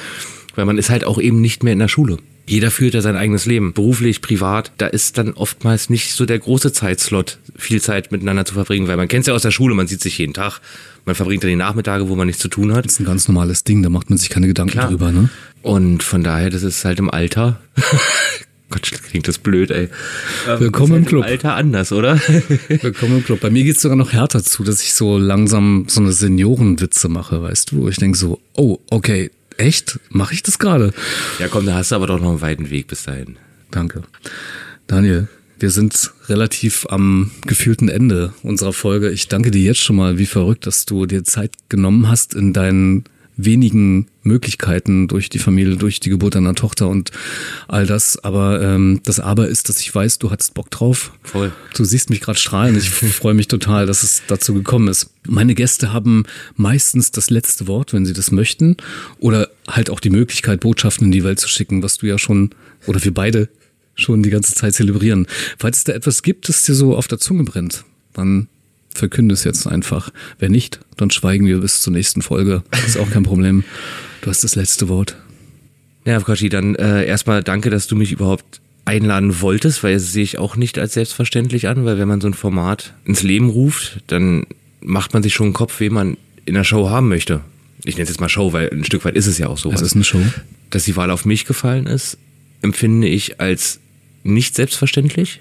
Weil 0.56 0.64
man 0.64 0.78
ist 0.78 0.90
halt 0.90 1.04
auch 1.04 1.20
eben 1.20 1.40
nicht 1.40 1.62
mehr 1.62 1.72
in 1.72 1.78
der 1.78 1.88
Schule. 1.88 2.18
Jeder 2.46 2.72
führt 2.72 2.94
ja 2.94 3.00
sein 3.00 3.14
eigenes 3.14 3.46
Leben, 3.46 3.72
beruflich, 3.74 4.22
privat. 4.22 4.72
Da 4.78 4.88
ist 4.88 5.18
dann 5.18 5.34
oftmals 5.34 5.88
nicht 5.88 6.14
so 6.14 6.26
der 6.26 6.40
große 6.40 6.72
Zeitslot, 6.72 7.38
viel 7.56 7.80
Zeit 7.80 8.10
miteinander 8.10 8.44
zu 8.44 8.54
verbringen, 8.54 8.88
weil 8.88 8.96
man 8.96 9.06
kennt 9.06 9.20
es 9.20 9.28
ja 9.28 9.34
aus 9.34 9.42
der 9.42 9.52
Schule, 9.52 9.76
man 9.76 9.86
sieht 9.86 10.00
sich 10.00 10.18
jeden 10.18 10.34
Tag. 10.34 10.60
Man 11.04 11.14
verbringt 11.14 11.44
dann 11.44 11.50
die 11.50 11.56
Nachmittage, 11.56 12.08
wo 12.08 12.16
man 12.16 12.26
nichts 12.26 12.42
zu 12.42 12.48
tun 12.48 12.72
hat. 12.72 12.86
Das 12.86 12.94
ist 12.94 13.00
ein 13.00 13.04
ganz 13.04 13.28
normales 13.28 13.62
Ding, 13.62 13.84
da 13.84 13.88
macht 13.88 14.10
man 14.10 14.18
sich 14.18 14.30
keine 14.30 14.48
Gedanken 14.48 14.72
Klar. 14.72 14.88
drüber, 14.88 15.12
ne? 15.12 15.28
Und 15.62 16.02
von 16.02 16.22
daher, 16.22 16.50
das 16.50 16.62
ist 16.62 16.84
halt 16.84 16.98
im 16.98 17.10
Alter. 17.10 17.60
Gott, 18.70 18.90
klingt 19.08 19.26
das 19.26 19.38
blöd, 19.38 19.70
ey. 19.70 19.88
Ähm, 20.48 20.60
Willkommen 20.60 20.92
halt 20.92 21.02
im 21.02 21.08
Club. 21.08 21.24
Im 21.24 21.30
Alter 21.30 21.54
anders, 21.54 21.92
oder? 21.92 22.18
Willkommen 22.68 23.18
im 23.18 23.24
Club. 23.24 23.40
Bei 23.40 23.50
mir 23.50 23.64
geht's 23.64 23.82
sogar 23.82 23.96
noch 23.96 24.12
härter 24.12 24.44
zu, 24.44 24.62
dass 24.62 24.80
ich 24.82 24.94
so 24.94 25.18
langsam 25.18 25.86
so 25.88 26.00
eine 26.00 26.12
Seniorenwitze 26.12 27.08
mache, 27.08 27.42
weißt 27.42 27.72
du? 27.72 27.88
Ich 27.88 27.96
denk 27.96 28.16
so, 28.16 28.40
oh, 28.54 28.78
okay, 28.90 29.30
echt? 29.56 29.98
Mache 30.08 30.34
ich 30.34 30.42
das 30.44 30.60
gerade? 30.60 30.92
Ja, 31.40 31.48
komm, 31.48 31.66
da 31.66 31.74
hast 31.74 31.90
du 31.90 31.96
aber 31.96 32.06
doch 32.06 32.20
noch 32.20 32.30
einen 32.30 32.40
weiten 32.42 32.70
Weg 32.70 32.86
bis 32.86 33.02
dahin. 33.02 33.36
Danke. 33.72 34.04
Daniel, 34.86 35.28
wir 35.58 35.70
sind 35.70 36.12
relativ 36.28 36.86
am 36.88 37.32
gefühlten 37.46 37.88
Ende 37.88 38.32
unserer 38.44 38.72
Folge. 38.72 39.10
Ich 39.10 39.26
danke 39.28 39.50
dir 39.50 39.62
jetzt 39.62 39.80
schon 39.80 39.96
mal, 39.96 40.16
wie 40.16 40.26
verrückt, 40.26 40.66
dass 40.66 40.86
du 40.86 41.06
dir 41.06 41.24
Zeit 41.24 41.52
genommen 41.68 42.08
hast 42.08 42.34
in 42.34 42.52
deinen 42.52 43.04
wenigen 43.44 44.06
Möglichkeiten 44.22 45.08
durch 45.08 45.28
die 45.28 45.38
Familie, 45.38 45.76
durch 45.76 46.00
die 46.00 46.10
Geburt 46.10 46.34
deiner 46.34 46.54
Tochter 46.54 46.88
und 46.88 47.10
all 47.68 47.86
das. 47.86 48.22
Aber 48.22 48.62
ähm, 48.62 49.00
das 49.04 49.20
Aber 49.20 49.48
ist, 49.48 49.68
dass 49.68 49.80
ich 49.80 49.94
weiß, 49.94 50.18
du 50.18 50.30
hattest 50.30 50.54
Bock 50.54 50.70
drauf. 50.70 51.12
Voll. 51.22 51.52
Du 51.74 51.84
siehst 51.84 52.10
mich 52.10 52.20
gerade 52.20 52.38
strahlen. 52.38 52.76
Ich 52.76 52.90
freue 52.90 53.34
mich 53.34 53.48
total, 53.48 53.86
dass 53.86 54.02
es 54.02 54.22
dazu 54.26 54.54
gekommen 54.54 54.88
ist. 54.88 55.10
Meine 55.26 55.54
Gäste 55.54 55.92
haben 55.92 56.24
meistens 56.56 57.10
das 57.10 57.30
letzte 57.30 57.66
Wort, 57.66 57.92
wenn 57.92 58.06
sie 58.06 58.12
das 58.12 58.30
möchten, 58.30 58.76
oder 59.18 59.48
halt 59.68 59.90
auch 59.90 60.00
die 60.00 60.10
Möglichkeit, 60.10 60.60
Botschaften 60.60 61.06
in 61.06 61.12
die 61.12 61.24
Welt 61.24 61.40
zu 61.40 61.48
schicken, 61.48 61.82
was 61.82 61.98
du 61.98 62.06
ja 62.06 62.18
schon 62.18 62.50
oder 62.86 63.02
wir 63.04 63.14
beide 63.14 63.48
schon 63.94 64.22
die 64.22 64.30
ganze 64.30 64.54
Zeit 64.54 64.74
zelebrieren. 64.74 65.26
Falls 65.58 65.78
es 65.78 65.84
da 65.84 65.92
etwas 65.92 66.22
gibt, 66.22 66.48
das 66.48 66.64
dir 66.64 66.74
so 66.74 66.96
auf 66.96 67.08
der 67.08 67.18
Zunge 67.18 67.44
brennt, 67.44 67.84
dann 68.12 68.48
verkünde 68.94 69.34
es 69.34 69.44
jetzt 69.44 69.66
einfach. 69.66 70.10
Wenn 70.38 70.52
nicht, 70.52 70.80
dann 70.96 71.10
schweigen 71.10 71.46
wir 71.46 71.58
bis 71.60 71.80
zur 71.80 71.92
nächsten 71.92 72.22
Folge. 72.22 72.62
Das 72.70 72.84
ist 72.84 72.96
auch 72.98 73.10
kein 73.10 73.22
Problem. 73.22 73.64
Du 74.22 74.30
hast 74.30 74.44
das 74.44 74.54
letzte 74.54 74.88
Wort. 74.88 75.16
Ja, 76.04 76.18
Koshi, 76.20 76.48
dann 76.48 76.74
äh, 76.74 77.04
erstmal 77.04 77.42
danke, 77.42 77.70
dass 77.70 77.86
du 77.86 77.96
mich 77.96 78.12
überhaupt 78.12 78.60
einladen 78.84 79.40
wolltest, 79.40 79.82
weil 79.84 79.94
das 79.94 80.12
sehe 80.12 80.24
ich 80.24 80.38
auch 80.38 80.56
nicht 80.56 80.78
als 80.78 80.94
selbstverständlich 80.94 81.68
an, 81.68 81.84
weil 81.84 81.98
wenn 81.98 82.08
man 82.08 82.20
so 82.20 82.26
ein 82.26 82.34
Format 82.34 82.94
ins 83.04 83.22
Leben 83.22 83.50
ruft, 83.50 84.00
dann 84.08 84.46
macht 84.80 85.12
man 85.12 85.22
sich 85.22 85.34
schon 85.34 85.46
einen 85.46 85.52
Kopf, 85.54 85.80
wen 85.80 85.92
man 85.92 86.16
in 86.46 86.54
der 86.54 86.64
Show 86.64 86.88
haben 86.88 87.08
möchte. 87.08 87.42
Ich 87.84 87.94
nenne 87.94 88.04
es 88.04 88.08
jetzt 88.10 88.20
mal 88.20 88.28
Show, 88.28 88.52
weil 88.52 88.68
ein 88.70 88.84
Stück 88.84 89.04
weit 89.04 89.16
ist 89.16 89.26
es 89.26 89.38
ja 89.38 89.48
auch 89.48 89.58
so. 89.58 89.70
Es 89.72 89.82
ist 89.82 89.94
eine 89.94 90.04
Show. 90.04 90.20
Dass 90.70 90.84
die 90.84 90.96
Wahl 90.96 91.10
auf 91.10 91.24
mich 91.24 91.44
gefallen 91.44 91.86
ist, 91.86 92.18
empfinde 92.62 93.08
ich 93.08 93.40
als 93.40 93.80
nicht 94.22 94.54
selbstverständlich 94.54 95.40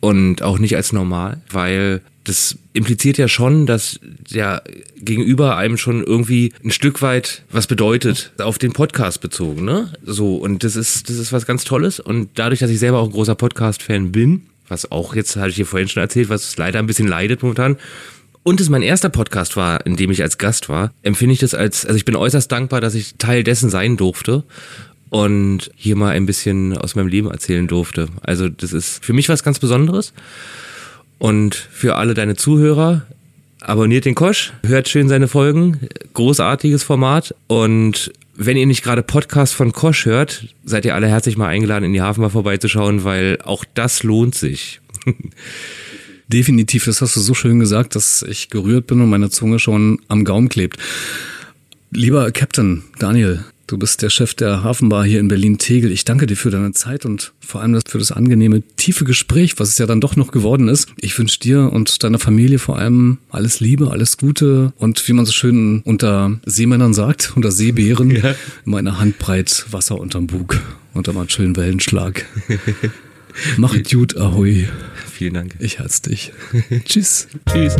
und 0.00 0.42
auch 0.42 0.58
nicht 0.58 0.76
als 0.76 0.92
normal, 0.92 1.40
weil 1.50 2.00
das 2.24 2.58
impliziert 2.76 3.18
ja 3.18 3.26
schon, 3.26 3.66
dass 3.66 3.98
der 4.30 4.62
Gegenüber 4.98 5.56
einem 5.56 5.76
schon 5.76 6.04
irgendwie 6.04 6.52
ein 6.64 6.70
Stück 6.70 7.02
weit 7.02 7.42
was 7.50 7.66
bedeutet, 7.66 8.32
auf 8.38 8.58
den 8.58 8.72
Podcast 8.72 9.20
bezogen, 9.20 9.64
ne? 9.64 9.92
So, 10.04 10.36
und 10.36 10.62
das 10.62 10.76
ist, 10.76 11.08
das 11.08 11.16
ist 11.16 11.32
was 11.32 11.46
ganz 11.46 11.64
Tolles. 11.64 12.00
Und 12.00 12.30
dadurch, 12.34 12.60
dass 12.60 12.70
ich 12.70 12.78
selber 12.78 12.98
auch 12.98 13.06
ein 13.06 13.12
großer 13.12 13.34
Podcast-Fan 13.34 14.12
bin, 14.12 14.42
was 14.68 14.90
auch 14.92 15.14
jetzt, 15.14 15.36
hatte 15.36 15.50
ich 15.50 15.56
hier 15.56 15.66
vorhin 15.66 15.88
schon 15.88 16.02
erzählt, 16.02 16.28
was 16.28 16.56
leider 16.56 16.78
ein 16.78 16.86
bisschen 16.86 17.08
leidet 17.08 17.42
momentan, 17.42 17.76
und 18.42 18.60
es 18.60 18.68
mein 18.68 18.82
erster 18.82 19.08
Podcast 19.08 19.56
war, 19.56 19.84
in 19.86 19.96
dem 19.96 20.12
ich 20.12 20.22
als 20.22 20.38
Gast 20.38 20.68
war, 20.68 20.92
empfinde 21.02 21.32
ich 21.32 21.40
das 21.40 21.52
als, 21.52 21.84
also 21.84 21.96
ich 21.96 22.04
bin 22.04 22.14
äußerst 22.14 22.52
dankbar, 22.52 22.80
dass 22.80 22.94
ich 22.94 23.16
Teil 23.16 23.42
dessen 23.42 23.70
sein 23.70 23.96
durfte 23.96 24.44
und 25.08 25.70
hier 25.74 25.96
mal 25.96 26.10
ein 26.10 26.26
bisschen 26.26 26.76
aus 26.78 26.94
meinem 26.94 27.08
Leben 27.08 27.28
erzählen 27.28 27.66
durfte. 27.66 28.08
Also 28.20 28.48
das 28.48 28.72
ist 28.72 29.04
für 29.04 29.14
mich 29.14 29.28
was 29.28 29.42
ganz 29.42 29.58
Besonderes. 29.58 30.12
Und 31.18 31.54
für 31.54 31.96
alle 31.96 32.14
deine 32.14 32.36
Zuhörer, 32.36 33.06
abonniert 33.60 34.04
den 34.04 34.14
Kosch, 34.14 34.52
hört 34.64 34.88
schön 34.88 35.08
seine 35.08 35.28
Folgen, 35.28 35.80
großartiges 36.14 36.82
Format. 36.82 37.34
Und 37.46 38.12
wenn 38.36 38.56
ihr 38.56 38.66
nicht 38.66 38.82
gerade 38.82 39.02
Podcast 39.02 39.54
von 39.54 39.72
Kosch 39.72 40.04
hört, 40.04 40.46
seid 40.64 40.84
ihr 40.84 40.94
alle 40.94 41.08
herzlich 41.08 41.36
mal 41.36 41.48
eingeladen, 41.48 41.84
in 41.84 41.92
die 41.92 42.02
Hafen 42.02 42.20
mal 42.20 42.30
vorbeizuschauen, 42.30 43.04
weil 43.04 43.38
auch 43.42 43.64
das 43.74 44.02
lohnt 44.02 44.34
sich. 44.34 44.80
Definitiv, 46.28 46.84
das 46.84 47.00
hast 47.00 47.16
du 47.16 47.20
so 47.20 47.34
schön 47.34 47.60
gesagt, 47.60 47.94
dass 47.94 48.22
ich 48.22 48.50
gerührt 48.50 48.88
bin 48.88 49.00
und 49.00 49.08
meine 49.08 49.30
Zunge 49.30 49.58
schon 49.58 50.00
am 50.08 50.24
Gaumen 50.24 50.48
klebt. 50.48 50.78
Lieber 51.92 52.30
Captain 52.32 52.82
Daniel, 52.98 53.44
Du 53.66 53.78
bist 53.78 54.00
der 54.02 54.10
Chef 54.10 54.34
der 54.34 54.62
Hafenbar 54.62 55.04
hier 55.04 55.18
in 55.18 55.26
Berlin-Tegel. 55.26 55.90
Ich 55.90 56.04
danke 56.04 56.26
dir 56.26 56.36
für 56.36 56.50
deine 56.50 56.70
Zeit 56.70 57.04
und 57.04 57.32
vor 57.40 57.62
allem 57.62 57.80
für 57.84 57.98
das 57.98 58.12
angenehme, 58.12 58.62
tiefe 58.76 59.04
Gespräch, 59.04 59.58
was 59.58 59.70
es 59.70 59.78
ja 59.78 59.86
dann 59.86 60.00
doch 60.00 60.14
noch 60.14 60.30
geworden 60.30 60.68
ist. 60.68 60.88
Ich 61.00 61.18
wünsche 61.18 61.40
dir 61.40 61.72
und 61.72 62.04
deiner 62.04 62.20
Familie 62.20 62.60
vor 62.60 62.78
allem 62.78 63.18
alles 63.30 63.58
Liebe, 63.58 63.90
alles 63.90 64.18
Gute 64.18 64.72
und 64.78 65.08
wie 65.08 65.12
man 65.14 65.26
so 65.26 65.32
schön 65.32 65.82
unter 65.84 66.38
Seemännern 66.46 66.94
sagt, 66.94 67.32
unter 67.34 67.50
Seebären, 67.50 68.10
ja. 68.22 68.36
immer 68.64 68.78
eine 68.78 69.00
Handbreit 69.00 69.66
Wasser 69.70 69.98
unterm 69.98 70.28
Bug 70.28 70.60
und 70.94 71.08
dann 71.08 71.16
mal 71.16 71.22
einen 71.22 71.30
schönen 71.30 71.56
Wellenschlag. 71.56 72.24
Mach 73.56 73.76
gut, 73.82 74.16
ahoi. 74.16 74.68
Vielen 75.10 75.34
Dank. 75.34 75.56
Ich 75.58 75.80
herz 75.80 76.02
dich. 76.02 76.32
Tschüss. 76.84 77.26
Tschüss. 77.50 77.76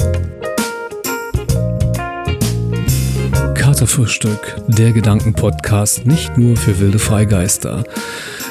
Katerfrühstück, 3.77 4.57
der 4.69 4.93
Gedankenpodcast 4.93 6.07
nicht 6.07 6.39
nur 6.39 6.57
für 6.57 6.81
wilde 6.81 6.99
Freigeister. 6.99 7.85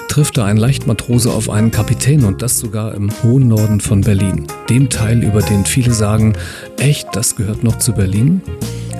Trifft 0.08 0.38
da 0.38 0.46
ein 0.46 0.56
Leichtmatrose 0.56 1.32
auf 1.32 1.50
einen 1.50 1.72
Kapitän 1.72 2.26
und 2.26 2.44
das 2.44 2.60
sogar 2.60 2.94
im 2.94 3.10
hohen 3.24 3.48
Norden 3.48 3.82
von 3.82 4.02
Berlin. 4.02 4.46
Dem 4.70 4.88
Teil, 4.88 5.24
über 5.24 5.42
den 5.42 5.66
viele 5.66 5.94
sagen, 5.94 6.34
echt, 6.78 7.08
das 7.14 7.36
gehört 7.36 7.64
noch 7.64 7.80
zu 7.80 7.94
Berlin? 7.94 8.44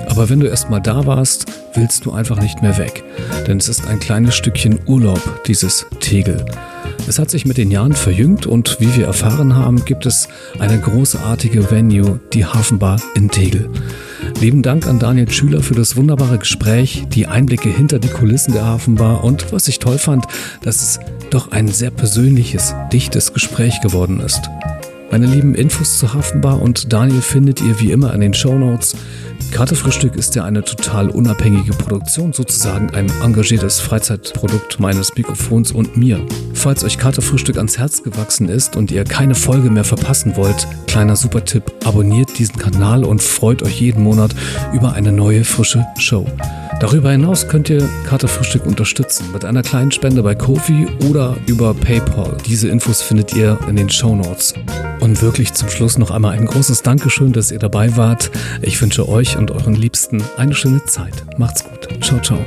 Aber 0.08 0.28
wenn 0.28 0.40
du 0.40 0.48
erstmal 0.48 0.82
da 0.82 1.06
warst, 1.06 1.46
willst 1.74 2.04
du 2.06 2.10
einfach 2.10 2.40
nicht 2.40 2.60
mehr 2.60 2.76
weg. 2.76 3.04
Denn 3.46 3.58
es 3.58 3.68
ist 3.68 3.86
ein 3.86 4.00
kleines 4.00 4.34
Stückchen 4.34 4.80
Urlaub, 4.84 5.44
dieses 5.46 5.86
Tegel. 6.00 6.44
Es 7.08 7.20
hat 7.20 7.30
sich 7.30 7.46
mit 7.46 7.56
den 7.56 7.70
Jahren 7.70 7.92
verjüngt 7.92 8.46
und 8.46 8.80
wie 8.80 8.96
wir 8.96 9.06
erfahren 9.06 9.54
haben, 9.54 9.84
gibt 9.84 10.06
es 10.06 10.28
eine 10.58 10.80
großartige 10.80 11.70
Venue, 11.70 12.18
die 12.32 12.44
Hafenbar 12.44 13.00
in 13.14 13.30
Tegel. 13.30 13.70
Lieben 14.40 14.62
Dank 14.62 14.88
an 14.88 14.98
Daniel 14.98 15.30
Schüler 15.30 15.62
für 15.62 15.74
das 15.74 15.96
wunderbare 15.96 16.38
Gespräch, 16.38 17.04
die 17.08 17.28
Einblicke 17.28 17.68
hinter 17.68 18.00
die 18.00 18.08
Kulissen 18.08 18.54
der 18.54 18.66
Hafenbar 18.66 19.22
und 19.22 19.52
was 19.52 19.68
ich 19.68 19.78
toll 19.78 19.98
fand, 19.98 20.26
dass 20.62 20.82
es 20.82 21.00
doch 21.30 21.52
ein 21.52 21.68
sehr 21.68 21.90
persönliches, 21.90 22.74
dichtes 22.92 23.32
Gespräch 23.32 23.80
geworden 23.80 24.18
ist. 24.18 24.50
Meine 25.12 25.26
lieben 25.26 25.54
Infos 25.54 25.98
zur 25.98 26.12
Hafenbar 26.12 26.60
und 26.60 26.92
Daniel 26.92 27.22
findet 27.22 27.60
ihr 27.62 27.78
wie 27.78 27.92
immer 27.92 28.12
in 28.14 28.20
den 28.20 28.34
Show 28.34 28.58
Notes. 28.58 28.96
Kartefrühstück 29.50 30.16
ist 30.16 30.34
ja 30.34 30.44
eine 30.44 30.62
total 30.62 31.10
unabhängige 31.10 31.72
Produktion, 31.72 32.32
sozusagen 32.32 32.90
ein 32.94 33.10
engagiertes 33.22 33.80
Freizeitprodukt 33.80 34.80
meines 34.80 35.14
Mikrofons 35.16 35.72
und 35.72 35.96
mir. 35.96 36.20
Falls 36.54 36.84
euch 36.84 36.98
Kartefrühstück 36.98 37.56
ans 37.56 37.78
Herz 37.78 38.02
gewachsen 38.02 38.48
ist 38.48 38.76
und 38.76 38.90
ihr 38.90 39.04
keine 39.04 39.34
Folge 39.34 39.70
mehr 39.70 39.84
verpassen 39.84 40.36
wollt, 40.36 40.66
kleiner 40.86 41.16
Supertipp, 41.16 41.64
abonniert 41.84 42.38
diesen 42.38 42.58
Kanal 42.58 43.04
und 43.04 43.22
freut 43.22 43.62
euch 43.62 43.80
jeden 43.80 44.02
Monat 44.02 44.34
über 44.72 44.92
eine 44.92 45.12
neue 45.12 45.44
frische 45.44 45.86
Show. 45.98 46.26
Darüber 46.78 47.10
hinaus 47.10 47.48
könnt 47.48 47.70
ihr 47.70 47.88
Katerfrühstück 48.06 48.66
unterstützen 48.66 49.32
mit 49.32 49.44
einer 49.44 49.62
kleinen 49.62 49.92
Spende 49.92 50.22
bei 50.22 50.34
Kofi 50.34 50.86
oder 51.08 51.34
über 51.46 51.72
PayPal. 51.72 52.36
Diese 52.46 52.68
Infos 52.68 53.00
findet 53.00 53.34
ihr 53.34 53.58
in 53.66 53.76
den 53.76 53.88
Show 53.88 54.14
Notes. 54.14 54.52
Und 55.00 55.22
wirklich 55.22 55.54
zum 55.54 55.70
Schluss 55.70 55.96
noch 55.96 56.10
einmal 56.10 56.36
ein 56.36 56.46
großes 56.46 56.82
Dankeschön, 56.82 57.32
dass 57.32 57.50
ihr 57.50 57.58
dabei 57.58 57.96
wart. 57.96 58.30
Ich 58.60 58.80
wünsche 58.80 59.08
euch 59.08 59.36
und 59.36 59.50
euren 59.50 59.74
Liebsten 59.74 60.22
eine 60.36 60.54
schöne 60.54 60.84
Zeit. 60.84 61.24
Macht's 61.38 61.64
gut. 61.64 61.88
Ciao, 62.04 62.20
ciao. 62.20 62.38